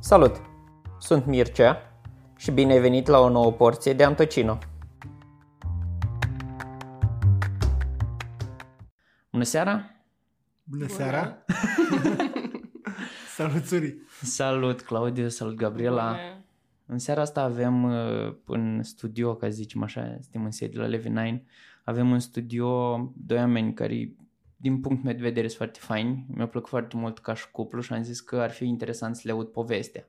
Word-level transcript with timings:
Salut! 0.00 0.40
Sunt 0.98 1.26
Mircea 1.26 1.82
și 2.36 2.50
bine 2.50 2.72
ai 2.72 2.80
venit 2.80 3.06
la 3.06 3.18
o 3.18 3.28
nouă 3.28 3.52
porție 3.52 3.92
de 3.92 4.04
Antocino. 4.04 4.58
Bună 9.30 9.42
seara! 9.44 9.90
Bună 10.62 10.86
seara! 10.86 11.44
salut, 13.36 13.64
Suri! 13.64 13.96
Salut, 14.22 14.80
Claudiu! 14.80 15.28
Salut, 15.28 15.54
Gabriela! 15.54 16.10
Bună. 16.10 16.44
În 16.86 16.98
seara 16.98 17.20
asta 17.20 17.42
avem 17.42 17.84
uh, 17.84 18.34
în 18.46 18.82
studio, 18.82 19.34
ca 19.34 19.46
să 19.46 19.52
zicem 19.52 19.82
așa, 19.82 20.16
suntem 20.20 20.44
în 20.44 20.50
sediu 20.50 20.80
la 20.80 20.86
Levi 20.86 21.08
9, 21.08 21.40
avem 21.84 22.12
în 22.12 22.20
studio 22.20 22.96
doi 23.16 23.38
oameni 23.38 23.74
care 23.74 24.12
din 24.60 24.80
punct 24.80 25.02
meu 25.02 25.12
de 25.12 25.22
vedere 25.22 25.46
sunt 25.46 25.58
foarte 25.58 25.78
faini, 25.78 26.26
mi-a 26.34 26.48
plăcut 26.48 26.68
foarte 26.68 26.96
mult 26.96 27.18
ca 27.18 27.34
și 27.34 27.50
cuplu 27.50 27.80
și 27.80 27.92
am 27.92 28.02
zis 28.02 28.20
că 28.20 28.36
ar 28.36 28.50
fi 28.50 28.64
interesant 28.64 29.16
să 29.16 29.22
le 29.24 29.32
aud 29.32 29.48
povestea. 29.48 30.08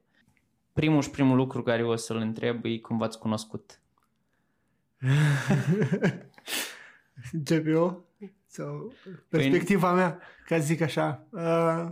Primul 0.74 1.02
și 1.02 1.10
primul 1.10 1.36
lucru 1.36 1.64
care 1.64 1.86
o 1.86 1.96
să-l 1.96 2.18
întreb 2.18 2.66
e 2.66 2.78
cum 2.78 2.98
v-ați 2.98 3.20
cunoscut. 3.20 3.80
Încep 7.32 7.68
eu? 7.68 8.06
Sau 8.46 8.94
perspectiva 9.30 9.88
păi... 9.88 9.98
mea, 9.98 10.20
ca 10.46 10.56
să 10.56 10.66
zic 10.66 10.82
așa. 10.82 11.28
Uh, 11.30 11.88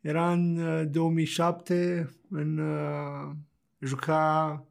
era 0.00 0.32
în 0.32 0.58
2007, 0.90 2.08
uh, 2.08 2.14
în 2.30 2.58
uh, 2.58 3.30
juca 3.78 4.64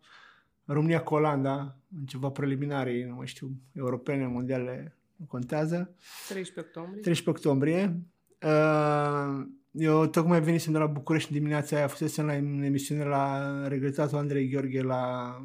România 0.66 1.04
cu 1.04 1.14
Olanda, 1.14 1.78
în 2.00 2.06
ceva 2.06 2.30
preliminare, 2.30 3.06
nu 3.06 3.16
mai 3.16 3.28
știu, 3.28 3.52
europene, 3.74 4.28
mondiale, 4.28 4.99
nu 5.20 5.26
contează. 5.26 5.96
13 6.28 6.60
octombrie. 6.60 7.02
13 7.02 7.30
octombrie. 7.30 8.00
Uh, 8.42 9.46
eu 9.72 10.08
tocmai 10.08 10.42
venisem 10.42 10.72
de 10.72 10.78
la 10.78 10.86
București 10.86 11.32
dimineața 11.32 11.76
aia, 11.76 11.88
fusesem 11.88 12.26
la 12.26 12.34
în 12.34 12.62
emisiune 12.62 13.04
la 13.04 13.68
regretatul 13.68 14.18
Andrei 14.18 14.50
Gheorghe 14.50 14.82
la 14.82 15.36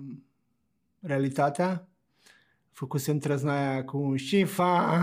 Realitatea. 1.00 1.88
Făcusem 2.72 3.18
trăznaia 3.18 3.84
cu 3.84 4.16
Șifa. 4.16 4.98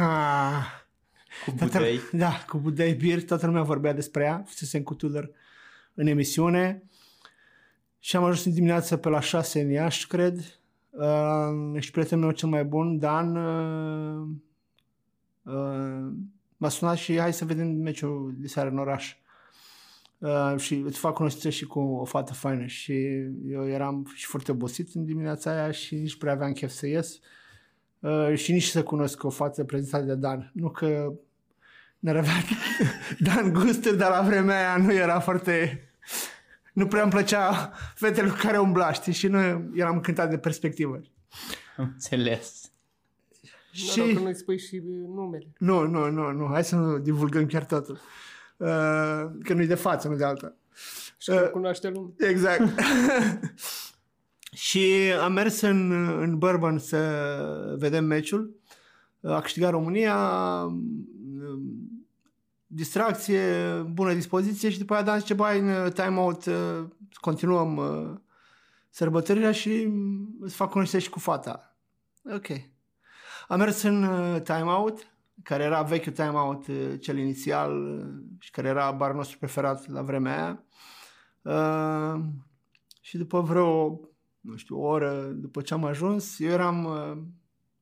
Cu 1.46 1.52
Budei. 1.52 1.98
Toată, 1.98 2.18
da, 2.18 2.46
cu 2.48 2.58
Budei 2.58 2.94
Bir, 2.94 3.26
toată 3.26 3.46
lumea 3.46 3.62
vorbea 3.62 3.94
despre 3.94 4.24
ea. 4.24 4.44
Fusesem 4.46 4.84
cu 4.84 4.94
Tudor 4.94 5.32
în 5.94 6.08
emisiune. 6.08 6.84
Și 8.00 8.16
am 8.16 8.24
ajuns 8.24 8.46
în 8.46 8.54
dimineață 8.54 8.98
pe 8.98 9.10
la 9.10 9.20
6 9.20 9.62
în 9.62 9.70
Iași, 9.70 10.08
cred. 10.08 10.60
Uh, 10.90 11.80
și 11.82 11.92
prietenul 11.92 12.24
meu 12.24 12.34
cel 12.34 12.50
mai 12.50 12.64
bun, 12.64 13.00
Dan, 13.00 13.36
uh, 13.36 14.28
uh, 14.28 14.28
m-a 16.58 16.70
sunat 16.70 16.98
și 16.98 17.20
hai 17.20 17.34
să 17.34 17.46
vedem 17.46 17.68
meciul 17.68 18.34
de 18.38 18.48
seară 18.48 18.70
în 18.70 18.78
oraș. 18.78 19.16
Uh, 20.18 20.54
și 20.58 20.74
îți 20.74 21.00
fac 21.00 21.14
cunoștință 21.14 21.50
și 21.50 21.66
cu 21.66 21.80
o 21.80 22.06
fată 22.06 22.34
faină 22.34 22.66
și 22.66 22.94
eu 23.48 23.68
eram 23.68 24.12
și 24.14 24.26
foarte 24.26 24.52
obosit 24.52 24.96
în 24.96 25.06
dimineața 25.06 25.52
aia 25.52 25.72
și 25.72 25.96
nici 25.96 26.18
prea 26.18 26.32
aveam 26.32 26.52
chef 26.52 26.72
să 26.72 26.88
ies 26.88 27.20
uh, 28.00 28.34
și 28.36 28.52
nici 28.52 28.64
să 28.64 28.84
cunosc 28.84 29.24
o 29.24 29.30
fată 29.30 29.64
prezentată 29.64 30.04
de 30.04 30.16
Dan. 30.16 30.52
Nu 30.54 30.70
că 30.70 31.14
ne 32.00 32.10
avea 32.10 32.34
Dan 33.20 33.54
gusturi, 33.54 33.98
dar 33.98 34.10
la 34.10 34.22
vremea 34.22 34.58
aia 34.58 34.84
nu 34.84 34.94
era 34.94 35.20
foarte... 35.20 35.86
Nu 36.74 36.88
prea 36.88 37.02
îmi 37.02 37.12
plăcea 37.12 37.74
fetele 37.96 38.30
cu 38.30 38.38
care 38.42 38.58
umbla, 38.58 38.92
știi? 38.92 39.14
Și 39.14 39.28
nu 39.28 39.40
eram 39.76 39.96
încântat 39.96 40.30
de 40.30 40.38
perspectivă. 40.38 41.02
Am 41.78 41.90
înțeles. 41.94 42.61
Și... 43.72 44.00
Noroc 44.00 44.16
că 44.16 44.22
nu-i 44.22 44.36
spui 44.36 44.60
și 44.60 44.82
numele. 45.16 45.54
Nu, 45.58 45.88
nu, 45.88 46.10
nu, 46.10 46.32
nu. 46.32 46.48
Hai 46.48 46.64
să 46.64 46.76
nu 46.76 46.98
divulgăm 46.98 47.46
chiar 47.46 47.66
totul. 47.66 48.00
Uh, 48.58 48.68
că 49.44 49.54
nu-i 49.54 49.68
de 49.68 49.76
față, 49.76 50.08
nu 50.08 50.16
de 50.16 50.24
alta. 50.24 50.56
Și 51.18 51.30
uh, 51.30 51.50
cunoaște 51.52 51.90
lumea. 51.90 52.14
Exact. 52.18 52.62
și 54.68 55.14
am 55.22 55.34
mers 55.34 55.62
în, 55.62 55.92
în 56.22 56.38
Bourbon 56.38 56.80
să 56.80 57.76
vedem 57.78 58.06
meciul. 58.06 58.60
A 59.22 59.42
câștigat 59.42 59.72
România, 59.72 60.16
distracție, 62.68 63.42
bună 63.92 64.14
dispoziție 64.14 64.70
și 64.70 64.78
după 64.78 64.94
aia 64.94 65.04
Dan 65.04 65.20
zice, 65.20 65.34
bai, 65.34 65.60
în 65.60 65.92
time-out 65.92 66.44
continuăm 67.14 67.78
uh, 67.78 68.20
sărbătorirea 68.90 69.52
și 69.52 69.88
îți 70.40 70.56
fac 70.56 70.70
cunoștință 70.70 71.06
și 71.06 71.12
cu 71.12 71.20
fata. 71.20 71.76
Ok. 72.34 72.48
Am 73.52 73.60
mers 73.60 73.82
în 73.82 74.04
uh, 74.04 74.42
timeout, 74.42 75.14
care 75.44 75.64
era 75.64 75.82
vechiul 75.82 76.12
timeout, 76.12 76.68
uh, 76.68 76.94
cel 77.00 77.18
inițial 77.18 77.98
uh, 77.98 78.08
și 78.40 78.52
care 78.52 78.68
era 78.68 78.92
barul 78.92 79.16
nostru 79.16 79.38
preferat 79.38 79.88
la 79.88 80.02
vremea 80.02 80.36
aia. 80.36 80.64
Uh, 81.42 82.24
și 83.02 83.18
după 83.18 83.42
vreo, 83.42 84.00
nu 84.40 84.56
știu, 84.56 84.78
o 84.78 84.86
oră 84.86 85.24
după 85.24 85.62
ce 85.62 85.74
am 85.74 85.86
ajuns, 85.86 86.40
eu 86.40 86.50
eram 86.50 86.86
uh, 86.86 87.18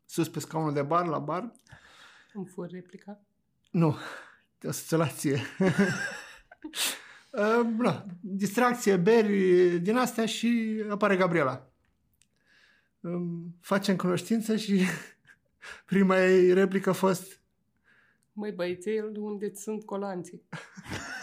sus 0.05 0.29
pe 0.29 0.39
scaunul 0.39 0.73
de 0.73 0.81
bar, 0.81 1.05
la 1.05 1.19
bar. 1.19 1.51
Îmi 2.33 2.45
fur 2.45 2.69
replica? 2.69 3.21
Nu, 3.71 3.95
o 4.63 4.71
situație. 4.71 5.41
uh, 7.31 7.67
na, 7.77 8.05
distracție, 8.19 8.97
beri 8.97 9.79
din 9.79 9.97
astea 9.97 10.25
și 10.25 10.81
apare 10.89 11.15
Gabriela. 11.15 11.69
Uh, 12.99 13.21
facem 13.61 13.95
cunoștință 13.95 14.55
și 14.55 14.81
Prima 15.85 16.25
ei 16.25 16.53
replică 16.53 16.89
a 16.89 16.93
fost 16.93 17.39
Măi 18.39 18.51
băiețel, 18.51 19.17
unde 19.17 19.53
sunt 19.53 19.85
colanții? 19.85 20.43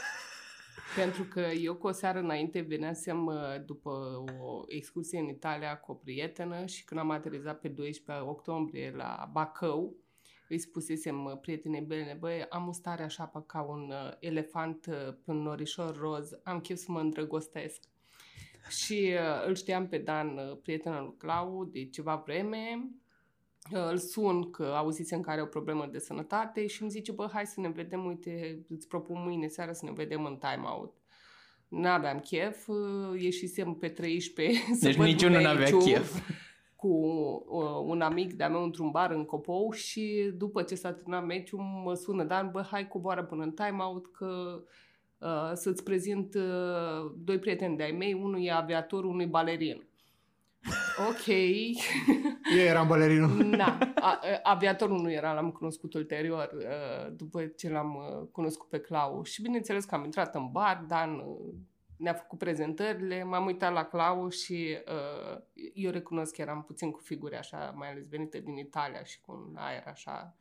Pentru 0.96 1.22
că 1.22 1.40
eu 1.40 1.74
cu 1.74 1.86
o 1.86 1.90
seară 1.90 2.18
înainte 2.18 2.60
veneasem 2.60 3.26
uh, 3.26 3.34
după 3.66 3.90
o 4.40 4.62
excursie 4.66 5.18
în 5.18 5.28
Italia 5.28 5.76
cu 5.76 5.92
o 5.92 5.94
prietenă 5.94 6.66
și 6.66 6.84
când 6.84 7.00
am 7.00 7.10
aterizat 7.10 7.60
pe 7.60 7.68
12 7.68 8.26
octombrie 8.26 8.92
la 8.96 9.28
Bacău, 9.32 9.96
îi 10.48 10.58
spusesem 10.58 11.24
uh, 11.24 11.38
prietenei 11.40 11.80
bine, 11.80 12.16
băi, 12.20 12.46
am 12.48 12.68
o 12.68 12.72
stare 12.72 13.02
așa 13.02 13.24
pe 13.24 13.38
ca 13.46 13.60
un 13.60 13.90
uh, 13.90 14.12
elefant 14.18 14.80
pe 15.24 15.30
un 15.30 15.42
norișor 15.42 15.96
roz, 15.96 16.30
am 16.42 16.60
chef 16.60 16.78
să 16.78 16.92
mă 16.92 17.00
îndrăgostesc. 17.00 17.82
Și 18.68 19.14
îl 19.46 19.54
știam 19.54 19.88
pe 19.88 19.98
Dan, 19.98 20.58
prietenul 20.62 21.02
lui 21.02 21.16
Clau, 21.18 21.64
de 21.64 21.88
ceva 21.88 22.22
vreme 22.26 22.90
îl 23.70 23.96
sun 23.96 24.50
că 24.50 24.62
auzisem 24.62 25.20
că 25.20 25.30
are 25.30 25.42
o 25.42 25.46
problemă 25.46 25.88
de 25.92 25.98
sănătate 25.98 26.66
și 26.66 26.82
îmi 26.82 26.90
zice, 26.90 27.12
bă, 27.12 27.28
hai 27.32 27.46
să 27.46 27.60
ne 27.60 27.68
vedem, 27.68 28.04
uite, 28.04 28.64
îți 28.68 28.88
propun 28.88 29.22
mâine 29.24 29.46
seara 29.46 29.72
să 29.72 29.84
ne 29.84 29.92
vedem 29.92 30.24
în 30.24 30.36
time-out. 30.36 30.94
N-aveam 31.68 32.18
chef, 32.18 32.68
ieșisem 33.18 33.74
pe 33.74 33.88
13 33.88 34.58
să 34.74 34.86
Deci 34.86 34.96
niciunul 34.96 35.40
n-avea 35.40 35.76
chef. 35.76 36.18
Cu 36.76 36.88
uh, 36.88 37.82
un 37.84 38.00
amic 38.00 38.32
de-a 38.32 38.48
meu 38.48 38.62
într-un 38.62 38.90
bar 38.90 39.10
în 39.10 39.24
Copou 39.24 39.70
și 39.70 40.32
după 40.36 40.62
ce 40.62 40.74
s-a 40.74 40.92
terminat 40.92 41.26
meciul 41.26 41.60
mă 41.84 41.94
sună 41.94 42.24
Dan, 42.24 42.50
bă, 42.52 42.62
hai 42.70 42.88
coboară 42.88 43.24
până 43.24 43.42
în 43.42 43.52
time-out 43.52 44.06
că 44.06 44.62
uh, 45.18 45.50
să-ți 45.54 45.84
prezint 45.84 46.34
uh, 46.34 47.12
doi 47.16 47.38
prieteni 47.38 47.76
de-ai 47.76 47.90
mei, 47.90 48.12
unul 48.12 48.44
e 48.44 48.52
aviator, 48.52 49.04
unul 49.04 49.20
e 49.20 49.26
balerin. 49.26 49.86
Ok. 51.08 51.26
Eu 52.56 52.64
eram 52.64 52.86
balerinul. 52.86 53.50
Da. 53.56 53.78
aviatorul 54.42 55.00
nu 55.00 55.12
era, 55.12 55.32
l-am 55.32 55.50
cunoscut 55.50 55.94
ulterior, 55.94 56.50
după 57.10 57.46
ce 57.46 57.70
l-am 57.70 57.98
cunoscut 58.32 58.68
pe 58.68 58.80
Clau. 58.80 59.22
Și 59.22 59.42
bineînțeles 59.42 59.84
că 59.84 59.94
am 59.94 60.04
intrat 60.04 60.34
în 60.34 60.48
bar, 60.52 60.84
Dan 60.88 61.22
ne-a 61.96 62.14
făcut 62.14 62.38
prezentările, 62.38 63.24
m-am 63.24 63.46
uitat 63.46 63.72
la 63.72 63.84
Clau 63.84 64.28
și 64.28 64.78
uh, 64.86 65.38
eu 65.74 65.90
recunosc 65.90 66.34
că 66.34 66.40
eram 66.40 66.62
puțin 66.62 66.90
cu 66.90 67.00
figuri 67.00 67.36
așa, 67.36 67.72
mai 67.76 67.90
ales 67.90 68.08
venite 68.08 68.40
din 68.40 68.56
Italia 68.56 69.04
și 69.04 69.20
cu 69.20 69.32
un 69.32 69.56
aer 69.56 69.82
așa 69.86 70.36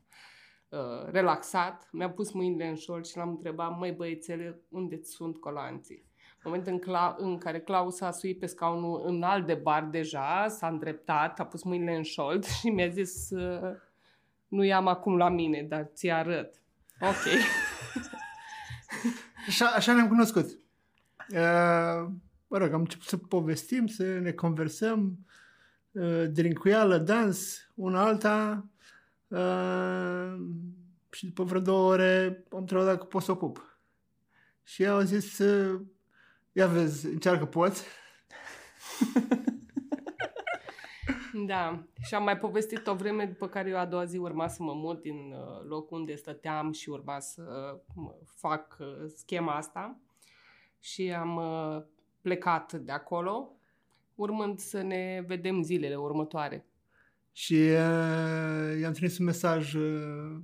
uh, 0.70 1.12
relaxat. 1.12 1.90
Mi-a 1.92 2.10
pus 2.10 2.32
mâinile 2.32 2.68
în 2.68 2.76
șol 2.76 3.04
și 3.04 3.18
l-am 3.18 3.30
întrebat, 3.30 3.78
măi 3.78 3.92
băiețele, 3.92 4.62
unde 4.70 5.02
sunt 5.04 5.38
colanții? 5.38 6.06
Moment 6.46 6.68
în, 6.68 6.80
cla- 6.80 7.16
în 7.18 7.38
care 7.38 7.60
Claus 7.60 8.02
a 8.02 8.12
suit 8.12 8.40
pe 8.40 8.46
scaunul 8.46 9.02
în 9.06 9.24
alt 9.24 9.46
de 9.46 9.54
bar 9.54 9.84
deja, 9.84 10.48
s-a 10.48 10.68
îndreptat, 10.68 11.40
a 11.40 11.46
pus 11.46 11.64
mâinile 11.64 11.96
în 11.96 12.04
șold 12.04 12.46
și 12.60 12.70
mi-a 12.70 12.88
zis 12.88 13.30
nu 14.48 14.64
i-am 14.64 14.88
acum 14.88 15.18
la 15.18 15.30
mine, 15.30 15.66
dar 15.70 15.90
ți 15.94 16.10
arăt. 16.10 16.62
Ok. 17.00 17.34
așa, 19.48 19.66
așa 19.66 19.94
ne-am 19.94 20.08
cunoscut. 20.08 20.46
Uh, 21.30 22.08
mă 22.48 22.58
rog, 22.58 22.74
am 22.74 22.80
început 22.80 23.08
să 23.08 23.18
povestim, 23.18 23.88
să 23.88 24.04
ne 24.04 24.32
conversăm, 24.32 25.18
uh, 25.92 26.26
drincuială, 26.32 26.98
dans, 26.98 27.70
una 27.76 28.06
alta 28.06 28.66
uh, 29.28 30.36
și 31.10 31.26
după 31.26 31.44
vreo 31.44 31.62
două 31.62 31.92
ore 31.92 32.44
am 32.52 32.60
întrebat 32.60 32.86
dacă 32.86 33.04
pot 33.04 33.24
să 33.24 33.32
ocup. 33.32 33.80
Și 34.64 34.84
eu 34.84 34.94
au 34.94 35.02
zis, 35.02 35.38
uh, 35.38 35.82
Ia 36.58 36.68
vezi, 36.68 37.06
încearcă 37.06 37.46
poți. 37.46 37.84
da, 41.48 41.84
și 42.02 42.16
am 42.16 42.24
mai 42.24 42.38
povestit 42.38 42.88
o 42.88 42.96
vreme 42.96 43.26
după 43.26 43.48
care 43.48 43.70
eu 43.70 43.78
a 43.78 43.86
doua 43.86 44.06
zi 44.06 44.18
urma 44.18 44.48
să 44.48 44.64
mă 44.64 44.74
mut 44.74 45.02
din 45.02 45.16
uh, 45.16 45.68
locul 45.68 45.98
unde 45.98 46.16
stăteam 46.16 46.72
și 46.72 46.90
urma 46.90 47.20
să 47.20 47.44
uh, 47.96 48.12
fac 48.26 48.78
uh, 48.80 48.88
schema 49.16 49.56
asta. 49.56 50.00
Și 50.80 51.14
am 51.14 51.42
plecat 52.22 52.74
de 52.74 52.92
acolo, 52.92 53.52
urmând 54.16 54.60
să 54.60 54.82
ne 54.82 55.24
vedem 55.28 55.62
zilele 55.62 55.96
următoare. 55.96 56.66
Și 57.32 57.54
uh, 57.54 58.80
i-am 58.80 58.92
trimis 58.92 59.18
un 59.18 59.26
mesaj 59.26 59.74
uh, 59.74 60.38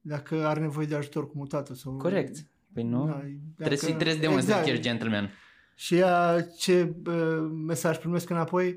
dacă 0.00 0.46
are 0.46 0.60
nevoie 0.60 0.86
de 0.86 0.94
ajutor 0.94 1.26
cu 1.26 1.36
mutatul. 1.36 1.74
Sau, 1.74 1.96
Corect. 1.96 2.46
Păi 2.74 2.82
nu? 2.82 3.06
Da, 3.06 3.12
trebuie 3.12 3.42
dacă- 3.56 3.74
să-i 3.76 3.92
trebuie 3.94 4.14
să 4.14 4.20
demonstrezi 4.20 4.50
exact. 4.58 4.64
că 4.64 4.70
ești 4.70 4.82
gentleman. 4.82 5.30
Și 5.74 5.94
ea, 5.96 6.40
ce 6.58 6.94
uh, 7.06 7.50
mesaj 7.66 7.98
primesc 7.98 8.30
înapoi? 8.30 8.68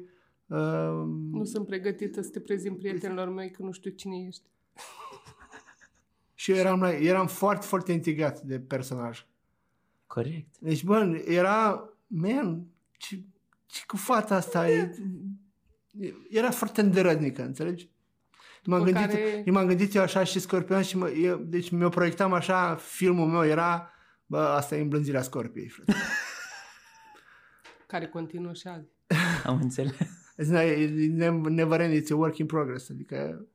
Uh, 0.46 0.58
Nu 1.32 1.44
sunt 1.44 1.66
pregătită 1.66 2.22
să 2.22 2.30
te 2.30 2.40
prezint 2.40 2.78
prietenilor 2.78 3.30
mei 3.30 3.52
că 3.52 3.62
nu 3.64 3.72
știu 3.72 3.92
cine 3.92 4.16
ești. 4.28 4.42
și 6.34 6.52
eu 6.52 6.58
eram, 6.58 6.80
la- 6.80 6.94
eram 6.98 7.28
foarte, 7.28 7.66
foarte 7.66 7.92
intrigat 7.92 8.42
de 8.42 8.60
personaj. 8.60 9.26
Corect. 10.08 10.58
Deci, 10.60 10.84
bă, 10.84 11.24
era, 11.28 11.90
man, 12.08 12.66
ce, 12.98 13.24
ce 13.66 13.84
cu 13.88 13.98
fata 13.98 14.36
asta? 14.36 14.70
E, 14.70 14.92
era 16.30 16.52
foarte 16.52 16.82
îndărădnică, 16.82 17.44
înțelegi? 17.44 17.90
M-am 18.66 18.80
După 18.84 18.92
gândit, 18.92 19.10
care- 19.16 19.44
eu 19.46 19.54
m-am 19.54 19.66
gândit 19.68 19.96
eu 19.96 20.02
așa 20.02 20.24
și 20.24 20.40
Scorpion 20.40 20.82
și 20.82 20.98
mă, 20.98 21.10
eu, 21.10 21.38
deci 21.38 21.70
mi-o 21.70 21.90
proiectam 21.90 22.34
așa, 22.34 22.76
filmul 22.76 23.28
meu 23.28 23.46
era, 23.46 23.92
bă, 24.26 24.38
asta 24.38 24.76
e 24.76 24.82
îmblânzirea 24.82 25.22
Scorpiei, 25.22 25.68
frate. 25.68 25.94
Care 27.88 28.08
continuă 28.08 28.54
și 28.54 28.68
azi. 28.68 28.88
Am 29.46 29.60
înțeles. 29.62 29.96
It's 30.42 30.50
not- 30.50 30.78
it 30.78 31.12
never 31.12 31.52
never 31.52 31.80
end, 31.80 32.02
it's 32.04 32.12
a 32.12 32.16
work 32.16 32.38
in 32.38 32.46
progress. 32.46 32.90
Adică, 32.90 33.46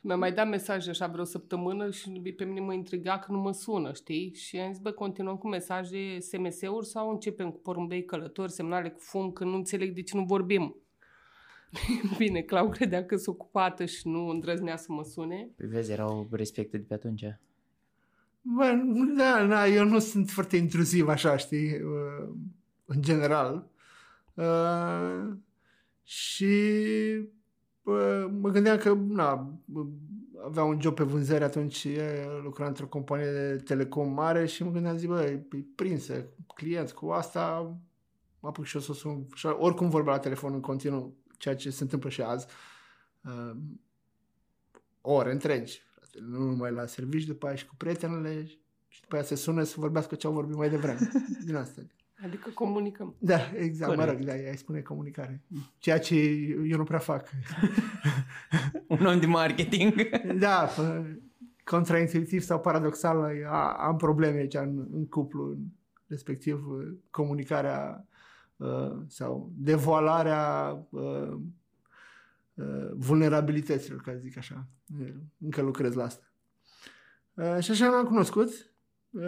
Mi-a 0.00 0.16
mai 0.16 0.32
dat 0.32 0.48
mesaje 0.48 0.90
așa 0.90 1.06
vreo 1.06 1.24
săptămână 1.24 1.90
și 1.90 2.10
pe 2.36 2.44
mine 2.44 2.60
mă 2.60 2.72
intriga 2.72 3.18
că 3.18 3.32
nu 3.32 3.38
mă 3.38 3.52
sună, 3.52 3.92
știi? 3.92 4.34
Și 4.34 4.56
am 4.58 4.72
zis, 4.72 4.82
bă, 4.82 4.90
continuăm 4.90 5.36
cu 5.36 5.48
mesaje 5.48 6.18
SMS-uri 6.20 6.86
sau 6.86 7.10
începem 7.10 7.50
cu 7.50 7.58
porumbei 7.60 8.04
călători, 8.04 8.52
semnale 8.52 8.90
cu 8.90 8.98
fum, 9.00 9.30
că 9.32 9.44
nu 9.44 9.54
înțeleg 9.54 9.94
de 9.94 10.02
ce 10.02 10.16
nu 10.16 10.24
vorbim. 10.24 10.76
Bine, 12.18 12.40
Clau 12.40 12.68
credea 12.68 13.04
că 13.04 13.16
sunt 13.16 13.36
ocupată 13.38 13.84
și 13.84 14.08
nu 14.08 14.28
îndrăznea 14.28 14.76
să 14.76 14.86
mă 14.88 15.02
sune. 15.02 15.48
Păi 15.56 15.66
vezi, 15.66 15.92
erau 15.92 16.28
respecte 16.30 16.76
de 16.76 16.84
pe 16.88 16.94
atunci. 16.94 17.24
bă, 18.42 18.72
da, 19.16 19.46
da, 19.46 19.68
eu 19.68 19.84
nu 19.84 19.98
sunt 19.98 20.30
foarte 20.30 20.56
intruziv 20.56 21.08
așa, 21.08 21.36
știi, 21.36 21.72
uh, 21.72 22.34
în 22.84 23.02
general. 23.02 23.70
Uh, 24.34 25.32
și 26.02 26.54
uh, 27.82 28.26
mă 28.40 28.48
gândeam 28.48 28.76
că, 28.76 28.94
na, 28.94 29.58
avea 30.44 30.64
un 30.64 30.80
job 30.80 30.94
pe 30.94 31.02
vânzări 31.02 31.44
atunci, 31.44 31.84
e, 31.84 32.26
lucra 32.42 32.66
într-o 32.66 32.86
companie 32.86 33.30
de 33.32 33.56
telecom 33.64 34.12
mare 34.12 34.46
și 34.46 34.64
mă 34.64 34.70
gândeam, 34.70 34.96
zic, 34.96 35.08
bă, 35.08 35.22
e 35.22 35.46
prinsă, 35.74 36.26
clienți 36.54 36.94
cu 36.94 37.08
asta, 37.08 37.76
mă 38.40 38.48
apuc 38.48 38.64
și 38.64 38.76
eu 38.76 38.82
să 38.82 38.90
o 38.90 38.94
sun. 38.94 39.26
Și 39.34 39.46
oricum 39.46 39.88
vorbea 39.88 40.12
la 40.12 40.18
telefon 40.18 40.52
în 40.52 40.60
continuu, 40.60 41.14
ceea 41.42 41.56
ce 41.56 41.70
se 41.70 41.82
întâmplă 41.82 42.08
și 42.10 42.20
azi. 42.22 42.46
Uh, 43.24 43.56
ore 45.00 45.32
întregi, 45.32 45.82
frate, 45.94 46.18
nu 46.20 46.38
numai 46.38 46.72
la 46.72 46.86
servici, 46.86 47.24
după 47.24 47.46
aia 47.46 47.54
și 47.54 47.66
cu 47.66 47.74
prietenele 47.76 48.44
și 48.88 49.00
după 49.00 49.14
aia 49.14 49.24
se 49.24 49.34
sună 49.34 49.62
să 49.62 49.74
vorbească 49.78 50.14
ce 50.14 50.26
au 50.26 50.32
vorbit 50.32 50.56
mai 50.56 50.70
devreme. 50.70 51.08
Din 51.46 51.54
asta. 51.54 51.82
Adică 52.24 52.50
comunicăm. 52.54 53.14
Da, 53.18 53.38
exact, 53.56 53.94
Corect. 53.94 54.06
mă 54.08 54.12
rog, 54.18 54.24
da, 54.26 54.36
ea 54.36 54.50
îi 54.50 54.56
spune 54.56 54.80
comunicare. 54.80 55.42
Ceea 55.78 55.98
ce 55.98 56.14
eu 56.66 56.76
nu 56.76 56.84
prea 56.84 56.98
fac. 56.98 57.28
Un 58.88 59.06
om 59.06 59.20
de 59.20 59.26
marketing. 59.26 59.94
Da, 60.38 60.68
pă, 60.76 61.04
contraintuitiv 61.64 62.42
sau 62.42 62.60
paradoxal, 62.60 63.44
a- 63.46 63.72
am 63.86 63.96
probleme 63.96 64.38
aici 64.38 64.54
în, 64.54 64.86
în 64.92 65.06
cuplu, 65.08 65.50
în- 65.50 65.66
respectiv 66.06 66.66
uh, 66.68 66.92
comunicarea 67.10 68.06
uh, 68.08 68.11
sau 69.06 69.52
devoalarea 69.56 70.72
uh, 70.90 71.32
uh, 72.54 72.90
vulnerabilităților, 72.94 74.00
ca 74.00 74.12
să 74.12 74.18
zic 74.18 74.36
așa. 74.36 74.66
Uh, 75.00 75.08
Încă 75.38 75.62
lucrez 75.62 75.94
la 75.94 76.04
asta. 76.04 76.32
Uh, 77.34 77.58
și 77.60 77.70
așa 77.70 77.90
m-am 77.90 78.04
cunoscut. 78.04 78.48
Uh, 79.10 79.22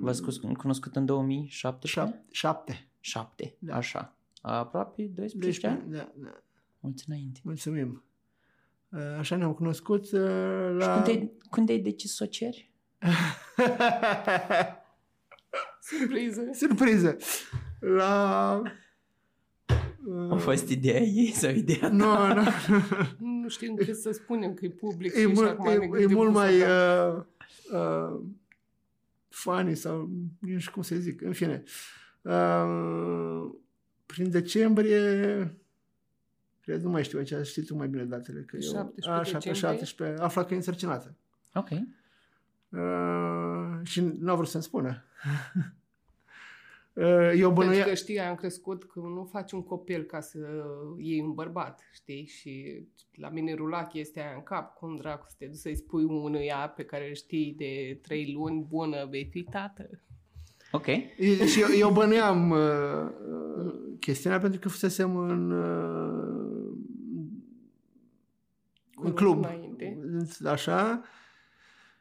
V-ați 0.00 0.22
cus- 0.22 0.38
cunoscut 0.56 0.96
în 0.96 1.04
2017? 1.06 2.00
șap- 2.00 2.24
șapte. 2.30 2.86
7. 3.00 3.56
Da. 3.58 3.76
Așa. 3.76 4.16
Aproape 4.42 5.02
12 5.02 5.60
Deci, 5.60 5.64
ani? 5.72 5.90
da, 5.92 6.12
da. 6.16 6.42
Mulți 6.80 7.04
înainte. 7.08 7.40
Mulțumim. 7.42 8.04
Uh, 8.88 9.00
Așa 9.18 9.36
ne-am 9.36 9.52
cunoscut 9.54 10.02
uh, 10.02 10.10
Și 10.10 10.76
la... 10.78 10.94
când 11.02 11.06
ai, 11.06 11.32
când 11.50 11.68
ai 11.70 11.78
decis 11.78 12.14
să 12.14 12.24
o 12.24 12.26
ceri? 12.26 12.70
Surpriză. 15.80 16.42
Surpriză! 16.52 17.16
La... 17.82 18.62
uh, 20.04 20.30
A 20.32 20.36
fost 20.36 20.68
ideea 20.68 21.00
ei 21.00 21.30
sau 21.30 21.50
ideea 21.50 21.78
ta? 21.80 21.88
Nu, 21.88 22.34
nu. 22.34 22.42
Nu 23.42 23.48
știm 23.48 23.76
ce 23.76 23.92
să 23.92 24.10
spunem, 24.12 24.54
că 24.54 24.64
e 24.64 24.68
public 24.70 25.14
E, 25.14 25.20
și 25.20 25.26
mult, 25.26 25.48
acum 25.48 25.64
ne 25.64 25.72
e, 25.72 25.74
e 25.74 25.86
gândim 25.86 26.16
mult 26.16 26.32
cum 26.32 26.40
să 26.40 26.46
mai 26.46 26.58
dăm. 26.58 27.26
uh, 27.70 27.80
uh, 27.80 28.20
funny 29.28 29.74
sau 29.74 30.10
nu 30.38 30.58
știu 30.58 30.72
cum 30.72 30.82
să 30.82 30.94
zic. 30.94 31.20
În 31.20 31.32
fine. 31.32 31.62
Uh, 32.22 33.50
prin 34.06 34.30
decembrie 34.30 35.56
cred, 36.60 36.82
nu 36.82 36.90
mai 36.90 37.04
știu 37.04 37.18
aici, 37.18 37.34
știi 37.46 37.62
tu 37.62 37.74
mai 37.74 37.88
bine 37.88 38.04
datele. 38.04 38.40
Că 38.40 38.56
eu, 38.56 38.92
17 39.00 39.08
așa, 39.08 39.38
pe 39.38 39.38
decembrie? 39.38 39.54
17, 39.54 40.22
afla 40.22 40.44
că 40.44 40.52
e 40.52 40.56
însărcinată. 40.56 41.14
Ok. 41.54 41.68
Uh, 42.68 43.80
și 43.82 44.00
nu 44.18 44.32
a 44.32 44.34
vrut 44.34 44.48
să-mi 44.48 44.62
spună. 44.62 45.02
uh, 46.94 47.04
eu 47.34 47.52
Pentru 47.52 47.52
bănuia... 47.52 47.84
că 47.84 47.94
știi, 47.94 48.20
am 48.20 48.34
crescut 48.34 48.84
că 48.84 49.00
nu 49.00 49.24
faci 49.30 49.52
un 49.52 49.62
copil 49.62 50.02
ca 50.02 50.20
să 50.20 50.38
iei 50.98 51.20
un 51.20 51.32
bărbat, 51.32 51.80
știi? 51.92 52.26
Și 52.26 52.82
la 53.14 53.28
mine 53.28 53.54
rula 53.54 53.84
chestia 53.86 54.22
aia 54.22 54.34
în 54.34 54.42
cap, 54.42 54.74
cum 54.76 54.96
dracu 54.96 55.24
să 55.28 55.34
te 55.38 55.46
duci 55.46 55.56
să-i 55.56 55.76
spui 55.76 56.04
unuia 56.04 56.72
pe 56.76 56.84
care 56.84 57.08
îl 57.08 57.14
știi 57.14 57.54
de 57.58 57.98
trei 58.02 58.32
luni, 58.34 58.66
bună, 58.68 59.06
vei 59.10 59.28
fi 59.30 59.42
tată. 59.42 59.88
Ok. 60.72 60.86
E- 60.86 61.46
Și 61.46 61.60
eu, 61.60 61.68
eu 61.78 61.90
bănuiam 61.92 62.50
uh, 62.50 62.58
uh, 63.66 63.74
chestiunea 64.00 64.38
pentru 64.38 64.60
că 64.60 64.68
fusesem 64.68 65.16
în 65.16 65.50
uh, 65.50 66.70
Cu 68.94 69.06
un 69.06 69.12
club. 69.12 69.38
înainte. 69.38 69.98
Așa. 70.44 71.02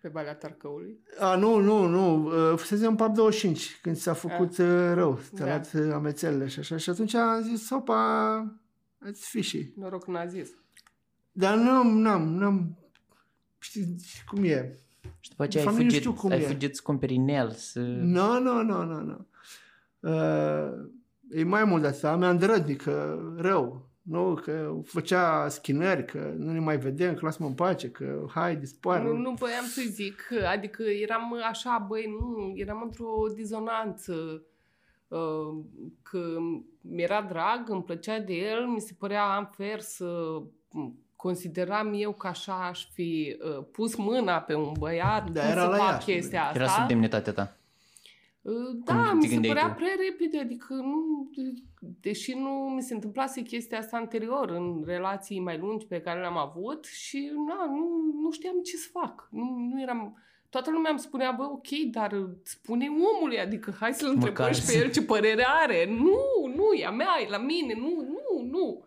Pe 0.01 0.09
Valea 0.09 0.35
Tarcăului. 0.35 0.99
A, 1.19 1.35
nu, 1.35 1.59
nu, 1.59 1.85
nu. 1.87 2.25
uh, 2.51 2.57
Fusesem 2.57 2.89
în 2.89 2.95
pub 2.95 3.13
25 3.13 3.79
când 3.81 3.95
s-a 3.95 4.13
făcut 4.13 4.57
uh, 4.57 4.91
rău. 4.93 5.19
S-a 5.33 5.37
Da. 5.37 5.45
luat 5.45 5.71
uh, 5.73 5.91
amețelele 5.93 6.47
și 6.47 6.59
așa. 6.59 6.77
Și 6.77 6.89
atunci 6.89 7.13
am 7.13 7.41
zis, 7.41 7.69
opa, 7.69 8.59
it's 9.09 9.19
fishy. 9.29 9.73
Noroc 9.75 10.07
n-a 10.07 10.25
zis. 10.25 10.49
Dar 11.31 11.55
nu, 11.57 11.83
n-am, 11.99 12.27
n-am, 12.33 12.77
știi 13.59 13.95
cum 14.25 14.43
e. 14.43 14.79
Și 15.19 15.29
după 15.29 15.43
aceea 15.43 15.63
ai 15.63 15.69
Familie 15.69 15.89
fugit, 15.89 16.01
știu 16.01 16.21
cum 16.21 16.31
ai 16.31 16.41
e. 16.41 16.45
fugit 16.45 16.75
să 16.75 16.81
cumperi 16.83 17.13
inel, 17.13 17.51
să... 17.51 17.79
Nu, 17.79 18.39
nu, 18.39 18.61
nu, 18.63 18.83
nu, 18.83 18.99
nu. 19.01 19.27
Uh, 19.99 20.89
e 21.29 21.43
mai 21.43 21.63
mult 21.63 21.81
de 21.81 21.87
asta. 21.87 22.15
Mea 22.15 22.29
îndrădnică, 22.29 23.19
rău. 23.37 23.89
Nu, 24.01 24.33
că 24.43 24.73
făcea 24.85 25.47
schinări, 25.49 26.05
că 26.05 26.33
nu 26.37 26.51
ne 26.51 26.59
mai 26.59 26.77
vedem, 26.77 27.13
că 27.13 27.19
lasă-mă 27.21 27.47
în 27.47 27.53
pace, 27.53 27.89
că 27.89 28.25
hai, 28.33 28.55
dispar. 28.55 29.01
Nu, 29.01 29.15
nu 29.15 29.31
voiam 29.31 29.65
să 29.65 29.81
zic, 29.89 30.29
adică 30.51 30.83
eram 30.83 31.35
așa, 31.49 31.85
băi, 31.87 32.15
nu, 32.19 32.51
eram 32.55 32.81
într-o 32.83 33.13
dizonanță. 33.35 34.43
uh, 35.07 35.63
Că 36.01 36.19
mi-era 36.81 37.21
drag, 37.21 37.69
îmi 37.69 37.83
plăcea 37.83 38.19
de 38.19 38.33
el, 38.33 38.65
mi 38.67 38.79
se 38.79 38.93
părea 38.99 39.37
unfair 39.39 39.79
să 39.79 40.41
consideram 41.15 41.91
eu 41.95 42.11
că 42.13 42.27
așa 42.27 42.67
aș 42.67 42.85
fi 42.93 43.37
uh, 43.57 43.65
pus 43.71 43.95
mâna 43.95 44.37
pe 44.39 44.53
un 44.53 44.71
băiat, 44.79 45.29
Da, 45.29 45.41
cum 45.41 45.49
era 45.51 45.61
să 45.61 45.67
la 45.67 45.75
fac 45.77 45.91
ea. 45.91 45.97
chestia 45.97 46.43
asta. 46.43 46.59
Era 46.59 46.67
sub 46.67 46.87
demnitatea 46.87 47.33
ta. 47.33 47.55
Uh, 48.41 48.53
Cum 48.65 48.81
Da, 48.85 49.07
te 49.09 49.15
mi 49.15 49.21
se 49.27 49.33
gândeai 49.33 49.53
părea 49.53 49.69
tu? 49.69 49.75
prea 49.75 49.93
repede, 50.09 50.39
adică 50.39 50.73
nu, 50.73 51.29
deși 52.01 52.33
nu 52.33 52.49
mi 52.49 52.81
se 52.81 52.93
întâmplase 52.93 53.41
chestia 53.41 53.77
asta 53.77 53.97
anterior 53.97 54.49
în 54.49 54.83
relații 54.85 55.39
mai 55.39 55.57
lungi 55.57 55.85
pe 55.85 56.01
care 56.01 56.19
le-am 56.19 56.37
avut 56.37 56.85
și 56.85 57.31
na, 57.47 57.65
nu, 57.65 57.87
nu 58.21 58.31
știam 58.31 58.61
ce 58.63 58.75
să 58.75 58.87
fac. 58.91 59.27
Nu, 59.31 59.55
nu 59.71 59.81
eram... 59.81 60.17
Toată 60.49 60.71
lumea 60.71 60.89
îmi 60.91 60.99
spunea, 60.99 61.31
bă, 61.31 61.43
ok, 61.43 61.67
dar 61.91 62.29
spune 62.43 62.87
omului, 63.15 63.39
adică 63.39 63.73
hai 63.79 63.93
să-l 63.93 64.09
întrebăm 64.09 64.37
Măcar 64.39 64.55
și 64.55 64.61
pe 64.61 64.71
să- 64.71 64.77
el 64.77 64.91
ce 64.91 65.03
părere 65.03 65.45
are. 65.47 65.85
Nu, 65.89 66.53
nu, 66.55 66.63
e 66.79 66.85
a 66.85 66.91
mea, 66.91 67.09
e 67.25 67.29
la 67.29 67.37
mine, 67.37 67.73
nu, 67.77 67.89
nu, 67.89 68.45
nu. 68.49 68.83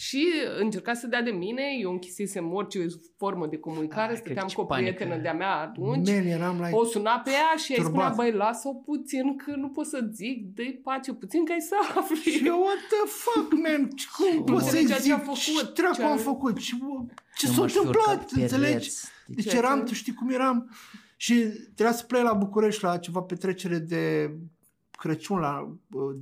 Și 0.00 0.26
încerca 0.58 0.94
să 0.94 1.06
dea 1.06 1.22
de 1.22 1.30
mine, 1.30 1.62
eu 1.80 1.90
închisesem 1.90 2.52
orice 2.52 2.86
formă 3.16 3.46
de 3.46 3.56
comunicare, 3.58 4.10
Ai, 4.10 4.16
stăteam 4.16 4.46
cred 4.46 4.48
că 4.48 4.54
cu 4.54 4.60
o 4.60 4.64
ce 4.64 4.68
panică. 4.80 4.94
prietenă 4.94 5.22
de-a 5.22 5.34
mea 5.34 5.54
atunci. 5.56 6.08
Man, 6.10 6.26
eram 6.26 6.56
like... 6.56 6.70
O 6.76 6.84
suna 6.84 7.18
pe 7.18 7.30
ea 7.30 7.56
și 7.56 7.70
îi 7.72 7.84
spunea, 7.84 8.08
turbat. 8.08 8.16
băi, 8.16 8.32
lasă-o 8.32 8.74
puțin 8.74 9.36
că 9.36 9.54
nu 9.56 9.68
pot 9.68 9.86
să 9.86 10.08
zic, 10.12 10.54
dă-i 10.54 10.80
pace 10.82 11.12
puțin 11.12 11.44
că 11.44 11.52
ai 11.52 11.60
să 11.60 11.74
afli. 11.96 12.16
Și 12.32 12.46
eu, 12.46 12.58
what 12.60 12.76
the 12.92 13.06
fuck, 13.08 13.52
man? 13.52 13.88
Cum 14.16 14.36
Nu 14.36 14.42
pot 14.42 14.60
să 14.62 14.64
înțelegea 14.64 14.94
ce 14.94 15.00
zic? 15.02 15.12
a 15.12 15.18
făcut, 15.18 15.74
Ce 15.74 15.80
dracu 15.82 15.94
ce 15.96 16.02
am 16.02 16.12
a- 16.12 16.16
făcut? 16.16 16.58
Ce, 16.58 16.74
ce 17.36 17.46
Eu 17.46 17.52
s-a 17.52 17.60
m-aș 17.60 17.72
fi 17.72 17.78
urcat 17.78 17.96
întâmplat? 18.06 18.32
pe 18.32 18.40
Înțelegi? 18.40 18.72
reț. 18.74 19.02
Deci 19.26 19.48
Ceea 19.48 19.62
eram, 19.62 19.78
ce- 19.78 19.84
tu 19.84 19.94
știi 19.94 20.14
cum 20.14 20.30
eram? 20.30 20.70
Și 21.16 21.34
trebuia 21.74 21.92
să 21.96 22.04
plec 22.04 22.22
la 22.22 22.32
București 22.32 22.84
la 22.84 22.96
ceva 22.98 23.20
petrecere 23.20 23.78
de 23.78 24.34
Crăciun 24.98 25.38
la 25.38 25.76
uh, 25.92 26.16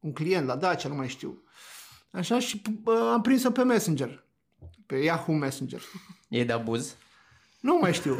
un 0.00 0.12
client, 0.12 0.46
la 0.46 0.56
Dacia, 0.56 0.88
nu 0.88 0.94
mai 0.94 1.08
știu. 1.08 1.41
Așa 2.12 2.38
și 2.38 2.62
uh, 2.84 2.94
am 3.12 3.20
prins-o 3.20 3.50
pe 3.50 3.62
Messenger, 3.62 4.24
pe 4.86 4.96
Yahoo 4.96 5.34
Messenger. 5.34 5.82
E 6.28 6.44
de 6.44 6.52
abuz? 6.52 6.96
Nu 7.60 7.78
mai 7.80 7.92
știu. 7.92 8.18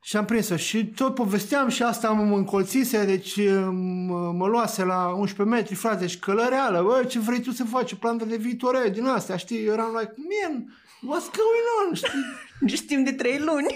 și 0.00 0.16
am 0.16 0.24
prins-o 0.24 0.56
și 0.56 0.86
tot 0.86 1.14
povesteam 1.14 1.68
și 1.68 1.82
asta 1.82 2.10
mă 2.10 2.36
încolțise, 2.36 3.04
deci 3.04 3.36
mă, 4.06 4.32
mă 4.32 4.46
luase 4.46 4.84
la 4.84 5.08
11 5.08 5.56
metri, 5.56 5.74
frate, 5.74 6.06
și 6.06 6.18
călăreală, 6.18 6.82
bă, 6.82 7.04
ce 7.04 7.18
vrei 7.18 7.40
tu 7.40 7.50
să 7.50 7.64
faci, 7.64 7.94
plantă 7.94 8.24
de 8.24 8.36
viitoare 8.36 8.88
din 8.88 9.04
astea, 9.04 9.36
știi? 9.36 9.64
Eu 9.64 9.72
eram 9.72 9.96
like, 9.98 10.14
man, 10.16 10.78
what's 10.96 11.30
going 11.36 11.66
on, 11.86 11.94
știi? 11.94 12.24
Nu 12.60 12.68
știm 12.68 13.04
de 13.04 13.12
trei 13.12 13.38
luni. 13.38 13.66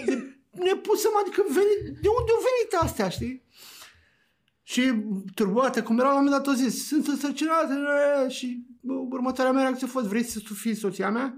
Ne 0.51 0.75
pusem, 0.75 1.11
adică 1.21 1.43
veni, 1.47 1.97
de 2.01 2.07
unde 2.17 2.31
au 2.31 2.43
venit 2.49 2.83
astea, 2.83 3.09
știi? 3.09 3.42
Și 4.63 5.03
turbate, 5.35 5.81
cum 5.81 5.99
era 5.99 6.07
la 6.07 6.17
un 6.17 6.23
moment 6.23 6.43
dat, 6.43 6.53
o 6.53 6.57
zis, 6.57 6.87
sunt 6.87 7.07
însărcinată 7.07 7.75
și 8.27 8.65
bă, 8.79 8.93
următoarea 8.93 9.53
mea 9.53 9.63
reacție 9.63 9.87
a 9.87 9.89
fost, 9.89 10.07
vrei 10.07 10.23
să 10.23 10.39
tu 10.39 10.53
fii 10.53 10.75
soția 10.75 11.09
mea? 11.09 11.37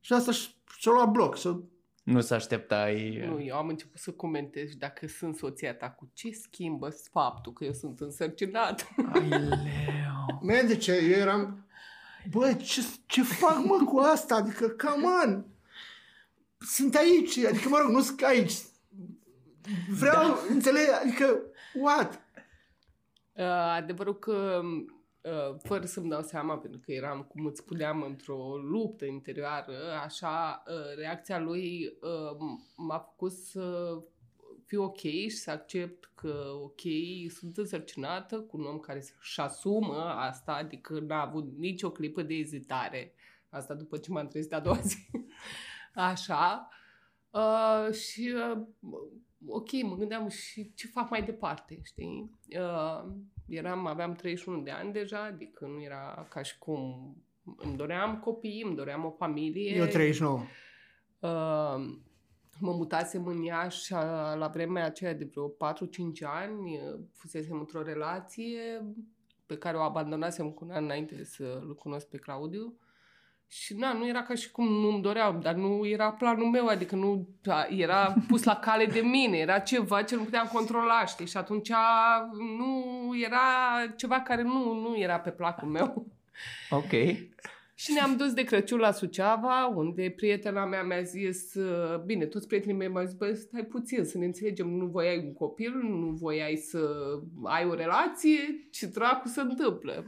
Și 0.00 0.12
asta 0.12 0.32
și-a 0.32 0.92
luat 0.92 1.10
bloc, 1.10 1.38
să 1.38 1.60
nu 2.02 2.20
să 2.20 2.34
așteptai... 2.34 3.24
Nu, 3.26 3.42
eu 3.42 3.56
am 3.56 3.68
început 3.68 3.98
să 3.98 4.10
comentez 4.10 4.74
dacă 4.74 5.06
sunt 5.06 5.36
soția 5.36 5.74
ta, 5.74 5.90
cu 5.90 6.10
ce 6.12 6.30
schimbă 6.30 6.88
faptul 7.10 7.52
că 7.52 7.64
eu 7.64 7.72
sunt 7.72 8.00
însărcinat? 8.00 8.88
Aileu! 9.12 9.48
Man, 10.46 10.66
de 10.66 10.76
ce? 10.76 10.92
Eu 10.92 11.18
eram... 11.18 11.66
Bă, 12.30 12.52
ce, 12.52 12.84
ce 13.06 13.22
fac 13.22 13.64
mă 13.64 13.84
cu 13.84 13.98
asta? 13.98 14.34
Adică, 14.34 14.68
come 14.68 15.06
on! 15.24 15.44
Sunt 16.58 16.94
aici, 16.94 17.38
adică 17.38 17.68
mă 17.68 17.78
rog, 17.82 17.90
nu 17.90 18.00
sunt 18.00 18.22
aici. 18.22 18.52
Vreau, 19.90 20.22
da. 20.22 20.38
înțeleg, 20.48 20.88
adică, 21.02 21.40
what? 21.74 22.22
Uh, 23.32 23.44
adevărul 23.76 24.18
că 24.18 24.62
Uh, 25.22 25.56
fără 25.58 25.86
să-mi 25.86 26.08
dau 26.08 26.22
seama, 26.22 26.58
pentru 26.58 26.80
că 26.80 26.92
eram, 26.92 27.22
cum 27.22 27.46
îți 27.46 27.60
spuneam, 27.60 28.02
într-o 28.02 28.56
luptă 28.56 29.04
interioară, 29.04 29.72
așa, 30.04 30.62
uh, 30.66 30.96
reacția 30.96 31.38
lui 31.38 31.96
uh, 32.00 32.36
m-a 32.76 32.98
făcut 32.98 33.32
să 33.32 33.96
fiu 34.66 34.82
ok 34.82 34.98
și 35.00 35.30
să 35.30 35.50
accept 35.50 36.10
că, 36.14 36.50
ok, 36.62 36.80
sunt 37.28 37.56
însărcinată 37.56 38.40
cu 38.40 38.56
un 38.56 38.64
om 38.64 38.78
care 38.78 39.04
își 39.20 39.40
asumă 39.40 40.04
asta, 40.04 40.52
adică 40.52 41.00
n-a 41.00 41.20
avut 41.20 41.56
nicio 41.56 41.90
clipă 41.90 42.22
de 42.22 42.34
ezitare. 42.34 43.14
Asta 43.48 43.74
după 43.74 43.98
ce 43.98 44.10
m-am 44.10 44.28
trezit 44.28 44.52
a 44.52 44.60
doua 44.60 44.80
zi. 44.80 45.10
Așa. 45.94 46.68
Uh, 47.30 47.92
și 47.92 48.34
uh, 48.34 48.62
ok, 49.46 49.82
mă 49.82 49.96
gândeam 49.96 50.28
și 50.28 50.72
ce 50.74 50.86
fac 50.86 51.10
mai 51.10 51.22
departe, 51.22 51.80
știi? 51.82 52.30
Uh, 52.48 53.12
eram, 53.46 53.86
aveam 53.86 54.14
31 54.14 54.62
de 54.62 54.70
ani 54.70 54.92
deja, 54.92 55.24
adică 55.24 55.66
nu 55.66 55.82
era 55.82 56.26
ca 56.30 56.42
și 56.42 56.58
cum 56.58 57.16
îmi 57.56 57.76
doream 57.76 58.18
copii, 58.18 58.62
îmi 58.62 58.76
doream 58.76 59.04
o 59.04 59.10
familie. 59.10 59.74
Eu 59.74 59.86
39. 59.86 60.38
Uh, 60.38 60.44
mă 62.60 62.72
mutasem 62.72 63.26
în 63.26 63.42
Iași 63.42 63.92
la 64.34 64.50
vremea 64.52 64.84
aceea 64.84 65.14
de 65.14 65.24
vreo 65.24 65.48
4-5 65.48 65.54
ani, 66.22 66.80
fusesem 67.12 67.58
într-o 67.58 67.82
relație 67.82 68.84
pe 69.46 69.56
care 69.56 69.76
o 69.76 69.80
abandonasem 69.80 70.50
cu 70.50 70.64
un 70.64 70.70
an 70.70 70.84
înainte 70.84 71.24
să-l 71.24 71.74
cunosc 71.78 72.08
pe 72.08 72.16
Claudiu. 72.16 72.78
Și 73.52 73.74
na, 73.74 73.92
nu 73.92 74.08
era 74.08 74.22
ca 74.22 74.34
și 74.34 74.50
cum 74.50 74.68
nu-mi 74.68 75.02
doreau, 75.02 75.32
dar 75.32 75.54
nu 75.54 75.86
era 75.86 76.12
planul 76.12 76.46
meu, 76.46 76.66
adică 76.66 76.94
nu 76.94 77.28
era 77.68 78.14
pus 78.28 78.44
la 78.44 78.56
cale 78.56 78.86
de 78.86 79.00
mine, 79.00 79.36
era 79.36 79.58
ceva 79.58 80.02
ce 80.02 80.16
nu 80.16 80.22
puteam 80.22 80.50
controla, 80.52 81.04
știi? 81.04 81.26
Și 81.26 81.36
atunci 81.36 81.70
nu 82.58 83.10
era 83.22 83.40
ceva 83.96 84.20
care 84.20 84.42
nu, 84.42 84.74
nu 84.74 84.98
era 84.98 85.18
pe 85.18 85.30
placul 85.30 85.68
meu. 85.68 86.06
Ok. 86.70 86.90
Și 87.82 87.92
ne-am 87.92 88.16
dus 88.16 88.32
de 88.32 88.42
Crăciun 88.42 88.78
la 88.78 88.92
Suceava, 88.92 89.72
unde 89.74 90.12
prietena 90.16 90.64
mea 90.64 90.82
mi-a 90.82 91.02
zis, 91.02 91.54
uh, 91.54 91.98
bine, 92.04 92.24
toți 92.24 92.46
prietenii 92.46 92.76
mei 92.76 92.88
mi-au 92.88 93.04
zis, 93.04 93.14
bă, 93.14 93.32
stai 93.34 93.64
puțin, 93.64 94.04
să 94.04 94.18
ne 94.18 94.24
înțelegem, 94.24 94.68
nu 94.68 94.86
voiai 94.86 95.18
un 95.18 95.32
copil, 95.32 95.72
nu 95.82 96.06
voiai 96.06 96.56
să 96.56 96.78
ai 97.44 97.66
o 97.66 97.74
relație, 97.74 98.38
ce 98.70 98.86
dracu 98.86 99.28
se 99.28 99.40
întâmplă. 99.40 100.04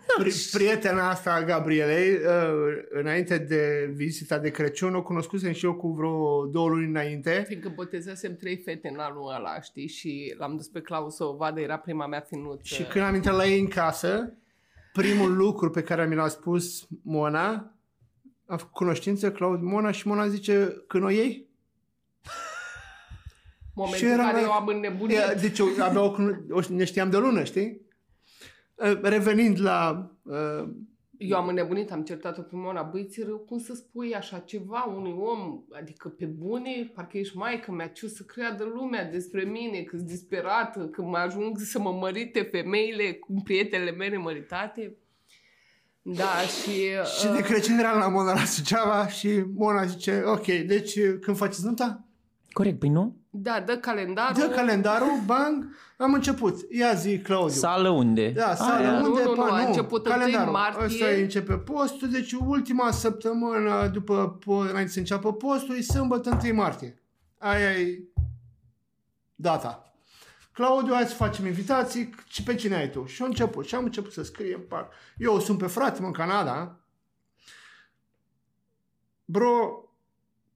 prietena 0.52 1.08
asta 1.08 1.32
a 1.32 1.44
Gabrielei, 1.44 2.12
uh, 2.12 2.82
înainte 2.90 3.38
de 3.38 3.92
vizita 3.94 4.38
de 4.38 4.50
Crăciun, 4.50 4.94
o 4.94 5.02
cunoscusem 5.02 5.52
și 5.52 5.64
eu 5.64 5.74
cu 5.74 5.88
vreo 5.88 6.46
două 6.46 6.68
luni 6.68 6.86
înainte. 6.86 7.44
Fiindcă 7.46 7.72
botezasem 7.74 8.36
trei 8.36 8.56
fete 8.56 8.88
în 8.88 8.98
anul 8.98 9.34
ăla, 9.36 9.60
știi, 9.60 9.88
și 9.88 10.34
l-am 10.38 10.56
dus 10.56 10.68
pe 10.68 10.80
Claus 10.80 11.14
să 11.14 11.24
o 11.24 11.36
vadă, 11.36 11.60
era 11.60 11.76
prima 11.76 12.06
mea 12.06 12.20
finuță. 12.20 12.60
Și 12.62 12.82
când 12.82 13.04
am 13.04 13.14
intrat 13.14 13.36
la 13.36 13.46
ei 13.46 13.60
în 13.60 13.68
casă, 13.68 14.36
primul 14.92 15.36
lucru 15.36 15.70
pe 15.70 15.82
care 15.82 16.06
mi 16.06 16.14
l-a 16.14 16.28
spus 16.28 16.86
Mona, 17.02 17.74
a 18.46 18.56
făcut 18.56 18.72
cunoștință 18.72 19.32
Claud 19.32 19.60
Mona 19.60 19.90
și 19.90 20.06
Mona 20.06 20.28
zice, 20.28 20.84
când 20.86 21.04
o 21.04 21.08
iei? 21.08 21.48
Momentul 23.74 24.08
în 24.08 24.16
care 24.16 24.40
eu 24.40 24.52
am 24.52 24.66
înnebunit. 24.66 25.18
Deci 25.40 25.58
eu 25.58 25.66
abia 25.78 26.02
o, 26.02 26.16
o, 26.50 26.60
ne 26.68 26.84
știam 26.84 27.10
de 27.10 27.16
lună, 27.16 27.44
știi? 27.44 27.80
Uh, 28.74 29.00
revenind 29.02 29.60
la 29.60 30.10
uh, 30.22 30.68
eu 31.28 31.36
am 31.36 31.48
înnebunit, 31.48 31.92
am 31.92 32.02
certat-o 32.02 32.42
pe 32.42 32.56
Mona, 32.56 32.82
băi, 32.82 33.06
ți 33.06 33.22
rău, 33.22 33.38
cum 33.38 33.58
să 33.58 33.74
spui 33.74 34.14
așa 34.14 34.38
ceva 34.38 34.94
unui 34.96 35.14
om, 35.18 35.62
adică 35.70 36.08
pe 36.08 36.24
bune, 36.24 36.90
parcă 36.94 37.18
ești 37.18 37.36
maică 37.36 37.72
mea, 37.72 37.88
ce 37.88 38.08
să 38.08 38.22
creadă 38.22 38.64
lumea 38.64 39.10
despre 39.10 39.42
mine, 39.42 39.82
că 39.82 39.96
sunt 39.96 40.08
disperată, 40.08 40.86
că 40.86 41.02
mă 41.02 41.16
ajung 41.16 41.58
să 41.58 41.78
mă 41.78 41.92
mărite 41.92 42.42
femeile 42.42 43.12
cu 43.12 43.34
prietenele 43.44 43.90
mele 43.90 44.16
măritate. 44.16 44.96
Da, 46.02 46.38
și... 46.40 46.70
Și 47.18 47.26
uh... 47.26 47.34
de 47.36 47.42
Crăciun 47.42 47.78
eram 47.78 47.98
la 47.98 48.08
Mona 48.08 48.32
la 48.32 48.44
Suceava 48.44 49.08
și 49.08 49.42
Mona 49.54 49.84
zice, 49.84 50.22
ok, 50.26 50.46
deci 50.46 50.98
când 51.20 51.36
faceți 51.36 51.64
nunta? 51.64 52.04
Corect, 52.50 52.78
păi 52.78 52.88
nu? 52.88 53.21
Da, 53.34 53.60
dă 53.60 53.76
calendarul. 53.76 54.34
Dă 54.40 54.48
calendarul, 54.48 55.20
bang, 55.26 55.76
am 55.96 56.12
început. 56.12 56.56
Ia 56.70 56.94
zi, 56.94 57.18
Claudiu. 57.18 57.56
Sală 57.56 57.88
unde? 57.88 58.30
Da, 58.30 58.54
sală 58.54 58.86
Aia. 58.86 59.02
unde? 59.02 59.22
Nu, 59.22 59.34
nu, 59.34 59.34
nu, 59.34 59.52
a 59.52 59.60
început 59.60 60.06
calendarul. 60.06 60.52
martie. 60.52 60.84
Asta 60.84 61.06
începe 61.06 61.58
postul, 61.58 62.10
deci 62.10 62.32
ultima 62.32 62.90
săptămână 62.90 63.86
după, 63.92 64.38
înainte 64.46 64.92
să 64.92 64.98
înceapă 64.98 65.32
postul, 65.32 65.76
e 65.76 65.80
sâmbătă 65.80 66.38
1 66.44 66.54
martie. 66.54 67.02
Aia 67.38 67.70
e 67.72 68.02
data. 69.34 69.94
Claudiu, 70.52 70.92
hai 70.94 71.06
să 71.06 71.14
facem 71.14 71.46
invitații, 71.46 72.14
și 72.26 72.42
pe 72.42 72.54
cine 72.54 72.74
ai 72.74 72.90
tu? 72.90 73.04
Și 73.04 73.22
am 73.22 73.28
început, 73.28 73.66
și 73.66 73.74
am 73.74 73.84
început 73.84 74.12
să 74.12 74.22
scriem, 74.22 74.60
pac. 74.60 74.92
Eu 75.16 75.40
sunt 75.40 75.58
pe 75.58 75.66
frate 75.66 76.02
în 76.02 76.12
Canada. 76.12 76.80
Bro, 79.24 79.84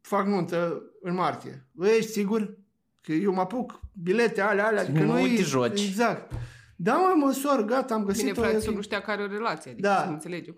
fac 0.01 0.27
nuntă 0.27 0.83
în 1.01 1.15
martie. 1.15 1.67
Bă, 1.73 1.89
ești 1.89 2.11
sigur? 2.11 2.65
Că 3.07 3.13
eu 3.13 3.33
mă 3.33 3.41
apuc 3.41 3.81
bilete 4.03 4.41
alea, 4.41 4.67
alea, 4.67 4.83
adică 4.83 5.05
nu 5.05 5.27
te 5.27 5.43
joci. 5.43 5.85
Exact. 5.85 6.33
Da, 6.77 6.95
mă, 6.95 7.15
măsor, 7.17 7.65
gata, 7.65 7.95
am 7.95 8.05
găsit 8.05 8.23
Bine, 8.23 8.33
frate, 8.33 8.71
nu 8.71 8.81
știa 8.81 9.01
care 9.01 9.23
o 9.23 9.27
relație, 9.27 9.71
adică 9.71 9.89
da. 9.89 10.03
să 10.05 10.09
înțelegem. 10.09 10.57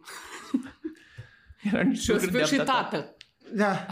Era 1.72 1.92
și 1.92 2.10
o 2.10 2.18
și 2.44 2.56
tată. 2.56 3.16
Da. 3.54 3.86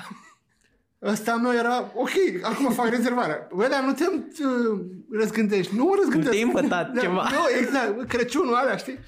Ăsta 1.02 1.36
meu 1.36 1.52
era, 1.52 1.92
ok, 1.94 2.10
acum 2.42 2.70
fac 2.70 2.88
rezervarea. 2.88 3.48
Bă, 3.54 3.66
dar 3.70 3.82
nu 3.82 3.92
te 3.92 4.04
uh, 4.08 4.80
răzgândești. 5.10 5.76
Nu 5.76 5.84
mă 5.84 5.94
răzgândesc. 5.96 6.24
Nu 6.24 6.30
te-ai 6.30 6.42
împătat 6.42 6.92
da, 6.92 7.00
ceva. 7.00 7.28
Nu, 7.30 7.58
exact, 7.60 8.08
Crăciunul 8.08 8.54
alea, 8.54 8.76
știi? 8.76 8.98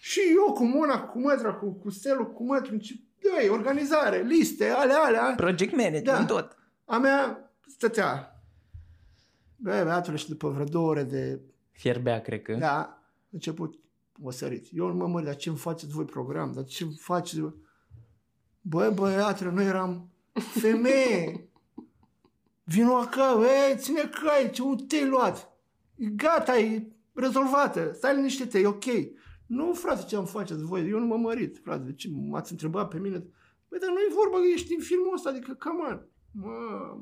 Și 0.00 0.20
eu 0.34 0.52
cu 0.52 0.64
Mona, 0.64 1.00
cu 1.00 1.20
Mătra, 1.20 1.52
cu, 1.52 1.72
cu 1.72 1.90
Stelu, 1.90 2.26
cu 2.26 2.44
Mătru, 2.44 2.76
Doi, 3.20 3.48
organizare, 3.48 4.24
liste, 4.26 4.68
alea, 4.68 4.98
alea. 4.98 5.32
Project 5.36 5.76
management, 5.76 6.04
da. 6.04 6.24
tot. 6.24 6.56
A 6.84 6.98
mea 6.98 7.50
stătea. 7.66 8.37
Bă, 9.60 9.80
băiatule, 9.82 10.16
și 10.16 10.28
după 10.28 10.48
vreo 10.48 10.64
două 10.64 10.88
ore 10.88 11.02
de... 11.02 11.40
Fierbea, 11.70 12.20
cred 12.20 12.42
că. 12.42 12.54
Da, 12.54 12.80
a 12.80 13.02
început 13.30 13.78
o 14.22 14.30
sărit. 14.30 14.66
Eu 14.72 14.86
nu 14.86 14.94
mă 14.94 15.06
măr, 15.06 15.24
dar 15.24 15.36
ce-mi 15.36 15.56
faceți 15.56 15.92
voi 15.92 16.04
program? 16.04 16.52
Dar 16.52 16.64
ce 16.64 16.84
faceți? 16.84 17.42
Băi, 18.60 18.90
băiatule, 18.94 19.50
noi 19.50 19.64
eram 19.64 20.10
femeie. 20.32 21.48
Vino 22.64 22.94
acasă, 22.94 23.40
ei, 23.40 23.76
ține 23.76 24.10
cai, 24.22 24.50
ce 24.50 24.62
un 24.62 24.76
te-ai 24.76 25.08
luat? 25.08 25.52
Gata, 25.94 26.58
e 26.58 26.86
rezolvată, 27.14 27.92
stai 27.92 28.14
liniștită, 28.14 28.58
e 28.58 28.66
ok. 28.66 28.84
Nu, 29.46 29.72
frate, 29.72 30.04
ce 30.06 30.16
am 30.16 30.24
faceți 30.24 30.62
voi? 30.62 30.88
Eu 30.88 30.98
nu 30.98 31.06
mă 31.06 31.16
mărit, 31.16 31.58
frate. 31.58 31.84
De 31.84 31.92
ce 31.92 32.08
m-ați 32.12 32.52
întrebat 32.52 32.88
pe 32.88 32.98
mine? 32.98 33.26
Păi, 33.68 33.78
dar 33.78 33.90
nu 33.90 33.98
e 33.98 34.14
vorba 34.14 34.36
că 34.36 34.46
ești 34.52 34.74
în 34.74 34.80
filmul 34.80 35.14
ăsta, 35.14 35.28
adică, 35.28 35.56
come 35.58 35.88
on. 35.88 36.06
Mă, 36.30 36.96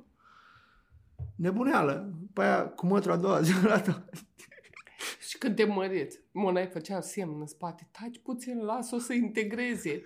nebuneală. 1.36 2.14
Pe 2.32 2.42
aia, 2.42 2.68
cu 2.68 2.86
mătru 2.86 3.12
a 3.12 3.16
doua 3.16 3.40
zi, 3.40 3.52
Și 5.28 5.38
când 5.38 5.56
te 5.56 5.64
măriți, 5.64 6.20
Mona 6.32 6.60
îi 6.60 6.66
făcea 6.66 7.00
semn 7.00 7.40
în 7.40 7.46
spate, 7.46 7.88
taci 7.90 8.18
puțin, 8.22 8.58
las-o 8.58 8.98
să 8.98 9.12
integreze. 9.12 10.02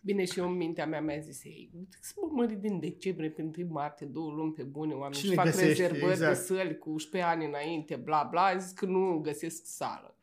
Bine, 0.00 0.24
și 0.24 0.38
eu 0.38 0.48
în 0.48 0.56
mintea 0.56 0.86
mea 0.86 1.00
mi-a 1.00 1.18
zis, 1.18 1.44
ei, 1.44 1.70
să 2.00 2.12
mă 2.16 2.28
mări 2.32 2.54
din 2.54 2.80
decembrie 2.80 3.30
pe 3.30 3.42
1 3.42 3.68
martie, 3.70 4.06
două 4.06 4.32
luni 4.32 4.52
pe 4.52 4.62
bune, 4.62 4.94
oameni 4.94 5.14
Cine 5.14 5.30
și 5.30 5.36
fac 5.36 5.44
găsește, 5.44 5.66
rezervări 5.66 6.12
exact. 6.12 6.36
de 6.36 6.44
săli 6.44 6.78
cu 6.78 6.90
11 6.90 7.30
ani 7.30 7.44
înainte, 7.44 7.96
bla 7.96 8.28
bla, 8.30 8.44
a 8.44 8.56
zis 8.56 8.72
că 8.72 8.86
nu 8.86 9.18
găsesc 9.18 9.66
sală. 9.66 10.14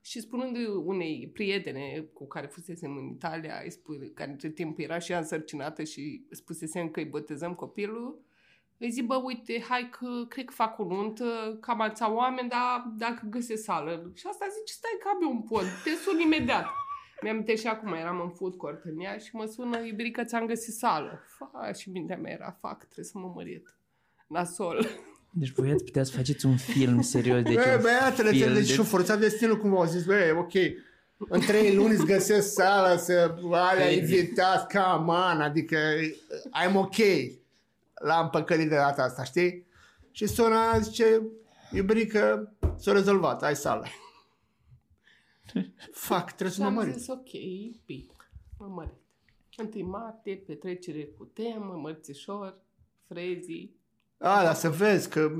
Și 0.00 0.20
spunând 0.20 0.56
unei 0.84 1.30
prietene 1.32 2.08
cu 2.12 2.26
care 2.26 2.46
fusesem 2.46 2.96
în 2.96 3.08
Italia, 3.08 3.60
îi 3.64 3.70
spune, 3.70 4.06
care 4.06 4.30
între 4.30 4.50
timp 4.50 4.78
era 4.78 4.98
și 4.98 5.12
ea 5.12 5.18
însărcinată 5.18 5.84
și 5.84 6.26
spusesem 6.30 6.88
că 6.88 7.00
îi 7.00 7.06
botezăm 7.06 7.54
copilul, 7.54 8.24
îi 8.84 8.90
zic, 8.90 9.04
bă, 9.06 9.14
uite, 9.14 9.64
hai 9.68 9.88
că 9.90 10.06
cred 10.28 10.44
că 10.44 10.52
fac 10.54 10.78
o 10.78 10.84
nuntă, 10.84 11.58
cam 11.60 11.80
atâția 11.80 12.12
oameni, 12.12 12.48
dar 12.48 12.84
dacă 12.96 13.26
găsesc 13.30 13.62
sală. 13.62 14.10
Și 14.14 14.24
asta 14.30 14.46
zice, 14.58 14.72
stai 14.72 14.98
că 15.02 15.08
am 15.08 15.22
eu 15.22 15.30
un 15.30 15.42
pod, 15.42 15.64
te 15.84 15.90
sun 16.04 16.18
imediat. 16.20 16.66
Mi-am 17.22 17.44
și 17.56 17.66
acum, 17.66 17.92
eram 17.92 18.20
în 18.20 18.30
food 18.30 18.54
court 18.54 18.84
în 18.84 19.00
ea 19.00 19.18
și 19.18 19.30
mă 19.36 19.44
sună, 19.44 19.78
iubirică, 19.86 20.24
ți-am 20.24 20.46
găsit 20.46 20.74
sală. 20.74 21.22
Fa, 21.38 21.72
și 21.72 21.90
mintea 21.90 22.16
mea 22.16 22.32
era, 22.32 22.56
fac, 22.60 22.78
trebuie 22.84 23.04
să 23.04 23.18
mă 23.18 23.32
mărit. 23.34 23.76
Nasol. 24.26 24.86
Deci 25.30 25.50
voi 25.52 25.70
ați 25.70 25.84
putea 25.84 26.02
să 26.02 26.16
faceți 26.16 26.46
un 26.46 26.56
film 26.56 27.00
serios. 27.00 27.42
Deci 27.42 27.54
Bă, 27.54 27.72
un 27.76 27.82
băiatele, 27.82 28.30
film 28.30 28.54
deci 28.54 28.66
de- 28.66 28.72
și-o 28.72 28.82
forțat 28.82 29.18
destinul 29.18 29.58
cumva. 29.58 29.76
Au 29.76 29.84
zis, 29.84 30.04
bă, 30.04 30.34
ok, 30.38 30.52
în 31.28 31.40
trei 31.40 31.74
luni 31.74 31.94
îți 31.94 32.06
găsesc 32.06 32.52
sala 32.52 32.96
să 32.96 33.34
alea 33.52 33.86
Crazy. 33.86 33.98
invitați, 33.98 34.66
ca 34.68 34.82
man, 35.06 35.40
adică 35.40 35.76
I'm 36.64 36.74
ok. 36.74 36.96
L-am 38.02 38.30
păcălit 38.30 38.68
de 38.68 38.74
data 38.74 39.02
asta, 39.02 39.24
știi? 39.24 39.66
Și 40.10 40.26
suna 40.26 40.78
zice, 40.78 41.22
iubrică, 41.72 42.52
s-a 42.76 42.92
rezolvat, 42.92 43.42
ai 43.42 43.56
sală. 43.56 43.84
Fac, 45.92 46.24
trebuie 46.26 46.48
Și 46.48 46.54
să 46.54 46.60
mă 46.62 46.68
am 46.68 46.74
mărit. 46.74 46.94
zis, 46.94 47.08
ok, 47.08 47.30
bine, 47.86 48.06
mă 48.58 48.66
mărit. 48.66 48.92
1 49.74 49.86
martie, 49.86 50.36
petrecere 50.36 51.04
cu 51.18 51.24
temă, 51.24 51.78
mărțișor, 51.82 52.56
frezii. 53.08 53.76
A, 54.18 54.42
dar 54.42 54.54
să 54.54 54.70
vezi 54.70 55.08
că 55.08 55.32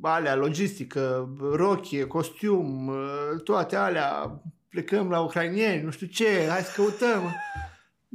alea, 0.00 0.34
logistică, 0.34 1.34
rochie, 1.52 2.06
costium, 2.06 2.92
toate 3.44 3.76
alea, 3.76 4.42
plecăm 4.68 5.10
la 5.10 5.20
ucrainieni, 5.20 5.82
nu 5.82 5.90
știu 5.90 6.06
ce, 6.06 6.46
hai 6.48 6.60
să 6.60 6.72
căutăm. 6.76 7.34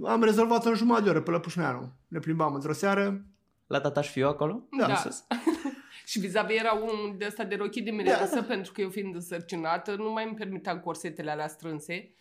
Am 0.03 0.23
rezolvat 0.23 0.65
în 0.65 0.75
jumătate 0.75 1.03
de 1.03 1.09
oră 1.09 1.21
pe 1.21 1.31
Lăpușneanu. 1.31 1.91
Ne 2.07 2.19
plimbam 2.19 2.53
într-o 2.53 2.73
seară. 2.73 3.25
La 3.69 3.79
tata 3.79 4.01
și 4.01 4.11
fiu 4.11 4.27
acolo? 4.27 4.67
Da. 4.77 4.87
Da. 4.87 4.95
Sus? 4.95 5.25
Și 6.05 6.19
vis-a-vis 6.19 6.59
era 6.59 6.73
un 6.73 7.17
de 7.17 7.25
ăsta 7.27 7.43
de 7.43 7.55
rochii 7.55 7.81
de 7.81 7.89
Da, 7.89 7.95
mireasă, 7.95 8.35
da. 8.35 8.43
pentru 8.43 8.71
că 8.71 8.81
eu 8.81 8.89
fiind 8.89 9.15
însărcinată, 9.15 9.95
nu 9.95 10.11
mai 10.11 10.25
îmi 10.25 10.35
permiteam 10.35 10.79
corsetele 10.79 11.31
alea 11.31 11.47
strânse. 11.47 12.13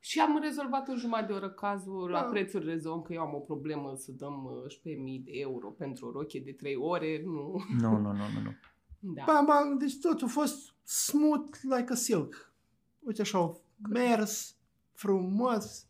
Și 0.00 0.20
am 0.20 0.38
rezolvat 0.42 0.88
în 0.88 0.96
jumătate 0.96 1.26
de 1.26 1.32
oră 1.32 1.50
cazul 1.50 2.10
la 2.10 2.20
Da. 2.20 2.26
prețuri 2.26 2.64
rezon, 2.64 3.02
că 3.02 3.12
eu 3.12 3.20
am 3.20 3.34
o 3.34 3.38
problemă 3.38 3.92
să 3.96 4.12
dăm 4.12 4.44
uh, 4.44 4.72
11.000 5.18 5.24
de 5.24 5.30
euro 5.32 5.68
pentru 5.68 6.06
o 6.06 6.10
rochie 6.10 6.40
de 6.40 6.52
3 6.52 6.76
ore. 6.76 7.22
Nu. 7.24 7.64
Nu, 7.80 7.90
nu, 7.90 7.98
nu, 7.98 8.12
nu. 8.12 8.40
nu. 8.44 8.54
Da. 9.14 9.22
Bam, 9.26 9.44
bam, 9.44 9.78
deci 9.78 9.98
totul 10.00 10.26
a 10.26 10.30
fost 10.30 10.74
smooth 10.82 11.58
like 11.62 11.92
a 11.92 11.94
silk. 11.94 12.52
Uite 13.00 13.20
așa, 13.20 13.38
au 13.38 13.62
mers 13.88 14.56
frumos. 14.92 15.86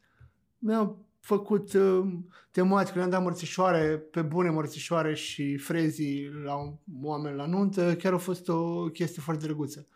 Mi-am 0.58 1.06
făcut 1.24 1.72
uh, 1.72 2.06
tematică, 2.50 2.98
le-am 2.98 3.10
dat 3.10 3.22
mărțișoare, 3.22 3.96
pe 4.10 4.22
bune 4.22 4.50
mărțișoare 4.50 5.14
și 5.14 5.56
frezii 5.56 6.30
la 6.44 6.54
un 6.54 6.74
oameni 7.02 7.36
la 7.36 7.46
nuntă. 7.46 7.96
Chiar 7.96 8.12
a 8.12 8.18
fost 8.18 8.48
o 8.48 8.84
chestie 8.84 9.22
foarte 9.22 9.44
drăguță. 9.44 9.86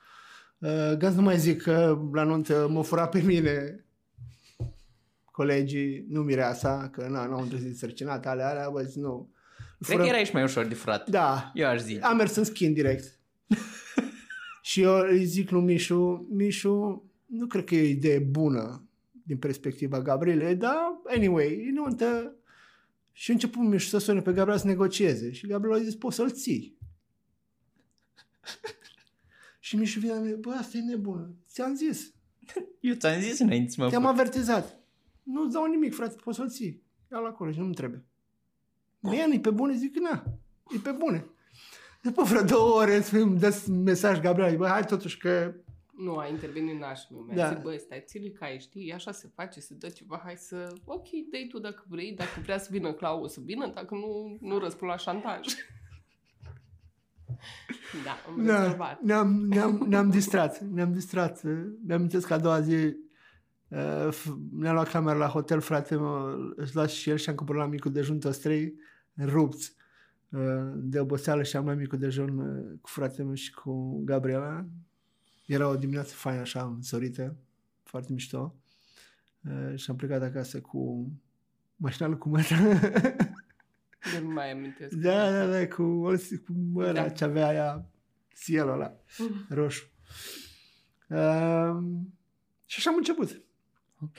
Uh, 0.59 0.93
Gaz 0.99 1.15
nu 1.15 1.23
mai 1.23 1.39
zic 1.39 1.63
că 1.63 1.99
la 2.13 2.23
nuntă 2.23 2.69
mă 2.71 2.83
fura 2.83 3.09
pe 3.09 3.21
mine 3.21 3.85
colegii, 5.25 6.05
nu 6.09 6.21
mireasa, 6.21 6.89
că 6.93 7.07
na, 7.09 7.27
n-au 7.27 7.41
îndrăzit 7.41 7.77
sărcinat, 7.77 8.27
alea, 8.27 8.49
alea, 8.49 8.71
bă, 8.71 8.83
zic, 8.83 9.03
nu. 9.03 9.31
Cred 9.81 9.99
că 9.99 10.07
era 10.07 10.25
și 10.25 10.33
mai 10.33 10.43
ușor 10.43 10.65
de 10.65 10.75
furat. 10.75 11.11
Da, 11.11 11.51
Eu 11.55 11.69
aș 11.69 11.81
zice. 11.81 12.01
am 12.01 12.17
mers 12.17 12.37
în 12.37 12.45
schimb 12.45 12.75
direct. 12.75 13.19
și 14.63 14.83
eu 14.83 14.99
îi 14.99 15.25
zic 15.25 15.51
lui 15.51 15.63
Mișu, 15.63 16.29
Mișu, 16.31 17.05
nu 17.27 17.47
cred 17.47 17.65
că 17.65 17.75
e 17.75 17.83
o 17.83 17.87
idee 17.87 18.19
bună 18.19 18.88
din 19.29 19.39
perspectiva 19.39 20.01
Gabrielei, 20.01 20.55
dar 20.57 21.01
anyway, 21.05 21.65
e 21.69 21.71
nuntă. 21.73 22.37
Și 23.13 23.31
a 23.31 23.35
început 23.35 23.63
Mișu 23.63 23.89
să 23.89 23.99
sune 23.99 24.23
pe 24.23 24.33
Gabriel 24.33 24.59
să 24.59 24.67
negocieze. 24.67 25.33
Și 25.33 25.47
Gabriel 25.47 25.77
a 25.77 25.83
zis, 25.83 25.95
poți 25.95 26.17
să-l 26.17 26.31
ții. 26.31 26.79
și 29.67 29.77
Mișu 29.77 30.01
vine 30.01 30.13
la 30.13 30.21
mine, 30.21 30.35
bă, 30.35 30.51
asta 30.51 30.77
e 30.77 30.81
nebună. 30.81 31.35
Ți-am 31.49 31.75
zis, 31.75 32.13
Eu 32.81 32.95
ți-am 32.95 33.21
zis 33.21 33.39
înainte 33.39 33.71
să 33.71 33.83
mă 33.83 33.89
te-am 33.89 34.03
fur. 34.03 34.11
avertizat. 34.11 34.79
Nu-ți 35.23 35.53
dau 35.53 35.65
nimic, 35.65 35.95
frate, 35.95 36.17
poți 36.25 36.37
să-l 36.37 36.51
ții. 36.51 36.83
Ia 37.13 37.19
la 37.19 37.29
acolo 37.29 37.53
și 37.53 37.59
nu-mi 37.59 37.75
trebuie. 37.75 38.05
Mie 39.01 39.29
e 39.33 39.39
pe 39.39 39.51
bune? 39.51 39.77
Zic, 39.77 39.97
na, 39.97 40.25
e 40.77 40.79
pe 40.83 40.91
bune. 40.91 41.25
După 42.03 42.23
vreo 42.23 42.43
două 42.43 42.75
ore 42.75 43.05
îmi 43.13 43.39
dă 43.39 43.63
mesaj 43.85 44.21
Gabriel, 44.21 44.57
bă, 44.57 44.67
hai 44.67 44.85
totuși 44.85 45.19
că... 45.19 45.55
Nu, 45.99 46.17
a 46.17 46.27
intervenit 46.27 46.79
nașul 46.79 47.17
meu. 47.17 47.25
Mi-a 47.25 47.37
Da. 47.37 47.49
zis, 47.55 47.63
băi, 47.63 47.79
stai, 47.79 48.03
ține 48.07 48.29
ca 48.29 48.51
e, 48.53 48.59
știi, 48.59 48.93
așa 48.93 49.13
se 49.13 49.31
face, 49.35 49.61
se 49.61 49.75
dă 49.75 49.89
ceva, 49.89 50.21
hai 50.25 50.37
să... 50.37 50.73
Ok, 50.85 51.07
dă 51.31 51.39
tu 51.49 51.59
dacă 51.59 51.85
vrei, 51.89 52.13
dacă 52.15 52.41
vrea 52.43 52.59
să 52.59 52.69
vină 52.71 52.93
Clau, 52.93 53.23
o 53.23 53.27
să 53.27 53.41
vină, 53.45 53.71
dacă 53.75 53.95
nu, 53.95 54.37
nu 54.41 54.59
răspund 54.59 54.91
la 54.91 54.97
șantaj. 54.97 55.47
da, 58.05 58.17
am 58.29 58.45
Da, 58.47 58.63
rezolvat. 58.63 59.01
ne-am, 59.03 59.47
ne-am, 59.49 59.85
ne-am 59.89 60.11
distrat, 60.11 60.61
ne-am 60.61 60.93
distrat. 60.93 61.43
Ne-am 61.43 61.99
amintesc 61.99 62.27
că 62.27 62.35
a 62.35 62.39
doua 62.39 62.61
zi 62.61 62.97
uh, 63.69 64.09
f- 64.13 64.39
ne-a 64.53 64.73
luat 64.73 64.91
camera 64.91 65.19
la 65.19 65.27
hotel, 65.29 65.61
frate, 65.61 65.97
mă, 65.97 66.37
își 66.57 66.75
lua 66.75 66.87
și 66.87 67.11
el 67.11 67.17
și 67.17 67.29
am 67.29 67.35
cumpărat 67.35 67.63
la 67.63 67.69
micul 67.69 67.93
dejun 67.93 68.19
toți 68.19 68.41
trei, 68.41 68.75
rupți 69.25 69.75
uh, 70.31 70.71
de 70.75 71.01
oboseală 71.01 71.43
și 71.43 71.57
am 71.57 71.65
luat 71.65 71.77
micul 71.77 71.99
dejun 71.99 72.39
uh, 72.39 72.79
cu 72.81 72.89
fratele 72.89 73.25
meu 73.25 73.35
și 73.35 73.55
cu 73.55 74.03
Gabriela. 74.05 74.65
Era 75.49 75.69
o 75.69 75.77
dimineață 75.77 76.15
faină, 76.15 76.41
așa, 76.41 76.63
însorită, 76.65 77.37
foarte 77.83 78.13
mișto. 78.13 78.55
Uh, 79.45 79.77
și 79.79 79.91
am 79.91 79.97
plecat 79.97 80.23
acasă 80.23 80.61
cu 80.61 81.11
mașina 81.77 82.09
lui 82.09 82.19
cu 82.19 82.29
măta. 82.29 82.55
Eu 84.15 84.23
nu 84.23 84.33
mai 84.39 84.51
amintesc. 84.53 84.97
da, 84.97 85.31
da, 85.31 85.47
da, 85.47 85.69
cu, 85.69 86.01
cu 86.47 86.79
ăla 86.81 86.93
Da. 86.93 87.09
ce 87.09 87.25
avea 87.25 87.47
aia, 87.47 87.87
cielul 88.45 88.73
ăla 88.73 88.93
roșu. 89.49 89.87
Uh, 91.09 91.83
și 92.67 92.77
așa 92.79 92.91
am 92.91 92.97
început. 92.97 93.43
Ok. 94.01 94.19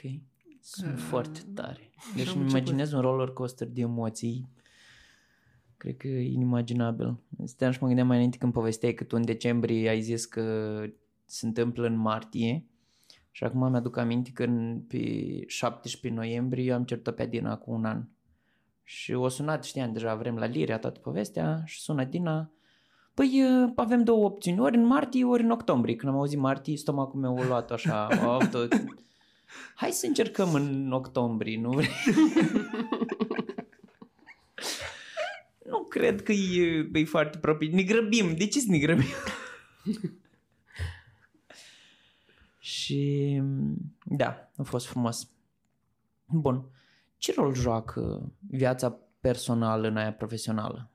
Sunt 0.60 0.92
Uh, 0.92 0.98
foarte 0.98 1.40
tare. 1.54 1.90
Deci 2.16 2.26
am 2.26 2.32
îmi 2.34 2.42
început. 2.42 2.50
imaginez 2.50 2.92
un 2.92 3.00
roller 3.00 3.28
coaster 3.28 3.66
de 3.68 3.80
emoții. 3.80 4.48
Cred 5.76 5.96
că 5.96 6.06
e 6.08 6.32
inimaginabil. 6.32 7.18
Stăteam 7.44 7.70
și 7.72 7.78
mă 7.80 7.86
gândeam 7.86 8.06
mai 8.06 8.16
înainte 8.16 8.38
când 8.38 8.52
povesteai 8.52 8.94
că 8.94 9.04
tu 9.04 9.16
în 9.16 9.24
decembrie 9.24 9.88
ai 9.88 10.00
zis 10.00 10.24
că 10.24 10.84
se 11.30 11.46
întâmplă 11.46 11.86
în 11.86 11.96
martie. 11.96 12.64
Și 13.30 13.44
acum 13.44 13.70
mi-aduc 13.70 13.96
aminte 13.96 14.30
că 14.34 14.42
în, 14.42 14.80
pe 14.88 14.98
17 15.46 16.20
noiembrie 16.20 16.72
am 16.72 16.84
cerut 16.84 17.14
pe 17.14 17.22
Adina 17.22 17.56
cu 17.56 17.70
un 17.70 17.84
an. 17.84 18.04
Și 18.82 19.12
o 19.12 19.28
sunat, 19.28 19.64
știam 19.64 19.92
deja, 19.92 20.14
vrem 20.14 20.36
la 20.36 20.46
Liria 20.46 20.78
toată 20.78 21.00
povestea 21.00 21.62
și 21.64 21.80
sună 21.80 22.04
Dina. 22.04 22.50
Păi 23.14 23.42
uh, 23.42 23.72
avem 23.74 24.04
două 24.04 24.24
opțiuni, 24.24 24.60
ori 24.60 24.76
în 24.76 24.84
martie, 24.84 25.24
ori 25.24 25.42
în 25.42 25.50
octombrie. 25.50 25.96
Când 25.96 26.12
am 26.12 26.18
auzit 26.18 26.38
martie, 26.38 26.76
stomacul 26.76 27.20
meu 27.20 27.38
a 27.38 27.46
luat 27.46 27.70
așa, 27.70 28.06
a 28.20 28.34
avut 28.34 28.54
o... 28.54 28.58
Hai 29.74 29.90
să 29.90 30.06
încercăm 30.06 30.54
în 30.54 30.92
octombrie, 30.92 31.60
nu 31.60 31.70
vrei? 31.70 31.88
nu 35.70 35.84
cred 35.88 36.22
că 36.22 36.32
e, 36.32 36.90
e 36.92 37.04
foarte 37.04 37.38
proprie. 37.38 37.70
Ne 37.70 37.82
grăbim. 37.82 38.34
De 38.36 38.46
ce 38.46 38.60
să 38.60 38.66
ne 38.68 38.78
grăbim? 38.78 39.08
Și 42.90 43.42
da, 44.04 44.50
a 44.56 44.62
fost 44.62 44.86
frumos. 44.86 45.30
Bun. 46.26 46.64
Ce 47.16 47.32
rol 47.36 47.54
joacă 47.54 48.32
viața 48.48 48.98
personală 49.20 49.88
în 49.88 49.96
aia 49.96 50.12
profesională? 50.12 50.90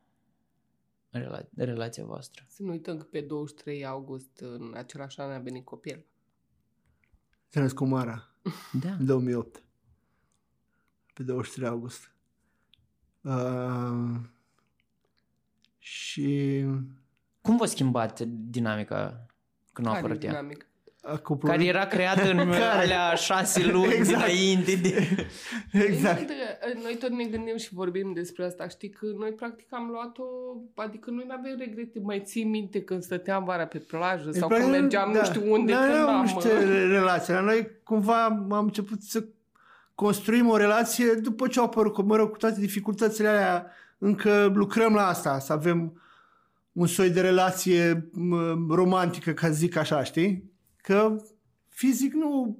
În 1.09 1.21
rela- 1.21 1.49
în 1.55 1.65
relația 1.65 2.05
voastră. 2.05 2.45
Să 2.47 2.63
nu 2.63 2.71
uităm 2.71 2.97
că 2.97 3.03
pe 3.03 3.21
23 3.21 3.85
august, 3.85 4.37
în 4.39 4.73
același 4.75 5.19
an, 5.19 5.31
a 5.31 5.39
venit 5.39 5.65
copil. 5.65 6.05
S-a 7.47 7.59
născut 7.61 7.87
Mara 7.87 8.35
Da. 8.81 8.91
în 8.91 9.05
2008. 9.05 9.63
Pe 11.13 11.23
23 11.23 11.69
august. 11.69 12.11
Uh, 13.21 14.19
și 15.77 16.63
Cum 17.41 17.57
v-a 17.57 17.65
schimbat 17.65 18.19
dinamica 18.21 19.25
când 19.73 19.87
a 19.87 19.89
Care 19.91 20.03
apărut 20.03 20.23
ea? 20.23 20.29
dinamic? 20.29 20.67
A 21.05 21.17
cuplul... 21.17 21.51
Care 21.51 21.65
era 21.65 21.85
creată 21.85 22.29
în 22.29 22.37
Care? 22.49 22.61
alea 22.61 23.13
șase 23.15 23.65
luni 23.71 23.93
Exact. 23.99 24.25
dinainte 24.25 24.75
de... 24.75 25.27
Exact. 25.87 26.19
Uite, 26.19 26.33
Noi 26.83 26.95
tot 26.99 27.09
ne 27.09 27.23
gândim 27.23 27.57
și 27.57 27.73
vorbim 27.73 28.13
despre 28.13 28.45
asta. 28.45 28.67
Știi 28.67 28.89
că 28.89 29.05
noi 29.17 29.31
practic 29.31 29.67
am 29.69 29.89
luat-o, 29.91 30.23
adică 30.75 31.09
noi 31.11 31.23
nu 31.27 31.33
avem 31.33 31.55
regrete. 31.57 31.99
Mai 32.03 32.21
ții 32.25 32.43
minte 32.43 32.81
când 32.81 33.03
stăteam 33.03 33.43
vara 33.43 33.65
pe 33.65 33.77
plajă 33.77 34.31
sau 34.31 34.49
Deci, 34.49 34.57
când 34.57 34.71
mergeam 34.71 35.11
nu 35.11 35.23
știu 35.23 35.51
unde, 35.51 35.73
Noi 35.73 35.81
când 35.81 35.93
aveam 35.93 36.15
am... 36.15 36.21
niște 36.23 36.85
relații. 36.87 37.33
La 37.33 37.41
noi 37.41 37.67
cumva 37.83 38.23
am 38.49 38.63
început 38.63 39.01
să 39.01 39.25
construim 39.95 40.49
o 40.49 40.57
relație 40.57 41.13
după 41.13 41.47
ce 41.47 41.59
au 41.59 41.65
apărut, 41.65 42.05
mă 42.05 42.15
rog, 42.15 42.31
cu 42.31 42.37
toate 42.37 42.59
dificultățile 42.59 43.27
alea, 43.27 43.71
încă 43.97 44.51
lucrăm 44.53 44.93
la 44.93 45.07
asta, 45.07 45.39
să 45.39 45.53
avem 45.53 46.01
un 46.71 46.87
soi 46.87 47.09
de 47.09 47.21
relație 47.21 48.09
romantică, 48.69 49.31
ca 49.31 49.49
zic 49.49 49.75
așa, 49.75 50.03
știi? 50.03 50.53
Că 50.85 51.15
fizic 51.69 52.13
nu 52.13 52.57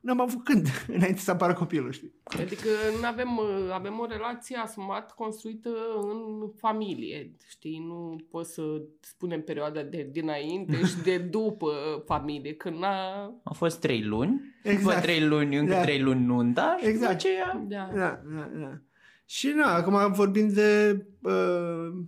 n-am 0.00 0.20
avut 0.20 0.44
când, 0.44 0.66
înainte 0.96 1.20
să 1.20 1.30
apară 1.30 1.52
copilul, 1.52 1.92
știi? 1.92 2.12
Adică 2.24 2.68
nu 3.00 3.06
avem, 3.06 3.40
avem 3.72 3.98
o 3.98 4.06
relație 4.06 4.56
asumat 4.56 5.14
construită 5.14 5.68
în 6.02 6.50
familie, 6.56 7.30
știi? 7.48 7.84
Nu 7.86 8.26
poți 8.30 8.52
să 8.54 8.62
spunem 9.00 9.42
perioada 9.42 9.82
de 9.82 10.08
dinainte 10.12 10.76
și 10.88 10.96
de 11.02 11.18
după 11.18 12.02
familie, 12.06 12.54
când 12.54 12.84
a... 12.84 13.22
Au 13.42 13.52
fost 13.52 13.80
trei 13.80 14.02
luni, 14.02 14.40
exact. 14.62 14.82
după 14.82 15.00
trei 15.00 15.26
luni, 15.26 15.56
încă 15.56 15.72
da. 15.72 15.80
trei 15.80 16.00
luni 16.00 16.24
nunta 16.24 16.76
și 16.80 16.86
exact. 16.86 17.00
după 17.00 17.12
aceea... 17.12 17.64
Da. 17.68 17.90
Da, 17.94 18.20
da, 18.34 18.50
da. 18.54 18.78
Și 19.24 19.48
na, 19.48 19.74
acum 19.74 20.12
vorbim 20.12 20.48
de 20.48 21.00
uh, 21.22 22.04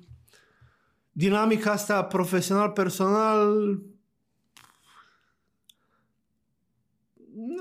dinamica 1.13 1.71
asta 1.71 2.05
profesional-personal 2.05 3.79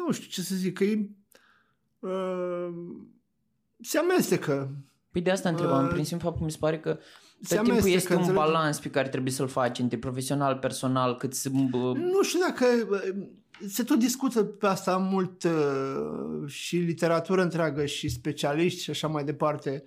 nu 0.10 0.16
știu 0.16 0.28
ce 0.30 0.42
să 0.42 0.56
zic, 0.56 0.78
că 0.78 0.84
e, 0.84 1.10
uh, 2.00 2.70
se 3.82 3.98
amestecă. 3.98 4.76
Păi 5.12 5.22
de 5.22 5.32
asta 5.32 5.50
întrebam, 5.50 5.84
uh, 5.84 5.92
prin 5.92 6.06
simplu 6.06 6.28
faptul 6.28 6.46
mi 6.46 6.52
se 6.52 6.58
pare 6.60 6.80
că 6.80 7.00
tot 7.48 7.64
timpul 7.64 7.90
este 7.90 8.16
un 8.16 8.34
balans 8.34 8.80
pe 8.80 8.90
care 8.90 9.10
trebuie 9.10 9.32
să-l 9.32 9.48
faci 9.48 9.80
între 9.80 9.98
profesional, 9.98 10.56
personal, 10.56 11.18
cât 11.18 11.34
să... 11.34 11.50
Uh, 11.54 11.96
nu 11.96 12.24
știu 12.24 12.40
dacă... 12.40 12.66
Uh, 12.90 13.28
se 13.68 13.84
tot 13.84 14.00
discută 14.00 14.44
pe 14.44 14.68
asta 14.68 14.98
mult 14.98 15.44
uh, 15.44 16.48
și 16.48 16.78
literatură 16.78 17.42
întreagă 17.42 17.86
și 17.86 18.10
specialiști 18.10 18.82
și 18.82 18.90
așa 18.90 19.08
mai 19.08 19.24
departe. 19.24 19.84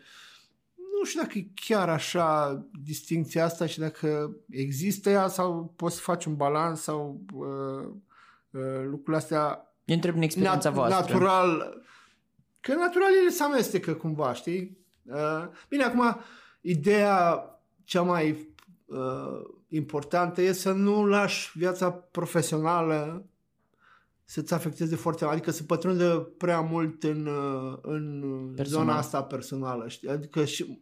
Nu 0.98 1.04
știu 1.04 1.20
dacă 1.20 1.38
e 1.38 1.50
chiar 1.54 1.88
așa 1.88 2.60
distinția 2.84 3.44
asta 3.44 3.66
și 3.66 3.78
dacă 3.78 4.36
există 4.50 5.10
ea 5.10 5.28
sau 5.28 5.72
poți 5.76 5.94
să 5.94 6.00
faci 6.00 6.24
un 6.24 6.36
balans 6.36 6.80
sau 6.80 7.20
uh, 7.34 7.88
uh, 8.50 8.84
lucrurile 8.84 9.16
astea 9.16 9.71
eu 9.84 9.94
întreb 9.94 10.16
în 10.16 10.22
experiența 10.22 10.70
nat- 10.70 10.74
voastră. 10.74 11.12
Natural. 11.12 11.82
Că 12.60 12.74
natural 12.74 13.10
ele 13.20 13.28
se 13.28 13.42
amestecă 13.42 13.94
cumva, 13.94 14.34
știi? 14.34 14.78
Uh, 15.02 15.44
bine, 15.68 15.82
acum, 15.82 16.20
ideea 16.60 17.46
cea 17.84 18.02
mai 18.02 18.54
uh, 18.86 19.40
importantă 19.68 20.42
e 20.42 20.52
să 20.52 20.72
nu 20.72 21.06
lași 21.06 21.58
viața 21.58 21.90
profesională 21.90 23.26
să-ți 24.24 24.54
afecteze 24.54 24.96
foarte 24.96 25.24
adică 25.24 25.50
să 25.50 25.62
pătrundă 25.62 26.32
prea 26.38 26.60
mult 26.60 27.02
în, 27.02 27.26
uh, 27.26 27.78
în 27.82 28.56
zona 28.62 28.96
asta 28.96 29.22
personală. 29.22 29.88
Știi? 29.88 30.08
Adică 30.08 30.44
și, 30.44 30.78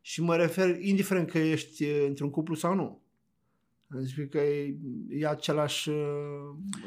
și 0.00 0.22
mă 0.22 0.36
refer, 0.36 0.80
indiferent 0.80 1.30
că 1.30 1.38
ești 1.38 1.84
într-un 1.84 2.30
cuplu 2.30 2.54
sau 2.54 2.74
nu. 2.74 3.02
Zic 3.88 4.30
că 4.30 4.38
e, 4.38 4.76
e 5.08 5.26
același... 5.26 5.88
Uh, 5.88 5.96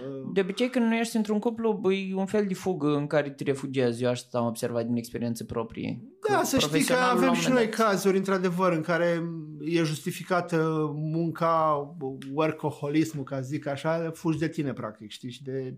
uh, 0.07 0.29
de 0.33 0.41
obicei 0.41 0.69
când 0.69 0.85
nu 0.85 0.95
ești 0.95 1.15
într-un 1.15 1.39
cuplu, 1.39 1.91
e 1.91 2.15
un 2.15 2.25
fel 2.25 2.45
de 2.47 2.53
fugă 2.53 2.95
în 2.95 3.07
care 3.07 3.29
te 3.29 3.43
refugiezi. 3.43 4.03
Eu 4.03 4.09
asta 4.09 4.37
am 4.37 4.45
observat 4.45 4.85
din 4.85 4.95
experiență 4.95 5.43
proprie. 5.43 6.01
Da, 6.29 6.43
să 6.43 6.59
știi 6.59 6.83
că 6.83 6.93
avem 6.93 7.33
și 7.33 7.49
noi 7.49 7.69
cazuri, 7.69 8.17
într-adevăr, 8.17 8.71
în 8.71 8.81
care 8.81 9.23
e 9.59 9.83
justificată 9.83 10.91
munca, 10.95 11.87
workaholismul, 12.33 13.23
ca 13.23 13.41
zic 13.41 13.67
așa, 13.67 14.11
fugi 14.13 14.39
de 14.39 14.49
tine, 14.49 14.73
practic, 14.73 15.09
știi, 15.09 15.31
și 15.31 15.43
de 15.43 15.77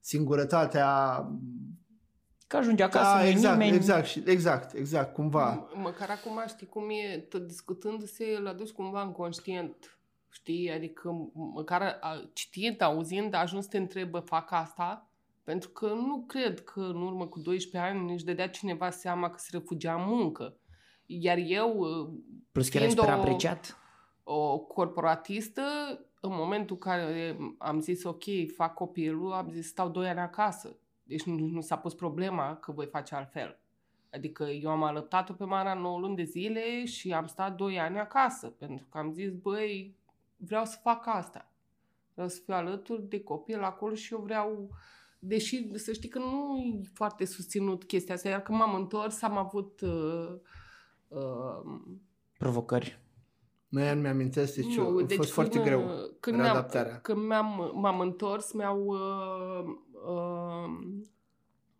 singurătatea 0.00 1.26
Că 2.46 2.58
ajunge 2.58 2.82
acasă, 2.82 3.22
da, 3.22 3.28
exact, 3.28 3.58
nimeni... 3.58 3.76
exact, 3.76 4.26
exact, 4.26 4.74
exact, 4.74 5.14
cumva. 5.14 5.68
Măcar 5.74 6.10
acum 6.10 6.42
știi 6.48 6.66
cum 6.66 6.90
e, 6.90 7.18
tot 7.18 7.46
discutându-se, 7.46 8.24
îl 8.38 8.46
aduci 8.46 8.70
cumva 8.70 9.02
în 9.02 9.12
conștient 9.12 9.96
Știi? 10.32 10.70
Adică 10.70 11.30
măcar 11.54 11.98
citind, 12.32 12.80
auzind, 12.80 13.34
ajuns 13.34 13.64
să 13.64 13.70
te 13.70 13.78
întrebă, 13.78 14.18
fac 14.18 14.52
asta? 14.52 15.06
Pentru 15.44 15.68
că 15.68 15.86
nu 15.86 16.24
cred 16.26 16.60
că 16.64 16.80
în 16.80 17.02
urmă 17.02 17.26
cu 17.26 17.38
12 17.38 17.90
ani 17.90 18.12
își 18.12 18.24
dădea 18.24 18.48
cineva 18.48 18.90
seama 18.90 19.30
că 19.30 19.38
se 19.38 19.48
refugia 19.52 19.94
în 19.94 20.04
muncă. 20.06 20.56
Iar 21.06 21.38
eu, 21.38 21.86
Plus 22.52 22.68
că 22.68 22.76
era 22.76 22.88
super 22.88 23.08
o, 23.08 23.12
apreciat. 23.12 23.78
o 24.22 24.58
corporatistă, 24.58 25.62
în 26.20 26.30
momentul 26.34 26.76
în 26.80 26.90
care 26.90 27.36
am 27.58 27.80
zis 27.80 28.04
ok, 28.04 28.22
fac 28.56 28.74
copilul, 28.74 29.32
am 29.32 29.50
zis 29.50 29.66
stau 29.66 29.88
2 29.88 30.08
ani 30.08 30.18
acasă. 30.18 30.76
Deci 31.02 31.22
nu, 31.22 31.46
nu 31.46 31.60
s-a 31.60 31.76
pus 31.76 31.94
problema 31.94 32.56
că 32.56 32.72
voi 32.72 32.86
face 32.86 33.14
altfel. 33.14 33.60
Adică 34.12 34.44
eu 34.44 34.70
am 34.70 34.82
alăptat-o 34.82 35.32
pe 35.32 35.44
Mara 35.44 35.74
9 35.74 35.98
luni 35.98 36.16
de 36.16 36.22
zile 36.22 36.84
și 36.84 37.12
am 37.12 37.26
stat 37.26 37.56
2 37.56 37.78
ani 37.80 37.98
acasă. 37.98 38.46
Pentru 38.46 38.86
că 38.90 38.98
am 38.98 39.12
zis, 39.12 39.30
băi, 39.32 39.96
vreau 40.46 40.64
să 40.64 40.78
fac 40.82 41.06
asta. 41.06 41.50
Vreau 42.12 42.28
să 42.28 42.40
fiu 42.44 42.54
alături 42.54 43.08
de 43.08 43.22
copil 43.22 43.62
acolo 43.62 43.94
și 43.94 44.12
eu 44.12 44.20
vreau, 44.20 44.68
deși 45.18 45.78
să 45.78 45.92
știi 45.92 46.08
că 46.08 46.18
nu 46.18 46.56
e 46.56 46.80
foarte 46.94 47.24
susținut 47.24 47.84
chestia 47.84 48.14
asta, 48.14 48.28
iar 48.28 48.42
când 48.42 48.58
m-am 48.58 48.74
întors 48.74 49.22
am 49.22 49.36
avut 49.36 49.80
uh, 49.80 50.34
uh, 51.08 51.80
provocări. 52.38 53.00
Mai 53.68 53.94
nu 53.94 54.00
mi-amintesc, 54.00 54.54
deci 54.54 54.76
nu, 54.76 54.96
a 54.98 55.02
deci 55.02 55.16
fost 55.16 55.32
foarte 55.32 55.52
când, 55.52 55.64
greu 55.64 55.90
când 56.20 56.40
readaptarea. 56.40 57.00
Când 57.00 57.26
m-am, 57.26 57.72
m-am 57.74 58.00
întors, 58.00 58.52
mi-au 58.52 58.84
uh, 58.84 59.64
uh, 60.04 61.02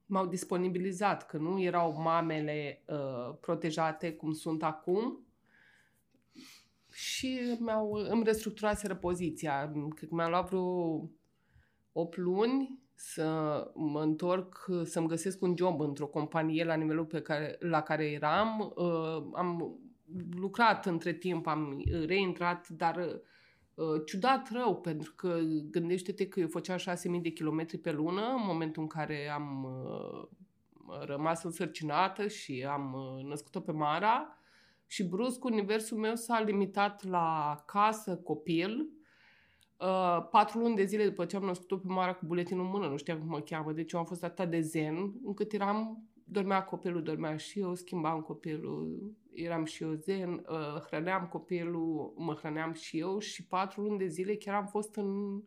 m-au 0.06 0.26
disponibilizat, 0.26 1.26
că 1.26 1.36
nu 1.36 1.60
erau 1.62 2.00
mamele 2.02 2.82
uh, 2.86 3.34
protejate 3.40 4.12
cum 4.12 4.32
sunt 4.32 4.62
acum, 4.62 5.26
și 6.92 7.56
mi-au, 7.58 7.92
îmi 7.92 8.24
restructuraseră 8.24 8.94
poziția. 8.94 9.72
Cred 9.94 10.08
că 10.08 10.14
mi-a 10.14 10.28
luat 10.28 10.48
vreo 10.48 11.10
8 11.92 12.16
luni 12.16 12.80
să 12.94 13.70
mă 13.74 14.02
întorc, 14.02 14.68
să-mi 14.84 15.08
găsesc 15.08 15.42
un 15.42 15.54
job 15.56 15.80
într-o 15.80 16.06
companie 16.06 16.64
la 16.64 16.74
nivelul 16.74 17.04
pe 17.04 17.20
care, 17.20 17.56
la 17.60 17.80
care 17.80 18.10
eram. 18.10 18.72
Uh, 18.76 19.30
am 19.34 19.78
lucrat 20.30 20.86
între 20.86 21.12
timp, 21.12 21.46
am 21.46 21.82
reintrat, 22.06 22.68
dar 22.68 22.96
uh, 23.74 24.02
ciudat 24.06 24.50
rău, 24.52 24.80
pentru 24.80 25.12
că 25.14 25.38
gândește-te 25.70 26.28
că 26.28 26.40
eu 26.40 26.48
făceam 26.48 26.78
6.000 26.78 27.20
de 27.22 27.30
kilometri 27.30 27.78
pe 27.78 27.92
lună 27.92 28.22
în 28.22 28.42
momentul 28.46 28.82
în 28.82 28.88
care 28.88 29.30
am 29.34 29.64
uh, 29.64 30.28
rămas 31.06 31.42
însărcinată 31.42 32.26
și 32.28 32.66
am 32.68 32.96
născut-o 33.28 33.60
pe 33.60 33.72
Mara 33.72 34.36
și 34.92 35.08
brusc 35.08 35.44
universul 35.44 35.98
meu 35.98 36.14
s-a 36.14 36.40
limitat 36.40 37.04
la 37.04 37.56
casă, 37.66 38.16
copil, 38.16 38.90
Uh, 39.82 40.26
patru 40.30 40.58
luni 40.58 40.76
de 40.76 40.84
zile 40.84 41.04
după 41.04 41.24
ce 41.24 41.36
am 41.36 41.44
născut-o 41.44 41.76
pe 41.76 41.86
Mara 41.86 42.14
cu 42.14 42.26
buletinul 42.26 42.64
în 42.64 42.70
mână, 42.70 42.86
nu 42.86 42.96
știam 42.96 43.18
cum 43.18 43.28
mă 43.28 43.40
cheamă, 43.40 43.72
deci 43.72 43.92
eu 43.92 43.98
am 44.00 44.06
fost 44.06 44.24
atât 44.24 44.50
de 44.50 44.60
zen, 44.60 45.12
încât 45.24 45.52
eram, 45.52 46.08
dormea 46.24 46.64
copilul, 46.64 47.02
dormea 47.02 47.36
și 47.36 47.60
eu, 47.60 47.74
schimbam 47.74 48.20
copilul, 48.20 49.12
eram 49.34 49.64
și 49.64 49.82
eu 49.82 49.92
zen, 49.92 50.32
uh, 50.32 50.80
hrăneam 50.86 51.26
copilul, 51.26 52.14
mă 52.16 52.34
hrăneam 52.34 52.72
și 52.72 52.98
eu. 52.98 53.18
Și 53.18 53.46
patru 53.46 53.82
luni 53.82 53.98
de 53.98 54.06
zile 54.06 54.36
chiar 54.36 54.54
am 54.54 54.66
fost 54.66 54.96
în 54.96 55.42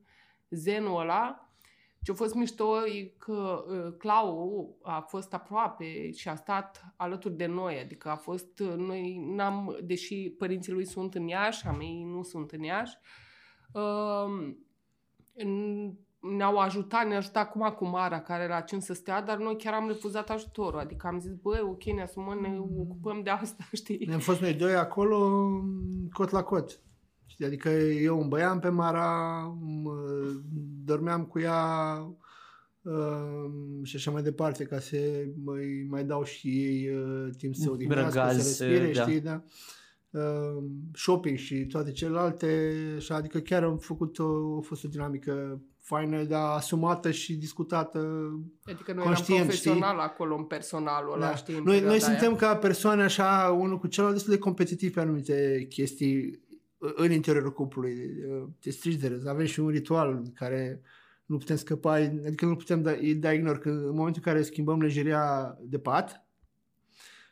zenul 0.49 0.99
ăla 0.99 1.54
ce 2.05 2.11
a 2.11 2.13
fost 2.13 2.33
mișto 2.33 2.87
e 2.87 3.13
că 3.17 3.65
uh, 3.67 3.93
Clau 3.97 4.77
a 4.83 4.99
fost 4.99 5.33
aproape 5.33 6.11
și 6.11 6.29
a 6.29 6.35
stat 6.35 6.93
alături 6.95 7.37
de 7.37 7.45
noi, 7.45 7.79
adică 7.79 8.09
a 8.09 8.15
fost, 8.15 8.59
uh, 8.59 8.73
noi 8.75 9.17
n-am, 9.35 9.77
deși 9.83 10.29
părinții 10.37 10.73
lui 10.73 10.85
sunt 10.85 11.15
în 11.15 11.27
Iași, 11.27 11.67
a 11.67 11.71
mei 11.71 12.03
nu 12.03 12.23
sunt 12.23 12.51
în 12.51 12.63
Iași, 12.63 12.97
uh, 13.73 14.55
ne-au 16.19 16.57
ajutat, 16.57 17.07
ne-a 17.07 17.17
ajutat 17.17 17.45
acum 17.45 17.69
cu 17.69 17.85
Mara, 17.85 18.21
care 18.21 18.43
era 18.43 18.61
cin 18.61 18.79
să 18.79 18.93
stea, 18.93 19.21
dar 19.21 19.37
noi 19.37 19.57
chiar 19.57 19.73
am 19.73 19.87
refuzat 19.87 20.29
ajutorul. 20.29 20.79
Adică 20.79 21.07
am 21.07 21.19
zis, 21.19 21.33
băi, 21.33 21.59
ok, 21.59 21.83
ne 21.83 22.01
asumăm, 22.01 22.39
ne 22.39 22.47
mm. 22.47 22.79
ocupăm 22.79 23.21
de 23.23 23.29
asta, 23.29 23.63
știi? 23.81 24.05
Ne-am 24.07 24.19
fost 24.19 24.41
noi 24.41 24.53
doi 24.53 24.75
acolo, 24.75 25.49
cot 26.13 26.29
la 26.29 26.43
cot. 26.43 26.79
Știi? 27.25 27.45
Adică 27.45 27.69
eu 27.69 28.19
îmi 28.19 28.29
băiam 28.29 28.59
pe 28.59 28.69
Mara, 28.69 29.41
dormeam 30.83 31.25
cu 31.25 31.39
ea 31.39 31.97
uh, 32.81 33.83
și 33.83 33.95
așa 33.95 34.11
mai 34.11 34.21
departe, 34.21 34.63
ca 34.63 34.79
să 34.79 34.97
mai, 35.43 35.87
mai 35.89 36.03
dau 36.03 36.23
și 36.23 36.47
ei 36.47 36.89
uh, 36.89 37.29
timp 37.37 37.55
să 37.55 37.71
odihnească, 37.71 38.29
să 38.31 38.65
respire, 38.65 38.91
da. 38.91 39.01
știi, 39.01 39.19
da? 39.19 39.43
Uh, 40.09 40.63
shopping 40.93 41.37
și 41.37 41.65
toate 41.65 41.91
celelalte, 41.91 42.73
așa, 42.97 43.15
adică 43.15 43.39
chiar 43.39 43.63
am 43.63 43.77
făcut 43.77 44.19
o, 44.19 44.57
a 44.57 44.61
fost 44.61 44.83
o 44.83 44.87
dinamică 44.87 45.61
faină, 45.85 46.23
dar 46.23 46.55
asumată 46.55 47.11
și 47.11 47.33
discutată 47.33 47.99
Adică 48.63 48.93
noi 48.93 49.03
conștient, 49.03 49.29
eram 49.29 49.47
profesional 49.47 49.95
știi? 49.95 50.03
acolo 50.03 50.35
în 50.35 50.43
personalul 50.43 51.13
ăla, 51.13 51.27
da. 51.27 51.35
știi? 51.35 51.61
Noi, 51.63 51.79
noi 51.79 51.99
suntem 51.99 52.35
ca 52.35 52.55
persoane 52.55 53.03
așa, 53.03 53.57
unul 53.59 53.77
cu 53.77 53.87
celălalt, 53.87 54.17
destul 54.17 54.33
de 54.33 54.39
competitivi 54.39 54.93
pe 54.93 54.99
anumite 54.99 55.65
chestii 55.69 56.44
în 56.95 57.11
interiorul 57.11 57.53
cuplului. 57.53 57.95
Te 58.59 58.71
strici 58.71 58.99
de 58.99 59.07
râs. 59.07 59.25
Avem 59.25 59.45
și 59.45 59.59
un 59.59 59.69
ritual 59.69 60.21
care 60.33 60.81
nu 61.25 61.37
putem 61.37 61.55
scăpa, 61.55 61.93
adică 61.93 62.45
nu 62.45 62.55
putem 62.55 62.81
da, 62.81 62.91
da 63.15 63.33
ignor 63.33 63.57
că 63.57 63.69
în 63.69 63.95
momentul 63.95 64.21
în 64.25 64.31
care 64.31 64.41
schimbăm 64.41 64.81
lejeria 64.81 65.57
de 65.61 65.77
pat, 65.79 66.25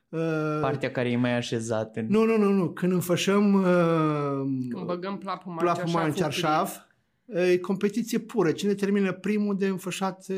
uh, 0.10 0.60
Partea 0.62 0.92
care 0.92 1.12
e 1.12 1.18
mai 1.18 1.36
așezată. 1.36 2.06
Nu, 2.08 2.24
nu, 2.24 2.38
nu, 2.38 2.52
nu. 2.52 2.70
Când 2.70 2.92
înfășăm 2.92 3.54
uh, 3.54 4.70
Când 4.70 4.86
băgăm 4.86 5.18
plapuma, 5.18 5.56
plapuma 5.56 6.06
în 6.06 6.12
cearșaf, 6.12 6.78
e 7.26 7.58
competiție 7.58 8.20
pură. 8.20 8.52
Cine 8.52 8.74
termină 8.74 9.12
primul 9.12 9.58
de 9.58 9.68
înfășat 9.68 10.26
uh, 10.30 10.38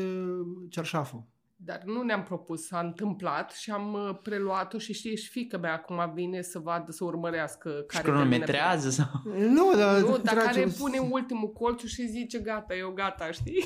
cearșaful? 0.68 1.24
Dar 1.66 1.82
nu 1.84 2.02
ne-am 2.02 2.22
propus, 2.22 2.66
s-a 2.66 2.78
întâmplat 2.78 3.52
și 3.52 3.70
am 3.70 3.92
uh, 3.92 4.18
preluat-o 4.22 4.78
și 4.78 4.92
știi, 4.92 5.16
și 5.16 5.28
fică 5.28 5.58
mea 5.58 5.72
acum 5.72 6.12
vine 6.14 6.42
să 6.42 6.58
vadă, 6.58 6.92
să 6.92 7.04
urmărească 7.04 7.70
care 7.70 8.04
și 8.04 8.10
cronometrează 8.10 8.90
sau... 8.90 9.06
Nu, 9.48 9.72
dar, 9.76 10.00
nu, 10.00 10.18
dar 10.22 10.34
care 10.34 10.68
pune 10.78 10.98
ultimul 10.98 11.52
colț 11.52 11.84
și 11.84 12.06
zice 12.06 12.38
gata, 12.38 12.74
eu 12.74 12.90
gata, 12.90 13.30
știi? 13.30 13.64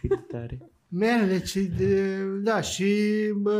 Cât 0.00 0.28
tare. 0.28 0.58
Man, 0.88 1.28
deci, 1.28 1.56
de, 1.56 2.22
da, 2.42 2.60
și... 2.60 2.84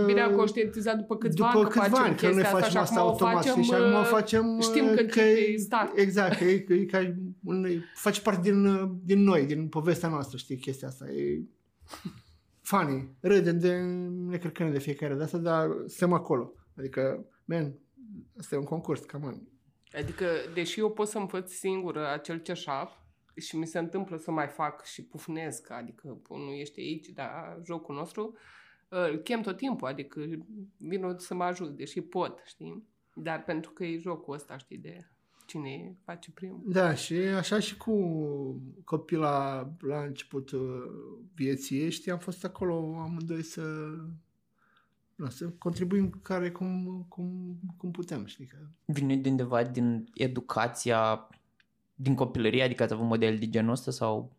Bine 0.07 0.20
am 0.20 0.35
conștientizat 0.35 0.97
după 0.97 1.16
câțiva 1.16 1.51
după 1.53 1.59
ani 1.59 1.68
că 1.68 1.79
câțiva 1.79 1.97
facem 1.97 2.11
ani, 2.11 2.16
că 2.16 2.31
noi 2.31 2.42
asta, 2.42 2.59
facem 2.59 2.81
asta 2.81 3.01
automat 3.01 3.44
facem, 3.44 3.62
și 3.62 3.73
acum 3.73 4.01
uh, 4.01 4.05
facem... 4.05 4.61
Știm 4.61 4.94
că, 4.94 5.03
că 5.03 5.20
e 5.20 5.57
start. 5.57 5.99
Exact, 5.99 6.38
că 6.38 6.44
e, 6.44 6.59
că 6.59 6.73
e 6.73 6.85
ca 6.85 7.14
un, 7.44 7.66
face 7.94 8.20
parte 8.20 8.51
din, 8.51 8.90
din 9.05 9.23
noi, 9.23 9.47
din 9.47 9.68
povestea 9.68 10.09
noastră, 10.09 10.37
știi, 10.37 10.57
chestia 10.57 10.88
asta. 10.88 11.05
E 11.11 11.42
funny, 12.64 13.16
râdem 13.20 13.59
de 13.59 13.81
ne 14.29 14.38
cărcăm 14.38 14.72
de 14.72 14.79
fiecare 14.79 15.14
dată, 15.14 15.38
dar 15.38 15.68
suntem 15.87 16.12
acolo. 16.12 16.53
Adică, 16.77 17.27
man, 17.44 17.79
asta 18.38 18.55
e 18.55 18.59
un 18.59 18.64
concurs, 18.64 19.00
cam 19.00 19.24
an. 19.24 19.37
Adică, 19.92 20.27
deși 20.55 20.81
eu 20.81 20.90
pot 20.90 21.09
să 21.09 21.18
învăț 21.18 21.53
singur 21.53 21.98
acel 21.98 22.38
ceșaf, 22.38 22.92
și 23.37 23.57
mi 23.57 23.66
se 23.66 23.79
întâmplă 23.79 24.16
să 24.16 24.31
mai 24.31 24.48
fac 24.48 24.85
și 24.85 25.05
pufnesc, 25.05 25.70
adică 25.70 26.20
nu 26.29 26.53
ești 26.53 26.81
aici, 26.81 27.09
dar 27.09 27.61
jocul 27.64 27.94
nostru, 27.94 28.37
îl 28.88 29.16
chem 29.16 29.40
tot 29.40 29.57
timpul, 29.57 29.88
adică 29.88 30.20
vin 30.77 31.14
să 31.16 31.35
mă 31.35 31.44
ajut, 31.44 31.77
deși 31.77 32.00
pot, 32.00 32.42
știi? 32.44 32.88
Dar 33.14 33.44
pentru 33.44 33.70
că 33.70 33.85
e 33.85 33.98
jocul 33.98 34.35
ăsta, 34.35 34.57
știi, 34.57 34.79
de 34.79 35.11
cine 35.44 35.96
face 36.04 36.30
primul. 36.30 36.61
Da, 36.66 36.94
și 36.94 37.14
așa 37.14 37.59
și 37.59 37.76
cu 37.76 37.94
copila 38.85 39.70
la 39.80 40.02
început 40.02 40.50
vieții 41.35 41.85
ești, 41.85 42.11
am 42.11 42.18
fost 42.18 42.44
acolo 42.44 42.74
amândoi 42.98 43.42
să, 43.42 43.62
nu, 45.14 45.28
să 45.28 45.48
contribuim 45.48 46.11
care 46.22 46.50
cum, 46.50 47.04
cum, 47.09 47.59
cum 47.76 47.90
putem, 47.90 48.24
știi? 48.24 48.46
Că... 48.46 48.57
Vine 48.85 49.16
de 49.16 49.28
undeva 49.28 49.62
din 49.62 50.07
educația 50.14 51.28
din 51.94 52.14
copilărie, 52.14 52.62
adică 52.62 52.83
ați 52.83 52.92
avut 52.92 53.07
model 53.07 53.38
de 53.38 53.48
genul 53.48 53.72
ăsta 53.72 53.90
sau 53.90 54.33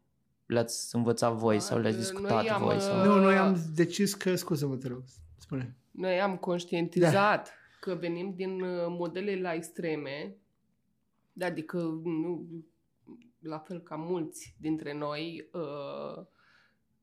le-ați 0.45 0.95
învățat 0.95 1.33
voi 1.33 1.59
sau 1.59 1.79
le-ați 1.79 1.97
discutat 1.97 2.47
am, 2.47 2.61
voi? 2.61 2.79
Sau... 2.79 3.05
Nu, 3.05 3.19
noi 3.19 3.37
am 3.37 3.57
decis 3.75 4.13
că, 4.13 4.35
scuze-mă, 4.35 4.75
te 4.75 4.87
rog, 4.87 5.03
spune. 5.37 5.75
Noi 5.91 6.21
am 6.21 6.37
conștientizat 6.37 7.45
da. 7.45 7.51
că 7.79 7.93
venim 7.93 8.33
din 8.35 8.61
uh, 8.61 8.85
modele 8.87 9.41
la 9.41 9.53
extreme, 9.53 10.35
adică 11.39 11.77
nu, 12.03 12.47
la 13.39 13.57
fel 13.57 13.79
ca 13.79 13.95
mulți 13.95 14.55
dintre 14.59 14.93
noi, 14.93 15.49
uh, 15.53 16.25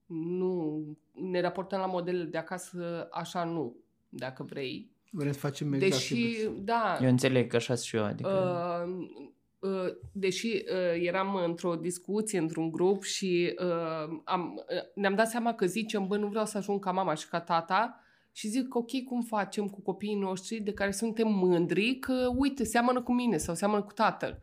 nu 0.06 0.84
ne 1.12 1.40
raportăm 1.40 1.80
la 1.80 1.86
modelele 1.86 2.24
de 2.24 2.38
acasă 2.38 3.08
așa 3.10 3.44
nu, 3.44 3.76
dacă 4.08 4.42
vrei. 4.42 4.90
Vrem 5.10 5.32
să 5.32 5.38
facem 5.38 5.72
exact 5.72 5.92
Deși, 5.92 6.48
da. 6.58 6.98
Eu 7.02 7.08
înțeleg 7.08 7.50
că 7.50 7.56
așa 7.56 7.74
și 7.74 7.96
eu, 7.96 8.04
adică... 8.04 8.84
Uh, 8.86 9.30
uh, 9.58 9.94
deși 10.12 10.46
uh, 10.46 11.02
eram 11.06 11.34
într-o 11.34 11.76
discuție, 11.76 12.38
într-un 12.38 12.70
grup 12.70 13.02
și 13.02 13.54
uh, 13.58 14.20
am, 14.24 14.64
uh, 14.68 14.92
ne-am 14.94 15.14
dat 15.14 15.28
seama 15.28 15.54
că 15.54 15.66
zicem, 15.66 16.06
bă, 16.06 16.16
nu 16.16 16.26
vreau 16.26 16.44
să 16.44 16.56
ajung 16.56 16.84
ca 16.84 16.90
mama 16.90 17.14
și 17.14 17.28
ca 17.28 17.40
tata, 17.40 18.01
și 18.32 18.48
zic, 18.48 18.74
ok, 18.74 18.90
cum 19.08 19.22
facem 19.22 19.66
cu 19.66 19.82
copiii 19.82 20.18
noștri 20.18 20.60
de 20.60 20.72
care 20.72 20.90
suntem 20.90 21.28
mândri 21.28 21.98
că, 21.98 22.32
uite, 22.36 22.64
seamănă 22.64 23.02
cu 23.02 23.12
mine 23.12 23.36
sau 23.36 23.54
seamănă 23.54 23.82
cu 23.82 23.92
tatăl. 23.92 24.38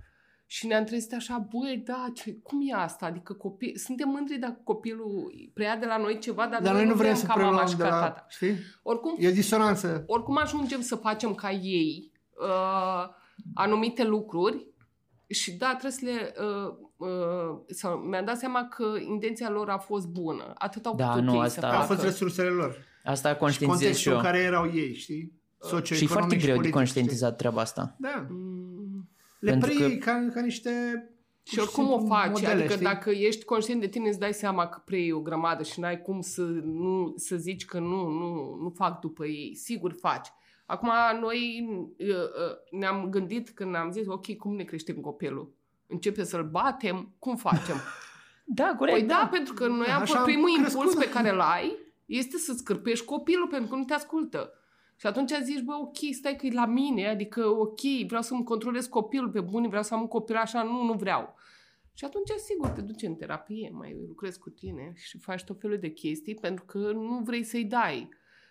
Și 0.45 0.67
ne-am 0.67 0.83
trezit 0.83 1.13
așa, 1.13 1.47
băi, 1.51 1.81
da, 1.85 2.05
ce, 2.13 2.39
cum 2.43 2.59
e 2.61 2.73
asta? 2.73 3.05
Adică 3.05 3.33
copii, 3.33 3.77
suntem 3.77 4.09
mândri 4.09 4.37
dacă 4.37 4.61
copilul 4.63 5.31
preia 5.53 5.75
de 5.75 5.85
la 5.85 5.97
noi 5.97 6.19
ceva, 6.19 6.47
dar, 6.47 6.61
dar 6.61 6.73
noi 6.73 6.85
nu 6.85 6.93
vrem 6.93 7.15
să 7.15 7.25
ca 7.25 7.35
mama 7.35 7.65
și 7.65 7.75
de 7.75 7.83
ca 7.83 7.89
la, 7.89 7.99
tata. 7.99 8.25
Știi? 8.29 8.55
Oricum, 8.83 9.15
e 9.17 9.31
disonanță. 9.31 10.03
Oricum 10.07 10.37
ajungem 10.37 10.81
să 10.81 10.95
facem 10.95 11.33
ca 11.33 11.51
ei 11.51 12.11
uh, 12.41 13.09
anumite 13.53 14.03
lucruri 14.03 14.67
și 15.27 15.57
da, 15.57 15.67
trebuie 15.67 15.91
să 15.91 16.05
le... 16.05 16.33
Uh, 16.45 17.07
uh, 17.09 17.59
sau, 17.67 17.97
mi-am 17.97 18.25
dat 18.25 18.37
seama 18.37 18.67
că 18.67 18.85
intenția 19.07 19.49
lor 19.49 19.69
a 19.69 19.77
fost 19.77 20.07
bună. 20.07 20.53
Atât 20.55 20.85
au 20.85 20.95
da, 20.95 21.07
putut 21.07 21.23
nu, 21.23 21.33
ei 21.33 21.39
asta... 21.39 21.61
să 21.61 21.67
facă. 21.67 21.75
A 21.75 21.85
fost 21.85 22.03
resursele 22.03 22.49
lor. 22.49 22.87
Asta 23.09 23.29
Și 23.29 23.37
conștientizez 23.37 23.97
și 23.97 24.07
contextul 24.07 24.11
eu. 24.11 24.17
în 24.17 24.23
care 24.23 24.37
erau 24.37 24.71
ei, 24.73 24.93
știi? 24.93 25.31
Și 25.83 26.03
e 26.03 26.07
foarte 26.07 26.35
greu 26.35 26.49
politic, 26.49 26.61
de 26.71 26.77
conștientizat 26.77 27.27
știi? 27.29 27.37
treaba 27.37 27.61
asta. 27.61 27.95
Da. 27.99 28.25
Mm. 28.29 29.09
Le 29.39 29.49
Pentru 29.51 29.69
preiei 29.69 29.97
că- 29.97 30.05
ca, 30.11 30.27
ca 30.33 30.41
niște... 30.41 30.71
Și 31.43 31.59
oricum 31.59 31.91
o 31.91 32.05
faci, 32.05 32.29
modele, 32.31 32.51
adică 32.51 32.71
știi? 32.73 32.85
dacă 32.85 33.09
ești 33.09 33.45
conștient 33.45 33.81
de 33.81 33.87
tine, 33.87 34.09
îți 34.09 34.19
dai 34.19 34.33
seama 34.33 34.67
că 34.67 34.81
preiei 34.85 35.11
o 35.11 35.19
grămadă 35.19 35.63
și 35.63 35.79
n-ai 35.79 36.01
cum 36.01 36.21
să, 36.21 36.41
nu, 36.63 37.13
să 37.17 37.35
zici 37.35 37.65
că 37.65 37.79
nu, 37.79 38.07
nu, 38.07 38.57
nu 38.61 38.73
fac 38.75 38.99
după 38.99 39.25
ei. 39.25 39.55
Sigur 39.55 39.95
faci. 40.01 40.27
Acum 40.65 40.89
noi 41.21 41.67
uh, 41.97 42.07
uh, 42.07 42.79
ne-am 42.79 43.09
gândit 43.09 43.49
când 43.49 43.75
am 43.75 43.91
zis, 43.91 44.07
ok, 44.07 44.35
cum 44.35 44.55
ne 44.55 44.63
creștem 44.63 44.95
copilul? 44.95 45.53
Începe 45.87 46.23
să-l 46.23 46.49
batem? 46.51 47.13
Cum 47.19 47.35
facem? 47.35 47.75
Da, 48.51 48.75
corect. 48.77 48.97
Păi 48.97 49.07
da, 49.07 49.27
pentru 49.31 49.53
că 49.53 49.67
noi 49.67 49.85
Da, 49.87 49.95
am 49.95 50.01
așa 50.01 50.05
fost 50.05 50.15
am 50.17 50.23
primul 50.23 50.49
crescut. 50.59 50.83
impuls 50.83 51.05
pe 51.05 51.09
care 51.09 51.29
îl 51.29 51.39
ai 51.39 51.77
este 52.09 52.37
să-ți 52.37 52.59
scârpești 52.59 53.05
copilul 53.05 53.47
pentru 53.47 53.69
că 53.69 53.75
nu 53.75 53.83
te 53.83 53.93
ascultă. 53.93 54.53
Și 54.95 55.07
atunci 55.07 55.31
zici, 55.43 55.61
bă, 55.61 55.73
ok, 55.73 55.97
stai 56.11 56.35
că 56.35 56.45
e 56.45 56.51
la 56.53 56.65
mine, 56.65 57.09
adică 57.09 57.47
ok, 57.47 57.79
vreau 58.07 58.21
să-mi 58.21 58.43
controlez 58.43 58.85
copilul 58.85 59.29
pe 59.29 59.41
bune, 59.41 59.67
vreau 59.67 59.83
să 59.83 59.93
am 59.93 60.01
un 60.01 60.07
copil 60.07 60.35
așa, 60.35 60.63
nu, 60.63 60.83
nu 60.83 60.93
vreau. 60.93 61.35
Și 61.93 62.05
atunci, 62.05 62.29
sigur, 62.29 62.67
te 62.69 62.81
duci 62.81 63.01
în 63.01 63.15
terapie, 63.15 63.69
mai 63.73 63.95
lucrezi 64.07 64.39
cu 64.39 64.49
tine 64.49 64.93
și 64.95 65.17
faci 65.17 65.43
tot 65.43 65.59
felul 65.59 65.77
de 65.77 65.89
chestii 65.89 66.35
pentru 66.35 66.65
că 66.65 66.77
nu 66.77 67.21
vrei 67.23 67.43
să-i 67.43 67.65
dai. 67.65 68.09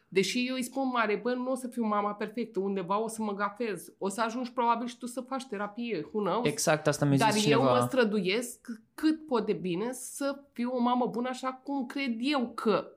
Deși 0.09 0.47
eu 0.49 0.55
îi 0.55 0.63
spun 0.63 0.89
mare, 0.89 1.21
bă, 1.23 1.35
nu 1.35 1.51
o 1.51 1.55
să 1.55 1.69
fiu 1.69 1.85
mama 1.85 2.15
perfectă, 2.15 2.61
undeva 2.61 3.03
o 3.03 3.09
să 3.09 3.23
mă 3.23 3.35
gafez. 3.35 3.93
O 3.99 4.09
să 4.09 4.21
ajungi 4.21 4.53
probabil 4.53 4.87
și 4.87 4.99
tu 4.99 5.07
să 5.07 5.21
faci 5.21 5.47
terapie, 5.47 6.07
who 6.13 6.21
knows? 6.23 6.47
Exact 6.47 6.87
asta 6.87 7.05
mi-a 7.05 7.17
Dar 7.17 7.31
zis 7.33 7.47
eu 7.47 7.59
cineva. 7.59 7.79
mă 7.79 7.85
străduiesc 7.87 8.67
cât 8.95 9.27
pot 9.27 9.47
de 9.47 9.53
bine 9.53 9.93
să 9.93 10.45
fiu 10.53 10.71
o 10.75 10.81
mamă 10.81 11.07
bună 11.07 11.29
așa 11.29 11.53
cum 11.53 11.87
cred 11.87 12.17
eu 12.19 12.53
că. 12.55 12.93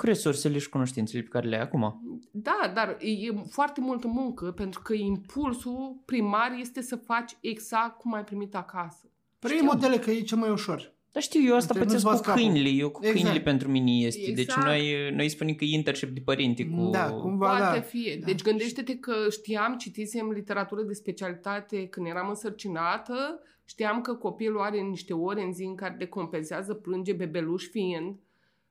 Cu 0.00 0.06
resursele 0.06 0.58
și 0.58 0.68
cunoștințele 0.68 1.22
pe 1.22 1.28
care 1.28 1.48
le 1.48 1.56
ai 1.56 1.62
acum. 1.62 2.00
Da, 2.30 2.72
dar 2.74 2.96
e 3.00 3.32
foarte 3.50 3.80
multă 3.80 4.06
muncă 4.06 4.50
pentru 4.50 4.80
că 4.82 4.92
impulsul 4.94 6.02
primar 6.04 6.56
este 6.60 6.82
să 6.82 6.96
faci 6.96 7.36
exact 7.40 7.98
cum 7.98 8.14
ai 8.14 8.24
primit 8.24 8.54
acasă. 8.54 9.10
Preiei 9.38 9.58
Știu. 9.58 9.70
modele 9.72 9.98
că 9.98 10.10
e 10.10 10.20
cel 10.20 10.38
mai 10.38 10.50
ușor. 10.50 10.94
Dar 11.12 11.22
știu, 11.22 11.40
eu 11.42 11.56
asta 11.56 11.72
Te 11.72 11.78
nu-ți 11.78 11.88
pățesc 11.88 12.04
cu 12.06 12.10
bați 12.10 12.22
capul. 12.22 12.40
câinile. 12.40 12.68
Eu 12.68 12.90
cu 12.90 12.98
Exact. 13.02 13.20
câinile 13.20 13.42
pentru 13.42 13.68
mine 13.70 13.90
este. 13.90 14.30
Deci 14.30 14.44
Exact. 14.44 14.66
noi, 14.66 15.10
noi 15.14 15.28
spunem 15.28 15.54
că 15.54 15.64
e 15.64 15.74
internship 15.74 16.08
de 16.14 16.20
părinte 16.24 16.66
cu... 16.66 16.88
Da, 16.90 17.10
cumva 17.10 17.46
Poate 17.46 17.78
da. 17.78 17.80
fi. 17.80 18.16
Da. 18.18 18.26
Deci 18.26 18.42
gândește-te 18.42 18.96
că 18.98 19.12
știam, 19.30 19.76
citisem 19.76 20.30
literatură 20.30 20.82
de 20.82 20.92
specialitate 20.92 21.86
când 21.86 22.06
eram 22.06 22.28
însărcinată, 22.28 23.42
știam 23.64 24.00
că 24.00 24.14
copilul 24.14 24.60
are 24.60 24.78
niște 24.80 25.12
ore 25.12 25.42
în 25.42 25.52
zi 25.52 25.62
în 25.64 25.74
care 25.74 25.94
decompensează, 25.98 26.74
plânge 26.74 27.12
bebeluș 27.12 27.68
fiind, 27.68 28.16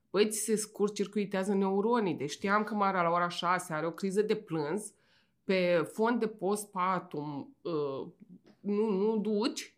băi, 0.09 0.29
ți 0.29 0.39
se 0.39 0.55
scurt-circuitează 0.55 1.53
neuronii. 1.53 2.13
Deci 2.13 2.29
știam 2.29 2.63
că 2.63 2.75
Mara 2.75 3.01
la 3.01 3.09
ora 3.09 3.29
6 3.29 3.73
are 3.73 3.85
o 3.85 3.91
criză 3.91 4.21
de 4.21 4.35
plâns, 4.35 4.93
pe 5.43 5.89
fond 5.93 6.19
de 6.19 6.27
postpartum 6.27 7.55
uh, 7.61 8.07
nu, 8.59 8.89
nu 8.89 9.17
duci, 9.17 9.73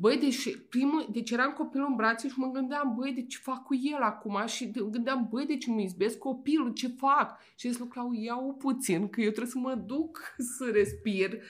Băi, 0.00 0.18
deci, 0.18 0.58
primul, 0.68 1.08
deci 1.12 1.30
eram 1.30 1.52
copilul 1.52 1.86
în 1.90 1.96
brațe 1.96 2.28
și 2.28 2.38
mă 2.38 2.50
gândeam, 2.50 2.94
băi, 2.96 3.12
de 3.12 3.22
ce 3.26 3.38
fac 3.38 3.62
cu 3.62 3.74
el 3.74 4.00
acum? 4.00 4.46
Și 4.46 4.66
de- 4.66 4.86
gândeam, 4.90 5.28
băi, 5.30 5.46
deci 5.46 5.66
îmi 5.66 5.82
izbesc 5.82 6.18
copilul, 6.18 6.72
ce 6.72 6.88
fac? 6.88 7.40
Și 7.56 7.68
zis 7.68 7.78
lui 7.78 7.88
Clau, 7.88 8.12
ia-o 8.12 8.52
puțin, 8.52 9.08
că 9.08 9.20
eu 9.20 9.30
trebuie 9.30 9.52
să 9.52 9.58
mă 9.58 9.74
duc 9.74 10.34
să 10.56 10.70
respir. 10.72 11.42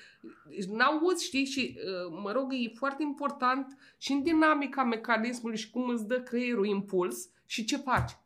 Deci 0.48 0.64
n-auzi, 0.64 1.24
știi? 1.24 1.44
Și, 1.44 1.76
uh, 1.76 2.18
mă 2.22 2.32
rog, 2.32 2.52
e 2.52 2.72
foarte 2.74 3.02
important 3.02 3.76
și 3.98 4.12
în 4.12 4.22
dinamica 4.22 4.84
mecanismului 4.84 5.58
și 5.58 5.70
cum 5.70 5.88
îți 5.88 6.06
dă 6.06 6.20
creierul 6.20 6.66
impuls 6.66 7.28
și 7.46 7.64
ce 7.64 7.76
faci. 7.76 8.18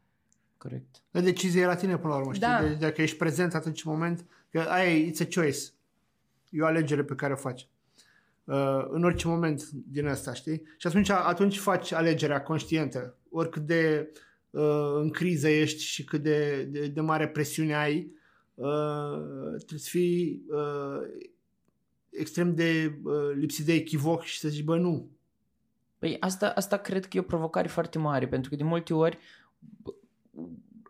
Corect. 0.59 1.03
La 1.11 1.21
decizie 1.21 1.61
e 1.61 1.67
la 1.67 1.75
tine 1.75 1.99
până 1.99 2.13
la 2.13 2.19
urmă, 2.19 2.33
știi? 2.33 2.47
Da. 2.47 2.63
Deci 2.63 2.79
dacă 2.79 3.03
ești 3.03 3.17
prezent 3.17 3.55
atunci 3.55 3.85
în 3.85 3.93
moment, 3.93 4.27
că 4.51 4.61
aia 4.61 4.95
e, 4.95 5.11
it's 5.11 5.21
a 5.21 5.41
choice. 5.41 5.59
E 6.51 6.63
o 6.63 6.67
alegere 6.67 7.05
pe 7.05 7.15
care 7.15 7.33
o 7.33 7.37
faci. 7.37 7.69
Uh, 8.45 8.85
în 8.89 9.05
orice 9.05 9.29
moment 9.29 9.71
din 9.71 10.07
asta, 10.07 10.35
știi? 10.35 10.63
Și 10.77 10.87
atunci, 10.87 11.09
atunci 11.09 11.59
faci 11.59 11.93
alegerea 11.93 12.43
conștientă. 12.43 13.17
Oricât 13.31 13.63
de 13.63 14.13
uh, 14.51 14.95
în 14.95 15.11
criză 15.11 15.49
ești 15.49 15.83
și 15.83 16.05
cât 16.05 16.23
de, 16.23 16.63
de, 16.63 16.87
de 16.87 17.01
mare 17.01 17.29
presiune 17.29 17.77
ai, 17.77 18.13
uh, 18.55 19.57
trebuie 19.57 19.79
să 19.79 19.89
fii 19.89 20.45
uh, 20.49 21.33
extrem 22.19 22.55
de 22.55 22.99
uh, 23.05 23.13
lipsit 23.35 23.65
de 23.67 23.73
echivoc 23.73 24.23
și 24.23 24.39
să 24.39 24.49
zici, 24.49 24.63
bă, 24.65 24.77
nu. 24.77 25.11
Păi 25.99 26.17
asta, 26.21 26.53
asta 26.57 26.77
cred 26.77 27.07
că 27.07 27.17
e 27.17 27.21
o 27.21 27.23
provocare 27.23 27.69
foarte 27.69 27.99
mare, 27.99 28.29
pentru 28.29 28.51
că 28.51 28.57
de 28.57 28.65
multe 28.65 28.95
ori 28.95 29.19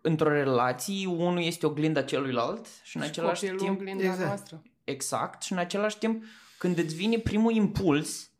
într-o 0.03 0.29
relație 0.29 1.07
unul 1.07 1.43
este 1.43 1.67
oglinda 1.67 2.03
celuilalt 2.03 2.67
și 2.83 2.97
în 2.97 3.03
Și 3.03 3.09
același 3.09 3.41
copilul 3.41 3.61
timp 3.61 3.81
oglinda 3.81 4.03
Exact. 4.05 4.27
noastră. 4.27 4.63
exact 4.85 5.43
și 5.43 5.53
în 5.53 5.59
același 5.59 5.99
timp 5.99 6.25
când 6.59 6.79
îți 6.79 6.95
vine 6.95 7.19
primul 7.19 7.53
impuls 7.53 8.31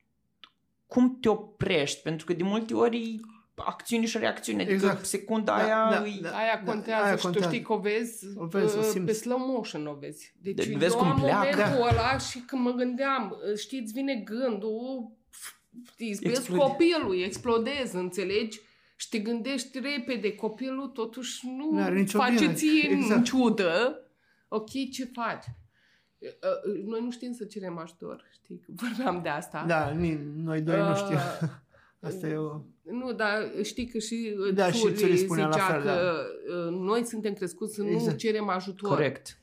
cum 0.87 1.19
te 1.21 1.29
oprești? 1.29 2.03
Pentru 2.03 2.27
că 2.27 2.33
de 2.33 2.43
multe 2.43 2.75
ori 2.75 3.21
e 3.59 3.63
acțiune 3.67 4.07
și 4.07 4.19
reacțiune, 4.19 4.59
adică 4.63 4.75
Exact. 4.75 5.05
secunda 5.05 5.57
Da, 5.57 5.63
aia 5.65 5.91
da, 6.01 6.07
e... 6.07 6.19
da. 6.23 6.31
Aia 6.37 6.63
contează 6.65 7.05
aia 7.05 7.17
și 7.17 7.23
contează. 7.23 7.47
tu 7.49 7.53
știi 7.53 7.65
că 7.67 7.73
o 7.73 7.79
vezi, 7.79 8.27
O 8.37 8.45
vezi, 8.47 8.77
o 8.77 8.79
uh, 8.79 8.85
simți. 8.85 9.07
pe 9.07 9.13
slow 9.13 9.39
motion 9.39 9.87
o 9.87 9.95
vezi. 9.95 10.35
Deci 10.41 10.55
De- 10.55 10.71
eu 10.73 10.79
vezi 10.79 10.97
cum 10.97 11.07
am 11.09 11.21
pleacă. 11.21 11.57
momentul 11.57 11.79
Da. 11.79 11.89
ăla 11.91 12.19
și 12.19 12.39
când 12.39 12.63
mă 12.63 12.71
gândeam, 12.71 13.37
uh, 13.51 13.57
știți, 13.59 13.83
îți 13.83 13.93
vine 13.93 14.15
gândul, 14.15 15.13
îți 15.99 16.21
vezi 16.21 16.27
Explode. 16.27 16.63
copilul, 16.63 17.19
explodezi, 17.23 17.97
înțelegi? 17.97 18.61
Și 18.97 19.09
te 19.09 19.19
gândești 19.19 19.79
repede, 19.81 20.35
copilul 20.35 20.87
totuși 20.89 21.47
nu 21.57 21.71
N-are 21.79 21.95
nicio 21.99 22.19
face 22.19 22.39
vină. 22.39 22.53
ție 22.53 22.89
în 22.91 22.97
Exact. 22.97 23.25
ciudă. 23.25 23.99
Ok, 24.49 24.71
ce 24.93 25.05
faci? 25.13 25.45
Uh, 26.19 26.29
uh, 26.77 26.85
Noi 26.87 27.01
nu 27.01 27.11
știm 27.11 27.33
să 27.33 27.45
cerem 27.45 27.79
ajutor, 27.79 28.25
știi, 28.33 28.59
că 28.59 28.73
vorbeam 28.75 29.21
de 29.23 29.29
asta. 29.29 29.65
Da, 29.67 29.91
ni, 29.91 30.21
noi 30.37 30.61
doi 30.61 30.79
nu 30.79 30.91
Uh, 30.91 30.97
știm. 30.97 31.19
Asta 32.05 32.29
e 32.29 32.37
o... 32.37 32.61
Nu, 32.83 33.13
dar 33.13 33.53
știi 33.63 33.87
că 33.87 33.99
și 33.99 34.35
uh, 34.39 34.55
Da, 34.55 34.71
și 34.71 34.81
Țuri 34.81 34.95
Țuri 34.95 35.17
spunea 35.17 35.47
la 35.47 35.53
zicea 35.53 35.67
fel, 35.67 35.83
că 35.83 36.27
uh, 36.49 36.77
noi 36.79 37.05
suntem 37.05 37.33
crescuți 37.33 37.75
să 37.75 37.83
nu 37.83 37.89
Exact. 37.89 38.17
cerem 38.17 38.49
ajutor. 38.49 38.89
Corect. 38.89 39.39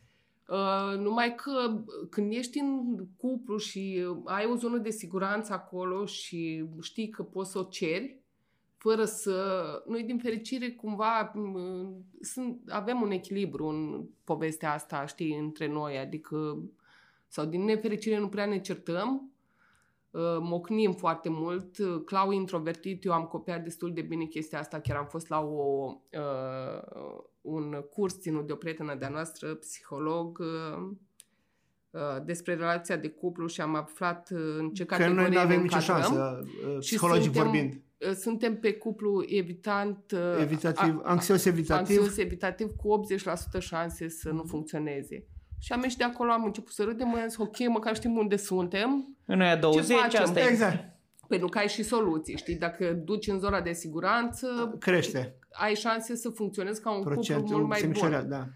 Uh, 0.48 0.98
numai 0.98 1.36
că 1.36 1.84
când 2.10 2.32
ești 2.32 2.60
în 2.60 2.98
cuplu 3.18 3.58
și 3.58 4.04
uh, 4.10 4.18
ai 4.26 4.46
o 4.46 4.56
zonă 4.56 4.78
de 4.78 4.90
siguranță 4.90 5.54
acolo 5.54 6.06
și 6.06 6.66
știi 6.82 7.10
că 7.10 7.24
poți 7.24 7.52
să 7.52 7.60
o 7.60 7.64
ceri, 7.64 8.20
fără 8.78 9.06
să... 9.06 9.64
Noi, 9.88 10.04
din 10.04 10.18
fericire, 10.18 10.72
cumva 10.72 11.32
m, 11.34 11.58
sunt, 12.22 12.62
avem 12.68 13.02
un 13.02 13.12
echilibru 13.12 13.66
în 13.68 14.06
povestea 14.24 14.74
asta, 14.74 15.06
știi, 15.06 15.38
între 15.38 15.68
noi, 15.68 15.98
adică 15.98 16.64
sau 17.28 17.46
din 17.46 17.64
nefericire 17.64 18.18
nu 18.18 18.30
prea 18.30 18.46
ne 18.46 18.60
certăm, 18.60 19.10
uh, 19.10 19.31
mocnim 20.42 20.92
foarte 20.92 21.30
mult. 21.30 21.78
Uh, 21.78 22.02
Clau 22.06 22.32
e 22.32 22.36
introvertit, 22.36 23.04
eu 23.06 23.14
am 23.14 23.24
copiat 23.24 23.64
destul 23.64 23.94
de 23.94 24.02
bine 24.02 24.26
chestia 24.26 24.60
asta, 24.60 24.80
chiar 24.80 24.98
am 24.98 25.06
fost 25.06 25.30
la 25.30 25.40
o, 25.40 25.92
uh, 26.12 27.18
un 27.42 27.76
curs 27.90 28.20
ținut 28.20 28.48
de 28.48 28.54
o 28.54 28.56
prietenă 28.56 28.96
de-a 28.96 29.10
noastră, 29.10 29.54
psiholog, 29.56 30.40
uh, 30.40 30.90
uh, 31.92 32.02
despre 32.26 32.56
relația 32.56 32.98
de 32.98 33.10
cuplu 33.10 33.48
și 33.48 33.62
am 33.62 33.76
aflat 33.76 34.30
uh, 34.34 34.40
în 34.58 34.70
ce 34.70 34.86
Că 34.86 34.96
categorie 34.96 35.16
noi 35.22 35.30
nu 35.30 35.36
ne 35.36 35.40
avem 35.40 35.62
nicio 35.62 35.76
încadrăm. 35.78 36.04
șansă, 36.14 36.40
uh, 36.68 36.72
Și 36.82 36.88
psihologic 36.96 37.24
suntem- 37.24 37.44
vorbind. 37.44 37.74
Uh, 37.74 38.12
Suntem 38.16 38.60
pe 38.60 38.74
cuplu 38.74 39.24
evitant, 39.28 40.12
uh, 40.12 40.42
Evitativ, 40.42 41.00
a- 41.04 41.10
anxios 41.10 41.46
evitativ. 41.46 41.98
anxios 41.98 42.18
evitativ 42.18 42.76
cu 42.76 42.88
80% 42.90 43.60
șanse 43.60 44.08
să 44.10 44.30
nu 44.30 44.44
funcționeze. 44.44 45.26
Și 45.62 45.72
am 45.74 45.82
ieșit 45.82 45.98
de 45.98 46.04
acolo, 46.04 46.32
am 46.32 46.44
început 46.44 46.74
să 46.74 46.84
râdem, 46.84 47.16
am 47.16 47.28
zis, 47.28 47.38
ok, 47.38 47.68
măcar 47.68 47.96
știm 47.96 48.18
unde 48.18 48.36
suntem. 48.36 49.18
În 49.26 49.42
aia 49.42 49.56
20, 49.56 49.98
facem? 49.98 50.22
asta 50.22 50.40
e. 50.40 50.50
Exact. 50.50 51.00
Păi 51.28 51.38
nu 51.38 51.48
că 51.48 51.58
ai 51.58 51.68
și 51.68 51.84
soluții, 51.84 52.38
știi? 52.38 52.56
Dacă 52.56 52.94
duci 52.94 53.28
în 53.28 53.40
zona 53.40 53.62
de 53.62 53.74
siguranță, 53.74 54.76
Crește 54.80 55.36
ai 55.52 55.76
șanse 55.76 56.16
să 56.16 56.30
funcționezi 56.30 56.82
ca 56.82 56.92
un 56.92 56.98
cuplu 56.98 57.14
procentul, 57.14 57.56
mult 57.56 57.68
mai 57.68 57.78
se 57.78 57.84
bun. 57.84 57.94
micșorează, 57.94 58.28
da, 58.28 58.48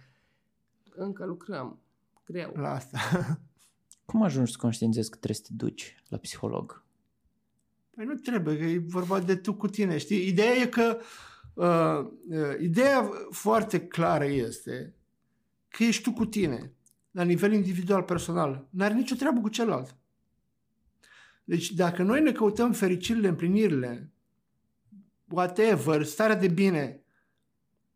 Încă 0.96 1.26
lucrăm. 1.26 1.80
Greu. 2.26 2.54
la 2.56 2.70
asta. 2.70 3.00
Cum 4.06 4.24
ajungi 4.24 4.52
să 4.52 4.58
conștientizezi 4.62 5.10
că 5.10 5.18
trebuie 5.18 5.38
să 5.44 5.48
te 5.48 5.54
duci 5.66 5.96
la 6.08 6.18
psiholog? 6.18 6.84
Păi 7.96 8.06
nu 8.06 8.14
trebuie, 8.14 8.58
că 8.58 8.64
e 8.64 8.84
vorba 8.88 9.20
de 9.20 9.36
tu 9.36 9.54
cu 9.54 9.68
tine, 9.68 9.98
știi? 9.98 10.28
Ideea 10.28 10.54
e 10.54 10.66
că 10.66 11.00
uh, 11.54 12.12
uh, 12.30 12.60
ideea 12.62 13.10
foarte 13.30 13.88
clară 13.88 14.26
este 14.26 14.96
că 15.68 15.84
ești 15.84 16.04
tu 16.04 16.14
cu 16.14 16.26
tine, 16.26 16.74
la 17.16 17.24
nivel 17.24 17.54
individual, 17.54 18.04
personal. 18.04 18.68
N-are 18.70 18.94
nicio 18.94 19.16
treabă 19.16 19.42
cu 19.42 19.50
celălalt. 19.50 19.96
Deci 21.44 21.72
dacă 21.72 22.04
noi 22.04 22.22
ne 22.22 22.32
căutăm 22.32 22.72
fericirile, 22.72 23.28
împlinirile, 23.28 24.14
whatever, 25.30 26.04
starea 26.04 26.36
de 26.36 26.48
bine 26.48 27.04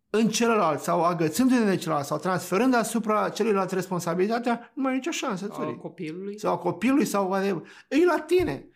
în 0.10 0.30
celălalt 0.30 0.82
sau 0.82 1.04
agățându-ne 1.04 1.66
de 1.66 1.76
celălalt 1.76 2.06
sau 2.06 2.18
transferând 2.18 2.74
asupra 2.74 3.30
celuilalt 3.30 3.72
responsabilitatea, 3.72 4.72
nu 4.74 4.82
mai 4.82 4.92
e 4.94 4.96
nicio 4.96 5.12
șansă. 5.12 5.48
A 5.52 5.56
țării 5.56 5.78
copilului. 5.78 6.40
sau 6.40 6.54
a 6.54 6.58
copilului 6.58 7.06
sau 7.06 7.30
whatever. 7.30 7.68
E 7.90 8.06
la 8.06 8.20
tine. 8.20 8.68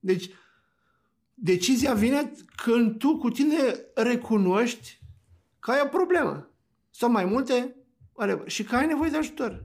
Deci, 0.00 0.30
decizia 1.34 1.94
vine 1.94 2.32
când 2.56 2.98
tu 2.98 3.18
cu 3.18 3.30
tine 3.30 3.56
recunoști 3.94 5.00
că 5.58 5.70
ai 5.70 5.80
o 5.84 5.88
problemă. 5.88 6.50
Sau 6.90 7.10
mai 7.10 7.24
multe, 7.24 7.76
whatever, 8.14 8.48
și 8.48 8.64
că 8.64 8.76
ai 8.76 8.86
nevoie 8.86 9.10
de 9.10 9.16
ajutor. 9.16 9.64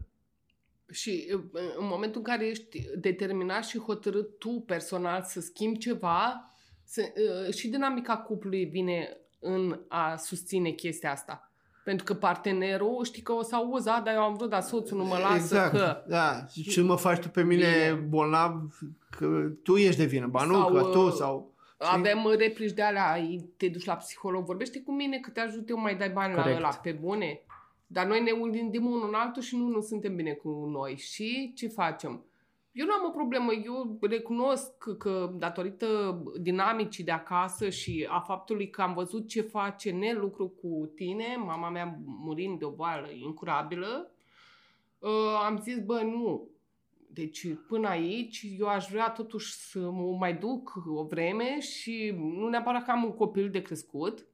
Și 0.91 1.31
uh, 1.35 1.41
în 1.77 1.88
momentul 1.88 2.17
în 2.17 2.23
care 2.33 2.45
ești 2.47 2.81
determinat 2.97 3.65
și 3.65 3.79
hotărât 3.79 4.38
tu 4.39 4.49
personal 4.49 5.23
să 5.23 5.39
schimbi 5.41 5.77
ceva, 5.77 6.51
se, 6.83 7.13
uh, 7.47 7.53
și 7.53 7.67
dinamica 7.67 8.17
cuplului 8.17 8.65
vine 8.65 9.17
în 9.39 9.79
a 9.88 10.15
susține 10.15 10.69
chestia 10.69 11.12
asta. 11.12 11.51
Pentru 11.83 12.05
că 12.05 12.13
partenerul, 12.13 13.03
știi 13.03 13.21
că 13.21 13.31
o 13.31 13.41
să 13.43 13.55
auzi, 13.55 13.89
"A, 13.89 14.01
dar 14.01 14.13
eu 14.13 14.21
am 14.21 14.33
vrut, 14.35 14.49
dar 14.49 14.62
soțul 14.62 14.97
nu 14.97 15.03
mă 15.05 15.17
lasă, 15.17 15.35
exact. 15.35 15.71
că... 15.71 16.03
Da. 16.07 16.45
Și 16.51 16.69
ce 16.69 16.81
mă 16.81 16.95
faci 16.95 17.19
tu 17.19 17.29
pe 17.29 17.43
mine 17.43 17.65
Bine. 17.89 17.93
bolnav 18.09 18.79
că 19.09 19.27
tu 19.63 19.75
ești 19.75 19.99
de 19.99 20.05
vină. 20.05 20.27
Ba 20.27 20.43
nu, 20.43 20.53
Sau, 20.53 20.73
că 20.73 20.81
tu 20.81 21.05
uh, 21.05 21.12
sau... 21.17 21.53
Avem 21.77 22.33
replici 22.38 22.71
de 22.71 22.81
alea, 22.81 23.12
ai- 23.12 23.49
te 23.57 23.67
duci 23.67 23.85
la 23.85 23.95
psiholog, 23.95 24.45
vorbește 24.45 24.81
cu 24.81 24.91
mine 24.93 25.17
că 25.17 25.29
te 25.29 25.39
ajut 25.39 25.69
eu, 25.69 25.79
mai 25.79 25.95
dai 25.95 26.09
bani 26.09 26.33
Corect. 26.33 26.59
la 26.59 26.67
ăla, 26.67 26.75
pe 26.83 26.91
bune. 26.91 27.41
Dar 27.91 28.06
noi 28.06 28.21
ne 28.21 28.32
gândim 28.52 28.86
unul 28.86 29.08
în 29.08 29.13
altul 29.13 29.41
și 29.41 29.56
nu, 29.56 29.67
nu 29.67 29.82
suntem 29.82 30.15
bine 30.15 30.34
cu 30.34 30.49
noi. 30.49 30.97
Și 30.97 31.54
ce 31.56 31.67
facem? 31.67 32.23
Eu 32.71 32.86
nu 32.86 32.93
am 32.93 33.06
o 33.06 33.12
problemă, 33.12 33.54
eu 33.54 33.97
recunosc 34.02 34.78
că, 34.78 34.93
că 34.93 35.34
datorită 35.38 36.21
dinamicii 36.39 37.04
de 37.04 37.12
acasă 37.12 37.69
și 37.69 38.08
a 38.10 38.19
faptului 38.19 38.69
că 38.69 38.82
am 38.82 38.93
văzut 38.93 39.28
ce 39.28 39.41
face 39.41 39.91
nelucru 39.91 40.47
cu 40.47 40.91
tine, 40.95 41.36
mama 41.45 41.69
mea 41.69 41.99
murind 42.06 42.60
de 42.60 42.65
o 42.65 42.71
boală 42.71 43.08
incurabilă, 43.10 44.12
uh, 44.99 45.41
am 45.45 45.60
zis, 45.62 45.80
bă, 45.80 46.02
nu, 46.02 46.49
deci 47.08 47.47
până 47.67 47.88
aici 47.88 48.45
eu 48.60 48.67
aș 48.67 48.88
vrea 48.89 49.10
totuși 49.10 49.54
să 49.54 49.80
mă 49.80 50.15
mai 50.19 50.38
duc 50.38 50.84
o 50.88 51.04
vreme 51.04 51.60
și 51.60 52.13
nu 52.17 52.47
neapărat 52.47 52.86
că 52.86 52.91
am 52.91 53.04
un 53.04 53.13
copil 53.13 53.49
de 53.49 53.62
crescut, 53.62 54.28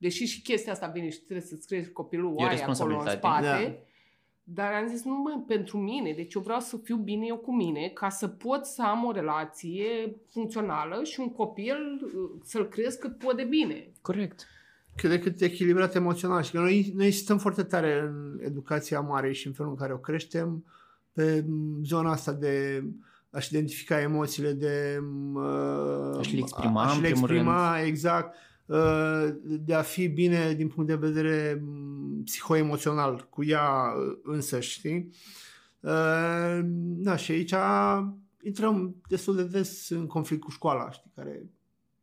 deși 0.00 0.24
și 0.24 0.42
chestia 0.42 0.72
asta 0.72 0.86
vine 0.86 1.10
și 1.10 1.18
trebuie 1.18 1.46
să-ți 1.46 1.66
crești 1.66 1.92
copilul 1.92 2.30
E 2.30 2.42
oaie 2.42 2.62
acolo 2.62 2.94
în 2.94 3.04
responsabilitate. 3.04 3.16
spate. 3.16 3.64
Da. 3.66 3.84
Dar 4.42 4.72
am 4.72 4.88
zis, 4.88 5.04
nu 5.04 5.14
mă, 5.14 5.42
pentru 5.46 5.78
mine, 5.78 6.12
deci 6.12 6.34
eu 6.34 6.42
vreau 6.42 6.60
să 6.60 6.76
fiu 6.76 6.96
bine 6.96 7.26
eu 7.26 7.36
cu 7.36 7.54
mine, 7.54 7.90
ca 7.94 8.08
să 8.08 8.28
pot 8.28 8.64
să 8.64 8.82
am 8.82 9.04
o 9.04 9.12
relație 9.12 10.16
funcțională 10.32 11.04
și 11.04 11.20
un 11.20 11.32
copil 11.32 11.76
uh, 12.02 12.40
să-l 12.44 12.68
cresc 12.68 12.98
cât 12.98 13.18
pot 13.18 13.36
de 13.36 13.42
bine. 13.42 13.92
Corect. 14.00 14.46
cât 14.96 15.10
de 15.10 15.18
cât 15.18 15.40
echilibrat 15.40 15.94
emoțional 15.94 16.42
și 16.42 16.50
că 16.50 16.58
noi, 16.58 16.92
noi 16.96 17.10
stăm 17.10 17.38
foarte 17.38 17.62
tare 17.62 18.00
în 18.00 18.38
educația 18.42 19.00
mare 19.00 19.32
și 19.32 19.46
în 19.46 19.52
felul 19.52 19.70
în 19.70 19.76
care 19.76 19.92
o 19.92 19.98
creștem 19.98 20.64
pe 21.12 21.44
m, 21.48 21.82
zona 21.84 22.10
asta 22.10 22.32
de 22.32 22.84
a-și 23.30 23.54
identifica 23.54 24.00
emoțiile, 24.00 24.52
de 24.52 24.98
uh, 25.34 26.18
A-și 26.18 26.34
le 26.34 26.40
exprima, 26.40 26.82
a-și 26.82 26.96
în 26.96 27.02
le 27.02 27.08
primul 27.08 27.28
exprima 27.28 27.80
exact, 27.80 28.34
uh, 28.34 28.49
de 29.42 29.74
a 29.74 29.82
fi 29.82 30.08
bine 30.08 30.52
din 30.52 30.68
punct 30.68 30.88
de 30.88 30.94
vedere 30.94 31.62
m, 31.64 32.22
psihoemoțional 32.24 33.26
cu 33.30 33.44
ea 33.44 33.92
uh, 33.96 34.18
însă, 34.22 34.60
știi? 34.60 35.10
Uh, 35.80 36.60
da, 36.74 37.16
și 37.16 37.30
aici 37.30 37.54
intrăm 38.42 38.96
destul 39.08 39.36
de 39.36 39.44
des 39.44 39.88
în 39.88 40.06
conflict 40.06 40.42
cu 40.42 40.50
școala, 40.50 40.90
știi, 40.90 41.10
care 41.14 41.50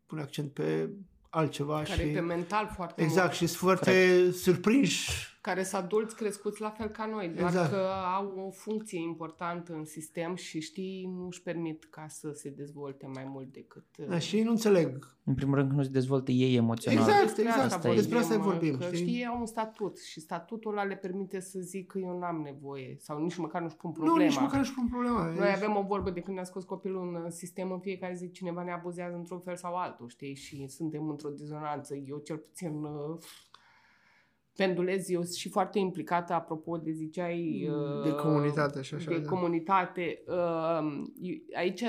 pune 0.05 0.21
accent 0.21 0.51
pe 0.51 0.89
altceva 1.29 1.81
Care 1.81 2.03
și... 2.03 2.09
e 2.09 2.13
pe 2.13 2.19
mental 2.19 2.71
foarte 2.75 3.01
Exact, 3.01 3.25
mult. 3.25 3.37
și 3.37 3.47
sunt 3.47 3.59
foarte 3.59 4.31
surprinși. 4.31 5.11
Care 5.47 5.63
sunt 5.63 5.83
adulți 5.83 6.15
crescuți 6.15 6.61
la 6.61 6.69
fel 6.69 6.87
ca 6.87 7.05
noi, 7.05 7.27
doar 7.27 7.47
Exact. 7.49 7.71
că 7.71 7.87
au 8.15 8.45
o 8.47 8.49
funcție 8.51 8.99
importantă 9.01 9.73
în 9.73 9.85
sistem 9.85 10.35
și 10.35 10.61
știi, 10.61 11.05
nu 11.17 11.25
își 11.25 11.41
permit 11.41 11.87
ca 11.89 12.05
să 12.07 12.31
se 12.33 12.49
dezvolte 12.49 13.07
mai 13.13 13.23
mult 13.27 13.53
decât... 13.53 13.85
uh, 13.99 14.05
Da, 14.07 14.19
și 14.19 14.35
ei 14.35 14.43
nu 14.43 14.49
înțeleg. 14.49 15.15
În 15.23 15.33
primul 15.33 15.55
rând 15.55 15.69
că 15.69 15.75
nu 15.75 15.83
se 15.83 15.89
dezvoltă 15.89 16.31
ei 16.31 16.55
emoțional. 16.55 16.99
Exact, 16.99 17.21
Despre 17.23 17.41
exact. 17.41 17.71
asta 17.73 17.93
Despre 17.93 18.17
asta 18.17 18.37
vorbim, 18.37 18.69
vorbim, 18.71 18.89
Că 18.89 18.95
știi? 18.95 19.07
știi, 19.07 19.25
au 19.25 19.39
un 19.39 19.45
statut 19.45 19.99
și 19.99 20.19
statutul 20.19 20.71
ăla 20.71 20.83
le 20.83 20.95
permite 20.95 21.39
să 21.39 21.59
zic 21.59 21.87
că 21.91 21.97
eu 21.97 22.19
n-am 22.19 22.41
nevoie 22.41 22.95
sau 22.99 23.19
nici 23.23 23.35
măcar 23.37 23.61
nu-și 23.61 23.75
pun 23.75 23.91
Nu, 23.97 24.03
problema. 24.03 24.29
nici 24.29 24.39
măcar 24.39 24.57
nu-și 24.57 24.73
pun 24.73 24.87
problema. 24.87 25.25
Noi 25.25 25.51
avem 25.55 25.75
o 25.75 25.81
vorbă 25.81 26.09
de 26.09 26.19
când 26.21 26.35
ne-a 26.35 26.45
scos 26.45 26.63
copilul 26.63 27.21
în 27.23 27.31
sistem, 27.31 27.71
în 27.71 27.79
fiecare 27.79 28.13
zi 28.15 28.31
cineva 28.31 28.63
ne 28.63 28.71
abuzează 28.71 29.15
într-un 29.15 29.39
fel 29.39 29.55
sau 29.55 29.75
altul, 29.75 30.09
știi? 30.09 30.35
Și 30.35 30.67
suntem 30.67 31.09
într-o 31.09 31.29
dizonanță. 31.29 31.95
Eu 31.95 32.17
cel 32.17 32.37
puțin 32.37 32.83
uh, 32.83 33.17
pendulez, 34.57 35.09
eu 35.09 35.21
sunt 35.21 35.35
și 35.35 35.49
foarte 35.49 35.79
implicată, 35.79 36.33
apropo 36.33 36.77
de 36.77 36.91
ziceai... 36.91 37.69
uh, 37.69 38.03
De 38.03 38.15
comunitate 38.15 38.81
și 38.81 38.93
așa, 38.95 39.11
De 39.11 39.19
da. 39.19 39.29
comunitate. 39.29 40.23
Uh, 40.27 41.03
aici 41.55 41.83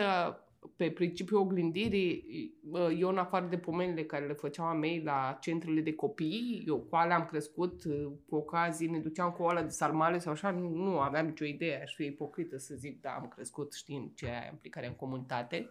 pe 0.76 0.90
principiul 0.90 1.40
oglindirii, 1.40 2.24
uh, 2.70 2.96
eu 2.98 3.08
în 3.08 3.18
afară 3.18 3.46
de 3.50 3.56
pomenile 3.58 4.04
care 4.04 4.26
le 4.26 4.32
făceau 4.32 4.64
a 4.66 4.72
mei 4.72 5.02
la 5.04 5.38
centrele 5.40 5.80
de 5.80 5.94
copii, 5.94 6.64
eu 6.66 6.76
cu 6.76 6.96
alea 6.96 7.16
am 7.16 7.24
crescut, 7.24 7.84
uh, 7.84 8.06
cu 8.28 8.36
ocazii 8.36 8.88
ne 8.88 8.98
duceam 8.98 9.30
cu 9.30 9.42
oala 9.42 9.62
de 9.62 9.68
sarmale 9.68 10.18
sau 10.18 10.32
așa, 10.32 10.50
nu, 10.50 10.68
nu 10.68 10.98
aveam 10.98 11.26
nicio 11.26 11.44
idee, 11.44 11.82
aș 11.82 11.94
fi 11.94 12.04
ipocrită 12.04 12.56
să 12.58 12.74
zic, 12.74 13.00
da, 13.00 13.10
am 13.10 13.28
crescut 13.34 13.72
știind 13.72 14.14
ce 14.14 14.26
e 14.26 14.48
implicarea 14.52 14.88
în 14.88 14.94
comunitate. 14.94 15.70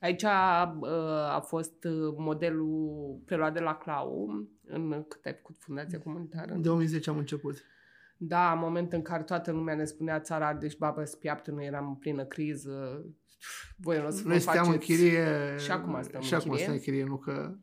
Aici 0.00 0.24
a, 0.24 0.76
uh, 0.80 1.34
a 1.34 1.40
fost 1.46 1.86
modelul 2.16 3.18
preluat 3.24 3.52
de 3.52 3.60
la 3.60 3.74
Clau, 3.74 4.28
în 4.70 5.04
cât 5.08 5.26
ai 5.26 5.34
făcut 5.34 5.56
Fundația 5.58 5.98
Comunitară? 5.98 6.52
În 6.52 6.62
2010 6.62 7.10
am 7.10 7.18
început. 7.18 7.56
Da, 8.16 8.52
în 8.52 8.58
momentul 8.58 8.98
în 8.98 9.04
care 9.04 9.22
toată 9.22 9.52
lumea 9.52 9.74
ne 9.74 9.84
spunea 9.84 10.20
țara 10.20 10.54
deci 10.54 10.76
babă 10.76 11.04
spiaptă, 11.04 11.50
noi 11.50 11.66
eram 11.66 11.88
în 11.88 11.94
plină 11.94 12.24
criză, 12.24 13.04
voi 13.76 14.02
nu 14.02 14.10
să 14.10 14.22
Noi 14.28 14.40
stăm 14.40 14.68
în 14.68 14.78
chirie 14.78 15.56
și 15.58 15.70
acum 15.70 16.02
stăm 16.02 16.20
și 16.20 16.32
în 16.32 16.38
acum 16.38 16.50
chirie. 16.50 16.64
stăm 16.64 16.74
în 16.74 16.80
chirie, 16.80 17.04
nu 17.04 17.16
că... 17.16 17.54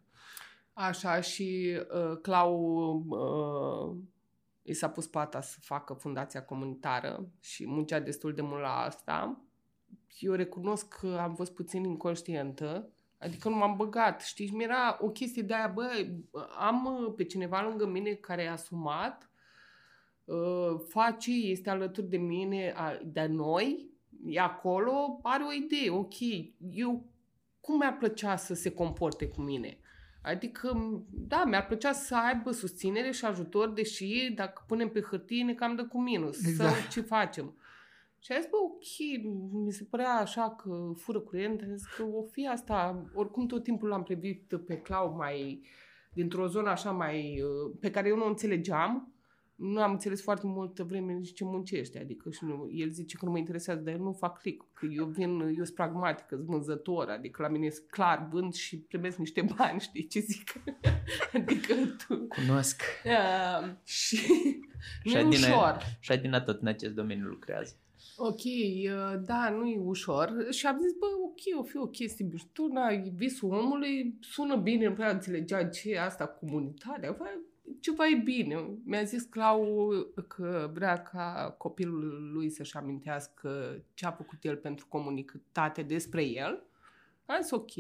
Așa 0.74 1.22
și 1.22 1.80
uh, 1.93 2.18
Clau 2.22 2.56
uh, 3.08 3.97
i 4.62 4.74
s-a 4.74 4.89
pus 4.89 5.08
pata 5.08 5.41
să 5.41 5.58
facă 5.62 5.93
fundația 5.93 6.43
comunitară 6.43 7.30
și 7.39 7.68
muncea 7.68 7.99
destul 7.99 8.34
de 8.34 8.41
mult 8.41 8.62
la 8.62 8.80
asta. 8.80 9.41
Eu 10.20 10.34
recunosc 10.34 10.88
că 10.88 11.18
am 11.22 11.36
fost 11.36 11.53
puțin 11.53 11.84
inconștientă, 11.84 12.89
adică 13.18 13.49
nu 13.49 13.55
m-am 13.55 13.76
băgat, 13.76 14.22
știi, 14.22 14.51
mi 14.53 14.63
era 14.63 14.97
o 15.01 15.09
chestie 15.09 15.41
de 15.41 15.53
aia, 15.53 15.68
bă, 15.68 16.05
am 16.59 16.86
uh, 16.86 17.13
pe 17.16 17.24
cineva 17.24 17.61
lângă 17.61 17.88
mine 17.88 18.13
care 18.13 18.43
e 18.43 18.49
asumat, 18.49 19.30
uh, 20.26 20.76
face, 20.88 21.32
este 21.32 21.70
alături 21.70 22.09
de 22.09 22.18
mine, 22.18 22.74
a, 22.76 22.99
de 23.03 23.26
noi, 23.26 23.89
e 24.26 24.39
acolo, 24.39 25.20
are 25.24 25.43
o 25.43 25.53
idee, 25.53 25.89
ok, 25.89 26.16
eu 26.72 27.05
cum 27.59 27.78
mi-ar 27.78 27.97
plăcea 27.97 28.36
să 28.36 28.53
se 28.53 28.72
comporte 28.72 29.28
cu 29.28 29.41
mine? 29.41 29.80
Adică, 30.22 30.93
da, 31.09 31.43
mi-ar 31.45 31.66
plăcea 31.66 31.91
să 31.91 32.16
aibă 32.16 32.51
susținere 32.51 33.11
și 33.11 33.26
ajutor, 33.26 33.70
deși 33.70 34.32
dacă 34.36 34.63
punem 34.68 34.89
pe 34.89 35.01
hârtie 35.01 35.43
ne 35.43 35.53
cam 35.53 35.76
dă 35.76 35.86
cu 35.86 36.01
minus. 36.01 36.45
Exact. 36.45 36.76
Sau 36.76 36.89
ce 36.89 37.01
facem? 37.01 37.55
Și 38.26 38.32
a 38.32 38.39
zis, 38.39 38.49
bă, 38.49 38.57
ok, 38.57 38.86
mi 39.65 39.71
se 39.71 39.84
părea 39.84 40.13
așa 40.13 40.55
că 40.55 40.91
fură 40.95 41.19
curent, 41.19 41.61
a 41.61 41.76
zis 41.76 41.86
că 41.86 42.03
o 42.03 42.23
fi 42.23 42.47
asta, 42.47 43.05
oricum 43.13 43.47
tot 43.47 43.63
timpul 43.63 43.88
l-am 43.88 44.03
privit 44.03 44.53
pe 44.65 44.78
Clau 44.78 45.15
mai, 45.15 45.61
dintr-o 46.13 46.47
zonă 46.47 46.69
așa 46.69 46.91
mai, 46.91 47.41
uh, 47.41 47.78
pe 47.80 47.91
care 47.91 48.07
eu 48.07 48.15
nu 48.15 48.23
o 48.23 48.28
înțelegeam, 48.28 49.13
nu 49.55 49.82
am 49.82 49.91
înțeles 49.91 50.21
foarte 50.21 50.47
multă 50.47 50.84
vreme 50.84 51.13
nici 51.13 51.34
ce 51.34 51.43
muncește, 51.43 51.99
adică 51.99 52.30
și 52.30 52.43
nu, 52.43 52.69
el 52.71 52.89
zice 52.89 53.17
că 53.17 53.26
nu 53.26 53.32
mă 53.32 53.38
intereseată, 53.38 53.82
dar 53.82 53.93
eu 53.93 54.03
nu 54.03 54.11
fac 54.11 54.39
click, 54.39 54.65
că 54.73 54.86
eu 54.86 55.05
vin, 55.05 55.39
eu 55.39 55.63
sunt 55.63 55.76
pragmatică, 55.76 56.36
sunt 56.36 56.47
vânzător, 56.47 57.09
adică 57.09 57.41
la 57.41 57.47
mine 57.47 57.65
e 57.65 57.84
clar, 57.89 58.28
vând 58.32 58.53
și 58.53 58.78
primesc 58.78 59.17
niște 59.17 59.47
bani, 59.55 59.80
știi 59.80 60.07
ce 60.07 60.19
zic? 60.19 60.53
adică 61.34 61.73
tu... 62.07 62.28
Cunosc. 62.28 62.82
Uh, 63.05 63.73
și 63.84 64.19
nu 65.03 65.11
Și 65.11 65.15
e 65.15 65.19
Adina, 65.19 65.47
ușor. 65.47 65.78
și 65.99 66.11
Adina 66.11 66.41
tot 66.41 66.61
în 66.61 66.67
acest 66.67 66.93
domeniu 66.93 67.28
lucrează. 67.28 67.76
Ok, 68.18 68.43
uh, 68.43 69.20
da, 69.26 69.49
nu 69.49 69.68
e 69.68 69.80
ușor. 69.80 70.47
Și 70.49 70.66
am 70.66 70.80
zis, 70.82 70.91
bă, 70.93 71.06
ok, 71.24 71.60
o 71.60 71.64
fi 71.64 71.78
o 71.78 71.88
chestie 71.88 72.28
mișto, 72.32 72.68
na, 72.68 72.89
e 72.89 73.12
visul 73.16 73.53
omului, 73.53 74.18
sună 74.20 74.56
bine, 74.56 74.88
nu 74.88 74.93
prea 74.93 75.12
înțelegea 75.12 75.68
ce 75.68 75.91
e 75.91 76.01
asta 76.01 76.28
comunitatea, 76.28 77.12
bă, 77.12 77.26
ceva 77.80 78.08
e 78.08 78.22
bine. 78.24 78.70
Mi-a 78.84 79.03
zis 79.03 79.24
Clau 79.24 79.91
că 80.28 80.70
vrea 80.74 81.01
ca 81.01 81.56
copilul 81.58 82.32
lui 82.34 82.49
să-și 82.49 82.78
amintească 82.78 83.82
ce 83.93 84.06
a 84.06 84.12
făcut 84.12 84.43
el 84.43 84.56
pentru 84.56 84.86
comunitate 84.89 85.82
despre 85.82 86.24
el. 86.24 86.64
Am 87.26 87.41
zis, 87.41 87.51
ok, 87.51 87.72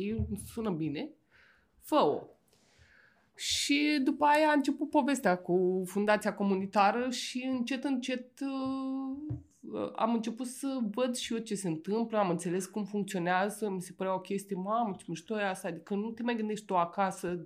sună 0.45 0.69
bine, 0.69 1.09
fă-o. 1.81 2.27
Și 3.35 3.99
după 4.03 4.25
aia 4.25 4.49
a 4.49 4.53
început 4.53 4.89
povestea 4.89 5.37
cu 5.37 5.83
fundația 5.85 6.33
comunitară 6.33 7.09
și 7.09 7.45
încet, 7.51 7.83
încet 7.83 8.39
uh, 8.39 9.35
am 9.95 10.13
început 10.13 10.47
să 10.47 10.79
văd 10.91 11.15
și 11.15 11.33
eu 11.33 11.39
ce 11.39 11.55
se 11.55 11.67
întâmplă, 11.67 12.17
am 12.17 12.29
înțeles 12.29 12.65
cum 12.65 12.83
funcționează, 12.83 13.69
mi 13.69 13.81
se 13.81 13.93
părea 13.97 14.13
o 14.15 14.19
chestie, 14.19 14.55
mamă, 14.55 14.95
ce 14.97 15.05
mișto 15.07 15.39
e 15.39 15.47
asta, 15.49 15.67
adică 15.67 15.93
nu 15.93 16.09
te 16.11 16.23
mai 16.23 16.35
gândești 16.35 16.65
tu 16.65 16.75
acasă, 16.75 17.43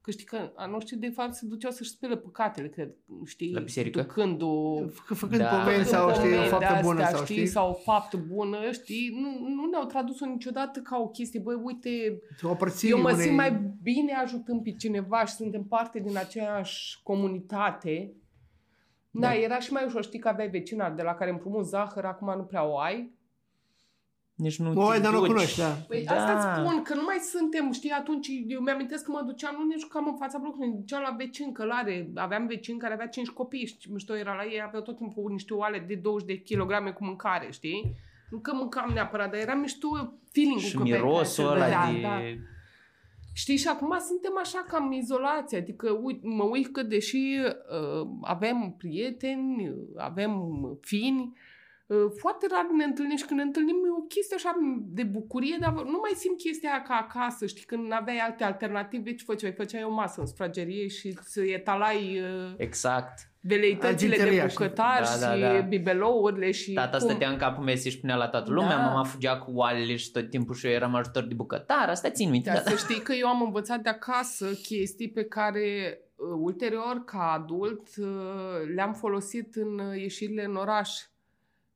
că 0.00 0.10
știi 0.10 0.24
că 0.26 0.52
a 0.56 0.66
noștri 0.66 0.96
de 0.96 1.08
fapt 1.08 1.34
se 1.34 1.46
duceau 1.46 1.70
să-și 1.70 1.90
spele 1.90 2.16
păcatele, 2.16 2.68
cred, 2.68 2.94
știi, 3.24 3.52
La 3.52 3.60
biserică? 3.60 4.00
ducând-o 4.00 4.80
Fă- 4.88 5.14
Făcând 5.14 5.40
Da. 5.40 5.48
pomeni 5.58 5.84
sau 5.84 6.08
Făcând 6.08 6.24
știi, 6.24 6.38
o 6.38 6.42
pomeni 6.42 6.50
faptă 6.50 6.74
de 6.74 6.80
bună 6.82 7.00
astea, 7.02 7.16
sau 7.16 7.24
știi, 7.24 7.34
știi, 7.36 7.46
sau 7.48 7.70
o 7.70 7.72
faptă 7.72 8.16
bună, 8.16 8.70
știi, 8.72 9.08
nu, 9.20 9.48
nu 9.48 9.68
ne-au 9.70 9.84
tradus-o 9.84 10.26
niciodată 10.26 10.80
ca 10.80 10.98
o 10.98 11.08
chestie, 11.08 11.40
băi, 11.40 11.54
uite, 11.62 12.20
o 12.42 12.48
aparții 12.50 12.90
eu 12.90 13.00
mă 13.00 13.10
unei... 13.10 13.24
simt 13.24 13.36
mai 13.36 13.74
bine 13.82 14.12
ajutând 14.12 14.62
pe 14.62 14.70
cineva 14.72 15.24
și 15.24 15.34
suntem 15.34 15.64
parte 15.64 16.00
din 16.00 16.16
aceeași 16.16 17.00
comunitate. 17.02 18.12
Da, 19.14 19.26
Da. 19.28 19.34
era 19.34 19.58
și 19.58 19.72
mai 19.72 19.84
ușor. 19.86 20.02
Știi 20.02 20.18
că 20.18 20.28
aveai 20.28 20.48
vecina 20.48 20.90
de 20.90 21.02
la 21.02 21.14
care 21.14 21.30
împrumut 21.30 21.66
zahăr, 21.66 22.04
acum 22.04 22.34
nu 22.36 22.42
prea 22.42 22.64
o 22.64 22.78
ai. 22.78 23.20
Nici 24.34 24.58
nu 24.58 24.72
O 24.80 24.88
ai, 24.88 24.96
te 24.96 25.02
dar 25.02 25.12
nu 25.12 25.18
o 25.18 25.20
duci. 25.20 25.30
cunoști, 25.30 25.58
da. 25.58 25.68
Păi 25.88 26.04
Da. 26.04 26.14
asta 26.14 26.64
spun, 26.64 26.82
că 26.82 26.94
nu 26.94 27.02
mai 27.04 27.16
suntem, 27.18 27.72
știi, 27.72 27.90
atunci 27.90 28.28
eu 28.46 28.60
mi-amintesc 28.60 29.04
că 29.04 29.10
mă 29.10 29.22
duceam, 29.26 29.54
nu 29.58 29.64
ne 29.66 29.74
jucam 29.78 30.06
în 30.06 30.16
fața 30.16 30.38
blocului, 30.38 30.68
ne 30.68 30.74
duceam 30.74 31.02
la 31.02 31.14
vecin 31.18 31.52
călare, 31.52 32.10
aveam 32.14 32.46
vecin 32.46 32.78
care 32.78 32.92
avea 32.94 33.06
5 33.06 33.28
copii 33.28 33.66
și 33.66 33.76
ce 33.78 33.88
mișto 33.92 34.16
era 34.16 34.34
la 34.34 34.44
ei, 34.44 34.62
aveau 34.62 34.82
tot 34.82 34.96
timpul 34.96 35.30
niște 35.32 35.54
oale 35.54 35.84
de 35.88 35.94
20 35.94 36.26
de 36.28 36.42
kilograme 36.42 36.90
cu 36.90 37.04
mâncare, 37.04 37.50
știi? 37.50 37.96
Nu 38.30 38.38
că 38.38 38.52
mâncam 38.54 38.90
neapărat, 38.94 39.30
dar 39.30 39.40
era 39.40 39.54
mișto 39.54 39.88
feeling-ul 40.32 40.60
Și 40.62 40.76
că 40.76 40.82
vedeai 40.82 41.00
mirosul 41.00 41.44
ce 41.44 41.50
ăla 41.50 41.64
vedea, 41.64 41.92
de... 41.92 42.00
da. 42.00 42.18
Știi, 43.34 43.56
și 43.56 43.68
acum 43.68 43.98
suntem 43.98 44.38
așa 44.38 44.64
cam 44.68 44.92
izolați, 44.92 45.56
adică 45.56 45.90
uit, 45.90 46.22
mă 46.22 46.44
uit 46.44 46.72
că 46.72 46.82
deși 46.82 47.38
uh, 47.38 48.08
avem 48.20 48.74
prieteni, 48.78 49.68
uh, 49.68 49.76
avem 49.96 50.54
fini, 50.80 51.32
uh, 51.86 52.12
foarte 52.16 52.46
rar 52.50 52.66
ne 52.76 52.84
întâlnim 52.84 53.16
și 53.16 53.24
când 53.24 53.38
ne 53.40 53.46
întâlnim 53.46 53.76
e 53.76 53.98
o 53.98 54.02
chestie 54.02 54.36
așa 54.36 54.56
de 54.80 55.02
bucurie, 55.02 55.56
dar 55.60 55.72
nu 55.72 55.98
mai 56.00 56.12
simt 56.14 56.36
chestia 56.36 56.70
aia 56.70 56.82
ca 56.82 56.94
acasă, 56.94 57.46
știi, 57.46 57.64
când 57.64 57.92
aveai 57.92 58.18
alte 58.18 58.44
alternative, 58.44 59.14
ce 59.14 59.24
făceai? 59.24 59.52
Făceai 59.52 59.84
o 59.84 59.90
masă 59.90 60.20
în 60.20 60.26
sufragerie 60.26 60.88
și 60.88 61.16
îți 61.20 61.40
etalai 61.40 62.20
uh, 62.20 62.54
Exact. 62.56 63.31
Veleitățile 63.44 64.16
de 64.16 64.22
Arginteria, 64.22 64.48
știi? 64.48 64.58
bucătar 64.58 65.02
Da, 65.02 65.26
da, 65.26 65.34
și 65.34 65.40
da. 65.40 65.60
bibelourile 65.60 66.50
și 66.50 66.72
Tata 66.72 66.96
cum... 66.98 67.08
stătea 67.08 67.28
în 67.30 67.36
capul 67.36 67.64
meu 67.64 67.74
și 67.74 67.90
spunea 67.90 68.16
la 68.16 68.28
toată 68.28 68.50
lumea, 68.50 68.76
Da. 68.76 68.82
mama 68.82 69.04
fugea 69.04 69.38
cu 69.38 69.50
oalele 69.54 69.96
și 69.96 70.10
tot 70.10 70.30
timpul 70.30 70.54
și 70.54 70.66
eu 70.66 70.72
eram 70.72 70.94
ajutor 70.94 71.22
de 71.24 71.34
bucătar, 71.34 71.88
asta 71.88 72.10
țin 72.10 72.30
minte. 72.30 72.50
Dar 72.50 72.62
Da. 72.62 72.70
să 72.70 72.76
știi 72.76 73.00
că 73.02 73.12
eu 73.12 73.26
am 73.26 73.42
învățat 73.42 73.80
de 73.80 73.88
acasă 73.88 74.46
chestii 74.62 75.10
pe 75.10 75.24
care 75.24 75.98
uh, 76.16 76.26
ulterior, 76.40 77.02
ca 77.04 77.32
adult, 77.32 77.88
uh, 77.96 78.06
le-am 78.74 78.92
folosit 78.92 79.54
în 79.54 79.78
uh, 79.78 80.00
ieșirile 80.00 80.44
în 80.44 80.54
oraș. 80.56 80.90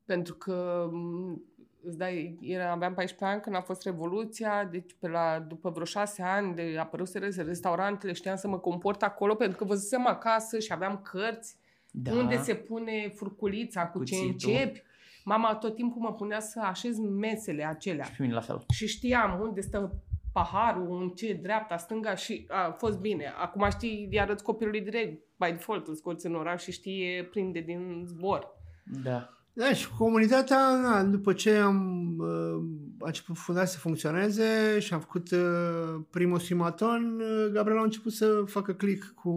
Pentru 0.05 0.35
că 0.35 0.89
m, 0.93 1.43
îți 1.87 1.99
dai, 1.99 2.39
era, 2.41 2.71
aveam 2.71 2.95
14 2.95 3.25
ani 3.37 3.41
când 3.43 3.57
a 3.57 3.61
fost 3.61 3.83
Revoluția, 3.83 4.65
deci 4.65 4.97
pe 5.01 5.09
la, 5.09 5.45
după 5.49 5.71
vreo 5.71 5.85
șase 5.85 6.23
ani 6.23 6.55
de 6.55 6.77
apăruseră 6.79 7.27
restaurantele, 7.37 8.13
știam 8.13 8.37
să 8.37 8.49
mă 8.49 8.59
comport 8.59 9.03
acolo 9.03 9.35
pentru 9.35 9.59
că 9.59 9.65
văzusem 9.65 10.07
acasă 10.07 10.59
și 10.59 10.73
aveam 10.73 11.01
cărți 11.03 11.57
Da. 11.91 12.13
unde 12.13 12.37
se 12.37 12.55
pune 12.55 13.13
furculița 13.15 13.87
cu 13.87 14.05
ce 14.05 14.17
Cuțitul. 14.17 14.51
începi. 14.51 14.83
Mama 15.25 15.55
tot 15.55 15.75
timpul 15.75 16.01
mă 16.03 16.13
punea 16.15 16.41
să 16.41 16.61
așez 16.65 16.99
mesele 16.99 17.65
acelea 17.65 18.05
Și 18.05 18.17
pe 18.17 18.23
mine 18.23 18.35
la 18.35 18.41
fel. 18.41 18.65
și 18.73 18.87
știam 18.87 19.41
unde 19.41 19.61
stă 19.61 19.93
paharul, 20.33 21.03
în 21.03 21.09
ce 21.09 21.33
dreapta, 21.43 21.77
stânga 21.77 22.15
și 22.15 22.47
a 22.49 22.71
fost 22.71 22.99
bine. 22.99 23.33
Acum 23.41 23.69
știi, 23.71 24.09
îi 24.11 24.21
arăți 24.21 24.43
copilului 24.43 24.81
direct, 24.81 25.23
by 25.37 25.51
default, 25.51 25.87
îl 25.87 25.95
scoți 25.95 26.27
în 26.27 26.35
oraș 26.35 26.63
și 26.63 26.73
știe, 26.73 27.25
prinde 27.31 27.61
din 27.61 28.03
zbor. 28.07 28.55
Da. 29.03 29.31
Da, 29.59 29.73
și 29.73 29.91
comunitatea, 29.99 30.81
na, 30.81 31.05
după 31.05 31.33
ce 31.33 31.57
am 31.57 32.07
uh, 32.19 32.65
a 33.01 33.07
început 33.07 33.37
fundația 33.37 33.71
să 33.71 33.79
funcționeze 33.79 34.79
și 34.79 34.95
am 34.95 35.01
făcut 35.01 35.31
uh, 35.31 36.01
primul 36.11 36.39
simaton, 36.39 37.21
uh, 37.21 37.53
Gabriel 37.53 37.79
a 37.79 37.83
început 37.83 38.13
să 38.13 38.43
facă 38.47 38.75
click 38.75 39.15
cu, 39.15 39.33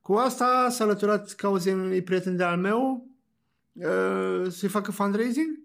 cu 0.00 0.12
asta, 0.12 0.68
s-a 0.70 0.84
alăturat 0.84 1.32
cauzei 1.32 1.72
unui 1.72 2.02
prieten 2.02 2.36
de 2.36 2.42
al 2.42 2.58
meu 2.58 3.06
uh, 3.72 4.46
să-i 4.48 4.68
facă 4.68 4.90
fundraising, 4.90 5.58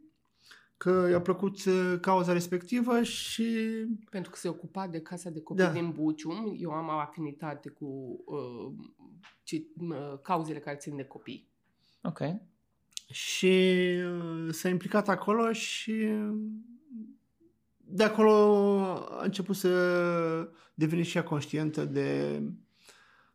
că 0.77 1.07
i-a 1.09 1.21
plăcut 1.21 1.65
uh, 1.65 1.97
cauza 2.01 2.33
respectivă 2.33 3.01
și 3.01 3.67
Pentru 4.09 4.31
că 4.31 4.37
se 4.37 4.47
ocupa 4.47 4.87
de 4.87 5.01
casa 5.01 5.29
de 5.29 5.41
copii 5.41 5.63
Da. 5.63 5.71
din 5.71 5.91
Bucium, 5.91 6.55
eu 6.59 6.71
am 6.71 6.89
afinitate 6.89 7.69
cu 7.69 7.85
uh, 8.25 8.73
ce, 9.43 9.65
uh, 9.79 10.19
cauzele 10.21 10.59
care 10.59 10.77
țin 10.77 10.95
de 10.95 11.03
copii. 11.03 11.49
Ok. 12.03 12.19
Și 13.11 13.83
uh, 14.05 14.53
s-a 14.53 14.69
implicat 14.69 15.09
acolo 15.09 15.51
și 15.51 15.91
uh, 15.91 16.37
de 17.77 18.03
acolo 18.03 18.31
a 19.09 19.23
început 19.23 19.55
să 19.55 20.51
devine 20.73 21.01
și 21.01 21.17
ea 21.17 21.23
conștientă 21.23 21.85
de, 21.85 22.41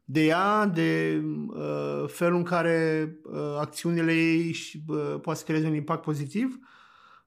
de 0.05 0.25
ea, 0.25 0.67
de 0.67 1.23
uh, 1.47 2.05
felul 2.07 2.37
în 2.37 2.43
care 2.45 3.11
uh, 3.25 3.57
acțiunile 3.59 4.13
ei 4.13 4.53
și, 4.53 4.83
uh, 4.87 5.17
poate 5.21 5.39
să 5.39 5.45
creeze 5.45 5.67
un 5.67 5.75
impact 5.75 6.03
pozitiv. 6.03 6.59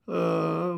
Uh, 0.04 0.76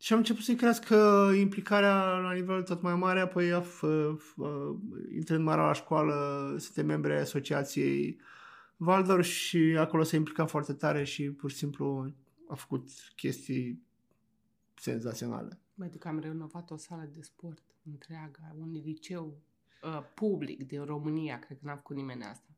Și 0.00 0.12
am 0.12 0.18
început 0.18 0.42
să-i 0.44 0.54
crească 0.54 1.30
implicarea 1.38 2.04
la 2.04 2.32
nivel 2.32 2.62
tot 2.62 2.82
mai 2.82 2.94
mare, 2.94 3.20
apoi 3.20 3.52
a 3.52 3.60
f- 3.60 4.16
f- 4.16 5.14
intrând 5.14 5.44
mare 5.44 5.60
la 5.60 5.72
școală, 5.72 6.14
suntem 6.58 6.86
membri 6.86 7.12
ai 7.12 7.20
asociației 7.20 8.20
Valdor 8.80 9.22
și 9.22 9.76
acolo 9.78 10.02
s-a 10.02 10.16
implicat 10.16 10.50
foarte 10.50 10.72
tare 10.72 11.04
și 11.04 11.30
pur 11.30 11.50
și 11.50 11.56
simplu 11.56 12.14
a 12.48 12.54
făcut 12.54 12.88
chestii 13.16 13.82
senzaționale. 14.74 15.60
Mai 15.74 15.90
că 15.98 16.08
am 16.08 16.18
renovat 16.18 16.70
o 16.70 16.76
sală 16.76 17.08
de 17.12 17.22
sport 17.22 17.62
întreagă, 17.90 18.54
un 18.58 18.70
liceu 18.72 19.36
uh, 19.82 20.02
public 20.14 20.66
din 20.66 20.84
România, 20.84 21.38
cred 21.38 21.58
că 21.58 21.66
n-a 21.66 21.74
făcut 21.74 21.96
nimeni 21.96 22.22
asta. 22.22 22.48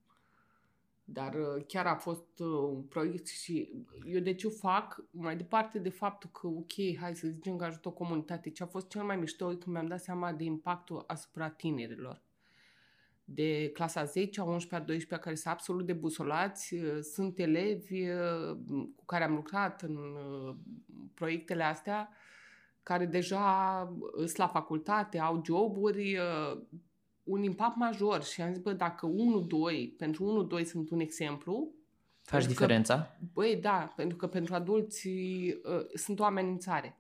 Dar 1.05 1.35
uh, 1.35 1.65
chiar 1.67 1.87
a 1.87 1.97
fost 1.97 2.39
uh, 2.39 2.47
un 2.47 2.83
proiect 2.83 3.27
și 3.27 3.85
eu 4.05 4.21
de 4.21 4.35
ce 4.35 4.47
o 4.47 4.51
fac, 4.51 5.05
mai 5.11 5.37
departe 5.37 5.79
de 5.79 5.89
faptul 5.89 6.31
că, 6.31 6.47
ok, 6.47 6.73
hai 6.99 7.17
să 7.17 7.29
zicem 7.29 7.57
că 7.57 7.65
ajută 7.65 7.89
o 7.89 7.93
comunitate, 7.93 8.51
ce 8.51 8.63
a 8.63 8.67
fost 8.67 8.89
cel 8.89 9.03
mai 9.03 9.17
mișto 9.17 9.47
când 9.47 9.67
mi-am 9.67 9.87
dat 9.87 10.01
seama 10.01 10.33
de 10.33 10.45
impactul 10.45 11.05
asupra 11.07 11.51
tinerilor. 11.51 12.23
De 13.33 13.71
clasa 13.75 14.05
10, 14.05 14.41
a 14.41 14.45
11, 14.45 14.75
a 14.75 14.79
12, 14.79 15.17
care 15.29 15.35
sunt 15.35 15.55
absolut 15.55 15.87
debusolați, 15.87 16.75
uh, 16.75 16.99
sunt 17.01 17.39
elevi 17.39 18.09
uh, 18.09 18.57
cu 18.97 19.05
care 19.05 19.25
am 19.25 19.35
lucrat 19.35 19.83
în 19.83 19.97
uh, 19.97 20.55
proiectele 21.15 21.63
astea, 21.63 22.09
care 22.83 23.07
deja 23.07 23.85
sunt 24.17 24.37
la 24.37 24.47
facultate, 24.47 25.19
au 25.19 25.43
joburi, 25.45 26.17
uh, 26.17 26.61
un 27.25 27.43
impact 27.43 27.77
major 27.77 28.23
și 28.23 28.43
am 28.43 28.53
zis, 28.53 28.63
bă, 28.63 28.73
dacă 28.73 29.07
1-2, 29.07 29.97
pentru 29.97 30.49
1-2 30.61 30.65
sunt 30.65 30.91
un 30.91 31.01
exemplu, 31.01 31.75
Faci 32.23 32.39
Pentru 32.41 32.59
că- 32.59 32.65
diferența? 32.67 33.17
băi, 33.33 33.57
da, 33.57 33.93
pentru 33.97 34.17
că 34.17 34.27
pentru 34.27 34.55
adulți 34.55 35.09
uh, 35.09 35.87
sunt 35.95 36.21
o 36.21 36.25
amenințare. 36.25 36.99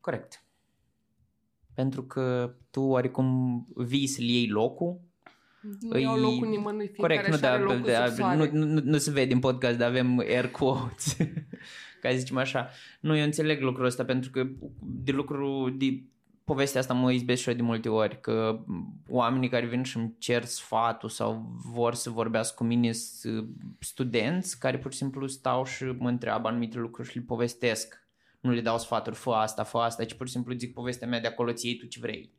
Corect. 0.00 0.44
Pentru 1.74 2.04
că 2.04 2.54
tu 2.70 2.80
oarecum 2.80 3.66
vii 3.74 4.06
să-l 4.06 4.24
iei 4.24 4.48
locul. 4.48 5.00
Nu 5.80 5.88
Îi- 5.90 6.02
iau 6.02 6.16
locul 6.18 6.48
nimănui, 6.48 6.86
fiecare 6.86 7.14
Corect, 7.14 7.28
nu, 7.28 7.34
își 7.34 7.44
are 7.44 7.58
da, 7.58 7.64
locul 7.64 7.90
da, 7.90 8.06
sub 8.06 8.16
soare. 8.16 8.50
nu, 8.52 8.64
nu, 8.64 8.80
nu 8.84 8.98
se 8.98 9.10
vede 9.10 9.32
în 9.32 9.40
podcast, 9.40 9.78
dar 9.78 9.88
avem 9.88 10.18
air 10.18 10.50
quotes. 10.50 11.16
Ca 12.00 12.10
să 12.10 12.16
zicem 12.16 12.36
așa. 12.36 12.70
Nu, 13.00 13.16
eu 13.16 13.24
înțeleg 13.24 13.60
lucrul 13.60 13.84
ăsta 13.86 14.04
pentru 14.04 14.30
că 14.30 14.46
de 14.80 15.12
lucru, 15.12 15.74
de 15.78 16.02
povestea 16.44 16.80
asta 16.80 16.94
mă 16.94 17.12
izbesc 17.12 17.42
și 17.42 17.48
eu 17.48 17.54
de 17.54 17.62
multe 17.62 17.88
ori, 17.88 18.20
că 18.20 18.64
oamenii 19.08 19.48
care 19.48 19.66
vin 19.66 19.82
și 19.82 19.96
îmi 19.96 20.14
cer 20.18 20.44
sfatul 20.44 21.08
sau 21.08 21.52
vor 21.64 21.94
să 21.94 22.10
vorbească 22.10 22.54
cu 22.58 22.64
mine 22.64 22.92
sunt 22.92 23.48
studenți 23.78 24.58
care 24.58 24.78
pur 24.78 24.92
și 24.92 24.98
simplu 24.98 25.26
stau 25.26 25.64
și 25.64 25.84
mă 25.84 26.08
întreabă 26.08 26.48
anumite 26.48 26.78
lucruri 26.78 27.08
și 27.08 27.16
le 27.16 27.24
povestesc. 27.26 28.00
Nu 28.40 28.50
le 28.50 28.60
dau 28.60 28.78
sfaturi, 28.78 29.16
fă 29.16 29.30
asta, 29.30 29.62
fă 29.62 29.78
asta, 29.78 30.04
ci 30.04 30.14
pur 30.14 30.26
și 30.26 30.32
simplu 30.32 30.54
zic 30.54 30.72
povestea 30.72 31.08
mea 31.08 31.20
de 31.20 31.26
acolo, 31.26 31.52
ție 31.52 31.76
tu 31.76 31.86
ce 31.86 31.98
vrei. 32.00 32.32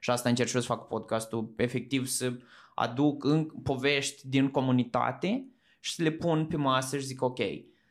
Și 0.00 0.10
asta 0.10 0.28
încerc 0.28 0.48
și 0.48 0.54
eu 0.54 0.60
să 0.60 0.66
fac 0.66 0.80
cu 0.80 0.86
podcastul, 0.86 1.52
efectiv 1.56 2.06
să 2.06 2.32
aduc 2.74 3.24
în 3.24 3.44
povești 3.44 4.28
din 4.28 4.50
comunitate 4.50 5.44
și 5.80 5.94
să 5.94 6.02
le 6.02 6.10
pun 6.10 6.46
pe 6.46 6.56
masă 6.56 6.98
și 6.98 7.04
zic 7.04 7.22
ok. 7.22 7.38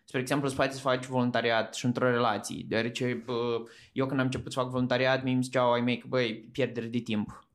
Spre 0.03 0.19
exemplu, 0.19 0.47
îți 0.47 0.55
poate 0.55 0.73
să 0.73 0.79
faci 0.79 1.05
voluntariat 1.05 1.73
și 1.73 1.85
într-o 1.85 2.09
relație, 2.09 2.65
deoarece 2.67 3.23
bă, 3.25 3.61
eu 3.91 4.05
când 4.05 4.19
am 4.19 4.25
început 4.25 4.51
să 4.51 4.59
fac 4.59 4.69
voluntariat, 4.69 5.23
mi-mi 5.23 5.43
ziceau 5.43 5.71
ai 5.71 5.81
mei 5.81 5.97
că 5.97 6.05
băi, 6.09 6.49
pierdere 6.51 6.85
de 6.85 6.99
timp. 6.99 7.47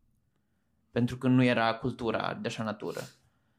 Pentru 0.91 1.17
că 1.17 1.29
nu 1.29 1.45
era 1.45 1.75
cultura 1.75 2.39
de 2.41 2.49
așa 2.49 2.63
natură. 2.63 3.01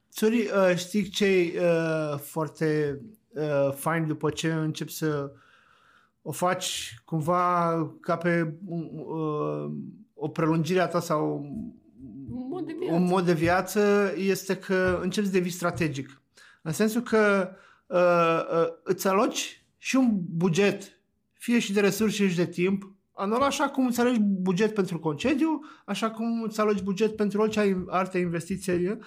Sorry, 0.10 0.40
uh, 0.40 0.76
știi 0.76 1.10
ce 1.10 1.26
e 1.26 1.62
uh, 1.62 2.20
foarte 2.20 3.00
uh, 3.30 3.74
fain 3.76 4.08
după 4.08 4.30
ce 4.30 4.54
începi 4.54 4.92
să 4.92 5.32
o 6.22 6.32
faci 6.32 6.96
cumva 7.06 7.74
ca 8.02 8.18
pe 8.18 8.54
uh, 8.66 9.72
o 10.24 10.28
prelungire 10.28 10.80
a 10.80 10.88
ta 10.88 11.00
sau 11.00 11.46
Un 12.30 12.48
mod 12.50 12.66
de 12.66 12.76
viață. 12.80 12.96
un 12.96 13.04
mod 13.04 13.26
de 13.26 13.34
viață 13.34 14.14
este 14.18 14.56
că 14.58 15.00
începi 15.02 15.28
să 15.28 15.34
devii 15.34 15.52
strategic. 15.52 16.22
În 16.62 16.72
sensul 16.72 17.02
că 17.02 17.50
uh, 17.88 18.60
uh, 18.62 18.68
îți 18.84 19.08
aloci 19.08 19.66
și 19.78 19.96
un 19.96 20.10
buget, 20.14 21.00
fie 21.34 21.60
și 21.60 21.74
de 21.74 21.80
resurse 21.80 22.28
și 22.28 22.36
de 22.36 22.46
timp, 22.46 22.96
anual 23.14 23.42
așa 23.42 23.70
cum 23.70 23.86
îți 23.86 24.00
alegi 24.00 24.20
buget 24.20 24.74
pentru 24.74 25.00
concediu, 25.00 25.60
așa 25.86 26.12
cum 26.12 26.42
îți 26.42 26.60
alegi 26.60 26.84
buget 26.84 27.16
pentru 27.16 27.42
orice 27.42 27.84
alte 27.88 28.18
investiție, 28.18 28.98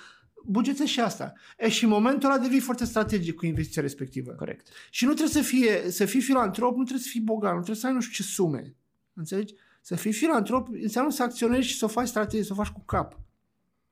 bugete 0.45 0.87
și 0.87 1.01
asta. 1.01 1.33
E, 1.59 1.69
și 1.69 1.85
în 1.85 1.91
momentul 1.91 2.31
ăla 2.31 2.39
devii 2.39 2.61
foarte 2.61 2.85
strategic 2.85 3.35
cu 3.35 3.47
investiția 3.47 3.83
respectivă. 3.83 4.33
Corect. 4.33 4.69
Și 4.91 5.05
nu 5.05 5.13
trebuie 5.13 5.43
să, 5.43 5.49
fie, 5.49 5.91
să 5.91 6.05
fii 6.05 6.21
filantrop, 6.21 6.77
nu 6.77 6.83
trebuie 6.83 7.05
să 7.05 7.11
fii 7.11 7.21
bogat, 7.21 7.51
nu 7.51 7.57
trebuie 7.57 7.77
să 7.77 7.87
ai 7.87 7.93
nu 7.93 8.01
știu 8.01 8.25
ce 8.25 8.31
sume. 8.31 8.75
Înțelegi? 9.15 9.55
Să 9.87 9.95
fii 9.95 10.13
filantrop 10.13 10.69
înseamnă 10.73 11.11
să 11.11 11.23
acționezi 11.23 11.67
și 11.67 11.77
să 11.77 11.85
o 11.85 11.89
faci 11.89 12.07
strategie, 12.07 12.45
să 12.45 12.53
o 12.53 12.57
faci 12.57 12.69
cu 12.73 12.83
cap. 12.85 13.21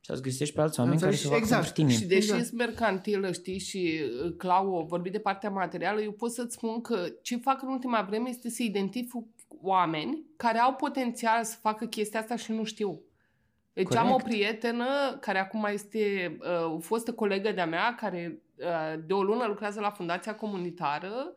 Să-ți 0.00 0.22
găsești 0.22 0.54
pe 0.54 0.60
alți 0.60 0.80
oameni 0.80 1.00
care 1.00 1.10
Înțelegi? 1.10 1.32
să 1.32 1.34
facă 1.34 1.40
Exact. 1.42 1.62
pentru 1.62 1.82
tine. 1.82 1.98
Și 1.98 2.06
deși 2.06 2.16
Exact. 2.16 2.40
exact. 2.40 2.46
sunt 2.46 2.68
mercantilă, 2.68 3.32
știi, 3.32 3.58
și 3.58 4.00
uh, 4.24 4.34
Clau 4.36 4.78
a 4.78 4.82
vorbit 4.82 5.12
de 5.12 5.18
partea 5.18 5.50
materială, 5.50 6.00
eu 6.00 6.12
pot 6.12 6.32
să-ți 6.32 6.54
spun 6.54 6.80
că 6.80 7.06
ce 7.22 7.36
fac 7.36 7.62
în 7.62 7.68
ultima 7.68 8.02
vreme 8.08 8.28
este 8.28 8.50
să 8.50 8.62
identific 8.62 9.12
oameni 9.62 10.24
care 10.36 10.58
au 10.58 10.74
potențial 10.74 11.44
să 11.44 11.56
facă 11.60 11.86
chestia 11.86 12.20
asta 12.20 12.36
și 12.36 12.52
nu 12.52 12.64
știu. 12.64 13.00
Deci 13.72 13.84
Corect. 13.84 14.04
am 14.04 14.12
o 14.12 14.16
prietenă 14.16 15.16
care 15.20 15.38
acum 15.38 15.68
este 15.72 16.36
uh, 16.40 16.74
o 16.74 16.78
fostă 16.78 17.12
colegă 17.12 17.52
de-a 17.52 17.66
mea 17.66 17.94
care 17.94 18.42
uh, 18.56 19.02
de 19.06 19.12
o 19.12 19.22
lună 19.22 19.46
lucrează 19.46 19.80
la 19.80 19.90
fundația 19.90 20.34
comunitară 20.34 21.34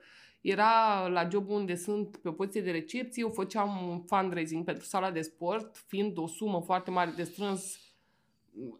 era 0.49 1.07
la 1.07 1.27
jobul 1.31 1.55
unde 1.55 1.75
sunt 1.75 2.17
pe 2.17 2.27
o 2.29 2.31
poziție 2.31 2.61
de 2.61 2.71
recepție, 2.71 3.23
eu 3.23 3.29
făceam 3.29 3.87
un 3.89 4.01
fundraising 4.01 4.63
pentru 4.63 4.83
sala 4.83 5.11
de 5.11 5.21
sport, 5.21 5.83
fiind 5.87 6.17
o 6.17 6.27
sumă 6.27 6.61
foarte 6.61 6.91
mare 6.91 7.13
de 7.15 7.23
strâns, 7.23 7.79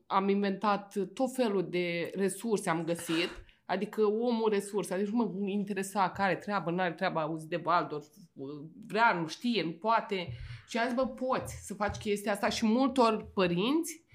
am 0.06 0.30
inventat 0.30 0.94
tot 1.14 1.34
felul 1.34 1.70
de 1.70 2.12
resurse, 2.16 2.70
am 2.70 2.84
găsit, 2.84 3.30
adică 3.66 4.06
omul 4.06 4.50
resurse, 4.50 4.94
adică 4.94 5.10
nu 5.14 5.18
mă 5.18 5.50
interesa 5.50 6.10
care 6.10 6.36
treabă, 6.36 6.72
nu 6.72 6.82
are 6.82 6.94
treabă, 6.94 7.20
auzi 7.20 7.48
de 7.48 7.58
Baldor, 7.58 8.02
vrea, 8.88 9.14
nu 9.22 9.28
știe, 9.28 9.64
nu 9.64 9.72
poate. 9.72 10.28
Și 10.68 10.78
am 10.78 10.86
zis, 10.86 10.96
bă, 10.96 11.08
poți 11.08 11.56
să 11.66 11.74
faci 11.74 11.98
chestia 11.98 12.32
asta 12.32 12.50
și 12.50 12.66
multor 12.66 13.32
părinți 13.34 14.06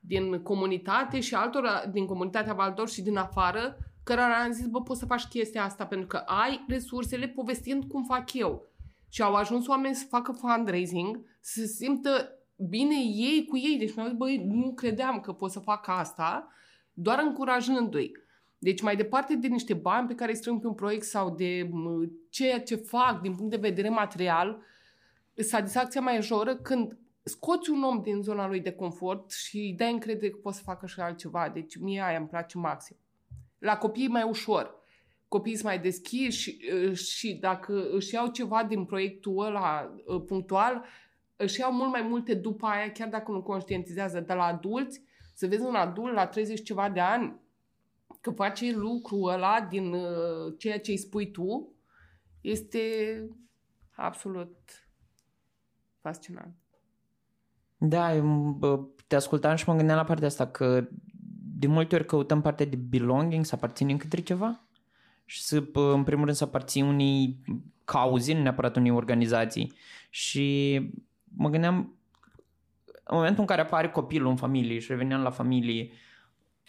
din 0.00 0.42
comunitate 0.42 1.20
și 1.20 1.34
altora 1.34 1.86
din 1.86 2.06
comunitatea 2.06 2.54
Valdor 2.54 2.88
și 2.88 3.02
din 3.02 3.16
afară, 3.16 3.76
cărora 4.04 4.42
am 4.42 4.52
zis, 4.52 4.66
bă, 4.66 4.82
poți 4.82 5.00
să 5.00 5.06
faci 5.06 5.24
chestia 5.24 5.64
asta 5.64 5.86
pentru 5.86 6.06
că 6.06 6.16
ai 6.16 6.64
resursele 6.68 7.28
povestind 7.28 7.84
cum 7.84 8.04
fac 8.04 8.32
eu. 8.32 8.70
Și 9.08 9.22
au 9.22 9.34
ajuns 9.34 9.66
oameni 9.66 9.94
să 9.94 10.06
facă 10.08 10.32
fundraising, 10.32 11.24
să 11.40 11.60
se 11.60 11.66
simtă 11.66 12.38
bine 12.56 12.94
ei 12.94 13.46
cu 13.48 13.56
ei. 13.56 13.76
Deci 13.78 13.94
mi-au 13.94 14.08
zis, 14.08 14.16
băi, 14.16 14.44
nu 14.46 14.72
credeam 14.74 15.20
că 15.20 15.32
pot 15.32 15.50
să 15.50 15.58
fac 15.58 15.88
asta, 15.88 16.48
doar 16.92 17.18
încurajându-i. 17.22 18.12
Deci 18.58 18.82
mai 18.82 18.96
departe 18.96 19.36
de 19.36 19.46
niște 19.46 19.74
bani 19.74 20.06
pe 20.06 20.14
care 20.14 20.30
îi 20.30 20.36
strâng 20.36 20.60
pe 20.60 20.66
un 20.66 20.74
proiect 20.74 21.04
sau 21.04 21.30
de 21.30 21.68
m, 21.70 22.10
ceea 22.30 22.60
ce 22.60 22.74
fac 22.74 23.20
din 23.20 23.34
punct 23.34 23.50
de 23.50 23.56
vedere 23.56 23.88
material, 23.88 24.62
satisfacția 25.34 26.00
mai 26.00 26.14
majoră 26.14 26.56
când 26.56 26.96
scoți 27.22 27.70
un 27.70 27.82
om 27.82 28.02
din 28.02 28.22
zona 28.22 28.46
lui 28.46 28.60
de 28.60 28.72
confort 28.72 29.30
și 29.30 29.56
îi 29.56 29.74
dai 29.76 29.92
încredere 29.92 30.30
că 30.30 30.38
poate 30.42 30.56
să 30.56 30.62
facă 30.64 30.86
și 30.86 31.00
altceva. 31.00 31.48
Deci 31.48 31.76
mie 31.76 32.02
aia 32.02 32.18
îmi 32.18 32.28
place 32.28 32.58
maxim. 32.58 32.96
La 33.62 33.76
copii 33.76 34.04
e 34.04 34.08
mai 34.08 34.22
ușor. 34.22 34.80
Copiii 35.28 35.56
sunt 35.56 35.66
mai 35.66 35.78
deschiși 35.78 36.40
și, 36.40 36.60
uh, 36.72 36.96
și 36.96 37.34
dacă 37.34 37.88
își 37.90 38.14
iau 38.14 38.26
ceva 38.26 38.64
din 38.64 38.84
proiectul 38.84 39.44
ăla 39.44 39.94
uh, 40.06 40.22
punctual, 40.26 40.84
își 41.36 41.60
iau 41.60 41.72
mult 41.72 41.90
mai 41.90 42.02
multe 42.02 42.34
după 42.34 42.66
aia, 42.66 42.92
chiar 42.92 43.08
dacă 43.08 43.30
nu 43.30 43.42
conștientizează. 43.42 44.20
De 44.20 44.32
la 44.32 44.44
adulți, 44.44 45.02
să 45.34 45.46
vezi 45.46 45.62
un 45.62 45.74
adult 45.74 46.14
la 46.14 46.26
30 46.26 46.62
ceva 46.62 46.88
de 46.88 47.00
ani 47.00 47.40
că 48.20 48.30
face 48.30 48.72
lucrul 48.72 49.28
ăla 49.28 49.66
din 49.70 49.92
uh, 49.92 50.54
ceea 50.58 50.80
ce 50.80 50.90
îi 50.90 50.96
spui 50.96 51.30
tu, 51.30 51.72
este 52.40 52.80
absolut 53.90 54.58
fascinant. 56.00 56.54
Da, 57.76 58.14
eu, 58.14 58.24
bă, 58.58 58.80
te 59.06 59.14
ascultam 59.14 59.56
și 59.56 59.68
mă 59.68 59.74
gândeam 59.74 59.98
la 59.98 60.04
partea 60.04 60.26
asta 60.26 60.46
că 60.46 60.88
de 61.62 61.68
multe 61.68 61.94
ori 61.94 62.06
căutăm 62.06 62.40
partea 62.40 62.66
de 62.66 62.76
belonging, 62.76 63.44
să 63.44 63.54
aparținem 63.54 63.96
către 63.96 64.20
ceva 64.20 64.60
și 65.24 65.42
să, 65.42 65.60
bă, 65.60 65.92
în 65.94 66.02
primul 66.02 66.24
rând, 66.24 66.36
să 66.36 66.44
aparții 66.44 66.82
unei 66.82 67.36
cauze, 67.84 68.34
nu 68.34 68.42
neapărat 68.42 68.76
unei 68.76 68.90
organizații. 68.90 69.72
Și 70.10 70.78
mă 71.36 71.48
gândeam, 71.48 71.76
în 73.04 73.16
momentul 73.16 73.40
în 73.40 73.46
care 73.46 73.60
apare 73.60 73.90
copilul 73.90 74.30
în 74.30 74.36
familie 74.36 74.78
și 74.78 74.90
reveneam 74.90 75.22
la 75.22 75.30
familie, 75.30 75.90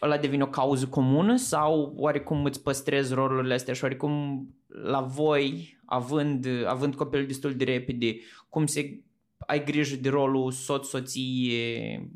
ăla 0.02 0.18
devine 0.18 0.44
o 0.44 0.48
cauză 0.48 0.88
comună 0.88 1.36
sau 1.36 1.94
oarecum 1.96 2.44
îți 2.44 2.64
păstrezi 2.64 3.14
rolurile 3.14 3.54
astea 3.54 3.74
și 3.74 3.84
oarecum 3.84 4.48
la 4.68 5.02
voi, 5.02 5.78
având, 5.86 6.48
având 6.66 6.96
copilul 6.96 7.28
destul 7.28 7.54
de 7.56 7.64
repede, 7.64 8.16
cum 8.50 8.66
se 8.66 9.00
ai 9.38 9.64
grijă 9.64 9.96
de 9.96 10.10
rolul 10.10 10.52
soț, 10.52 10.88
soție, 10.88 12.10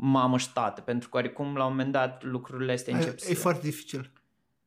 mamă 0.00 0.38
și 0.38 0.52
tată, 0.52 0.80
pentru 0.80 1.08
că 1.08 1.16
oarecum 1.16 1.56
la 1.56 1.64
un 1.64 1.70
moment 1.70 1.92
dat 1.92 2.24
lucrurile 2.24 2.72
astea 2.72 2.96
încep 2.96 3.14
E, 3.14 3.18
să... 3.18 3.30
e 3.30 3.34
foarte 3.34 3.66
dificil. 3.66 4.12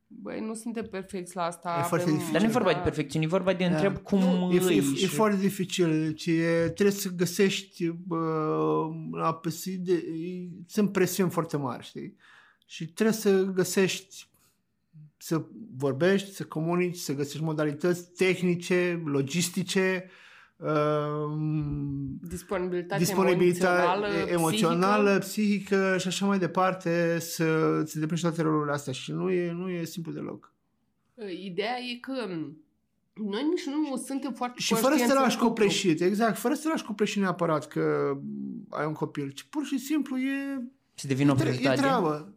Băi, 0.06 0.40
nu 0.40 0.54
suntem 0.54 0.86
perfecți 0.90 1.36
la 1.36 1.42
asta. 1.42 1.76
E 1.78 1.82
foarte 1.82 2.10
dificil. 2.10 2.32
Dar 2.32 2.40
nu 2.40 2.48
e 2.48 2.50
vorba 2.50 2.72
de 2.72 2.80
perfecțiune, 2.82 3.24
e 3.24 3.28
vorba 3.28 3.52
de 3.52 3.64
întreb 3.64 3.98
cum 3.98 4.50
E, 4.52 4.54
e, 4.54 4.60
îi 4.60 4.76
e, 4.76 4.80
și- 4.80 5.04
e 5.04 5.06
foarte 5.06 5.40
dificil. 5.40 6.04
Deci 6.04 6.26
e, 6.26 6.62
trebuie 6.64 6.90
să 6.90 7.08
găsești 7.08 7.88
bă, 7.88 8.18
la 9.12 9.34
păsi 9.34 9.78
de, 9.78 9.92
e, 9.92 10.48
sunt 10.66 10.92
presiuni 10.92 11.30
foarte 11.30 11.56
mari, 11.56 11.84
știi? 11.84 12.16
Și 12.66 12.86
trebuie 12.86 13.16
să 13.16 13.42
găsești 13.42 14.30
să 15.16 15.44
vorbești, 15.76 16.34
să 16.34 16.44
comunici, 16.44 16.96
să 16.96 17.14
găsești 17.14 17.42
modalități 17.44 18.12
tehnice, 18.12 19.02
logistice, 19.04 20.04
um, 20.04 20.10
Disponibilitate, 22.20 23.02
disponibilitate 23.02 23.82
emoțională, 23.82 24.06
emoțională, 24.30 25.18
psihică. 25.18 25.76
psihică 25.76 25.98
și 25.98 26.06
așa 26.06 26.26
mai 26.26 26.38
departe 26.38 27.18
să 27.20 27.44
îți 27.80 27.94
îndeplinești 27.94 28.26
toate 28.26 28.42
rolurile 28.42 28.72
astea 28.72 28.92
și 28.92 29.12
nu 29.12 29.30
e, 29.30 29.52
nu 29.52 29.68
e 29.70 29.84
simplu 29.84 30.12
deloc. 30.12 30.52
Ideea 31.44 31.76
e 31.94 31.98
că 32.00 32.12
noi 33.14 33.42
nici 33.50 33.66
nu 33.66 33.96
suntem 33.96 34.32
foarte 34.32 34.60
Și 34.60 34.74
fără 34.74 34.80
să 34.82 34.88
te 34.90 34.96
conștienți 34.96 35.22
lași 35.22 35.36
în 35.36 35.46
cuplu. 35.46 35.48
copleșit, 35.48 36.00
exact, 36.00 36.38
fără 36.38 36.54
să 36.54 36.62
te 36.62 36.68
lași 36.68 36.84
copleșit 36.84 37.20
neapărat 37.20 37.66
că 37.68 38.16
ai 38.68 38.86
un 38.86 38.92
copil, 38.92 39.30
ci 39.30 39.42
pur 39.42 39.64
și 39.64 39.78
simplu 39.78 40.16
e, 40.18 40.62
Și 40.94 41.06
devine 41.06 41.30
o 41.30 41.34
e, 41.34 41.36
tre- 41.36 41.48
e 41.48 41.52
prioritate. 41.52 41.80
treabă. 41.80 42.31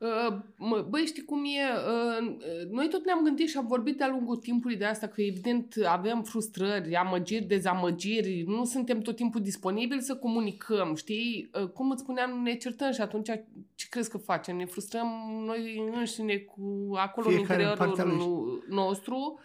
Uh, 0.00 0.36
mă, 0.56 0.86
băi, 0.88 1.06
știi 1.06 1.24
cum 1.24 1.44
e? 1.44 1.48
Uh, 1.48 2.68
noi 2.70 2.88
tot 2.88 3.04
ne-am 3.04 3.22
gândit 3.22 3.48
și 3.48 3.56
am 3.56 3.66
vorbit 3.66 3.96
de-a 3.96 4.08
lungul 4.08 4.36
timpului 4.36 4.76
de 4.76 4.84
asta 4.84 5.06
că 5.06 5.20
evident 5.22 5.74
avem 5.84 6.22
frustrări, 6.22 6.94
amăgiri, 6.94 7.44
dezamăgiri, 7.44 8.44
nu 8.46 8.64
suntem 8.64 9.00
tot 9.00 9.16
timpul 9.16 9.40
disponibili 9.40 10.00
să 10.00 10.16
comunicăm, 10.16 10.94
știi? 10.94 11.50
Uh, 11.54 11.68
cum 11.68 11.90
îți 11.90 12.02
spuneam, 12.02 12.42
ne 12.42 12.54
certăm 12.54 12.92
și 12.92 13.00
atunci 13.00 13.28
ce 13.74 13.86
crezi 13.90 14.10
că 14.10 14.18
facem? 14.18 14.56
Ne 14.56 14.64
frustrăm 14.64 15.06
noi 15.46 15.90
înșine 15.94 16.36
cu 16.36 16.90
acolo 16.94 17.28
Fiecare 17.28 17.62
în 17.62 17.68
în 17.68 17.76
partea 17.76 18.04
lui. 18.04 18.12
interiorul 18.12 18.64
nostru. 18.68 19.40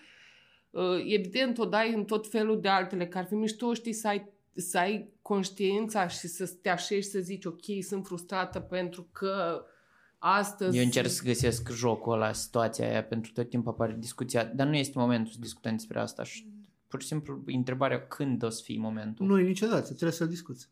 Uh, 0.70 1.04
evident, 1.06 1.58
o 1.58 1.66
dai 1.66 1.94
în 1.94 2.04
tot 2.04 2.28
felul 2.28 2.62
de 2.62 2.68
altele, 2.68 3.08
că 3.08 3.18
ar 3.18 3.26
fi 3.26 3.34
mișto, 3.34 3.74
știi, 3.74 3.94
să 3.94 4.08
ai 4.08 4.34
să 4.56 4.78
ai 4.78 5.14
conștiința 5.22 6.08
și 6.08 6.28
să 6.28 6.58
te 6.62 6.70
așezi 6.70 7.10
să 7.10 7.20
zici, 7.20 7.46
ok, 7.46 7.64
sunt 7.82 8.06
frustrată 8.06 8.60
pentru 8.60 9.10
că 9.12 9.66
astăzi... 10.20 10.78
Eu 10.78 10.84
încerc 10.84 11.10
să 11.10 11.24
găsesc 11.24 11.72
jocul 11.72 12.14
ăla, 12.14 12.34
situația 12.34 12.90
aia, 12.90 13.04
pentru 13.04 13.32
tot 13.32 13.50
timpul 13.50 13.72
apare 13.72 13.96
discuția, 14.00 14.46
dar 14.46 14.68
nu 14.68 14.76
este 14.76 15.00
momentul 15.00 15.32
să 15.32 15.40
discutăm 15.42 15.72
despre 15.72 16.00
asta 16.00 16.24
și 16.24 16.48
pur 16.88 17.02
și 17.02 17.08
simplu 17.08 17.44
întrebarea 17.46 18.08
când 18.08 18.44
o 18.44 18.50
să 18.50 18.62
fie 18.64 18.80
momentul. 18.80 19.26
Nu 19.26 19.40
e 19.40 19.44
niciodată, 19.44 19.86
trebuie 19.86 20.12
să 20.12 20.26
discuți. 20.26 20.70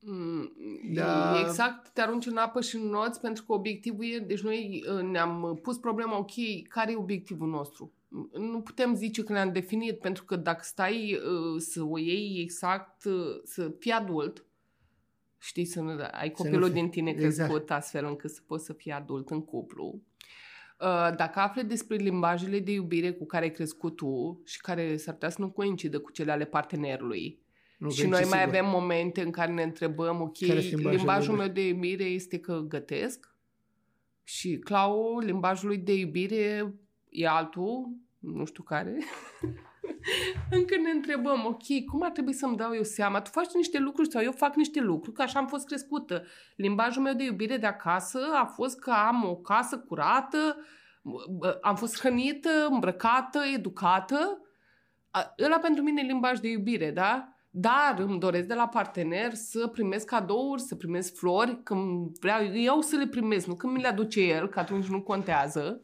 Mm, 0.00 0.52
Da. 0.94 1.36
e 1.36 1.40
Exact, 1.40 1.88
te 1.88 2.00
arunci 2.00 2.26
în 2.26 2.36
apă 2.36 2.60
și 2.60 2.76
în 2.76 2.88
noți 2.88 3.20
pentru 3.20 3.44
că 3.44 3.52
obiectivul 3.52 4.04
e, 4.04 4.18
deci 4.18 4.40
noi 4.40 4.84
uh, 4.94 5.02
ne-am 5.02 5.58
pus 5.62 5.76
problema, 5.78 6.18
ok, 6.18 6.32
care 6.68 6.92
e 6.92 6.96
obiectivul 6.96 7.48
nostru? 7.48 7.92
Nu 8.38 8.60
putem 8.60 8.94
zice 8.94 9.22
că 9.22 9.32
ne-am 9.32 9.52
definit, 9.52 9.98
pentru 9.98 10.24
că 10.24 10.36
dacă 10.36 10.60
stai 10.62 11.14
uh, 11.14 11.60
să 11.60 11.82
o 11.82 11.98
iei 11.98 12.40
exact, 12.40 13.04
uh, 13.04 13.40
să 13.44 13.72
fii 13.78 13.90
adult, 13.90 14.45
știi, 15.38 15.64
să 15.64 15.80
nu, 15.80 15.90
ai 16.10 16.26
Să 16.34 16.42
copilul 16.42 16.60
nu 16.60 16.66
fii- 16.66 16.74
din 16.74 16.88
tine 16.88 17.10
exact. 17.10 17.34
crescut 17.50 17.70
astfel 17.70 18.04
încât 18.04 18.30
să 18.30 18.40
poți 18.46 18.64
să 18.64 18.72
fii 18.72 18.92
adult 18.92 19.30
în 19.30 19.44
cuplu. 19.44 20.02
Uh, 20.80 21.14
Dacă 21.16 21.38
afli 21.38 21.64
despre 21.64 21.96
limbajele 21.96 22.58
de 22.60 22.72
iubire 22.72 23.10
cu 23.12 23.26
care 23.26 23.44
ai 23.44 23.50
crescut 23.52 23.96
tu 23.96 24.40
și 24.44 24.60
care 24.60 24.96
s-ar 24.96 25.14
putea 25.14 25.28
să 25.28 25.40
nu 25.40 25.50
coincidă 25.50 25.98
cu 26.00 26.10
cele 26.12 26.32
ale 26.32 26.44
partenerului, 26.44 27.38
Nu, 27.78 27.90
și 27.90 28.00
că 28.02 28.06
noi 28.08 28.20
e 28.22 28.24
mai 28.24 28.38
sigur. 28.38 28.54
avem 28.54 28.70
momente 28.70 29.20
în 29.22 29.30
care 29.30 29.52
ne 29.52 29.62
întrebăm, 29.62 30.20
ok, 30.20 30.38
Care 30.46 30.60
sunt 30.60 30.70
limbajele 30.72 30.96
limbajul 30.96 31.36
de 31.36 31.42
meu 31.42 31.52
de 31.52 31.66
iubire 31.68 32.04
este 32.04 32.38
că 32.38 32.64
gătesc 32.68 33.34
și 34.22 34.58
Clau, 34.58 35.18
limbajul 35.18 35.68
lui 35.68 35.78
de 35.78 35.94
iubire 35.94 36.74
e 37.08 37.28
altul, 37.28 37.88
nu 38.18 38.44
știu 38.44 38.62
care. 38.62 38.96
Încă 40.50 40.76
ne 40.82 40.90
întrebăm, 40.90 41.44
ok, 41.46 41.84
cum 41.90 42.02
ar 42.02 42.10
trebui 42.10 42.32
să-mi 42.32 42.56
dau 42.56 42.74
eu 42.74 42.82
seama? 42.82 43.20
Tu 43.20 43.30
faci 43.30 43.52
niște 43.54 43.78
lucruri 43.78 44.10
sau 44.10 44.22
eu 44.22 44.32
fac 44.32 44.54
niște 44.56 44.80
lucruri, 44.80 45.16
că 45.16 45.22
așa 45.22 45.38
am 45.38 45.46
fost 45.46 45.66
crescută. 45.66 46.24
Limbajul 46.56 47.02
meu 47.02 47.14
de 47.14 47.24
iubire 47.24 47.56
de 47.56 47.66
acasă 47.66 48.20
a 48.34 48.44
fost 48.44 48.78
că 48.78 48.90
am 48.90 49.24
o 49.24 49.36
casă 49.36 49.78
curată, 49.78 50.56
bă, 51.38 51.58
am 51.62 51.76
fost 51.76 51.98
hrănită, 51.98 52.50
îmbrăcată, 52.70 53.38
educată. 53.54 54.40
A- 55.10 55.34
Ăla 55.44 55.58
pentru 55.58 55.82
mine 55.82 56.00
e 56.04 56.06
limbaj 56.06 56.38
de 56.38 56.48
iubire, 56.48 56.90
da? 56.90 57.28
Dar 57.50 57.94
îmi 57.98 58.18
doresc 58.18 58.48
de 58.48 58.54
la 58.54 58.68
partener 58.68 59.34
să 59.34 59.66
primesc 59.66 60.06
cadouri, 60.06 60.60
să 60.60 60.74
primesc 60.74 61.16
flori, 61.16 61.62
când 61.62 62.18
vreau 62.18 62.54
eu 62.54 62.80
să 62.80 62.96
le 62.96 63.06
primesc, 63.06 63.46
nu 63.46 63.54
când 63.54 63.72
mi 63.72 63.80
le 63.80 63.88
aduce 63.88 64.20
el, 64.20 64.48
că 64.48 64.58
atunci 64.58 64.86
nu 64.86 65.02
contează. 65.02 65.80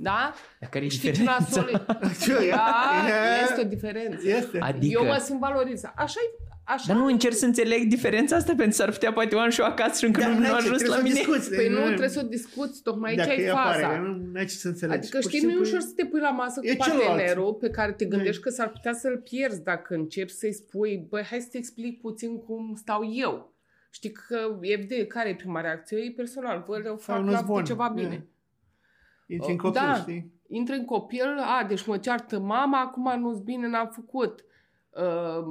Da? 0.00 0.34
Dar 0.60 0.68
care 0.70 0.84
e 0.84 0.88
Știi 0.88 1.00
ce 1.00 1.10
diferența? 1.10 1.38
nasol 1.40 1.68
e? 1.68 2.14
Ce 2.24 2.32
e? 2.32 2.50
Da, 2.50 2.84
E- 3.08 3.42
este 3.42 3.60
o 3.60 3.64
diferență. 3.68 4.28
Este. 4.28 4.58
Adică... 4.60 5.00
Eu 5.02 5.06
mă 5.08 5.20
simt 5.24 5.38
valorizat. 5.40 5.92
Așa 5.96 6.20
e. 6.24 6.42
Așa 6.64 6.84
Dar 6.86 6.96
nu 6.96 7.04
încerc 7.06 7.34
să 7.34 7.44
înțeleg 7.44 7.82
diferența 7.88 8.36
asta 8.36 8.46
pentru 8.48 8.66
că 8.66 8.72
s-ar 8.74 8.90
putea 8.90 9.12
poate 9.12 9.34
eu 9.34 9.40
am 9.40 9.50
și 9.50 9.60
eu 9.60 9.66
acasă 9.66 9.98
și 9.98 10.04
încă 10.04 10.26
nu, 10.26 10.32
nu 10.32 10.38
n-ai 10.38 10.48
a 10.48 10.50
ce, 10.50 10.56
ajuns 10.56 10.76
trebuie 10.82 10.88
la 10.88 10.96
să 10.96 11.02
mine. 11.02 11.14
discuți. 11.14 11.54
Păi 11.54 11.68
nu, 11.68 11.84
trebuie 11.86 12.08
să 12.08 12.20
o 12.24 12.26
discuți, 12.28 12.82
tocmai 12.82 13.10
aici 13.10 13.18
Dacă 13.18 13.30
ai 13.30 13.42
e 13.42 13.48
faza. 13.50 13.86
apare, 13.86 13.98
nu 14.00 14.32
ai 14.38 14.44
ce 14.44 14.54
să 14.54 14.68
înțelegi. 14.68 14.98
Adică 14.98 15.18
Pur 15.18 15.30
și 15.30 15.36
știi, 15.36 15.46
nu 15.46 15.50
e 15.50 15.54
simplu 15.54 15.68
ușor 15.76 15.80
să 15.88 15.92
te 15.96 16.04
pui 16.04 16.20
la 16.20 16.30
masă 16.30 16.60
e 16.62 16.74
cu 16.76 16.82
celălalt. 16.84 17.06
partenerul 17.08 17.54
pe 17.54 17.70
care 17.70 17.92
te 17.92 18.04
gândești 18.04 18.42
că 18.42 18.50
s-ar 18.50 18.68
putea 18.68 18.92
să-l 18.92 19.16
pierzi 19.30 19.62
dacă 19.62 19.94
începi 19.94 20.32
să-i 20.32 20.52
spui, 20.52 21.06
băi, 21.08 21.22
hai 21.30 21.40
să 21.40 21.48
te 21.50 21.56
explic 21.58 22.00
puțin 22.00 22.38
cum 22.38 22.74
stau 22.76 23.00
eu. 23.14 23.54
Știi 23.90 24.12
că, 24.12 24.58
evident, 24.60 25.08
care 25.08 25.28
e 25.28 25.34
prima 25.34 25.60
reacție? 25.60 25.98
E 25.98 26.12
personal, 26.16 26.64
bă, 26.66 26.78
le 26.78 26.94
fac 26.98 27.18
un 27.18 27.30
la 27.30 27.38
zvon. 27.38 27.64
ceva 27.64 27.92
bine. 27.94 28.26
Intri 29.28 29.50
în 29.50 29.56
Oh, 29.56 29.62
copil, 29.62 29.80
da. 29.80 29.94
știi? 29.94 30.32
Intră 30.48 30.74
în 30.74 30.84
copil, 30.84 31.38
a, 31.38 31.64
deci 31.68 31.86
mă 31.86 31.98
ceartă 31.98 32.38
mama, 32.38 32.80
acum 32.80 33.20
nu-s 33.20 33.38
bine, 33.38 33.68
n-am 33.68 33.88
făcut. 33.88 34.44
Uh, 34.90 35.44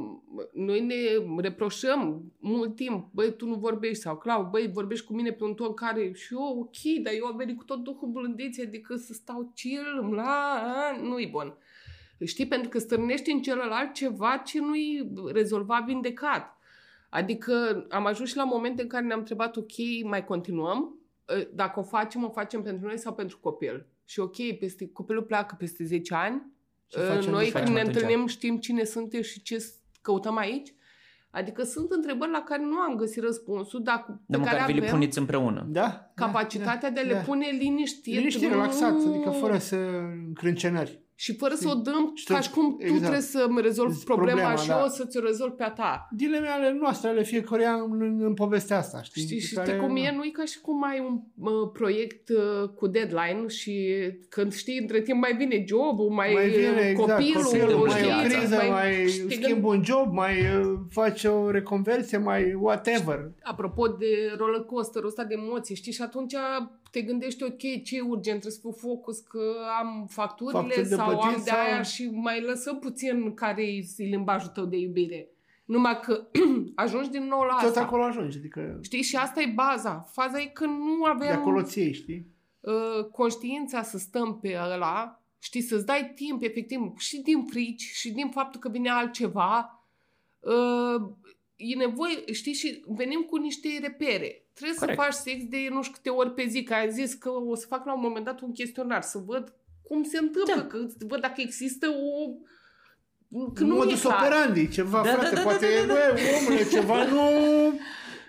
noi 0.53 0.85
ne 0.85 0.95
reproșăm 1.41 2.31
mult 2.39 2.75
timp, 2.75 3.09
băi, 3.11 3.35
tu 3.35 3.45
nu 3.45 3.55
vorbești, 3.55 4.01
sau 4.01 4.17
Clau, 4.17 4.47
băi, 4.51 4.71
vorbești 4.73 5.05
cu 5.05 5.13
mine 5.13 5.31
pe 5.31 5.43
un 5.43 5.53
ton 5.53 5.73
care 5.73 6.11
și 6.11 6.33
eu, 6.33 6.59
ok, 6.59 7.03
dar 7.03 7.13
eu 7.13 7.25
am 7.25 7.35
venit 7.37 7.57
cu 7.57 7.63
tot 7.63 7.83
duhul 7.83 8.09
blândeței, 8.09 8.65
adică 8.65 8.95
să 8.95 9.13
stau 9.13 9.51
chill, 9.55 10.13
la, 10.13 10.61
nu-i 11.01 11.27
bun. 11.27 11.57
Știi, 12.25 12.47
pentru 12.47 12.69
că 12.69 12.79
stârnești 12.79 13.31
în 13.31 13.41
celălalt 13.41 13.93
ceva 13.93 14.41
ce 14.45 14.59
nu-i 14.59 15.11
rezolvat 15.33 15.85
vindecat. 15.85 16.57
Adică 17.09 17.85
am 17.89 18.05
ajuns 18.05 18.29
și 18.29 18.37
la 18.37 18.43
momente 18.43 18.81
în 18.81 18.87
care 18.87 19.05
ne-am 19.05 19.19
întrebat, 19.19 19.55
ok, 19.55 20.03
mai 20.03 20.25
continuăm? 20.25 20.96
Uh, 21.35 21.47
Dacă 21.53 21.79
o 21.79 21.83
facem, 21.83 22.23
o 22.23 22.29
facem 22.29 22.61
pentru 22.61 22.85
noi 22.87 22.97
sau 22.97 23.13
pentru 23.13 23.37
copil? 23.41 23.85
Și 24.05 24.19
ok, 24.19 24.35
peste, 24.59 24.89
copilul 24.93 25.23
pleacă 25.23 25.55
peste 25.57 25.83
10 25.83 26.13
ani, 26.13 26.55
Ce 26.87 26.99
Uh, 26.99 27.05
facem 27.07 27.31
Noi 27.31 27.45
după 27.45 27.59
când 27.59 27.73
ne 27.73 27.79
atunci? 27.79 27.95
întâlnim 27.95 28.27
știm 28.27 28.57
cine 28.57 28.83
suntem 28.83 29.21
și 29.21 29.41
ce 29.41 29.57
s- 29.57 29.73
căutăm 30.01 30.37
aici. 30.37 30.73
Adică 31.31 31.63
sunt 31.63 31.91
întrebări 31.91 32.31
la 32.31 32.41
care 32.41 32.61
nu 32.63 32.77
am 32.77 32.95
găsit 32.95 33.23
răspunsul, 33.23 33.83
dar 33.83 34.03
cu- 34.05 34.11
pe 34.11 34.17
Dar 34.27 34.39
care 34.41 34.51
măcar 34.53 34.67
vi 34.71 34.73
le 34.79 34.85
avem 34.85 34.93
puneți 34.99 35.17
împreună. 35.17 35.65
Da? 35.69 36.11
capacitatea 36.15 36.89
de 36.91 36.99
a 36.99 37.03
le 37.03 37.13
da. 37.13 37.19
pune 37.19 37.47
liniștit. 37.59 38.15
Liniștit, 38.15 38.43
nu- 38.43 38.49
relaxat, 38.49 38.93
adică 39.07 39.29
fără 39.29 39.57
să 39.57 39.75
încrâncenări. 40.27 41.01
Și 41.19 41.35
fără 41.35 41.53
să 41.55 41.69
o 41.69 41.73
dăm 41.73 42.11
Și 42.15 42.25
ca 42.25 42.33
tot- 42.35 42.43
și 42.43 42.49
cum 42.49 42.69
tu 42.69 42.75
exact. 42.79 42.99
trebuie 42.99 43.21
să-mi 43.21 43.61
rezolvi 43.61 43.93
Deci 43.95 44.03
problema, 44.03 44.37
problema, 44.39 44.61
și 44.61 44.67
da. 44.67 44.79
eu 44.81 44.87
să 44.87 45.05
ți-o 45.05 45.19
rezolv 45.21 45.51
pe 45.51 45.63
a 45.63 45.69
ta. 45.71 46.07
Dileme 46.11 46.47
ale 46.47 46.77
noastre, 46.81 47.09
ale 47.09 47.23
fiecăruia 47.23 47.71
în, 47.73 48.01
în, 48.01 48.23
în 48.23 48.33
povestea 48.33 48.77
asta, 48.77 49.01
știi? 49.01 49.21
Știi, 49.21 49.35
Pe 49.37 49.41
și 49.43 49.53
care- 49.53 49.67
știi 49.67 49.79
cum 49.81 49.95
e? 49.95 50.13
Nu 50.15 50.23
e 50.23 50.29
ca 50.29 50.45
și 50.45 50.59
cum 50.61 50.83
ai 50.83 50.99
un 50.99 51.19
uh, 51.51 51.69
proiect 51.73 52.29
uh, 52.29 52.69
cu 52.75 52.87
deadline 52.87 53.47
și 53.47 53.87
când 54.29 54.53
știi, 54.53 54.77
între 54.79 55.01
timp 55.01 55.19
mai 55.21 55.35
vine 55.37 55.63
jobul, 55.67 56.09
mai, 56.09 56.31
mai 56.33 56.49
vine, 56.49 56.69
uh, 56.69 56.87
exact, 56.89 57.09
copilul, 57.11 57.43
copilul, 57.43 57.77
mai 57.87 57.89
știi, 57.99 58.09
e 58.09 58.13
o 58.13 58.37
criză, 58.37 58.55
mai, 58.69 59.07
și 59.07 59.19
te 59.19 59.33
schimbi 59.33 59.65
un 59.65 59.83
job, 59.83 60.11
mai 60.13 60.33
uh, 60.39 60.73
faci 60.89 61.23
o 61.23 61.51
reconversie, 61.51 62.17
mai 62.17 62.53
whatever. 62.53 63.31
apropo 63.43 63.87
de 63.87 64.33
roller 64.37 64.61
coaster-ul 64.61 65.07
ăsta 65.07 65.23
de 65.23 65.33
emoții, 65.37 65.75
știi? 65.75 65.91
Și 65.91 66.01
atunci 66.01 66.35
te 66.97 67.03
gândești, 67.03 67.43
ok, 67.43 67.83
ce 67.83 67.95
e 67.97 68.01
urgent, 68.01 68.39
trebuie 68.39 68.51
să 68.51 68.59
fiu 68.59 68.71
focus 68.71 69.19
că 69.19 69.39
am 69.79 70.05
facturile 70.09 70.59
Facturi 70.59 70.87
de 70.89 70.95
sau 70.95 71.09
am 71.09 71.17
plătit 71.19 71.43
de 71.43 71.51
aia 71.51 71.73
sau- 71.73 71.83
și 71.83 72.09
mai 72.13 72.41
lăsăm 72.41 72.79
puțin 72.79 73.33
care 73.33 73.63
e 73.63 73.85
limbajul 73.97 74.49
tău 74.49 74.65
de 74.65 74.77
iubire. 74.77 75.27
Numai 75.65 75.99
că 75.99 76.27
ajungi 76.75 77.09
din 77.09 77.23
nou 77.27 77.41
la 77.41 77.55
Tot 77.59 77.67
asta. 77.67 77.81
acolo 77.81 78.03
ajungi, 78.03 78.37
adică 78.37 78.79
Știi? 78.81 79.01
Și 79.01 79.15
asta 79.15 79.41
e 79.41 79.51
baza. 79.55 80.07
Faza 80.11 80.39
e 80.41 80.45
că 80.45 80.65
nu 80.65 81.03
de 81.03 81.09
avem 81.09 81.37
acolo 81.37 81.61
ți 81.61 81.79
iei, 81.79 81.93
știi? 81.93 82.25
uh, 82.59 83.05
conștiința 83.11 83.81
să 83.83 83.97
stăm 83.97 84.39
pe 84.39 84.57
ăla, 84.73 85.21
știi, 85.39 85.61
să-ți 85.61 85.85
dai 85.85 86.11
timp, 86.15 86.43
efectiv, 86.43 86.93
și 86.97 87.21
din 87.21 87.45
frici, 87.45 87.81
și 87.81 88.11
din 88.11 88.29
faptul 88.29 88.59
că 88.59 88.69
vine 88.69 88.89
altceva. 88.89 89.81
Uh, 91.57 91.71
e 91.71 91.75
nevoie, 91.75 92.33
știi, 92.33 92.53
și 92.53 92.83
venim 92.87 93.21
cu 93.21 93.35
niște 93.37 93.67
repere. 93.81 94.45
Trebuie 94.53 94.77
Corect. 94.77 94.99
să 94.99 95.05
faci 95.05 95.13
sex 95.13 95.43
de 95.49 95.67
nu 95.69 95.81
știu 95.81 95.95
câte 95.95 96.09
ori 96.09 96.33
pe 96.33 96.45
zi, 96.47 96.63
că 96.63 96.73
ai 96.73 96.91
zis 96.91 97.13
că 97.13 97.29
o 97.29 97.55
să 97.55 97.65
fac 97.67 97.85
la 97.85 97.93
un 97.93 98.01
moment 98.01 98.25
dat 98.25 98.41
un 98.41 98.51
chestionar, 98.51 99.01
să 99.01 99.17
văd 99.25 99.53
cum 99.83 100.03
se 100.03 100.17
întâmplă, 100.17 100.53
Da. 100.55 100.65
că 100.65 100.85
să 100.87 101.05
văd 101.07 101.21
dacă 101.21 101.41
există 101.41 101.87
o... 101.87 102.29
Că 103.53 103.63
nu 103.63 103.75
Modus 103.75 103.99
e 103.99 104.01
clar. 104.01 104.23
operandi, 104.23 104.69
ceva, 104.69 105.01
Da, 105.03 105.09
frate, 105.09 105.29
da, 105.29 105.35
da, 105.35 105.41
poate, 105.41 105.67
da, 105.79 105.85
da, 105.85 105.93
da. 105.93 106.13
bă, 106.13 106.19
omule, 106.41 106.69
ceva 106.69 107.05
nu... 107.05 107.21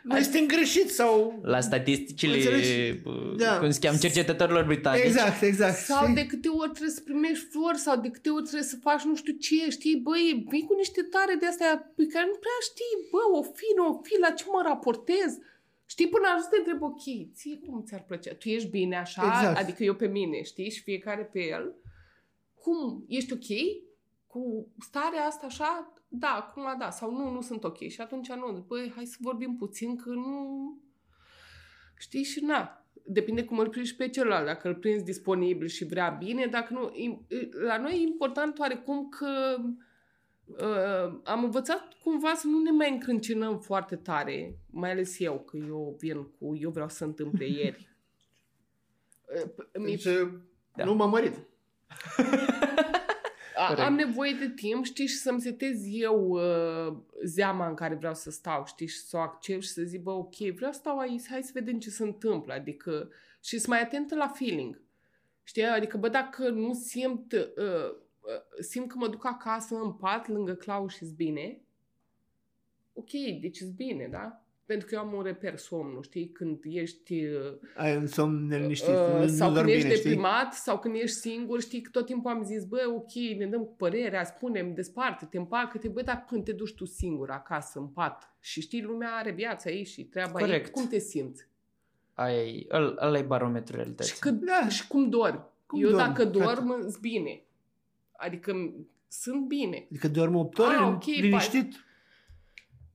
noi 0.08 0.22
suntem 0.22 0.46
greșiți 0.46 0.94
sau... 0.94 1.38
La 1.42 1.60
statisticile, 1.60 2.34
Înțelegi? 2.36 2.92
bă, 2.92 3.34
Da. 3.36 3.58
cum 3.58 3.70
se 3.70 3.78
cheamă, 3.80 3.98
cercetătorilor 3.98 4.64
britanici. 4.64 5.04
Exact, 5.04 5.42
exact. 5.42 5.76
Sau 5.76 6.02
știi? 6.02 6.14
de 6.14 6.26
câte 6.26 6.48
ori 6.48 6.70
trebuie 6.70 6.94
să 6.98 7.00
primești 7.00 7.44
flori 7.52 7.78
sau 7.78 7.96
de 8.00 8.08
câte 8.10 8.30
ori 8.30 8.42
trebuie 8.42 8.68
să 8.72 8.76
faci 8.76 9.02
nu 9.02 9.16
știu 9.16 9.32
ce, 9.32 9.70
știi, 9.70 9.96
băi, 9.96 10.44
vii 10.50 10.66
cu 10.68 10.74
niște 10.74 11.02
tare 11.02 11.34
de 11.40 11.46
astea 11.46 11.92
pe 11.96 12.04
care 12.12 12.26
nu 12.32 12.36
prea 12.44 12.58
știi, 12.70 12.94
bă, 13.10 13.22
o 13.38 13.42
fi, 13.42 13.66
nu 13.76 13.84
o 13.88 14.00
fi, 14.02 14.14
la 14.20 14.30
ce 14.30 14.44
mă 14.52 14.60
raportez? 14.64 15.30
Știi, 15.86 16.08
până 16.08 16.24
ajungi 16.26 16.44
să 16.44 16.50
te 16.50 16.58
întreb, 16.58 16.82
ok, 16.82 17.02
ție 17.34 17.56
cum 17.66 17.82
ți-ar 17.86 18.04
plăcea? 18.06 18.34
Tu 18.34 18.48
ești 18.48 18.68
bine 18.68 18.96
așa? 18.96 19.22
Exact. 19.26 19.58
Adică 19.58 19.84
eu 19.84 19.94
pe 19.94 20.06
mine, 20.06 20.42
știi? 20.42 20.70
Și 20.70 20.82
fiecare 20.82 21.22
pe 21.32 21.40
el. 21.40 21.74
Cum? 22.62 23.04
Ești 23.08 23.32
ok? 23.32 23.48
Cu 24.26 24.66
starea 24.80 25.22
asta 25.24 25.46
așa? 25.46 25.92
Da, 26.08 26.28
acum 26.28 26.62
da. 26.78 26.90
Sau 26.90 27.10
nu, 27.12 27.30
nu 27.30 27.40
sunt 27.40 27.64
ok. 27.64 27.78
Și 27.78 28.00
atunci 28.00 28.28
nu. 28.32 28.64
Băi, 28.68 28.92
hai 28.94 29.04
să 29.06 29.16
vorbim 29.20 29.56
puțin 29.56 29.96
că 29.96 30.08
nu... 30.10 30.72
Știi? 31.98 32.22
Și 32.24 32.44
na. 32.44 32.82
Depinde 33.04 33.44
cum 33.44 33.58
îl 33.58 33.68
prinzi 33.68 33.94
pe 33.96 34.08
celălalt. 34.08 34.46
Dacă 34.46 34.68
îl 34.68 34.74
prinzi 34.74 35.04
disponibil 35.04 35.66
și 35.66 35.84
vrea 35.84 36.08
bine, 36.10 36.46
dacă 36.46 36.72
nu... 36.74 36.92
im- 36.94 37.26
La 37.66 37.78
noi 37.78 37.92
e 37.92 38.02
important 38.02 38.58
oarecum 38.58 39.08
că 39.08 39.56
uh, 40.44 41.20
am 41.24 41.44
învățat 41.44 41.88
cumva 42.02 42.34
să 42.34 42.46
nu 42.46 42.58
ne 42.62 42.70
mai 42.70 42.90
încrâncenăm 42.92 43.58
foarte 43.58 43.96
tare, 43.96 44.58
mai 44.70 44.90
ales 44.90 45.20
eu, 45.20 45.38
că 45.40 45.56
eu 45.56 45.96
vin 45.98 46.22
cu 46.38 46.56
eu 46.56 46.70
vreau 46.70 46.88
să 46.88 46.96
se 46.96 47.04
întâmple 47.04 47.46
ieri. 47.58 47.88
Uh, 49.34 49.50
p- 49.50 49.78
mi- 49.78 49.84
Deci, 49.90 50.04
uh, 50.04 50.28
Da. 50.76 50.84
nu 50.84 50.94
m-am 50.94 51.10
mărit. 51.10 51.34
a- 53.58 53.66
Corect. 53.66 53.86
am 53.86 53.94
nevoie 53.94 54.32
de 54.32 54.50
timp, 54.50 54.84
știi, 54.84 55.06
și 55.06 55.16
să-mi 55.16 55.40
setez 55.40 55.80
eu 55.84 56.28
uh, 56.28 56.96
zeama 57.24 57.68
în 57.68 57.74
care 57.74 57.94
vreau 57.94 58.14
să 58.14 58.30
stau, 58.30 58.66
știi, 58.66 58.86
și 58.86 58.98
să 58.98 59.16
o 59.16 59.20
accept 59.20 59.62
și 59.62 59.68
să 59.68 59.82
zic, 59.82 60.02
bă, 60.02 60.10
ok, 60.10 60.36
vreau 60.36 60.72
să 60.72 60.78
stau 60.78 60.98
aici, 60.98 61.28
hai 61.28 61.42
să 61.42 61.50
vedem 61.54 61.78
ce 61.78 61.90
se 61.90 62.02
întâmplă, 62.02 62.52
adică, 62.52 63.10
și 63.42 63.56
sunt 63.56 63.66
mai 63.68 63.80
atentă 63.82 64.14
la 64.14 64.28
feeling, 64.28 64.82
știi, 65.42 65.64
adică, 65.64 65.96
bă, 65.96 66.08
dacă 66.08 66.48
nu 66.48 66.74
simt, 66.74 67.32
uh, 67.32 67.90
uh, 68.20 68.60
simt 68.60 68.88
că 68.88 68.94
mă 68.98 69.08
duc 69.08 69.26
acasă 69.26 69.74
în 69.74 69.92
pat 69.92 70.28
lângă 70.28 70.54
Clau 70.54 70.88
și 70.88 71.04
bine, 71.16 71.60
ok, 72.92 73.10
deci 73.40 73.58
e 73.60 73.64
bine, 73.76 74.08
da? 74.10 74.42
Pentru 74.68 74.86
că 74.86 74.94
eu 74.94 75.00
am 75.00 75.12
un 75.12 75.22
reper 75.22 75.56
somnul, 75.56 76.02
știi, 76.02 76.28
când 76.28 76.58
ești... 76.64 77.24
Uh, 77.24 77.52
Ai 77.76 77.96
un 77.96 78.06
somn 78.06 78.46
neliniștit, 78.46 78.88
Uh, 78.88 79.18
nu, 79.20 79.26
sau 79.26 79.48
nu 79.48 79.54
când 79.54 79.54
dormi 79.54 79.70
ești 79.72 79.82
bine, 79.82 79.94
știi? 79.94 80.08
deprimat 80.10 80.52
sau 80.54 80.78
când 80.78 80.94
ești 80.94 81.16
singur, 81.16 81.60
știi 81.60 81.80
că 81.80 81.90
tot 81.92 82.06
timpul 82.06 82.30
am 82.30 82.42
zis, 82.44 82.64
bă, 82.64 82.92
ok, 82.96 83.12
ne 83.38 83.46
dăm 83.46 83.60
cu 83.64 83.74
părerea, 83.76 84.24
spunem, 84.24 84.74
desparte-te, 84.74 85.38
împacă-te, 85.38 85.88
bă, 85.88 86.02
dar 86.02 86.24
când 86.28 86.44
te 86.44 86.52
duci 86.52 86.74
tu 86.74 86.84
singur 86.84 87.30
acasă, 87.30 87.78
în 87.78 87.86
pat 87.86 88.34
și 88.40 88.60
știi, 88.60 88.82
lumea 88.82 89.10
are 89.10 89.30
viața 89.30 89.70
ei 89.70 89.84
și 89.84 90.04
treaba 90.04 90.40
ei, 90.40 90.46
Corect. 90.46 90.72
cum 90.72 90.86
te 90.86 90.98
simți? 90.98 91.46
Aia 92.14 92.42
e, 92.42 92.66
ăl- 92.70 92.98
ăla 93.00 93.18
e 93.18 93.22
barometrul 93.22 93.76
realității. 93.76 94.14
Și, 94.14 94.20
cât, 94.20 94.44
Da. 94.44 94.68
și 94.68 94.86
cum 94.86 95.08
dormi? 95.08 95.40
Cum 95.66 95.82
Eu 95.82 95.88
dormi, 95.90 96.06
dacă 96.06 96.24
dorm, 96.24 96.66
frate? 96.66 96.80
sunt 96.82 96.98
bine. 97.00 97.42
Adică 98.16 98.52
m- 98.52 98.72
sunt 99.08 99.46
bine. 99.46 99.86
Adică 99.90 100.08
dormi 100.08 100.36
8 100.36 100.58
ore, 100.58 100.74
Ah, 100.74 100.92
ok, 100.94 101.04
liniștit, 101.04 101.84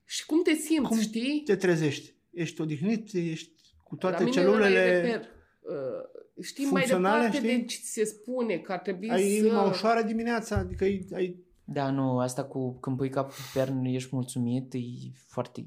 Și 0.05 0.25
cum 0.25 0.43
te 0.43 0.53
simți, 0.53 0.89
Cum 0.89 0.99
știi? 0.99 1.41
te 1.45 1.55
trezești. 1.55 2.13
Ești 2.31 2.61
odihnit, 2.61 3.13
ești 3.13 3.51
cu 3.83 3.93
La 3.93 3.99
toate 3.99 4.23
mine 4.23 4.41
ăla 4.41 4.49
e 4.49 4.51
celulele, 4.51 5.01
reper. 5.01 5.19
Uh, 5.61 6.43
știi, 6.43 6.63
mai 6.63 6.71
funcționale, 6.71 7.23
departe 7.25 7.47
știi? 7.47 7.59
de 7.59 7.65
ce 7.65 7.77
ți 7.77 7.91
se 7.91 8.03
spune 8.03 8.57
că 8.57 8.71
ar 8.71 8.79
trebui 8.79 9.09
ai 9.09 9.21
să... 9.21 9.37
inima 9.37 9.63
ușoară 9.63 10.01
dimineața, 10.01 10.55
adică 10.55 10.83
ai, 10.83 11.07
ai 11.13 11.43
Da, 11.63 11.89
nu, 11.89 12.19
asta 12.19 12.43
cu 12.43 12.79
când 12.79 12.97
pui 12.97 13.09
capul 13.09 13.31
pe 13.31 13.59
pernă 13.59 13.89
ești 13.89 14.09
mulțumit, 14.11 14.73
e 14.73 14.79
foarte 15.27 15.65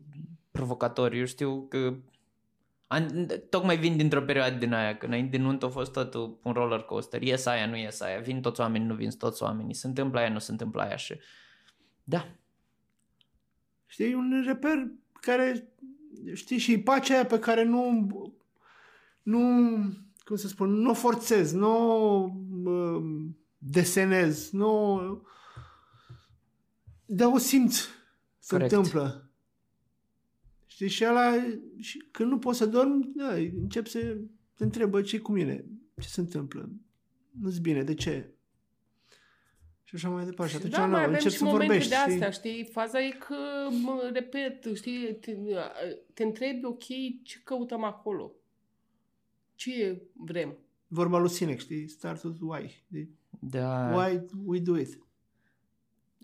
provocator. 0.51 1.13
Eu 1.13 1.25
știu 1.25 1.67
că 1.69 1.97
an, 2.87 3.27
tocmai 3.49 3.77
vin 3.77 3.97
dintr-o 3.97 4.23
perioadă 4.23 4.57
din 4.57 4.73
aia, 4.73 4.97
că 4.97 5.07
înainte 5.07 5.37
de 5.37 5.43
nuntă 5.43 5.67
a 5.67 5.69
fost 5.69 5.93
totul 5.93 6.41
un 6.43 6.53
roller 6.53 6.81
coaster. 6.81 7.23
Ies 7.23 7.47
aia, 7.47 7.67
nu 7.67 7.77
ies 7.77 8.01
aia, 8.01 8.19
vin 8.19 8.41
toți 8.41 8.61
oamenii, 8.61 8.87
nu 8.87 8.95
vin 8.95 9.11
toți 9.11 9.43
oamenii, 9.43 9.75
se 9.75 9.87
întâmplă 9.87 10.19
aia, 10.19 10.29
nu 10.29 10.39
se 10.39 10.51
întâmplă 10.51 10.83
aia 10.83 10.97
și... 10.97 11.15
Da, 12.05 12.37
Știi, 13.87 14.15
un 14.15 14.43
reper 14.47 14.91
care, 15.13 15.73
știi, 16.33 16.59
și 16.59 16.79
pacea 16.79 17.15
aia 17.15 17.27
pe 17.27 17.39
care 17.39 17.65
nu, 17.65 18.07
nu, 19.23 19.41
cum 20.25 20.37
să 20.37 20.49
spun, 20.49 20.71
nu 20.71 20.91
o 20.91 20.95
forțez, 20.95 21.53
nu 21.53 21.69
o 21.69 22.31
um, 22.65 23.39
desenez, 23.59 24.51
nu, 24.51 25.01
dar 27.07 27.33
o 27.33 27.39
simți, 27.39 27.89
se 28.39 28.55
Corect. 28.55 28.73
întâmplă. 28.73 29.31
Știi, 30.67 30.89
și 30.89 31.05
ăla, 31.05 31.33
și 31.79 31.99
când 32.11 32.31
nu 32.31 32.39
poți 32.39 32.59
să 32.59 32.67
dormi, 32.67 33.13
da, 33.15 33.33
încep 33.35 33.87
să 33.87 34.17
te 34.55 34.65
întrebă 34.65 35.03
ce 35.03 35.19
cu 35.19 35.33
mine, 35.33 35.65
ce 36.01 36.09
se 36.09 36.21
întâmplă, 36.21 36.71
nu-ți 37.41 37.61
bine, 37.61 37.83
de 37.83 37.95
ce? 37.95 38.36
Și 39.89 39.95
așa 39.95 40.09
mai 40.09 40.25
departe. 40.25 40.53
Și 40.53 40.59
atunci, 40.59 40.73
da, 40.73 40.85
nu, 40.85 40.91
mai 40.91 41.03
avem 41.03 41.15
încep 41.15 41.31
și 41.31 41.37
să 41.37 41.45
momente 41.45 41.65
vorbești. 41.67 41.91
de 41.91 41.97
știi? 41.97 42.13
astea, 42.13 42.31
știi? 42.31 42.65
Faza 42.73 43.01
e 43.01 43.11
că, 43.11 43.37
mă, 43.83 44.11
repet, 44.13 44.75
știi, 44.75 45.15
te, 45.15 45.37
te 46.15 46.23
întrebi, 46.23 46.65
ok, 46.65 46.85
ce 47.23 47.41
căutăm 47.45 47.85
acolo? 47.85 48.33
Ce 49.55 50.03
vrem? 50.13 50.59
vorba 50.89 51.19
lui 51.19 51.29
Sinex, 51.29 51.63
știi? 51.63 51.89
Start 51.89 52.23
with 52.23 52.39
why. 52.41 52.85
De, 52.89 53.09
da. 53.41 53.95
Why 53.95 54.21
we 54.45 54.59
do 54.59 54.79
it. 54.79 54.99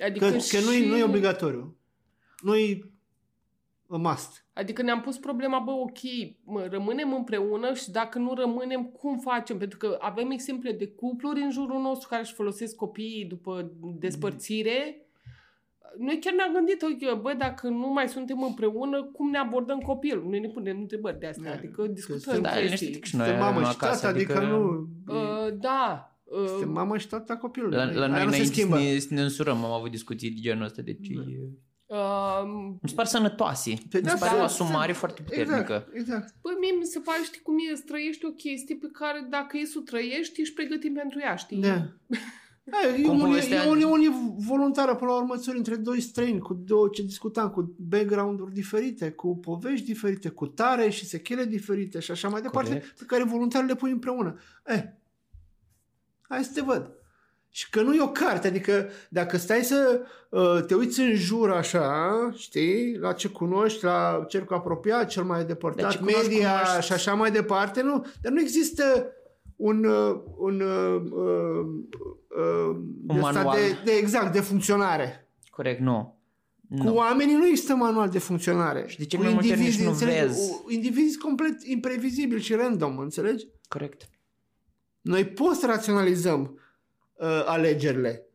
Adică, 0.00 0.30
Că, 0.30 0.38
și, 0.38 0.56
că 0.56 0.64
nu, 0.64 0.72
e, 0.72 0.86
nu 0.86 0.96
e 0.96 1.02
obligatoriu. 1.02 1.76
Nu 2.42 2.56
e 2.56 2.91
a 3.92 3.96
must. 3.96 4.46
Adică 4.52 4.82
ne-am 4.82 5.00
pus 5.00 5.18
problema, 5.18 5.58
bă, 5.58 5.70
ok, 5.70 5.98
mă, 6.44 6.66
rămânem 6.70 7.12
împreună 7.14 7.74
și 7.74 7.90
dacă 7.90 8.18
nu 8.18 8.34
rămânem, 8.34 8.84
cum 8.84 9.18
facem? 9.18 9.58
Pentru 9.58 9.78
că 9.78 9.96
avem 10.00 10.30
exemple 10.30 10.72
de 10.72 10.86
cupluri 10.88 11.40
în 11.42 11.50
jurul 11.50 11.80
nostru 11.80 12.08
care 12.08 12.22
își 12.22 12.32
folosesc 12.32 12.76
copiii 12.76 13.24
după 13.24 13.72
despărțire. 13.98 14.96
Noi 15.98 16.18
chiar 16.20 16.34
ne-am 16.34 16.52
gândit, 16.52 16.82
ok, 16.82 17.20
bă, 17.20 17.34
dacă 17.38 17.68
nu 17.68 17.92
mai 17.92 18.08
suntem 18.08 18.42
împreună, 18.42 19.02
cum 19.02 19.30
ne 19.30 19.38
abordăm 19.38 19.78
copilul? 19.78 20.26
Noi 20.28 20.40
ne 20.40 20.48
punem 20.48 20.78
întrebări 20.80 21.18
de 21.18 21.26
astea, 21.26 21.50
Da, 21.50 21.56
adică 21.58 21.82
că 21.82 21.88
discutăm 21.88 22.20
suntem- 22.20 22.42
Da, 22.42 22.48
chestii. 22.48 22.64
liniștit 22.86 23.04
și 23.04 23.16
noi 23.16 23.24
Suntem 23.26 23.42
mamă 23.44 23.56
avem 23.58 23.70
și 23.70 23.76
acasă, 23.80 24.00
tata, 24.06 24.14
adică, 24.14 24.40
nu... 24.40 24.88
Uh, 25.14 25.54
da. 25.60 26.06
Uh, 26.24 26.46
Suntem 26.46 26.70
mamă 26.70 26.98
și 26.98 27.08
tata 27.08 27.36
copilului. 27.36 27.76
La, 27.76 27.84
la 27.84 27.90
Aia 27.90 28.06
noi 28.06 28.08
nu 28.08 28.14
se 28.16 28.22
înainte 28.26 28.46
să 28.46 28.52
schimbă. 28.52 28.78
ne, 28.78 28.98
să 28.98 29.14
ne 29.14 29.20
însurăm, 29.22 29.64
am 29.64 29.70
avut 29.72 29.90
discuții 29.90 30.30
de 30.30 30.40
genul 30.40 30.64
ăsta, 30.64 30.82
deci 30.82 31.08
Da. 31.08 31.22
E- 31.92 31.96
uh, 31.96 32.76
mi 32.82 32.88
se 32.88 32.94
par 32.94 33.06
sănătoase. 33.06 33.70
Pe 33.90 33.98
Mi 33.98 34.08
se 34.08 34.14
da, 34.14 34.18
pare 34.18 34.34
o 34.34 34.38
da, 34.38 34.44
asumare 34.44 34.92
da. 34.92 34.98
foarte 34.98 35.22
puternică. 35.22 35.56
Exact, 35.58 35.94
exact. 35.94 36.34
Băi, 36.42 36.54
mie 36.60 36.72
mi 36.78 36.84
se 36.84 36.98
pare, 36.98 37.20
știi 37.24 37.40
cum 37.40 37.54
e, 37.72 37.76
să 37.76 37.82
trăiești 37.86 38.24
o 38.24 38.30
chestie 38.30 38.74
pe 38.76 38.88
care 38.92 39.26
dacă 39.30 39.56
e 39.56 39.64
să 39.64 39.76
o 39.78 39.82
trăiești, 39.82 40.40
ești 40.40 40.54
pregătit 40.54 40.94
pentru 40.94 41.18
ea, 41.20 41.34
știi? 41.34 41.60
Da. 41.60 41.86
Da, 42.64 42.76
e, 42.98 43.02
Cum 43.02 43.20
un, 43.20 43.26
povestea- 43.26 43.64
e, 43.64 43.68
un, 43.68 43.80
e 43.80 43.84
un 43.84 44.34
voluntară 44.36 44.94
până 44.94 45.10
la 45.10 45.16
urmă 45.16 45.36
țări 45.36 45.56
între 45.56 45.76
doi 45.76 46.00
străini, 46.00 46.38
cu 46.40 46.54
două 46.54 46.88
ce 46.88 47.02
discutam, 47.02 47.50
cu 47.50 47.74
background-uri 47.78 48.52
diferite, 48.52 49.10
cu 49.10 49.36
povești 49.36 49.86
diferite, 49.86 50.28
cu 50.28 50.46
tare 50.46 50.88
și 50.90 51.06
sechele 51.06 51.44
diferite 51.44 51.98
și 52.00 52.10
așa 52.10 52.28
mai 52.28 52.40
departe, 52.42 52.68
Corect. 52.70 52.98
pe 52.98 53.04
care 53.06 53.24
voluntar 53.24 53.64
le 53.64 53.74
pui 53.74 53.90
împreună. 53.90 54.38
Eh, 54.64 54.82
hai 56.20 56.44
să 56.44 56.50
te 56.54 56.60
văd. 56.60 56.92
Și 57.54 57.70
că 57.70 57.80
nu 57.82 57.94
e 57.94 58.02
o 58.02 58.08
carte, 58.08 58.46
adică 58.46 58.88
dacă 59.08 59.36
stai 59.36 59.62
să 59.62 60.00
uh, 60.28 60.62
te 60.66 60.74
uiți 60.74 61.00
în 61.00 61.14
jur 61.14 61.50
așa, 61.50 62.10
știi, 62.36 62.96
la 62.98 63.12
ce 63.12 63.28
cunoști, 63.28 63.84
la 63.84 64.24
cercul 64.28 64.56
apropiat, 64.56 65.08
cel 65.08 65.22
mai 65.24 65.36
Dar 65.38 65.46
depărtat, 65.46 65.90
ce 65.90 65.98
cunoști, 65.98 66.28
media 66.28 66.50
cunoști. 66.60 66.84
și 66.86 66.92
așa 66.92 67.14
mai 67.14 67.30
departe, 67.30 67.82
nu, 67.82 68.04
dar 68.20 68.32
nu 68.32 68.40
există 68.40 69.06
un, 69.56 69.84
uh, 69.84 70.20
un, 70.36 70.60
uh, 70.60 71.02
uh, 71.10 71.66
uh, 72.38 72.76
de 72.84 73.14
ăsta 73.18 73.30
manual. 73.32 73.56
de, 73.58 73.76
de, 73.84 73.92
exact, 73.92 74.32
de 74.32 74.40
funcționare. 74.40 75.28
Corect, 75.50 75.80
nu. 75.80 76.20
Cu 76.78 76.82
Nu. 76.82 76.94
oamenii 76.94 77.34
nu 77.36 77.46
există 77.46 77.74
manual 77.74 78.08
de 78.08 78.18
funcționare. 78.18 78.84
Și 78.86 78.98
de 78.98 79.04
ce 79.04 79.16
Cu 79.16 79.22
mai 79.22 79.32
multe 79.32 79.48
ori 79.48 79.56
indivizi, 79.58 79.78
nici 79.78 79.86
nu 79.86 79.92
înțelegi? 79.92 80.20
vezi? 80.26 80.50
U- 80.50 80.70
Indivizi 80.70 81.18
complet 81.18 81.62
imprevizibili 81.62 82.40
și 82.42 82.54
random, 82.54 82.98
înțelegi? 82.98 83.46
Corect. 83.68 84.08
Noi 85.00 85.24
post-raționalizăm 85.26 86.56
uh, 87.14 87.42
alegerile 87.46 88.26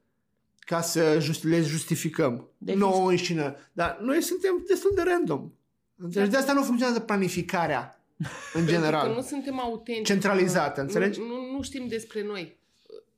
ca 0.59 0.81
să 0.81 1.17
just, 1.19 1.43
le 1.43 1.61
justificăm 1.61 2.49
De 2.57 2.73
nouă 2.73 3.09
înșine. 3.09 3.55
Dar 3.73 3.97
noi 4.01 4.21
suntem 4.21 4.63
destul 4.67 4.91
de 4.95 5.01
random. 5.01 5.51
Înțelegi? 5.95 6.31
De 6.31 6.37
asta 6.37 6.53
nu 6.53 6.63
funcționează 6.63 6.99
planificarea 6.99 8.01
în 8.17 8.25
Pentru 8.53 8.53
că 8.53 8.59
nu 8.59 8.65
general. 8.67 9.21
suntem 9.21 9.59
autentici. 9.59 10.05
Centralizată, 10.05 10.81
înțelegi? 10.81 11.19
Nu, 11.19 11.25
nu, 11.25 11.51
nu 11.51 11.61
știm 11.61 11.87
despre 11.87 12.23
noi. 12.23 12.59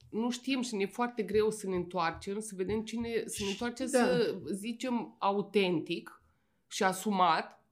Nu 0.10 0.30
știm 0.30 0.62
și 0.62 0.76
ne 0.76 0.82
e 0.82 0.86
foarte 0.86 1.22
greu 1.24 1.52
să 1.52 1.68
ne 1.68 1.76
întoarcem, 1.76 2.40
să 2.40 2.54
vedem 2.56 2.82
cine, 2.82 3.24
să 3.26 3.38
ne 3.44 3.50
întoarcem 3.50 3.88
Da. 3.92 4.00
să 4.00 4.36
zicem 4.52 5.16
autentic 5.20 6.22
și 6.68 6.84
asumat. 6.84 7.64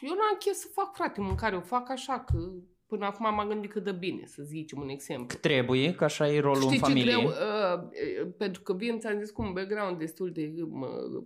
Eu 0.00 0.08
n-am 0.14 0.36
chef 0.38 0.54
să 0.54 0.66
fac, 0.72 0.94
frate, 0.94 1.20
mâncare, 1.20 1.56
o 1.56 1.60
fac 1.60 1.90
așa, 1.90 2.20
că 2.20 2.50
până 2.92 3.06
acum 3.06 3.34
m-am 3.34 3.48
gândit 3.48 3.70
că 3.70 3.80
dă 3.80 3.92
bine, 3.92 4.26
să 4.26 4.42
zicem 4.42 4.80
un 4.80 4.88
exemplu. 4.88 5.38
Trebuie, 5.40 5.94
că 5.94 6.04
așa 6.04 6.28
e 6.28 6.40
rolul 6.40 6.62
Știi 6.62 6.76
în 6.76 6.82
ce 6.82 6.88
familie. 6.88 7.12
greu? 7.12 7.26
Uh, 7.26 8.28
pentru 8.36 8.62
că 8.62 8.74
vin, 8.74 8.98
ți-am 8.98 9.20
zis, 9.20 9.30
cu 9.30 9.42
un 9.42 9.52
background 9.52 9.98
destul 9.98 10.32
de 10.32 10.52
uh, 10.60 11.22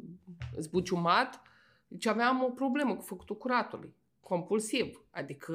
zbuciumat 0.58 1.42
Deci 1.88 2.06
aveam 2.06 2.42
o 2.42 2.48
problemă 2.48 2.96
cu 2.96 3.02
făcutul 3.02 3.36
curatului, 3.36 3.94
compulsiv. 4.20 5.04
Adică, 5.10 5.52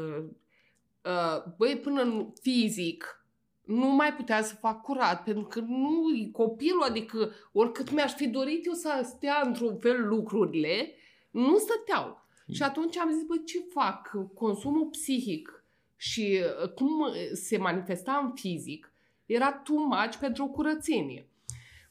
uh, 1.03 1.53
băi, 1.57 1.77
până 1.77 2.01
în 2.01 2.33
fizic, 2.41 3.25
nu 3.65 3.87
mai 3.87 4.13
putea 4.13 4.43
să 4.43 4.55
fac 4.55 4.81
curat, 4.81 5.23
pentru 5.23 5.43
că 5.43 5.59
nu 5.59 6.01
copilul, 6.31 6.83
adică 6.83 7.31
oricât 7.51 7.91
mi-aș 7.91 8.13
fi 8.13 8.27
dorit 8.27 8.65
eu 8.65 8.73
să 8.73 9.01
stea 9.03 9.41
într-un 9.45 9.77
fel 9.77 10.07
lucrurile, 10.07 10.93
nu 11.29 11.57
stăteau. 11.57 12.25
Și 12.51 12.63
atunci 12.63 12.97
am 12.97 13.11
zis, 13.11 13.23
băi, 13.23 13.43
ce 13.43 13.59
fac? 13.73 14.11
Consumul 14.33 14.87
psihic 14.87 15.60
și 16.01 16.39
uh, 16.63 16.69
cum 16.69 16.89
se 17.33 17.57
manifesta 17.57 18.21
în 18.23 18.31
fizic 18.35 18.93
era 19.25 19.51
too 19.51 19.77
much 19.77 20.15
pentru 20.19 20.43
o 20.43 20.47
curățenie. 20.47 21.27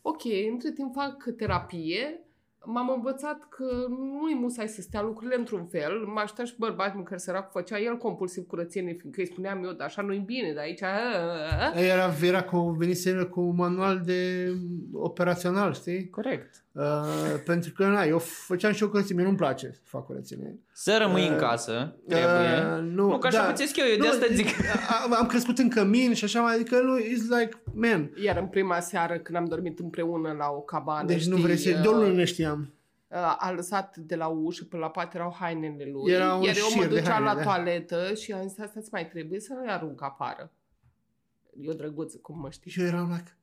Ok, 0.02 0.22
între 0.50 0.72
timp 0.72 0.94
fac 0.94 1.24
terapie, 1.36 2.20
m-am 2.64 2.92
învățat 2.94 3.48
că 3.48 3.86
nu-i 3.88 4.34
musai 4.34 4.68
să 4.68 4.80
stea 4.80 5.02
lucrurile 5.02 5.36
într-un 5.38 5.66
fel. 5.66 6.06
Mă 6.06 6.20
aștepta 6.20 6.44
și 6.44 6.58
bărbatul 6.58 7.02
care 7.02 7.18
sărac 7.18 7.50
făcea 7.50 7.78
el 7.78 7.96
compulsiv 7.96 8.46
curățenie, 8.46 8.94
fiindcă 8.94 9.20
îi 9.20 9.26
spuneam 9.26 9.64
eu, 9.64 9.72
dar 9.72 9.86
așa 9.86 10.02
nu-i 10.02 10.18
bine, 10.18 10.52
dar 10.52 10.64
aici... 10.64 10.80
Era, 11.74 12.12
era 12.22 12.42
cu, 12.42 12.58
venise 12.58 13.24
cu 13.24 13.40
un 13.40 13.54
manual 13.54 14.00
de 14.04 14.52
operațional, 14.92 15.74
știi? 15.74 16.08
Corect. 16.08 16.64
Uh, 16.72 17.40
pentru 17.44 17.72
că, 17.72 17.86
na, 17.86 18.02
eu 18.04 18.18
făceam 18.18 18.72
și 18.72 18.82
o 18.82 18.88
curățenie, 18.88 19.24
nu-mi 19.24 19.36
place 19.36 19.70
să 19.72 19.80
fac 19.84 20.06
curățenie. 20.06 20.58
Să 20.72 20.96
rămâi 21.00 21.22
uh, 21.24 21.30
în 21.30 21.36
casă, 21.36 21.96
trebuie. 22.08 22.76
Uh, 22.76 22.82
nu, 22.82 23.08
nu, 23.08 23.18
că 23.18 23.26
așa 23.26 23.42
da, 23.42 23.48
pățesc 23.48 23.76
eu, 23.76 23.86
eu 23.86 23.96
nu, 23.96 24.02
de 24.02 24.08
asta 24.08 24.26
zic. 24.30 24.46
Am 25.20 25.26
crescut 25.26 25.58
în 25.58 25.68
cămin 25.68 26.14
și 26.14 26.24
așa 26.24 26.40
mai, 26.40 26.54
adică 26.54 26.80
nu, 26.80 26.98
it's 26.98 27.38
like, 27.38 27.62
man. 27.74 28.10
Iar 28.22 28.36
în 28.36 28.46
prima 28.46 28.80
seară 28.80 29.18
când 29.18 29.38
am 29.38 29.44
dormit 29.44 29.78
împreună 29.78 30.32
la 30.32 30.48
o 30.48 30.60
cabană, 30.60 31.06
Deci 31.06 31.20
știi, 31.20 31.32
nu 31.32 31.36
vrei 31.36 31.56
să, 31.56 31.88
uh, 31.88 32.04
de 32.04 32.12
ne 32.12 32.24
știam. 32.24 32.74
Uh, 33.08 33.36
a 33.38 33.52
lăsat 33.52 33.96
de 33.96 34.16
la 34.16 34.26
ușă 34.26 34.64
până 34.64 34.82
la 34.82 34.90
pat 34.90 35.14
erau 35.14 35.36
hainele 35.38 35.90
lui. 35.92 36.12
Era 36.12 36.34
un 36.34 36.42
iar 36.42 36.56
eu 36.56 36.66
mă 36.76 36.84
duceam 36.84 37.24
la 37.24 37.34
da. 37.34 37.42
toaletă 37.42 38.14
și 38.14 38.32
am 38.32 38.48
zis, 38.48 38.58
asta 38.58 38.80
mai 38.90 39.08
trebuie 39.08 39.40
să 39.40 39.52
le 39.64 39.72
arunc 39.72 40.02
afară. 40.02 40.52
Eu 41.60 41.72
drăguț, 41.72 42.14
cum 42.14 42.38
mă 42.40 42.50
știi. 42.50 42.70
Și 42.70 42.80
eu 42.80 42.86
eram 42.86 43.10
like, 43.10 43.36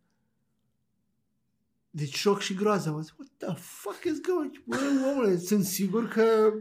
deci 1.97 2.15
șoc 2.15 2.39
și 2.41 2.53
groază. 2.53 2.91
Mă 2.91 3.01
zic, 3.01 3.13
what 3.17 3.29
the 3.37 3.61
fuck 3.63 4.03
is 4.03 4.21
going? 4.21 4.63
Bă, 4.65 4.77
omule, 5.11 5.37
sunt 5.37 5.65
sigur 5.65 6.07
că 6.07 6.51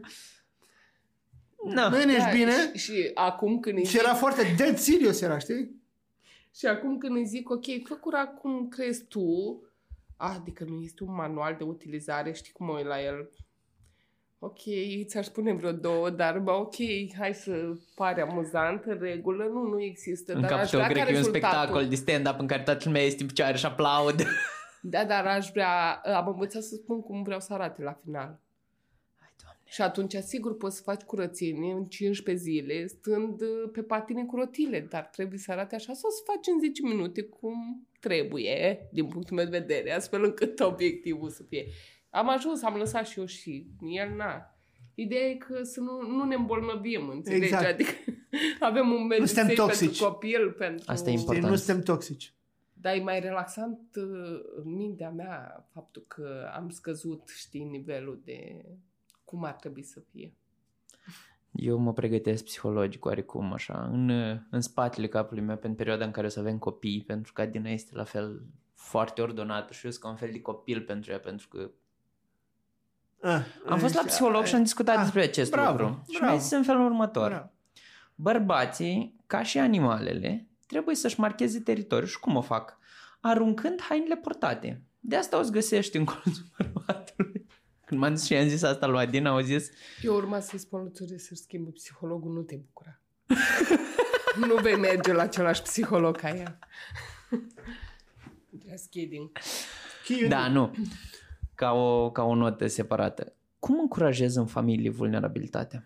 no. 1.64 1.88
nu 1.88 2.00
ești 2.00 2.18
Da, 2.18 2.30
bine. 2.32 2.52
Și, 2.74 2.78
și 2.78 3.10
acum 3.14 3.60
când 3.60 3.76
îi 3.76 3.84
Și 3.84 3.90
zic, 3.90 4.00
era 4.00 4.14
foarte 4.14 4.54
dead 4.56 4.76
serious, 4.78 5.20
era, 5.20 5.38
știi? 5.38 5.84
și 6.54 6.66
acum 6.66 6.98
când 6.98 7.16
îi 7.16 7.26
zic, 7.26 7.50
ok, 7.50 7.64
fă 7.84 7.94
curat 7.94 8.38
cum 8.38 8.68
crezi 8.68 9.04
tu, 9.04 9.62
adică 10.16 10.64
nu 10.64 10.82
este 10.82 11.04
un 11.04 11.14
manual 11.14 11.54
de 11.58 11.64
utilizare, 11.64 12.32
știi 12.32 12.52
cum 12.52 12.66
mă 12.66 12.72
uit 12.72 12.86
la 12.86 13.02
el. 13.02 13.30
Ok, 14.38 14.58
ți-aș 15.06 15.24
spune 15.26 15.52
vreo 15.52 15.72
două, 15.72 16.10
dar 16.10 16.38
bă, 16.38 16.50
ok, 16.50 16.74
hai 17.18 17.34
să 17.34 17.72
pare 17.94 18.20
amuzant, 18.20 18.84
în 18.84 18.98
regulă, 19.00 19.44
nu, 19.44 19.62
nu 19.62 19.82
există. 19.82 20.32
În 20.32 20.40
dar 20.40 20.50
cap 20.50 20.58
aș 20.58 20.70
tău 20.70 20.80
vrea 20.80 20.92
cred 20.92 21.02
ca 21.02 21.04
că 21.04 21.10
e 21.10 21.16
un 21.16 21.22
rezultatul- 21.22 21.56
spectacol 21.56 21.88
de 21.88 21.94
stand-up 21.94 22.40
în 22.40 22.46
care 22.46 22.62
toată 22.62 22.82
lumea 22.84 23.02
este 23.02 23.22
în 23.22 23.28
picioare 23.28 23.56
și 23.56 23.66
aplaudă. 23.66 24.24
Da, 24.88 25.04
dar 25.04 25.26
aș 25.26 25.50
vrea, 25.50 25.92
am 25.92 26.28
învățat 26.28 26.62
să 26.62 26.74
spun 26.74 27.00
cum 27.00 27.22
vreau 27.22 27.40
să 27.40 27.52
arate 27.52 27.82
la 27.82 27.92
final. 27.92 28.40
Hai, 29.18 29.34
Doamne. 29.42 29.60
Și 29.64 29.82
atunci, 29.82 30.14
sigur, 30.14 30.56
poți 30.56 30.76
să 30.76 30.82
faci 30.82 31.02
curățenie 31.02 31.72
în 31.72 31.84
15 31.84 32.44
zile, 32.44 32.86
stând 32.86 33.40
uh, 33.40 33.70
pe 33.72 33.82
patine 33.82 34.24
cu 34.24 34.36
rotile, 34.36 34.86
dar 34.90 35.02
trebuie 35.02 35.38
să 35.38 35.52
arate 35.52 35.74
așa 35.74 35.92
sau 35.92 36.10
să 36.10 36.22
faci 36.24 36.46
în 36.54 36.60
10 36.60 36.82
minute 36.82 37.22
cum 37.22 37.86
trebuie, 38.00 38.88
din 38.92 39.06
punctul 39.06 39.36
meu 39.36 39.44
de 39.44 39.58
vedere, 39.58 39.92
astfel 39.92 40.24
încât 40.24 40.60
obiectivul 40.60 41.28
să 41.28 41.42
fie. 41.42 41.66
Am 42.10 42.28
ajuns, 42.28 42.62
am 42.62 42.76
lăsat 42.76 43.06
și 43.06 43.18
eu 43.18 43.24
și 43.24 43.66
el 43.80 44.14
n-a. 44.16 44.54
Ideea 44.94 45.28
e 45.28 45.34
că 45.34 45.62
să 45.62 45.80
nu, 45.80 46.16
nu 46.16 46.24
ne 46.24 46.34
îmbolnăvim, 46.34 47.08
înțelegi? 47.08 47.44
Exact. 47.44 47.66
Adică 47.66 47.90
avem 48.60 48.92
un 48.92 49.06
mediu 49.06 49.24
suntem 49.24 49.44
safe 49.44 49.54
toxici. 49.54 49.80
pentru 49.80 50.04
copil, 50.04 50.50
pentru... 50.50 50.84
Asta 50.86 51.10
e 51.10 51.12
Știi, 51.12 51.20
important. 51.20 51.50
nu 51.50 51.56
suntem 51.56 51.82
toxici. 51.82 52.35
Dar 52.86 52.94
e 52.94 53.02
mai 53.02 53.20
relaxant 53.20 53.78
uh, 53.96 54.40
în 54.56 54.74
mintea 54.74 55.10
mea 55.10 55.66
faptul 55.72 56.04
că 56.06 56.50
am 56.54 56.68
scăzut, 56.68 57.28
știi, 57.28 57.64
nivelul 57.64 58.20
de 58.24 58.64
cum 59.24 59.44
ar 59.44 59.52
trebui 59.52 59.82
să 59.82 60.00
fie. 60.00 60.34
Eu 61.52 61.78
mă 61.78 61.92
pregătesc 61.92 62.44
psihologic 62.44 63.04
oarecum 63.04 63.52
așa, 63.52 63.88
în, 63.92 64.10
în 64.50 64.60
spatele 64.60 65.08
capului 65.08 65.42
meu 65.42 65.56
pentru 65.56 65.78
perioada 65.78 66.04
în 66.04 66.10
care 66.10 66.26
o 66.26 66.30
să 66.30 66.40
avem 66.40 66.58
copii, 66.58 67.04
pentru 67.06 67.32
că 67.32 67.40
Adina 67.40 67.70
este 67.70 67.96
la 67.96 68.04
fel 68.04 68.42
foarte 68.74 69.22
ordonată 69.22 69.72
și 69.72 69.84
eu 69.84 69.90
sunt 69.90 70.02
ca 70.02 70.10
un 70.10 70.16
fel 70.16 70.30
de 70.32 70.40
copil 70.40 70.82
pentru 70.82 71.10
ea, 71.10 71.18
pentru 71.20 71.48
că 71.48 71.70
Ah, 73.20 73.44
am 73.66 73.78
fost 73.78 73.94
la 73.94 74.02
deci, 74.02 74.10
psiholog 74.10 74.44
și 74.44 74.54
am 74.54 74.62
discutat 74.62 74.96
ah, 74.96 75.02
despre 75.02 75.22
acest 75.22 75.50
bravo, 75.50 75.70
lucru. 75.70 76.04
Și 76.10 76.18
bravo. 76.18 76.32
mi-a 76.32 76.40
zis 76.40 76.50
în 76.50 76.62
felul 76.62 76.84
următor. 76.84 77.28
Bravo. 77.28 77.50
Bărbații, 78.14 79.20
ca 79.26 79.42
și 79.42 79.58
animalele, 79.58 80.46
trebuie 80.66 80.94
să-și 80.94 81.20
marcheze 81.20 81.60
teritoriul. 81.60 82.08
Și 82.08 82.18
cum 82.20 82.36
o 82.36 82.40
fac? 82.40 82.78
Aruncând 83.20 83.80
hainele 83.82 84.16
portate. 84.16 84.82
De 85.00 85.16
asta 85.16 85.38
o 85.38 85.42
să 85.42 85.50
găsești 85.50 85.96
în 85.96 86.04
colțul 86.04 86.44
bărbatului. 86.58 87.46
Când 87.86 88.00
m-am 88.00 88.10
dus 88.10 88.24
și 88.24 88.32
i-am 88.32 88.48
zis 88.48 88.62
asta 88.62 88.86
lui 88.86 89.00
Adina, 89.00 89.30
au 89.30 89.40
zis 89.40 89.70
Eu 90.02 90.14
urma 90.14 90.40
să-i 90.40 90.58
spun 90.58 90.80
lui 90.80 90.90
Țure 90.92 91.16
să-și 91.18 91.40
schimbe 91.40 91.70
psihologul, 91.70 92.32
nu 92.32 92.42
te 92.42 92.56
bucura. 92.56 93.00
nu 94.48 94.54
vei 94.54 94.76
merge 94.76 95.12
la 95.12 95.22
același 95.22 95.62
psiholog 95.62 96.16
ca 96.16 96.28
ea. 96.36 96.58
Just 98.70 98.90
kidding. 98.90 99.30
Chiu- 100.04 100.28
Da, 100.28 100.48
nu. 100.48 100.74
Ca 101.54 101.72
o, 101.72 102.10
ca 102.10 102.22
o 102.22 102.34
notă 102.34 102.66
separată. 102.66 103.32
Cum 103.58 103.78
încurajezi 103.80 104.38
în 104.38 104.46
familie 104.46 104.90
vulnerabilitatea? 104.90 105.84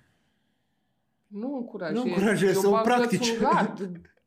Nu 1.26 1.57
încurajez. 1.57 1.97
Nu 1.97 2.03
încurajez, 2.11 2.55
Eu 2.55 2.61
să 2.61 2.66
o 2.66 2.70
bag 2.70 2.83
practici. 2.85 3.33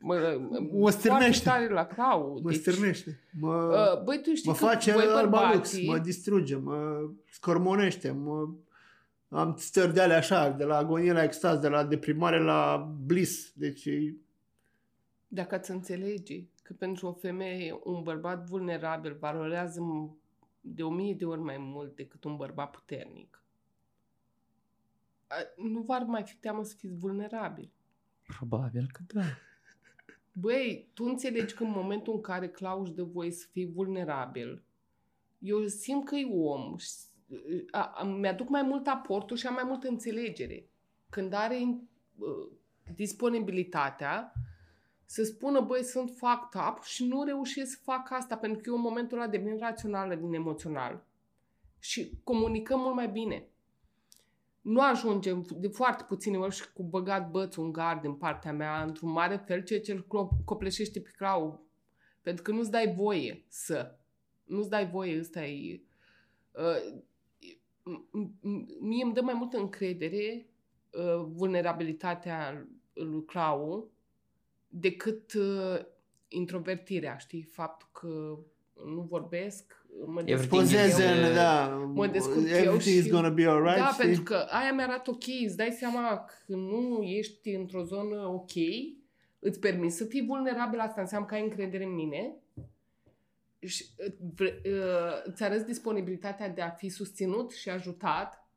În 0.10 0.22
gard. 0.22 0.40
Mă, 0.50 0.60
Mă 0.80 0.90
stârnește. 0.90 1.44
Foarte 1.50 1.66
tare 1.68 1.74
la 1.74 1.86
crau. 1.86 2.40
Mă 2.44 2.50
Deci, 2.50 2.60
stârnește. 2.60 3.20
Mă, 3.40 3.56
uh, 3.98 4.04
băi, 4.04 4.22
tu 4.22 4.34
știi 4.34 4.50
mă 4.50 4.56
că 4.58 4.66
face 4.66 4.92
voi 4.92 5.04
albalux, 5.04 5.30
bărbații, 5.32 5.88
mă 5.88 5.98
distruge, 5.98 6.56
mă 6.56 7.10
scormonește, 7.30 8.12
mă... 8.12 8.50
Am 9.30 9.56
stări 9.58 9.94
de 9.94 10.02
alea 10.02 10.18
așa, 10.18 10.50
de 10.50 10.64
la 10.64 10.78
agonie 10.78 11.12
la 11.12 11.24
extaz, 11.24 11.60
de 11.60 11.68
la 11.68 11.84
deprimare 11.84 12.40
la 12.40 12.92
bliss. 13.06 13.52
Deci 13.56 13.86
e- 13.86 14.16
Dacă 15.28 15.56
ați 15.56 15.72
înțelege 15.72 16.44
că 16.64 16.74
pentru 16.74 17.08
o 17.08 17.14
femeie 17.14 17.80
un 17.84 18.04
bărbat 18.04 18.46
vulnerabil 18.48 19.18
valorează 19.20 19.80
m- 19.82 20.22
de 20.62 20.84
o 20.84 20.90
mie 20.90 21.14
de 21.14 21.26
ori 21.26 21.42
mai 21.42 21.58
mult 21.60 21.96
decât 21.96 22.24
un 22.24 22.36
bărbat 22.36 22.70
puternic, 22.72 23.44
a- 25.28 25.62
nu 25.64 25.82
v-ar 25.82 26.02
mai 26.04 26.24
fi 26.24 26.36
teamă 26.36 26.64
să 26.64 26.76
fiți 26.78 26.96
vulnerabil. 26.98 27.72
Probabil 28.38 28.90
că 28.92 29.02
da. 29.08 29.22
Băi, 30.36 30.90
tu 30.94 31.04
înțelegi 31.04 31.54
că 31.54 31.64
în 31.64 31.70
momentul 31.70 32.14
în 32.14 32.22
care 32.22 32.50
Clau 32.50 32.82
își 32.82 32.92
dă 32.94 33.04
voie 33.04 33.32
să 33.32 33.48
fii 33.52 33.72
vulnerabil, 33.72 34.64
eu 35.40 35.68
simt 35.68 36.06
că 36.06 36.16
e 36.16 36.26
om. 36.34 36.78
și- 36.78 36.92
A, 37.72 37.92
a, 37.96 38.04
mi-aduc 38.04 38.50
mai 38.50 38.62
mult 38.62 38.88
aportul 38.88 39.38
și 39.38 39.48
am 39.48 39.54
mai 39.54 39.64
multă 39.64 39.88
înțelegere. 39.88 40.70
Când 41.10 41.34
are 41.34 41.58
uh, 42.18 42.48
disponibilitatea 42.96 44.34
să 45.06 45.24
spună, 45.24 45.62
băi, 45.62 45.84
sunt 45.84 46.10
fucked 46.10 46.62
up 46.70 46.84
și 46.84 47.06
nu 47.08 47.24
reușesc 47.24 47.72
să 47.72 47.78
fac 47.84 48.12
asta 48.12 48.38
pentru 48.38 48.62
că 48.62 48.70
eu 48.70 48.76
în 48.76 48.82
momentul 48.82 49.18
ăla 49.18 49.28
devin 49.28 49.58
rațională 49.58 50.16
din 50.16 50.34
emoțional. 50.34 51.06
Și 51.80 52.12
comunicăm 52.24 52.80
mult 52.80 52.96
mai 52.96 53.08
bine. 53.10 53.48
Nu 54.64 54.82
ajungem 54.82 55.46
de 55.56 55.68
foarte 55.68 56.04
puține 56.08 56.38
ori 56.38 56.56
și 56.56 56.72
cu 56.74 56.84
băgat 56.84 57.30
bățul 57.30 57.64
în 57.64 57.72
gard 57.72 58.02
din 58.02 58.14
partea 58.14 58.54
mea 58.54 58.84
într-un 58.84 59.12
mare 59.12 59.44
fel, 59.46 59.64
ceea 59.64 59.82
ce 59.82 59.92
îl 59.92 60.04
clo- 60.04 60.44
copleșește 60.46 61.00
pe 61.02 61.10
crau. 61.16 61.66
Pentru 62.22 62.44
că 62.44 62.52
nu-ți 62.52 62.72
dai 62.72 62.94
voie 62.94 63.46
să. 63.48 63.98
Nu-ți 64.44 64.70
dai 64.70 64.90
voie, 64.90 65.20
ăsta 65.20 65.46
e... 65.46 65.82
Uh, 66.52 67.02
m- 67.84 68.08
m- 68.12 68.80
mie 68.80 69.04
îmi 69.04 69.14
dă 69.14 69.22
mai 69.22 69.34
multă 69.34 69.58
încredere 69.58 70.50
uh, 70.92 71.26
vulnerabilitatea 71.28 72.68
lui 72.94 73.26
Clau 73.26 73.92
decât 74.68 75.34
uh, 75.34 75.80
introvertirea, 76.28 77.18
știi? 77.18 77.44
Faptul 77.44 77.90
că 77.92 78.40
nu 78.86 79.02
vorbesc, 79.10 79.86
mă 80.06 80.22
descurc 80.22 80.28
Everything 80.30 80.62
pozeze, 80.62 81.04
is, 81.04 81.18
eu. 81.18 81.30
uh, 81.30 81.36
da, 81.36 81.68
mă 81.94 82.08
descurc 82.08 82.36
eu 82.50 82.56
everything 82.58 82.96
is 82.98 83.04
și- 83.04 83.10
gonna 83.10 83.30
be 83.30 83.46
alright. 83.48 83.78
Da, 83.78 83.88
știi? 83.92 84.04
pentru 84.06 84.24
că 84.24 84.36
aia 84.50 84.74
mi-arată 84.74 85.10
ok, 85.10 85.24
îți 85.46 85.58
dai 85.58 85.72
seama 85.80 86.26
că 86.48 86.56
nu 86.56 87.02
ești 87.02 87.50
într-o 87.50 87.84
zonă 87.84 88.28
ok, 88.28 88.52
îți 89.40 89.60
permiți 89.60 89.96
să 89.98 90.06
fii 90.06 90.26
vulnerabil, 90.26 90.80
asta 90.80 91.02
înseamnă 91.02 91.28
că 91.28 91.34
ai 91.34 91.42
încredere 91.44 91.84
în 91.84 91.94
mine 91.94 92.36
și 93.60 93.86
uh, 94.08 94.14
vre- 94.36 94.62
uh, 94.66 95.22
îți 95.24 95.44
arăți 95.44 95.66
disponibilitatea 95.66 96.50
de 96.50 96.62
a 96.62 96.70
fi 96.70 96.90
susținut 96.90 97.52
și 97.52 97.70
ajutat 97.70 98.48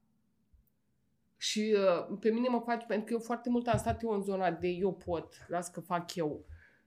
și 1.36 1.76
uh, 1.76 2.16
pe 2.20 2.30
mine 2.30 2.48
mă 2.48 2.62
faci, 2.64 2.84
pentru 2.86 3.04
că 3.06 3.12
eu 3.12 3.18
foarte 3.18 3.50
mult 3.50 3.66
am 3.66 3.78
stat 3.78 4.02
eu 4.02 4.10
în 4.10 4.22
zona 4.22 4.50
de 4.50 4.68
eu 4.68 4.92
pot, 4.92 5.34
las 5.48 5.68
că 5.70 5.80
fac 5.80 6.14
eu. 6.14 6.44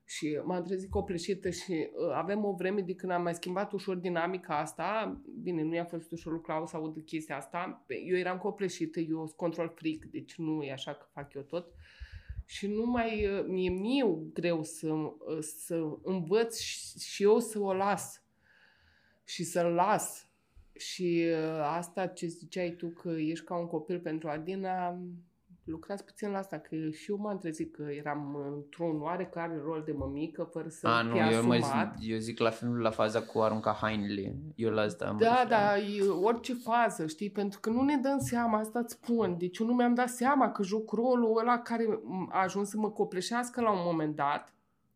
Și 0.09 0.39
m-am 0.45 0.63
trezit 0.63 0.89
copleșită 0.89 1.49
și 1.49 1.71
uh, 1.71 2.11
avem 2.13 2.45
o 2.45 2.53
vreme 2.53 2.81
de 2.81 2.95
când 2.95 3.11
am 3.11 3.21
mai 3.21 3.33
schimbat 3.33 3.71
ușor 3.71 3.95
dinamica 3.95 4.59
asta. 4.59 5.21
Bine, 5.41 5.61
nu 5.61 5.73
i-a 5.73 5.85
fost 5.85 6.11
ușor 6.11 6.31
lui 6.31 6.41
Claus 6.41 6.69
să 6.69 6.75
aud 6.75 7.03
chestia 7.05 7.37
asta. 7.37 7.85
Eu 8.05 8.17
eram 8.17 8.37
copleșită, 8.37 8.99
eu 8.99 9.17
sunt 9.17 9.37
control 9.37 9.73
freak, 9.75 9.99
deci 9.99 10.35
nu 10.35 10.63
e 10.63 10.71
așa 10.71 10.93
că 10.93 11.05
fac 11.11 11.33
eu 11.33 11.41
tot. 11.41 11.73
Și 12.45 12.67
nu 12.67 12.85
mai, 12.85 13.25
uh, 13.25 13.45
mi-e 13.47 13.69
mie 13.69 14.05
greu 14.33 14.63
să, 14.63 14.87
uh, 14.93 15.37
să 15.39 15.97
învăț 16.03 16.59
și, 16.59 16.99
și 16.99 17.23
eu 17.23 17.39
să 17.39 17.59
o 17.59 17.73
las. 17.73 18.23
Și 19.25 19.43
să-l 19.43 19.73
las. 19.73 20.29
Și 20.77 21.25
uh, 21.31 21.59
asta 21.61 22.07
ce 22.07 22.25
ziceai 22.25 22.69
tu 22.69 22.87
că 22.87 23.09
ești 23.09 23.45
ca 23.45 23.57
un 23.57 23.67
copil 23.67 23.99
pentru 23.99 24.29
Adina, 24.29 25.01
lucrați 25.69 26.05
puțin 26.05 26.29
la 26.31 26.37
asta, 26.37 26.57
că 26.57 26.75
și 26.91 27.11
eu 27.11 27.17
m-am 27.17 27.37
trezit 27.37 27.75
că 27.75 27.83
eram 27.97 28.35
într-un 28.55 29.01
oarecare 29.01 29.61
rol 29.63 29.81
de 29.85 29.91
mămică, 29.91 30.43
fără 30.51 30.67
să 30.69 30.87
A, 30.87 31.01
nu, 31.01 31.11
fie 31.11 31.21
eu, 31.31 31.43
mă, 31.45 31.53
asumat. 31.53 31.95
zi- 31.99 32.11
eu 32.11 32.17
zic 32.17 32.39
la 32.39 32.49
film 32.49 32.79
la 32.79 32.89
faza 32.89 33.21
cu 33.21 33.39
arunca 33.39 33.71
hainele. 33.81 34.35
Eu 34.55 34.71
la 34.71 34.81
asta 34.81 35.05
am 35.05 35.17
Da, 35.17 35.29
referat. 35.29 35.49
da, 35.49 35.77
e 35.77 36.01
orice 36.23 36.53
fază, 36.53 37.07
știi? 37.07 37.29
Pentru 37.29 37.59
că 37.59 37.69
nu 37.69 37.81
ne 37.81 37.95
dăm 37.97 38.19
seama, 38.19 38.57
asta 38.59 38.79
îți 38.79 38.93
spun. 38.93 39.35
Deci 39.37 39.57
eu 39.57 39.65
nu 39.67 39.73
mi-am 39.73 39.93
dat 39.93 40.09
seama 40.09 40.51
că 40.51 40.63
joc 40.63 40.91
rolul 40.91 41.37
ăla 41.39 41.57
care 41.59 41.99
a 42.29 42.41
ajuns 42.41 42.69
să 42.69 42.77
mă 42.77 42.89
copleșească 42.91 43.61
la 43.61 43.71
un 43.71 43.81
moment 43.83 44.15
dat 44.15 44.53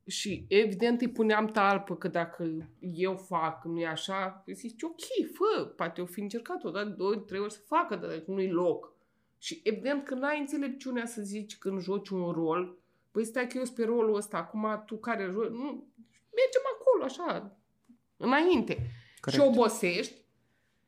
și 0.07 0.45
evident 0.47 1.01
îi 1.01 1.07
puneam 1.09 1.45
talpă 1.45 1.95
că 1.95 2.07
dacă 2.07 2.47
eu 2.79 3.15
fac, 3.15 3.63
nu 3.65 3.79
e 3.79 3.87
așa, 3.87 4.43
zici 4.53 4.83
ok, 4.83 5.29
fă, 5.33 5.63
poate 5.65 5.99
eu 5.99 6.05
fi 6.05 6.19
încercat 6.21 6.63
o 6.63 6.69
dată, 6.69 6.89
două, 6.97 7.15
trei 7.15 7.39
ori 7.39 7.53
să 7.53 7.59
facă, 7.65 7.95
dar 7.95 8.09
dacă 8.09 8.23
nu-i 8.27 8.49
loc. 8.49 8.92
Și 9.43 9.59
evident 9.63 10.03
că 10.05 10.13
n-ai 10.15 10.39
înțelepciunea 10.39 11.05
să 11.05 11.21
zici 11.21 11.57
când 11.57 11.81
joci 11.81 12.09
un 12.09 12.31
rol, 12.31 12.77
păi 13.11 13.25
stai 13.25 13.47
că 13.47 13.57
eu 13.57 13.63
sunt 13.63 13.75
pe 13.75 13.83
rolul 13.83 14.15
ăsta, 14.15 14.37
acum 14.37 14.83
tu 14.85 14.97
care 14.97 15.23
joci, 15.31 15.49
nu, 15.49 15.87
mergem 16.35 16.61
acolo, 16.73 17.03
așa, 17.03 17.57
înainte. 18.17 18.73
Corect. 19.19 19.41
Și 19.41 19.47
obosești 19.47 20.15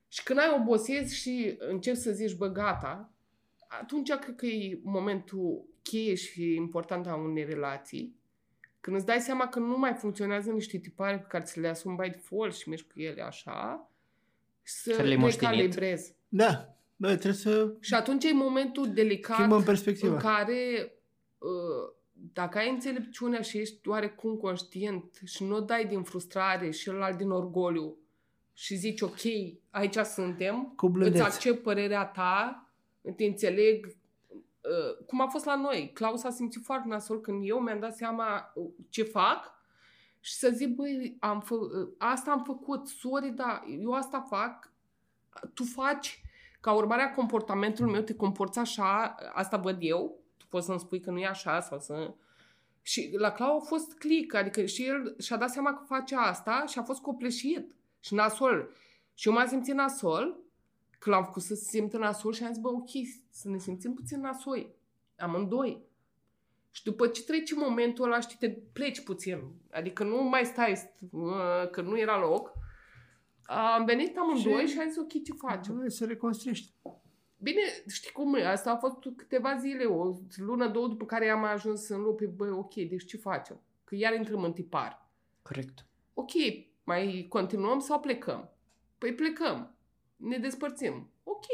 și 0.07 0.23
când 0.23 0.39
ai 0.39 0.55
obosezi 0.59 1.15
și 1.15 1.55
începi 1.57 1.97
să 1.97 2.11
zici, 2.11 2.35
bă, 2.35 2.47
gata, 2.47 3.13
atunci 3.67 4.13
cred 4.13 4.35
că 4.35 4.45
e 4.45 4.79
momentul 4.83 5.65
cheie 5.81 6.15
și 6.15 6.53
important 6.53 7.07
a 7.07 7.15
unei 7.15 7.43
relații. 7.43 8.15
Când 8.79 8.95
îți 8.95 9.05
dai 9.05 9.19
seama 9.19 9.47
că 9.47 9.59
nu 9.59 9.77
mai 9.77 9.93
funcționează 9.93 10.51
niște 10.51 10.77
tipare 10.77 11.19
pe 11.19 11.25
care 11.27 11.43
ți 11.43 11.59
le 11.59 11.67
asumi 11.67 11.95
by 12.01 12.09
default 12.09 12.55
și 12.55 12.69
mergi 12.69 12.83
cu 12.83 12.99
ele 12.99 13.21
așa, 13.21 13.91
să 14.63 14.91
Care 14.91 15.03
le-ai 15.03 15.17
moștenit. 15.17 15.55
recalibrezi. 15.55 16.15
Da, 16.27 16.75
bă, 16.95 17.07
trebuie 17.07 17.33
să 17.33 17.73
Și 17.79 17.93
atunci 17.93 18.23
e 18.23 18.33
momentul 18.33 18.93
delicat 18.93 19.35
schimbăm 19.35 19.57
în 19.57 19.63
perspectiva. 19.63 20.17
care 20.17 20.93
uh, 21.37 21.93
dacă 22.33 22.57
ai 22.57 22.69
înțelepciunea 22.69 23.41
și 23.41 23.57
ești 23.57 23.87
oarecum 23.87 24.35
conștient 24.35 25.19
și 25.23 25.43
nu 25.43 25.55
o 25.55 25.59
dai 25.59 25.85
din 25.85 26.03
frustrare 26.03 26.69
și 26.69 26.89
ălalt 26.89 27.17
din 27.17 27.29
orgoliu 27.29 27.97
și 28.53 28.75
zici 28.75 29.01
ok, 29.01 29.19
aici 29.69 29.97
suntem, 29.97 30.73
Cu 30.75 30.85
îți 30.85 30.93
blândețe. 30.93 31.23
accept 31.23 31.63
părerea 31.63 32.05
ta, 32.05 32.69
te 33.15 33.23
înțeleg, 33.23 33.85
uh, 33.85 35.05
cum 35.05 35.21
a 35.21 35.27
fost 35.27 35.45
la 35.45 35.55
noi. 35.55 35.91
Claus 35.93 36.23
a 36.23 36.29
simțit 36.29 36.63
foarte 36.63 36.87
nasol 36.87 37.21
când 37.21 37.41
eu 37.47 37.59
mi-am 37.59 37.79
dat 37.79 37.95
seama 37.95 38.51
uh, 38.55 38.69
ce 38.89 39.03
fac 39.03 39.53
și 40.19 40.33
să 40.33 40.49
zic, 40.53 40.75
băi, 40.75 41.17
am 41.19 41.41
fă, 41.41 41.53
uh, 41.55 41.89
asta 41.97 42.31
am 42.31 42.43
făcut, 42.43 42.87
sorry, 42.87 43.29
da, 43.29 43.63
eu 43.81 43.91
asta 43.91 44.25
fac, 44.29 44.73
tu 45.53 45.63
faci, 45.63 46.21
ca 46.65 46.73
urmare 46.73 47.01
a 47.01 47.13
comportamentului 47.13 47.91
meu, 47.91 48.01
te 48.01 48.15
comporți 48.15 48.59
așa, 48.59 49.15
asta 49.33 49.57
văd 49.57 49.77
eu, 49.79 50.19
tu 50.37 50.45
poți 50.49 50.65
să-mi 50.65 50.79
spui 50.79 50.99
că 50.99 51.11
nu 51.11 51.19
e 51.19 51.25
așa 51.25 51.59
sau 51.59 51.79
să... 51.79 52.13
Și 52.81 53.15
la 53.17 53.31
Clau 53.31 53.57
a 53.57 53.59
fost 53.59 53.97
click, 53.97 54.33
adică 54.33 54.65
și 54.65 54.85
el 54.85 55.15
și-a 55.19 55.37
dat 55.37 55.49
seama 55.49 55.73
că 55.73 55.83
face 55.87 56.15
asta 56.15 56.63
și 56.67 56.79
a 56.79 56.83
fost 56.83 57.01
copleșit 57.01 57.75
și 57.99 58.13
nasol. 58.13 58.69
Și 59.13 59.27
eu 59.27 59.33
m-am 59.33 59.47
simțit 59.47 59.73
nasol, 59.73 60.37
că 60.99 61.09
l-am 61.09 61.23
făcut 61.23 61.41
să 61.41 61.55
se 61.55 61.63
simtă 61.65 61.97
nasol 61.97 62.33
și 62.33 62.43
am 62.43 62.53
zis, 62.53 62.61
bă, 62.61 62.67
ok, 62.67 62.89
să 63.29 63.49
ne 63.49 63.57
simțim 63.57 63.93
puțin 63.93 64.19
nasoi, 64.19 64.75
amândoi. 65.17 65.83
Și 66.71 66.83
după 66.83 67.07
ce 67.07 67.23
trece 67.23 67.55
momentul 67.55 68.05
ăla, 68.05 68.19
știi, 68.19 68.37
te 68.39 68.49
pleci 68.49 69.03
puțin. 69.03 69.41
Adică 69.71 70.03
nu 70.03 70.23
mai 70.23 70.45
stai, 70.45 70.73
st- 70.73 71.71
că 71.71 71.81
nu 71.81 71.99
era 71.99 72.19
loc. 72.19 72.53
Am 73.45 73.85
venit 73.85 74.17
amândoi 74.17 74.65
Și- 74.65 74.73
și 74.73 74.79
am 74.79 74.87
zis, 74.87 74.97
ok, 74.97 75.23
ce 75.23 75.33
facem? 75.37 75.77
Hai 75.79 75.91
să 75.91 76.05
reconstruiești. 76.05 76.73
Bine, 77.37 77.61
știi 77.87 78.11
cum 78.11 78.35
e, 78.35 78.45
asta 78.47 78.71
a 78.71 78.77
fost 78.77 78.95
câteva 79.15 79.55
zile, 79.57 79.83
o 79.83 80.13
lună, 80.35 80.67
două 80.67 80.87
după 80.87 81.05
care 81.05 81.29
am 81.29 81.43
ajuns 81.43 81.87
în 81.89 82.01
lupi, 82.01 82.25
băi, 82.25 82.49
ok, 82.49 82.73
deci 82.73 83.05
ce 83.05 83.17
facem? 83.17 83.61
Că 83.83 83.95
iar 83.95 84.13
intrăm 84.13 84.43
în 84.43 84.53
tipar. 84.53 85.09
Corect. 85.41 85.85
Ok, 86.13 86.31
mai 86.83 87.25
continuăm 87.29 87.79
sau 87.79 87.99
plecăm? 87.99 88.49
Păi 88.97 89.13
plecăm. 89.13 89.75
Ne 90.15 90.37
despărțim. 90.37 91.09
Ok. 91.23 91.45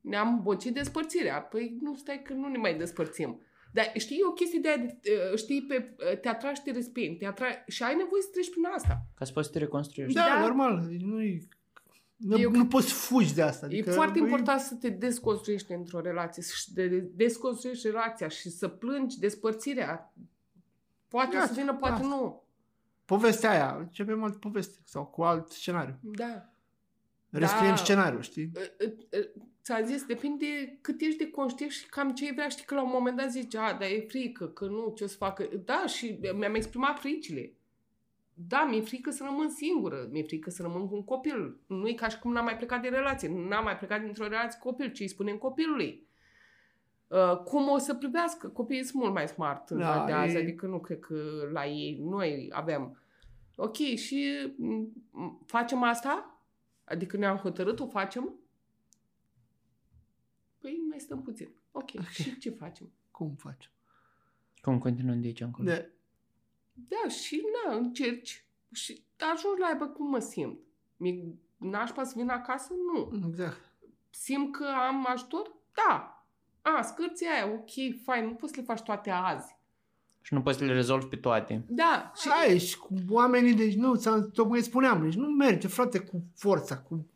Ne-am 0.00 0.42
bocit 0.42 0.74
despărțirea. 0.74 1.42
Păi 1.42 1.76
nu 1.80 1.94
stai 1.94 2.22
că 2.22 2.32
nu 2.32 2.48
ne 2.48 2.58
mai 2.58 2.74
despărțim. 2.76 3.40
Dar 3.74 3.92
știi, 3.96 4.16
e 4.16 4.26
o 4.26 4.32
chestie 4.32 4.58
de, 4.58 4.68
aia 4.68 4.76
de 4.76 4.98
uh, 5.32 5.38
știi, 5.38 5.62
pe, 5.62 5.94
uh, 6.12 6.18
te 6.18 6.28
atragi 6.28 6.58
și 6.58 6.62
te 6.62 6.70
respingi. 6.70 7.18
Te 7.18 7.26
atragi, 7.26 7.58
și 7.66 7.82
ai 7.82 7.94
nevoie 7.96 8.22
să 8.22 8.28
treci 8.32 8.50
prin 8.50 8.64
asta. 8.74 9.06
Ca 9.14 9.24
să 9.24 9.32
poți 9.32 9.46
să 9.46 9.52
te 9.52 9.58
reconstruiești. 9.58 10.14
Da, 10.14 10.26
Da. 10.34 10.40
normal. 10.40 10.86
Nu, 10.98 11.18
nu, 12.16 12.38
Eu- 12.38 12.50
nu 12.50 12.66
poți 12.66 12.92
fugi 12.92 13.34
de 13.34 13.42
asta. 13.42 13.66
Adică, 13.66 13.90
e 13.90 13.92
foarte 13.92 14.18
important 14.18 14.60
să 14.60 14.74
te 14.74 14.88
desconstruiești 14.88 15.72
într-o 15.72 16.00
relație, 16.00 16.42
să 16.42 16.70
de, 16.74 16.88
desconstruiești 16.98 17.86
relația 17.86 18.28
și 18.28 18.50
să 18.50 18.68
plângi 18.68 19.18
despărțirea. 19.18 20.12
Poate 21.08 21.34
Iată, 21.36 21.46
să 21.46 21.60
vină, 21.60 21.74
poate 21.74 21.94
asta. 21.94 22.06
nu. 22.06 22.42
Povestea 23.04 23.50
aia, 23.50 23.76
începem 23.78 24.22
altă 24.22 24.38
poveste 24.38 24.78
sau 24.84 25.04
cu 25.06 25.22
alt 25.22 25.50
scenariu. 25.50 25.98
Da. 26.00 26.48
Rescriem 27.38 27.70
Da. 27.70 27.76
scenariul, 27.76 28.22
știi? 28.22 28.50
Uh, 28.56 28.86
uh, 28.86 28.92
uh, 29.18 29.42
Ți-am 29.62 29.84
zis, 29.84 30.04
depinde 30.04 30.78
cât 30.80 31.00
ești 31.00 31.18
de 31.18 31.30
conștient 31.30 31.70
și 31.72 31.86
cam 31.86 32.10
ce 32.14 32.32
vrea. 32.32 32.48
Știi 32.48 32.64
că 32.64 32.74
la 32.74 32.82
un 32.82 32.90
moment 32.92 33.16
dat 33.16 33.30
zici, 33.30 33.54
a, 33.54 33.72
dar 33.72 33.88
e 33.88 34.04
frică, 34.08 34.46
că 34.46 34.64
nu, 34.64 34.92
ce 34.96 35.04
o 35.04 35.06
să 35.06 35.16
facă. 35.16 35.48
Da, 35.64 35.84
și 35.86 36.18
mi-am 36.36 36.54
exprimat 36.54 36.98
fricile. 36.98 37.52
Da, 38.34 38.66
mi-e 38.70 38.80
frică 38.80 39.10
să 39.10 39.24
rămân 39.24 39.48
singură, 39.50 40.08
mi-e 40.12 40.22
frică 40.22 40.50
să 40.50 40.62
rămân 40.62 40.88
cu 40.88 40.94
un 40.94 41.04
copil. 41.04 41.56
Nu 41.66 41.88
e 41.88 41.92
ca 41.92 42.08
și 42.08 42.18
cum 42.18 42.32
n-am 42.32 42.44
mai 42.44 42.56
plecat 42.56 42.82
de 42.82 42.88
relație, 42.88 43.28
n-am 43.48 43.64
mai 43.64 43.76
plecat 43.76 44.02
dintr-o 44.02 44.28
relație 44.28 44.58
cu 44.60 44.68
copil, 44.68 44.92
ci 44.92 45.00
îi 45.00 45.08
spunem 45.08 45.36
copilului. 45.36 46.06
Uh, 47.08 47.36
cum 47.36 47.68
o 47.68 47.78
să 47.78 47.94
privească? 47.94 48.48
Copiii 48.48 48.84
sunt 48.84 49.02
mult 49.02 49.14
mai 49.14 49.28
smart 49.28 49.70
în 49.70 49.78
Da, 49.78 49.92
ziua 49.92 50.04
de 50.06 50.12
azi, 50.12 50.36
e- 50.36 50.38
adică 50.38 50.66
nu 50.66 50.78
cred 50.80 50.98
că 50.98 51.14
la 51.52 51.66
ei, 51.66 51.98
noi 52.02 52.48
avem. 52.52 52.98
Ok, 53.56 53.76
și 53.76 54.30
m, 54.56 54.88
m, 55.10 55.42
facem 55.46 55.82
asta? 55.82 56.33
Adică 56.84 57.16
ne-am 57.16 57.36
hotărât, 57.36 57.80
o 57.80 57.86
facem? 57.86 58.34
Păi 60.58 60.84
mai 60.88 61.00
stăm 61.00 61.22
puțin. 61.22 61.54
Ok, 61.72 61.90
și 62.10 62.38
ce 62.38 62.50
facem? 62.50 62.92
Cum 63.10 63.34
faci? 63.34 63.70
Cum 64.60 64.78
continuăm 64.78 65.20
de 65.20 65.26
aici 65.26 65.40
încolo? 65.40 65.68
De, 65.68 65.92
Da, 66.72 67.08
și 67.08 67.42
na, 67.64 67.74
încerci 67.76 68.46
și 68.72 69.04
ajungi 69.32 69.60
la 69.60 69.66
aia, 69.66 69.88
cum 69.88 70.08
mă 70.10 70.18
simt. 70.18 70.58
Mi 70.96 71.38
nașpa 71.56 72.04
să 72.04 72.12
vin 72.16 72.28
acasă? 72.28 72.72
Nu. 72.92 73.26
exact. 73.28 73.72
Simt 74.10 74.56
că 74.56 74.64
am 74.64 75.06
ajutor? 75.08 75.56
Da. 75.72 76.26
A, 76.62 76.82
scârția 76.82 77.30
aia, 77.30 77.52
ok, 77.52 78.02
fain, 78.02 78.24
nu 78.24 78.34
poți 78.34 78.52
să 78.54 78.60
le 78.60 78.66
faci 78.66 78.82
toate 78.82 79.10
azi. 79.10 79.56
Și 80.26 80.34
nu 80.34 80.42
poți 80.42 80.58
să 80.58 80.64
le 80.64 80.72
rezolvi 80.72 81.06
pe 81.06 81.16
toate. 81.16 81.64
Da, 81.66 82.12
și 82.16 82.22
Și 82.22 82.28
ai, 82.48 82.58
și 82.58 82.78
cu 82.78 82.94
oamenii, 83.08 83.54
deci 83.54 83.74
nu, 83.74 83.94
ți-am, 83.94 84.30
tocmai 84.32 84.60
spuneam, 84.60 85.02
deci 85.02 85.14
nu 85.14 85.26
merge, 85.26 85.68
frate, 85.68 85.98
cu 85.98 86.24
forța, 86.36 86.76
cu 86.78 87.06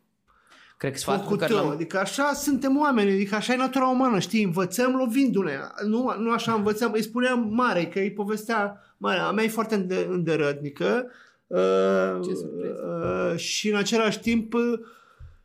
Cred 0.77 0.93
că 0.93 0.99
sfatul 0.99 1.23
focul 1.23 1.37
pe 1.37 1.43
care 1.45 1.55
tău. 1.55 1.65
l-am... 1.65 1.73
Adică 1.73 1.99
așa 1.99 2.33
suntem 2.33 2.79
oameni, 2.79 3.11
adică 3.13 3.35
așa 3.35 3.53
e 3.53 3.57
natura 3.57 3.89
umană, 3.89 4.19
știi, 4.19 4.43
învățăm 4.43 4.95
lovindu-ne. 4.97 5.53
Nu, 5.87 6.15
nu 6.19 6.31
așa 6.31 6.53
învățăm, 6.53 6.93
îi 6.93 7.03
spuneam 7.03 7.49
mare, 7.55 7.87
că 7.87 7.99
îi 7.99 8.13
povestea 8.13 8.81
mare, 8.97 9.19
a 9.19 9.31
mea 9.31 9.45
e 9.45 9.49
foarte 9.49 9.75
înde- 9.75 10.07
îndărătnică. 10.09 11.11
Uh, 11.47 12.19
Ce 12.25 12.35
surpriză. 12.35 13.31
uh, 13.33 13.39
și 13.39 13.71
în 13.71 13.77
același 13.77 14.21
timp 14.21 14.55
uh, 14.55 14.81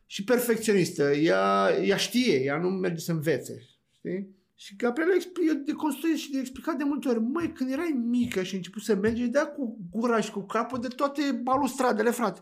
și 0.06 0.24
perfecționistă. 0.24 1.02
Ea, 1.12 1.70
ea 1.82 1.96
știe, 1.96 2.42
ea 2.42 2.58
nu 2.58 2.68
merge 2.68 3.00
să 3.00 3.12
învețe. 3.12 3.62
Știi? 3.96 4.28
Și 4.64 4.76
Gabriela 4.76 5.14
expl- 5.14 5.46
eu 5.48 5.54
de 5.54 5.72
construit 5.72 6.16
și 6.16 6.30
de 6.30 6.38
explicat 6.38 6.76
de 6.76 6.84
multe 6.84 7.08
ori, 7.08 7.20
măi, 7.20 7.52
când 7.52 7.70
erai 7.70 8.00
mică 8.04 8.42
și 8.42 8.50
ai 8.50 8.56
început 8.56 8.82
să 8.82 8.94
mergi, 8.94 9.22
îi 9.22 9.28
dea 9.28 9.46
cu 9.46 9.78
gura 9.90 10.20
și 10.20 10.30
cu 10.30 10.40
capul 10.40 10.80
de 10.80 10.88
toate 10.88 11.40
balustradele, 11.42 12.10
frate. 12.10 12.40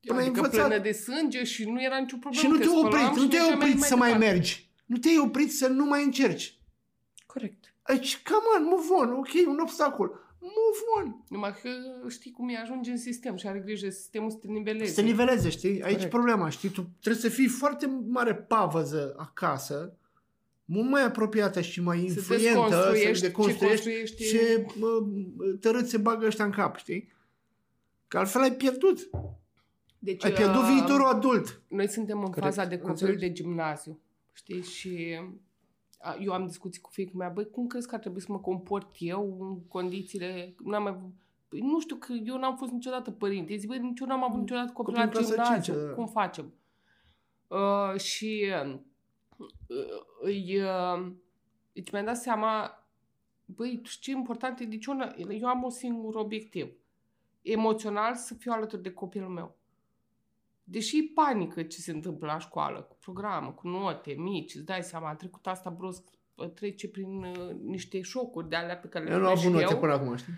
Până 0.00 0.18
ai 0.18 0.24
adică 0.24 0.40
învățat. 0.40 0.66
plină 0.66 0.82
de 0.82 0.92
sânge 0.92 1.44
și 1.44 1.70
nu 1.70 1.82
era 1.82 1.98
nicio 1.98 2.16
problemă. 2.16 2.44
Și 2.44 2.50
nu 2.50 2.58
că 2.58 2.64
te-ai 2.64 2.74
spălam 2.76 2.86
oprit, 2.86 3.16
și 3.16 3.22
nu 3.22 3.28
te-ai 3.28 3.40
mergeam 3.48 3.58
oprit 3.58 3.82
să 3.82 3.96
mai 3.96 4.12
departe. 4.12 4.32
mergi. 4.32 4.70
Nu 4.86 4.96
te-ai 4.96 5.18
oprit 5.18 5.52
să 5.52 5.68
nu 5.68 5.84
mai 5.84 6.04
încerci. 6.04 6.58
Corect. 7.26 7.74
Aici, 7.82 8.22
come 8.22 8.46
on, 8.56 8.64
move 8.64 9.10
on, 9.10 9.18
ok, 9.18 9.30
un 9.46 9.58
obstacol. 9.58 10.08
Move 10.40 10.80
on. 10.98 11.24
Numai 11.28 11.54
că 11.62 11.68
știi 12.08 12.30
cum 12.30 12.48
e, 12.48 12.56
ajunge 12.56 12.90
în 12.90 12.98
sistem 12.98 13.36
și 13.36 13.46
are 13.46 13.58
grijă 13.58 13.90
sistemul 13.90 14.30
să 14.30 14.36
te 14.36 14.48
niveleze. 14.48 14.92
Să 14.92 15.00
te 15.00 15.06
niveleze, 15.06 15.48
știi? 15.48 15.70
Aici 15.82 15.82
Corect. 15.82 16.10
problema, 16.10 16.48
știi? 16.48 16.68
Tu 16.68 16.80
trebuie 17.00 17.22
să 17.22 17.28
fii 17.28 17.48
foarte 17.48 17.86
mare 18.06 18.34
pavăză 18.34 19.14
acasă 19.16 19.96
mult 20.64 20.90
mai 20.90 21.04
apropiată 21.04 21.60
și 21.60 21.82
mai 21.82 22.04
influentă, 22.04 22.44
desconstruiești 22.44 23.14
să 23.18 23.26
deconstruiești 23.26 23.84
ce 23.86 23.92
construiești 23.92 24.28
ce 24.28 24.66
mă, 24.78 25.06
tărât 25.60 25.86
se 25.88 25.98
bagă 25.98 26.26
ăștia 26.26 26.44
în 26.44 26.50
cap, 26.50 26.76
știi? 26.76 27.12
Că 28.08 28.18
altfel 28.18 28.40
ai 28.42 28.52
pierdut. 28.52 29.10
Deci, 29.98 30.24
Ai 30.24 30.32
pierdut 30.32 30.62
uh, 30.62 30.70
viitorul 30.72 31.06
adult. 31.06 31.62
Noi 31.68 31.88
suntem 31.88 32.18
în 32.18 32.24
Corect. 32.24 32.42
faza 32.42 32.64
de 32.64 32.76
copil 32.76 32.90
Înțelegi? 32.90 33.18
de 33.18 33.32
gimnaziu, 33.32 34.00
știi? 34.32 34.62
Și 34.62 35.20
a, 35.98 36.16
eu 36.20 36.32
am 36.32 36.46
discuții 36.46 36.80
cu 36.80 36.90
fiica 36.92 37.12
mea, 37.14 37.28
băi, 37.28 37.50
cum 37.50 37.66
crezi 37.66 37.86
că 37.88 37.94
ar 37.94 38.00
trebui 38.00 38.20
să 38.20 38.26
mă 38.30 38.38
comport 38.38 38.94
eu 38.98 39.36
în 39.40 39.66
condițiile... 39.68 40.54
N-am 40.64 40.82
mai, 40.82 40.98
Păi 41.48 41.60
nu 41.60 41.80
știu, 41.80 41.96
că 41.96 42.12
eu 42.24 42.38
n-am 42.38 42.56
fost 42.56 42.72
niciodată 42.72 43.10
părinte. 43.10 43.56
Zic, 43.56 43.68
băi, 43.68 43.78
nici 43.78 44.00
eu 44.00 44.06
n-am 44.06 44.24
avut 44.24 44.40
niciodată 44.40 44.72
copil 44.72 44.94
Copil 44.94 44.98
la 44.98 45.02
în 45.02 45.10
clasa 45.10 45.28
gimnaziu. 45.42 45.72
cincea, 45.72 45.86
da. 45.86 45.92
Cum 45.92 46.06
facem? 46.06 46.52
Uh, 47.48 48.00
și 48.00 48.46
uh, 48.64 48.78
îi, 50.22 50.60
uh, 50.60 51.12
deci 51.72 51.90
mi-am 51.90 52.04
dat 52.04 52.16
seama, 52.16 52.70
băi, 53.44 53.80
tu 53.82 53.88
știi 53.88 54.12
ce 54.12 54.18
important 54.18 54.60
e? 54.60 54.64
Deci 54.64 54.86
eu, 54.86 54.98
n- 55.02 55.40
eu 55.40 55.48
am 55.48 55.62
un 55.62 55.70
singur 55.70 56.14
obiectiv. 56.14 56.72
Emoțional 57.42 58.14
să 58.14 58.34
fiu 58.34 58.52
alături 58.52 58.82
de 58.82 58.90
copilul 58.92 59.28
meu. 59.28 59.56
Deși 60.64 60.98
e 60.98 61.10
panică 61.14 61.62
ce 61.62 61.78
se 61.80 61.90
întâmplă 61.92 62.26
la 62.26 62.38
școală, 62.38 62.80
cu 62.82 62.96
programă, 63.00 63.50
cu 63.52 63.68
note 63.68 64.12
mici, 64.12 64.54
îți 64.54 64.64
dai 64.64 64.82
seama, 64.82 65.08
a 65.08 65.14
trecut 65.14 65.46
asta 65.46 65.70
brusc, 65.70 66.02
trece 66.54 66.88
prin 66.88 67.22
uh, 67.24 67.50
niște 67.62 68.00
șocuri 68.00 68.48
de 68.48 68.56
alea 68.56 68.76
pe 68.76 68.88
care 68.88 69.04
le 69.04 69.10
Eu 69.10 69.18
nu 69.18 69.26
am 69.26 69.34
trăiesc 69.34 69.46
avut 69.48 69.60
note 69.60 69.74
eu. 69.74 69.80
până 69.80 69.92
acum, 69.92 70.16
știi? 70.16 70.32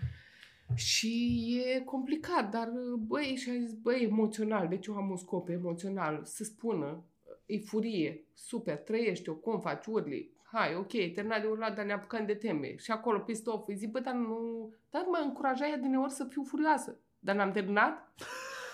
Și 0.75 1.43
e 1.75 1.79
complicat, 1.79 2.51
dar 2.51 2.69
băi, 2.99 3.35
și 3.35 3.49
a 3.49 3.53
zis, 3.65 3.73
băi, 3.73 4.03
emoțional, 4.03 4.67
deci 4.67 4.85
eu 4.85 4.95
am 4.95 5.09
un 5.09 5.17
scop 5.17 5.49
emoțional, 5.49 6.21
să 6.23 6.43
spună, 6.43 7.03
e 7.45 7.59
furie, 7.59 8.25
super, 8.33 8.77
trăiește-o, 8.77 9.33
cum 9.33 9.59
faci, 9.59 9.85
urli, 9.85 10.33
hai, 10.43 10.75
ok, 10.75 10.91
terminat 11.13 11.41
de 11.41 11.47
urlat, 11.47 11.75
dar 11.75 11.85
ne 11.85 11.93
apucăm 11.93 12.25
de 12.25 12.35
teme. 12.35 12.75
Și 12.75 12.91
acolo, 12.91 13.19
peste 13.19 13.49
off, 13.49 13.67
îi 13.67 13.75
zic, 13.75 13.91
bă, 13.91 13.99
dar 13.99 14.13
nu, 14.13 14.73
dar 14.89 15.05
mă 15.07 15.21
încuraja 15.23 15.67
ea 15.67 15.77
de 15.77 15.97
ori 15.97 16.11
să 16.11 16.25
fiu 16.29 16.43
furioasă. 16.43 16.99
Dar 17.19 17.35
n-am 17.35 17.51
terminat? 17.51 18.13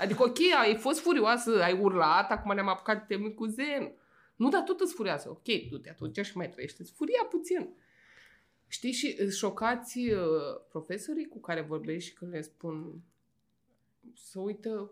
Adică, 0.01 0.23
ok, 0.23 0.37
ai 0.61 0.75
fost 0.75 0.99
furioasă, 0.99 1.61
ai 1.63 1.79
urlat, 1.79 2.31
acum 2.31 2.53
ne-am 2.53 2.67
apucat 2.67 2.97
de 2.97 3.15
teme 3.15 3.29
cu 3.29 3.45
zen. 3.45 3.91
Nu, 4.35 4.49
dar 4.49 4.61
tot 4.61 4.79
îți 4.79 4.93
furioasă. 4.93 5.29
Ok, 5.29 5.69
du-te 5.69 5.89
atunci 5.89 6.25
și 6.25 6.37
mai 6.37 6.49
trăiește. 6.49 6.83
Furia 6.83 7.23
puțin. 7.29 7.69
Știi, 8.67 8.91
și 8.91 9.15
îți 9.19 9.37
șocați 9.37 9.99
uh, 9.99 10.61
profesorii 10.69 11.27
cu 11.27 11.39
care 11.39 11.61
vorbești 11.61 12.09
și 12.09 12.15
când 12.15 12.31
le 12.31 12.41
spun 12.41 13.01
să 14.15 14.39
uită 14.39 14.91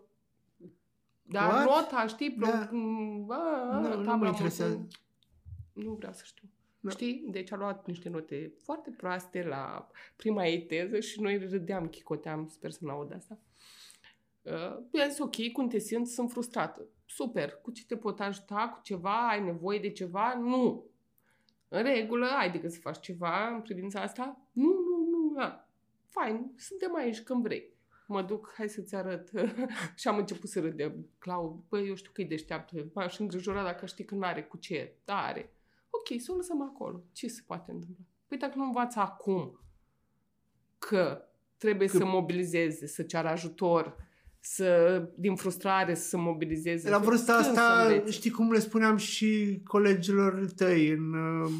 dar 1.30 1.50
What? 1.50 1.64
nota, 1.64 2.06
știi? 2.06 2.32
Pro... 2.32 2.46
Da. 2.46 2.68
A, 3.34 3.70
a, 3.70 3.78
Nu, 3.80 3.88
nu 3.88 4.04
tabla 4.04 4.14
mă 4.16 4.26
interesează. 4.26 4.72
mulțumim. 4.74 4.88
Nu 5.72 5.92
vreau 5.94 6.12
să 6.12 6.22
știu. 6.24 6.48
Da. 6.80 6.90
Știi? 6.90 7.26
Deci 7.30 7.52
a 7.52 7.56
luat 7.56 7.86
niște 7.86 8.08
note 8.08 8.52
foarte 8.62 8.90
proaste 8.96 9.42
la 9.42 9.86
prima 10.16 10.46
ei 10.46 10.66
teză 10.66 11.00
și 11.00 11.20
noi 11.20 11.38
râdeam, 11.38 11.86
chicoteam, 11.88 12.46
sper 12.46 12.70
să 12.70 12.78
nu 12.82 12.90
aud 12.90 13.12
asta. 13.14 13.38
Uh, 14.42 14.78
i-a 14.92 15.08
zis, 15.08 15.18
ok, 15.18 15.52
cum 15.52 15.68
te 15.68 15.78
simți? 15.78 16.14
Sunt 16.14 16.30
frustrată. 16.30 16.86
Super, 17.06 17.58
cu 17.62 17.70
ce 17.70 17.84
te 17.86 17.96
pot 17.96 18.20
ajuta? 18.20 18.68
Cu 18.74 18.80
ceva? 18.82 19.28
Ai 19.28 19.42
nevoie 19.42 19.78
de 19.78 19.90
ceva? 19.90 20.34
Nu. 20.34 20.84
În 21.68 21.82
regulă, 21.82 22.26
ai 22.26 22.50
decât 22.50 22.72
să 22.72 22.78
faci 22.80 23.00
ceva 23.00 23.48
în 23.54 23.60
privința 23.60 24.00
asta? 24.00 24.40
Nu, 24.52 24.68
nu, 24.68 25.08
nu. 25.10 25.40
A. 25.40 25.68
Fain, 26.08 26.52
suntem 26.56 26.94
aici 26.94 27.20
când 27.20 27.42
vrei. 27.42 27.69
Mă 28.12 28.22
duc, 28.22 28.52
hai 28.56 28.68
să-ți 28.68 28.94
arăt. 28.94 29.30
și 30.00 30.08
am 30.08 30.16
început 30.16 30.50
să 30.50 30.60
râdem. 30.60 31.06
Clau, 31.18 31.64
băi, 31.68 31.88
eu 31.88 31.94
știu 31.94 32.10
că 32.14 32.20
e 32.20 32.24
deșteaptă. 32.24 32.90
M-aș 32.94 33.18
îngrijora 33.18 33.62
dacă 33.62 33.86
știi 33.86 34.04
că 34.04 34.14
nu 34.14 34.22
are 34.22 34.42
cu 34.42 34.56
ce. 34.56 34.92
Da, 35.04 35.16
are. 35.16 35.52
Ok, 35.90 36.20
să 36.20 36.32
o 36.32 36.36
lăsăm 36.36 36.62
acolo. 36.62 37.02
Ce 37.12 37.28
se 37.28 37.42
poate 37.46 37.70
întâmpla? 37.72 38.04
Păi 38.26 38.38
dacă 38.38 38.52
nu 38.56 38.64
învață 38.64 38.98
acum 39.00 39.60
că 40.78 41.22
trebuie 41.56 41.88
Că- 41.88 41.96
să 41.96 42.04
mobilizeze, 42.04 42.86
să 42.86 43.02
ceară 43.02 43.28
ajutor, 43.28 43.96
să, 44.40 45.02
din 45.16 45.34
frustrare, 45.36 45.94
să 45.94 46.08
se 46.08 46.16
mobilizeze. 46.16 46.90
La 46.90 46.98
vârsta 46.98 47.32
Când 47.32 47.44
să 47.44 47.60
asta, 47.60 47.82
învețe? 47.82 48.10
știi 48.10 48.30
cum 48.30 48.52
le 48.52 48.58
spuneam 48.58 48.96
și 48.96 49.60
colegilor 49.64 50.50
tăi 50.56 50.88
în, 50.88 51.14
uh, 51.14 51.50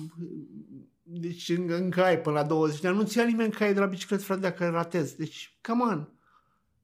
deci 1.03 1.49
în, 1.49 1.71
în 1.71 1.91
cai 1.91 2.21
până 2.21 2.41
la 2.41 2.47
20 2.47 2.81
de 2.81 2.89
ani. 2.89 2.97
Nu 2.97 3.03
ți 3.05 3.19
ia 3.19 3.25
nimeni 3.25 3.53
cai 3.53 3.75
de 3.75 3.81
la 3.81 3.87
bicicletă, 3.87 4.23
frate, 4.23 4.41
dacă 4.41 4.69
ratezi. 4.69 5.17
Deci, 5.17 5.59
come 5.63 5.83
on. 5.83 6.09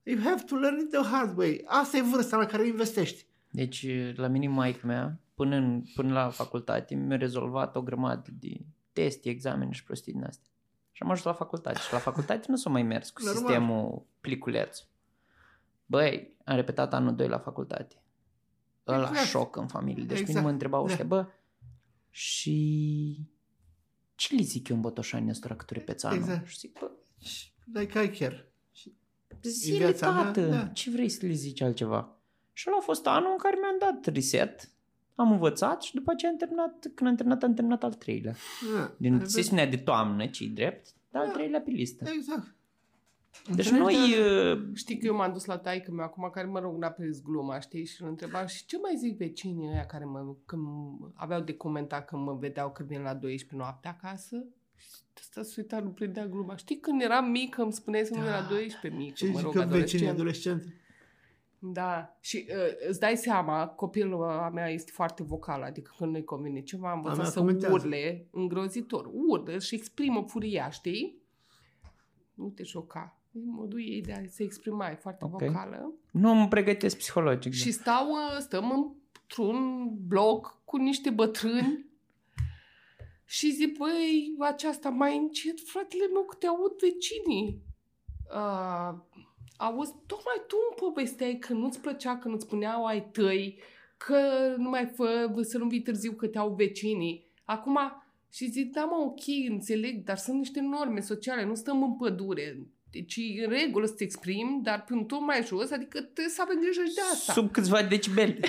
You 0.08 0.20
have 0.22 0.42
to 0.44 0.56
learn 0.56 0.78
it 0.78 0.90
the 0.90 1.02
hard 1.10 1.38
way. 1.38 1.62
Asta 1.64 1.96
e 1.96 2.00
vârsta 2.02 2.36
la 2.36 2.44
care 2.46 2.66
investești. 2.66 3.26
Deci, 3.50 3.86
la 4.14 4.26
mine 4.26 4.48
maică 4.48 4.86
mea, 4.86 5.20
până, 5.34 5.56
în, 5.56 5.82
până 5.94 6.12
la 6.12 6.28
facultate, 6.30 6.94
mi-a 6.94 7.16
rezolvat 7.16 7.76
o 7.76 7.82
grămadă 7.82 8.30
de 8.32 8.56
teste, 8.92 9.28
examene 9.28 9.70
și 9.72 9.84
prostii 9.84 10.12
din 10.12 10.24
astea. 10.24 10.50
Și 10.92 11.02
am 11.02 11.10
ajuns 11.10 11.26
la 11.26 11.32
facultate. 11.32 11.78
Și 11.78 11.92
la 11.92 11.98
facultate 11.98 12.44
nu 12.48 12.56
s-a 12.56 12.70
mai 12.70 12.82
mers 12.82 13.10
cu 13.10 13.22
Normal. 13.22 13.42
sistemul 13.42 14.06
pliculeț. 14.20 14.78
Băi, 15.86 16.36
am 16.44 16.56
repetat 16.56 16.94
anul 16.94 17.14
2 17.14 17.28
la 17.28 17.38
facultate. 17.38 18.02
Ăla 18.86 19.08
Exact. 19.08 19.26
șoc 19.26 19.56
în 19.56 19.66
familie. 19.66 20.02
Deci 20.04 20.10
Exact. 20.10 20.28
exact. 20.28 20.44
mă 20.44 20.50
întrebau 20.52 20.84
ăștia, 20.84 21.04
Da. 21.04 21.16
bă, 21.16 21.26
și 22.10 23.30
ce 24.14 24.34
li 24.34 24.42
zic 24.42 24.68
eu 24.68 24.76
în 24.76 24.82
Botoșani 24.82 25.30
ăstora 25.30 25.56
că 25.56 25.64
tu 25.64 25.74
repeți 25.74 26.06
anul? 26.06 26.18
Exact. 26.18 26.46
Și 26.46 26.58
zic, 26.58 26.78
bă, 26.78 26.90
Like 27.80 28.02
I 28.02 28.08
care. 28.18 28.52
Zile, 29.42 29.78
viața 29.78 30.10
mea, 30.10 30.22
tată, 30.22 30.46
da. 30.46 30.66
ce 30.66 30.90
vrei 30.90 31.08
să 31.08 31.26
le 31.26 31.32
zici 31.32 31.60
altceva? 31.60 32.16
Și 32.52 32.64
ăla 32.68 32.76
a 32.80 32.82
fost 32.82 33.06
anul 33.06 33.30
în 33.30 33.38
care 33.38 33.56
mi-am 33.60 33.92
dat 33.92 34.14
reset, 34.14 34.70
am 35.14 35.30
învățat 35.30 35.82
și 35.82 35.94
după 35.94 36.10
aceea 36.10 36.30
am 36.30 36.36
terminat, 36.36 36.86
când 36.94 37.10
am 37.10 37.16
terminat, 37.16 37.42
am 37.42 37.54
terminat 37.54 37.82
al 37.84 37.94
treilea. 37.94 38.34
Da. 38.76 38.94
Din 38.98 39.14
Ai 39.20 39.28
sesiunea 39.28 39.66
de 39.66 39.76
toamnă, 39.76 40.26
ce 40.26 40.46
drept, 40.46 40.86
dar 41.10 41.22
al 41.22 41.28
Da. 41.28 41.34
treilea 41.34 41.60
pe 41.60 41.70
listă. 41.70 42.04
văzut? 42.04 42.18
Exact. 42.18 42.54
Deci 43.54 43.70
Înțelegi? 43.70 43.78
noi, 43.78 44.52
uh, 44.52 44.68
Știi 44.74 44.98
că 44.98 45.06
eu 45.06 45.14
m-am 45.16 45.32
dus 45.32 45.44
la 45.44 45.58
taică 45.58 45.90
meu 45.92 46.04
acum, 46.04 46.30
care 46.32 46.46
mă 46.46 46.58
rog, 46.58 46.78
n-a 46.78 46.88
prins 46.90 47.22
gluma, 47.22 47.60
știi? 47.60 47.84
Și 47.86 48.02
îl 48.02 48.08
întrebam, 48.08 48.46
și 48.46 48.66
ce 48.66 48.78
mai 48.78 48.94
zic 48.96 49.16
vecinii 49.16 49.68
ăia 49.68 49.86
care 49.86 50.04
mă, 50.04 50.34
când 50.46 50.62
aveau 51.14 51.40
de 51.40 51.52
comentat 51.54 52.04
când 52.04 52.22
mă 52.22 52.34
vedeau 52.40 52.70
că 52.72 52.82
vin 52.82 53.00
la 53.02 53.14
12 53.14 53.54
noapte 53.56 53.88
acasă? 53.88 54.44
Și 55.18 55.22
ăsta 55.28 55.42
se 55.42 55.54
uita, 55.60 55.80
nu 55.80 55.88
prindea 55.90 56.26
gluma. 56.26 56.56
Știi, 56.56 56.76
când 56.80 57.02
eram 57.02 57.30
mică, 57.30 57.62
îmi 57.62 57.72
spuneai 57.72 58.04
să 58.04 58.14
nu 58.14 58.20
vin 58.20 58.30
la 58.30 58.46
12 58.48 59.00
mică, 59.00 59.14
Ce 59.16 59.30
mă 59.30 59.40
rog, 59.40 59.52
zic 59.52 59.60
că 59.60 59.66
vecinii 59.68 60.08
adolescent. 60.08 60.54
adolescente? 60.60 60.80
Da, 61.58 62.16
și 62.20 62.46
uh, 62.48 62.88
îți 62.88 63.00
dai 63.00 63.16
seama, 63.16 63.66
copilul 63.66 64.22
a 64.24 64.48
mea 64.48 64.68
este 64.68 64.90
foarte 64.94 65.22
vocal, 65.22 65.62
adică 65.62 65.94
când 65.98 66.10
nu-i 66.10 66.24
convine 66.24 66.60
ceva, 66.60 66.90
am 66.90 67.00
mea 67.00 67.10
învățat 67.10 67.32
să 67.32 67.38
comentează. 67.38 67.74
urle 67.74 68.26
îngrozitor. 68.30 69.10
Urlă 69.28 69.58
și 69.58 69.74
exprimă 69.74 70.24
furia, 70.28 70.70
știi? 70.70 71.18
Nu 72.34 72.48
te 72.48 72.62
șoca. 72.62 73.18
E 73.32 73.38
modul 73.44 73.80
ei 73.80 74.02
de 74.02 74.12
a 74.12 74.20
se 74.28 74.42
exprima, 74.42 74.90
e 74.90 74.94
foarte 74.94 75.24
Ok. 75.24 75.30
vocală. 75.30 75.92
nu 76.10 76.34
mă 76.34 76.48
pregătesc 76.48 76.96
psihologic. 76.96 77.52
Și 77.52 77.70
stau, 77.72 78.10
uh, 78.10 78.36
stăm 78.38 78.96
într-un 79.22 79.88
bloc 80.06 80.60
cu 80.64 80.76
niște 80.76 81.10
bătrâni 81.10 81.86
și 83.26 83.50
zic, 83.50 83.76
băi, 83.76 84.34
aceasta 84.38 84.88
mai 84.88 85.16
încet, 85.16 85.60
fratele 85.60 86.06
meu, 86.12 86.22
că 86.22 86.36
te 86.38 86.46
aud 86.46 86.72
vecinii. 86.80 87.62
Uh, 88.34 88.98
auzi, 89.56 89.94
tocmai 90.06 90.42
tu 90.46 90.56
îmi 90.68 90.78
povesteai 90.88 91.38
că 91.38 91.52
nu-ți 91.52 91.80
plăcea 91.80 92.18
când 92.18 92.34
îți 92.34 92.44
spuneau 92.44 92.84
ai 92.84 93.10
tăi, 93.10 93.58
că 93.96 94.54
nu 94.56 94.68
mai 94.68 94.86
fă, 94.86 95.40
să 95.40 95.58
nu 95.58 95.66
vii 95.66 95.82
târziu 95.82 96.12
că 96.12 96.26
te 96.26 96.38
au 96.38 96.54
vecinii. 96.54 97.30
Acum, 97.44 97.78
și 98.32 98.50
zic, 98.50 98.72
da 98.72 98.84
mă, 98.84 98.96
ok, 98.96 99.48
înțeleg, 99.48 100.04
dar 100.04 100.16
sunt 100.16 100.36
niște 100.36 100.60
norme 100.60 101.00
sociale, 101.00 101.44
nu 101.44 101.54
stăm 101.54 101.82
în 101.82 101.96
pădure. 101.96 102.66
Deci 102.90 103.16
e 103.16 103.44
în 103.44 103.50
regulă 103.50 103.86
să 103.86 103.92
te 103.92 104.02
exprimi, 104.04 104.60
dar 104.62 104.84
pe 104.84 104.92
un 104.92 105.04
ton 105.04 105.24
mai 105.24 105.42
jos, 105.44 105.70
adică 105.70 106.00
trebuie 106.00 106.28
să 106.34 106.42
avem 106.42 106.60
grijă 106.60 106.82
și 106.84 106.94
de 106.94 107.00
asta. 107.12 107.32
Sub 107.32 107.50
câțiva 107.50 107.82
decibeli. 107.82 108.40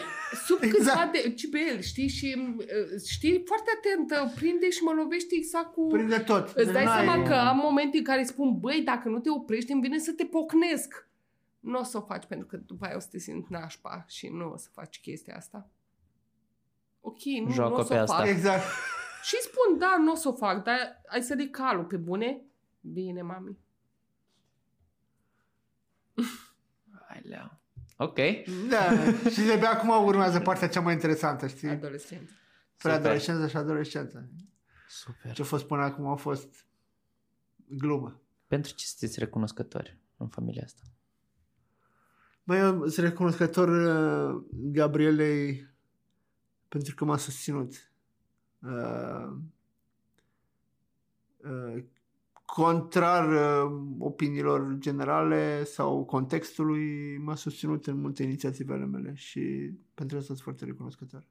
Sub 0.45 0.57
Exact. 0.61 0.77
câțiva 0.85 1.09
decibeli, 1.23 1.81
știi? 1.83 2.07
Și 2.07 2.35
uh, 2.57 2.65
știi, 3.09 3.43
foarte 3.45 3.69
atentă, 3.77 4.31
prinde 4.35 4.69
și 4.69 4.83
mă 4.83 4.91
lovește 4.91 5.35
exact 5.35 5.73
cu... 5.73 5.87
Prinde 5.87 6.17
tot. 6.19 6.47
Îți 6.55 6.71
dai 6.71 6.83
N-ai- 6.83 7.05
seama 7.05 7.27
că 7.27 7.33
am 7.33 7.57
momente 7.57 7.97
în 7.97 8.03
care 8.03 8.23
spun, 8.23 8.59
băi, 8.59 8.81
dacă 8.81 9.09
nu 9.09 9.19
te 9.19 9.29
oprești, 9.29 9.71
îmi 9.71 9.81
vine 9.81 9.99
să 9.99 10.11
te 10.11 10.25
pocnesc. 10.25 11.07
Nu 11.59 11.79
o 11.79 11.83
să 11.83 11.97
o 11.97 12.01
faci 12.01 12.25
pentru 12.25 12.47
că 12.47 12.57
după 12.57 12.85
aia 12.85 12.95
o 12.95 12.99
să 12.99 13.07
te 13.11 13.17
simți 13.19 13.51
nașpa 13.51 14.05
și 14.07 14.27
nu 14.27 14.51
o 14.51 14.57
să 14.57 14.67
faci 14.71 14.99
chestia 14.99 15.35
asta. 15.35 15.69
Ok, 17.01 17.23
nu, 17.45 17.51
Joacă 17.51 17.73
nu 17.73 17.79
o 17.79 17.81
să 17.83 17.87
pe 17.93 17.99
o 17.99 18.01
asta. 18.01 18.15
fac. 18.15 18.27
Exact. 18.27 18.63
Și 19.23 19.35
spun, 19.41 19.77
da, 19.79 19.97
nu 19.99 20.11
o 20.11 20.15
să 20.15 20.27
o 20.27 20.33
fac, 20.33 20.63
dar 20.63 21.01
ai 21.07 21.21
să 21.21 21.35
dai 21.35 21.47
calul 21.51 21.83
pe 21.83 21.97
bune? 21.97 22.41
Bine, 22.81 23.21
mami. 23.21 23.57
Alea. 27.07 27.59
Ok. 27.97 28.17
Da. 28.69 28.91
și 29.29 29.41
de 29.41 29.57
pe 29.59 29.65
acum 29.65 30.05
urmează 30.05 30.39
partea 30.39 30.69
cea 30.69 30.81
mai 30.81 30.93
interesantă, 30.93 31.47
știi? 31.47 31.69
Adolescent. 31.69 32.29
Preadolescență 32.77 33.47
și 33.47 33.57
adolescență. 33.57 34.29
Super. 34.87 35.31
Ce 35.31 35.41
a 35.41 35.45
fost 35.45 35.65
până 35.65 35.81
acum 35.81 36.05
a 36.05 36.15
fost 36.15 36.65
glumă. 37.67 38.21
Pentru 38.47 38.73
ce 38.73 38.85
sunteți 38.85 39.19
recunoscători 39.19 39.97
în 40.17 40.27
familia 40.27 40.63
asta? 40.65 40.81
Băi, 42.43 42.59
eu 42.59 42.87
sunt 42.87 43.05
recunoscător 43.05 43.67
uh, 43.69 44.43
Gabrielei 44.51 45.67
pentru 46.67 46.95
că 46.95 47.05
m-a 47.05 47.17
susținut. 47.17 47.91
Uh, 48.59 49.31
uh, 51.37 51.83
contrar 52.53 53.29
uh, 53.29 53.81
opiniilor 53.99 54.75
generale 54.77 55.63
sau 55.63 56.05
contextului, 56.05 57.17
m-a 57.17 57.35
susținut 57.35 57.87
în 57.87 57.99
multe 57.99 58.23
inițiative 58.23 58.73
ale 58.73 58.85
mele 58.85 59.13
și 59.13 59.71
pentru 59.93 60.17
asta 60.17 60.27
sunt 60.27 60.43
foarte 60.43 60.65
recunoscător. 60.65 61.27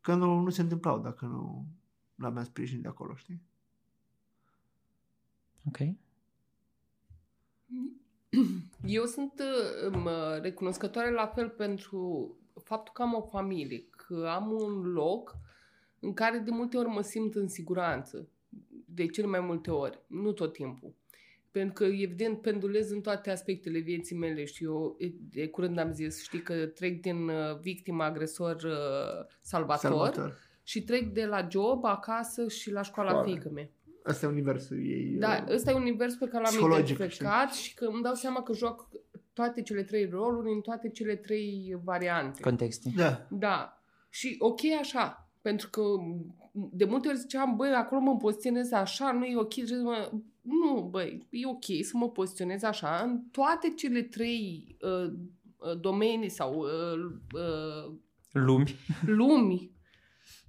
Că 0.00 0.14
nu, 0.14 0.38
nu 0.38 0.50
se 0.50 0.60
întâmplau 0.60 0.98
dacă 0.98 1.24
nu 1.26 1.66
l-aveam 2.14 2.44
sprijin 2.44 2.80
de 2.80 2.88
acolo, 2.88 3.14
știi? 3.14 3.42
Ok. 5.66 5.78
Eu 8.84 9.04
sunt 9.04 9.32
uh, 9.94 10.40
recunoscătoare 10.40 11.10
la 11.10 11.26
fel 11.26 11.48
pentru 11.48 12.30
faptul 12.62 12.92
că 12.92 13.02
am 13.02 13.14
o 13.14 13.20
familie, 13.20 13.84
că 13.90 14.28
am 14.34 14.50
un 14.50 14.82
loc 14.82 15.36
în 16.00 16.12
care 16.12 16.38
de 16.38 16.50
multe 16.50 16.76
ori 16.76 16.88
mă 16.88 17.00
simt 17.00 17.34
în 17.34 17.48
siguranță. 17.48 18.28
De 18.94 19.06
cel 19.06 19.26
mai 19.26 19.40
multe 19.40 19.70
ori, 19.70 19.98
nu 20.06 20.32
tot 20.32 20.52
timpul. 20.52 20.94
Pentru 21.50 21.72
că, 21.72 21.84
evident, 21.84 22.40
pendulez 22.40 22.90
în 22.90 23.00
toate 23.00 23.30
aspectele 23.30 23.78
vieții 23.78 24.16
mele 24.16 24.44
și 24.44 24.64
eu, 24.64 24.96
de 25.30 25.48
curând 25.48 25.78
am 25.78 25.92
zis, 25.92 26.22
știi 26.22 26.42
că 26.42 26.66
trec 26.66 27.00
din 27.00 27.28
uh, 27.28 27.58
victima, 27.60 28.04
agresor, 28.04 28.54
uh, 28.54 29.26
salvator, 29.40 29.90
salvator 29.90 30.38
și 30.64 30.82
trec 30.82 31.12
de 31.12 31.26
la 31.26 31.46
job 31.50 31.84
acasă 31.84 32.48
și 32.48 32.70
la 32.70 32.82
școala 32.82 33.08
Școală. 33.08 33.28
fiică 33.28 33.50
mea. 33.52 33.68
Asta 34.04 34.26
e 34.26 34.28
universul 34.28 34.76
ei. 34.86 35.16
Da, 35.18 35.44
ăsta 35.48 35.70
e 35.70 35.74
univers 35.74 36.14
pe 36.14 36.26
care 36.26 36.44
l-am 36.44 36.70
identificat 36.72 37.52
și 37.52 37.74
că 37.74 37.84
îmi 37.84 38.02
dau 38.02 38.14
seama 38.14 38.42
că 38.42 38.52
joc 38.52 38.88
toate 39.32 39.62
cele 39.62 39.82
trei 39.82 40.08
roluri 40.08 40.52
în 40.52 40.60
toate 40.60 40.88
cele 40.88 41.16
trei 41.16 41.78
variante. 41.84 42.42
Contexte. 42.42 42.90
Da. 42.96 43.26
Da. 43.30 43.82
Și 44.08 44.36
ok 44.38 44.60
așa, 44.80 45.28
pentru 45.40 45.70
că 45.70 45.82
de 46.56 46.84
multe 46.84 47.08
ori 47.08 47.18
ziceam, 47.18 47.56
băi, 47.56 47.70
acolo 47.70 48.00
mă 48.00 48.16
poziționez 48.16 48.72
așa, 48.72 49.12
nu 49.12 49.24
e 49.24 49.36
ok. 49.36 49.54
Mă... 49.82 50.12
Nu, 50.40 50.88
băi, 50.90 51.26
e 51.30 51.46
ok 51.46 51.64
să 51.82 51.96
mă 51.96 52.10
poziționez 52.10 52.62
așa 52.62 53.00
în 53.04 53.22
toate 53.30 53.72
cele 53.76 54.02
trei 54.02 54.76
uh, 54.80 55.12
uh 55.56 55.80
domenii 55.80 56.28
sau 56.28 56.58
uh, 56.58 56.98
uh, 57.32 57.94
lumi. 58.32 58.76
lumi 59.06 59.74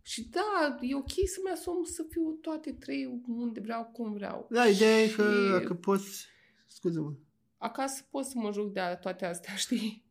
și 0.07 0.29
da, 0.29 0.77
e 0.81 0.95
ok 0.95 1.11
să-mi 1.11 1.51
asum 1.53 1.83
să 1.83 2.05
fiu 2.09 2.31
toate 2.41 2.71
trei 2.71 3.21
unde 3.27 3.59
vreau, 3.59 3.83
cum 3.83 4.13
vreau. 4.13 4.47
Da, 4.49 4.67
ideea 4.67 5.01
e 5.01 5.07
că, 5.07 5.61
că 5.65 5.73
poți... 5.73 6.25
Scuze-mă. 6.67 7.13
Acasă 7.57 8.07
pot 8.09 8.25
să 8.25 8.33
mă 8.35 8.51
joc 8.51 8.71
de 8.73 8.97
toate 9.01 9.25
astea, 9.25 9.55
știi? 9.65 10.04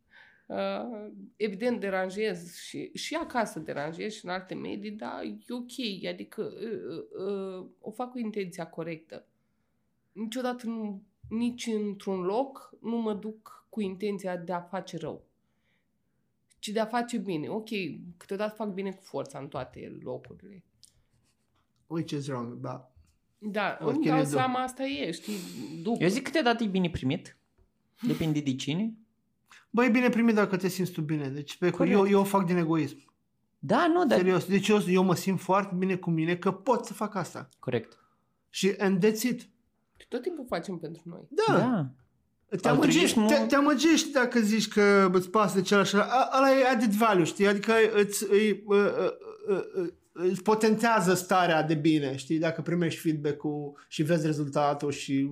Uh, 0.47 1.11
evident 1.37 1.81
deranjez 1.81 2.55
și, 2.55 2.91
și 2.95 3.15
acasă 3.15 3.59
deranjez 3.59 4.13
și 4.13 4.25
în 4.25 4.31
alte 4.31 4.55
medii, 4.55 4.91
dar 4.91 5.23
e 5.23 5.37
ok, 5.49 6.07
adică 6.09 6.43
uh, 6.43 7.27
uh, 7.27 7.67
o 7.81 7.91
fac 7.91 8.11
cu 8.11 8.19
intenția 8.19 8.67
corectă. 8.67 9.27
Niciodată 10.13 10.67
nu, 10.67 11.03
nici 11.29 11.67
într-un 11.67 12.21
loc 12.21 12.75
nu 12.81 12.97
mă 12.97 13.15
duc 13.15 13.67
cu 13.69 13.81
intenția 13.81 14.37
de 14.37 14.53
a 14.53 14.61
face 14.61 14.97
rău 14.97 15.25
ci 16.65 16.69
de 16.69 16.81
a 16.81 16.87
face 16.87 17.19
bine. 17.19 17.49
Ok, 17.49 17.69
câteodată 18.17 18.55
fac 18.55 18.69
bine 18.69 18.93
cu 18.93 19.03
forța 19.03 19.39
în 19.39 19.49
toate 19.49 19.99
locurile. 20.03 20.65
Which 21.87 22.13
is 22.13 22.27
wrong, 22.27 22.55
da. 22.55 22.93
Da, 23.39 23.79
îmi 23.81 24.05
dau 24.05 24.25
seama, 24.25 24.63
asta 24.63 24.85
e, 24.85 25.11
știi, 25.11 25.37
după. 25.83 26.03
Eu 26.03 26.09
zic 26.09 26.23
câteodată 26.23 26.65
e 26.65 26.67
bine 26.67 26.91
primit. 26.91 27.37
Depinde 28.07 28.41
de 28.41 28.55
cine. 28.55 28.95
Băi, 29.71 29.87
e 29.87 29.91
bine 29.91 30.09
primit 30.09 30.35
dacă 30.35 30.57
te 30.57 30.69
simți 30.69 30.93
tu 30.93 31.01
bine. 31.01 31.29
Deci 31.29 31.57
pe 31.57 31.73
eu, 31.87 32.09
eu 32.09 32.21
o 32.21 32.25
fac 32.25 32.47
din 32.47 32.57
egoism. 32.57 33.13
Da, 33.59 33.87
nu, 33.87 34.07
dar... 34.07 34.19
Serios. 34.19 34.45
Deci 34.45 34.69
eu, 34.69 34.79
eu 34.87 35.03
mă 35.03 35.15
simt 35.15 35.41
foarte 35.41 35.75
bine 35.79 35.97
cu 35.97 36.11
mine 36.11 36.37
că 36.37 36.53
pot 36.53 36.85
să 36.85 36.93
fac 36.93 37.15
asta. 37.15 37.49
Corect. 37.59 37.99
Și 38.51 38.75
and 38.79 39.07
that's 39.07 39.23
it. 39.23 39.49
Tot 40.09 40.23
timpul 40.23 40.45
facem 40.49 40.77
pentru 40.79 41.03
noi. 41.05 41.29
Da. 41.29 41.59
da. 41.59 41.91
Te 42.57 42.69
amăgești, 42.69 43.21
te, 43.21 43.35
te 43.35 43.55
amăgești 43.55 44.13
dacă 44.13 44.41
zici 44.41 44.69
că 44.69 45.11
îți 45.13 45.31
pasă 45.31 45.57
de 45.57 45.63
celălalt. 45.63 46.33
Ăla 46.37 46.59
e 46.59 46.69
added 46.69 46.93
value, 46.93 47.25
știi? 47.25 47.47
Adică 47.47 47.73
îți, 47.95 48.31
îi, 48.31 48.65
îți 50.17 50.43
potențează 50.43 51.15
starea 51.15 51.63
de 51.63 51.75
bine, 51.75 52.17
știi? 52.17 52.39
Dacă 52.39 52.63
primești 52.63 53.01
feedback-ul 53.01 53.85
și 53.89 54.03
vezi 54.03 54.27
rezultatul 54.27 54.91
și 54.91 55.31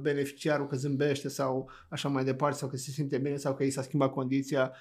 beneficiarul 0.00 0.66
că 0.66 0.76
zâmbește 0.76 1.28
sau 1.28 1.70
așa 1.88 2.08
mai 2.08 2.24
departe, 2.24 2.58
sau 2.58 2.68
că 2.68 2.76
se 2.76 2.90
simte 2.90 3.18
bine 3.18 3.36
sau 3.36 3.54
că 3.54 3.64
i 3.64 3.70
s-a 3.70 3.82
schimbat 3.82 4.12
condiția, 4.12 4.72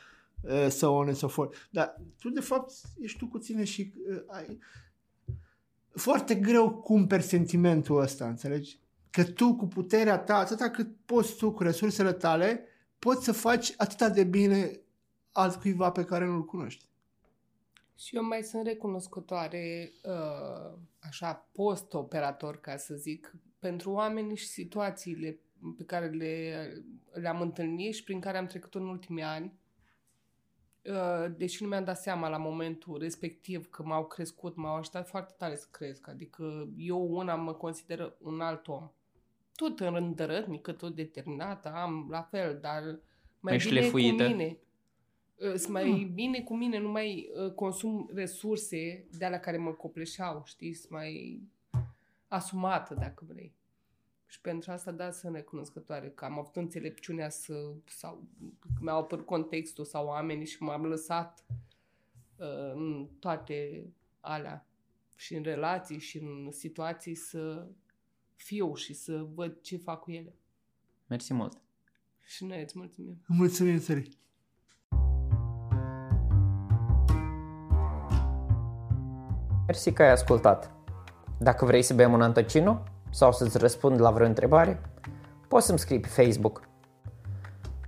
so 0.70 0.92
on 0.92 1.08
and 1.08 1.16
so 1.16 1.28
forth. 1.28 1.58
Dar 1.70 2.02
tu, 2.20 2.30
de 2.30 2.40
fapt, 2.40 2.72
ești 3.00 3.18
tu 3.18 3.28
cu 3.28 3.38
tine 3.38 3.64
și 3.64 3.94
ai... 4.28 4.60
Foarte 5.96 6.36
greu 6.36 6.72
cumperi 6.72 7.24
sentimentul 7.24 8.02
ăsta, 8.02 8.28
înțelegi? 8.28 8.82
că 9.14 9.24
tu 9.24 9.56
cu 9.56 9.68
puterea 9.68 10.18
ta, 10.18 10.36
atâta 10.36 10.70
cât 10.70 10.96
poți 11.06 11.36
tu 11.36 11.52
cu 11.52 11.64
resursele 11.64 12.12
tale, 12.14 12.66
poți 13.00 13.24
să 13.24 13.32
faci 13.32 13.74
atâta 13.78 14.10
de 14.10 14.24
bine 14.24 14.80
altcuiva 15.32 15.92
pe 15.92 16.04
care 16.04 16.26
nu-l 16.26 16.46
cunoști. 16.46 16.86
Și 17.96 18.16
eu 18.16 18.24
mai 18.24 18.44
sunt 18.44 18.66
recunoscătoare, 18.66 19.92
uh, 20.04 20.78
așa, 21.00 21.50
post-operator, 21.52 22.60
ca 22.60 22.78
să 22.78 22.96
zic, 22.96 23.36
pentru 23.60 23.92
oamenii 23.92 24.36
și 24.36 24.48
situațiile 24.48 25.40
pe 25.78 25.84
care 25.84 26.08
le, 26.08 26.68
le-am 27.14 27.42
întâlnit 27.42 27.94
și 27.94 28.04
prin 28.04 28.20
care 28.20 28.38
am 28.38 28.48
trecut 28.48 28.76
în 28.76 28.88
ultimii 28.88 29.24
ani. 29.24 29.54
Uh, 30.82 31.34
deși 31.38 31.64
nu 31.64 31.70
mi-am 31.70 31.84
dat 31.84 32.02
seama 32.02 32.30
la 32.30 32.38
momentul 32.38 32.98
respectiv 33.00 33.70
că 33.70 33.84
m-au 33.84 34.08
crescut, 34.08 34.56
m-au 34.56 34.76
ajutat 34.76 35.08
foarte 35.08 35.34
tare 35.38 35.56
să 35.56 35.68
cresc. 35.72 36.08
Adică 36.08 36.70
eu 36.78 37.16
una 37.16 37.36
mă 37.36 37.54
consider 37.54 38.16
un 38.20 38.42
alt 38.42 38.68
om 38.68 38.92
tot 39.56 39.80
îndărătnică, 39.80 40.72
tot 40.72 40.96
determinată, 40.96 41.74
am 41.74 42.08
la 42.10 42.22
fel, 42.22 42.58
dar 42.62 42.82
mai, 42.84 43.00
mai 43.40 43.58
bine 43.58 43.90
cu 43.90 43.98
mine. 43.98 44.58
Sunt 45.38 45.68
mai 45.68 45.84
hmm. 45.84 46.14
bine 46.14 46.42
cu 46.42 46.56
mine, 46.56 46.80
nu 46.80 46.92
mai 46.92 47.30
uh, 47.36 47.52
consum 47.52 48.10
resurse 48.14 49.08
de 49.18 49.26
alea 49.26 49.40
care 49.40 49.58
mă 49.58 49.72
copleșeau, 49.72 50.42
știi? 50.46 50.74
Sunt 50.74 50.92
mai 50.92 51.42
asumată, 52.28 52.94
dacă 52.94 53.26
vrei. 53.28 53.56
Și 54.26 54.42
pentru 54.42 54.72
asta, 54.72 54.92
da, 54.92 55.12
sunt 55.12 55.36
recunoscătoare 55.36 56.10
că 56.10 56.26
am 56.26 56.40
avut 56.40 56.56
înțelepciunea 56.56 57.30
să, 57.30 57.74
sau 57.86 58.28
mi-au 58.80 58.98
apărut 58.98 59.26
contextul 59.26 59.86
sau 59.86 60.06
oamenii 60.06 60.46
și 60.46 60.64
m-am 60.64 60.86
lăsat 60.86 61.46
uh, 62.36 62.72
în 62.74 63.10
toate 63.20 63.88
alea 64.20 64.68
și 65.16 65.36
în 65.36 65.44
relații 65.44 66.00
și 66.00 66.18
în 66.18 66.52
situații 66.52 67.16
să 67.16 67.68
fiu 68.36 68.76
și 68.76 68.94
să 68.94 69.28
văd 69.34 69.62
ce 69.62 69.78
fac 69.78 70.00
cu 70.02 70.12
ele. 70.12 70.36
Mersi 71.08 71.34
mult! 71.34 71.62
Și 72.26 72.46
noi 72.46 72.62
îți 72.62 72.78
mulțumim! 72.78 73.24
Mulțumim, 73.28 73.80
Sări! 73.80 74.18
Mersi 79.66 79.92
că 79.92 80.02
ai 80.02 80.12
ascultat! 80.12 80.72
Dacă 81.38 81.66
vrei 81.66 81.82
să 81.82 81.94
bem 81.94 82.14
un 82.14 82.22
antocino 82.22 82.84
sau 83.10 83.32
să-ți 83.32 83.58
răspund 83.58 84.02
la 84.02 84.12
vreo 84.12 84.26
întrebare, 84.26 84.82
poți 85.48 85.66
să-mi 85.66 85.80
scrii 85.80 86.00
pe 86.00 86.08
Facebook. 86.08 86.62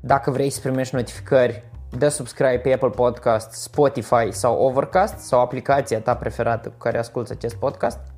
Dacă 0.01 0.31
vrei 0.31 0.49
să 0.49 0.59
primești 0.59 0.95
notificări, 0.95 1.69
dă 1.97 2.07
subscribe 2.07 2.57
pe 2.57 2.73
Apple 2.73 2.89
Podcast, 2.89 3.51
Spotify 3.51 4.31
sau 4.31 4.59
Overcast 4.59 5.17
sau 5.17 5.39
aplicația 5.39 6.01
ta 6.01 6.15
preferată 6.15 6.69
cu 6.69 6.77
care 6.77 6.97
asculti 6.97 7.31
acest 7.31 7.55
podcast– 7.55 7.99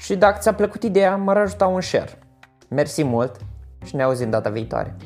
și 0.00 0.16
dacă 0.16 0.38
ți-a 0.38 0.54
plăcut 0.54 0.82
ideea, 0.82 1.16
m-ar 1.16 1.36
ajuta 1.36 1.66
un 1.66 1.80
share. 1.80 2.18
Mersi 2.68 3.02
mult 3.02 3.36
și 3.84 3.96
ne 3.96 4.02
auzim 4.02 4.30
data 4.30 4.50
viitoare. 4.50 4.96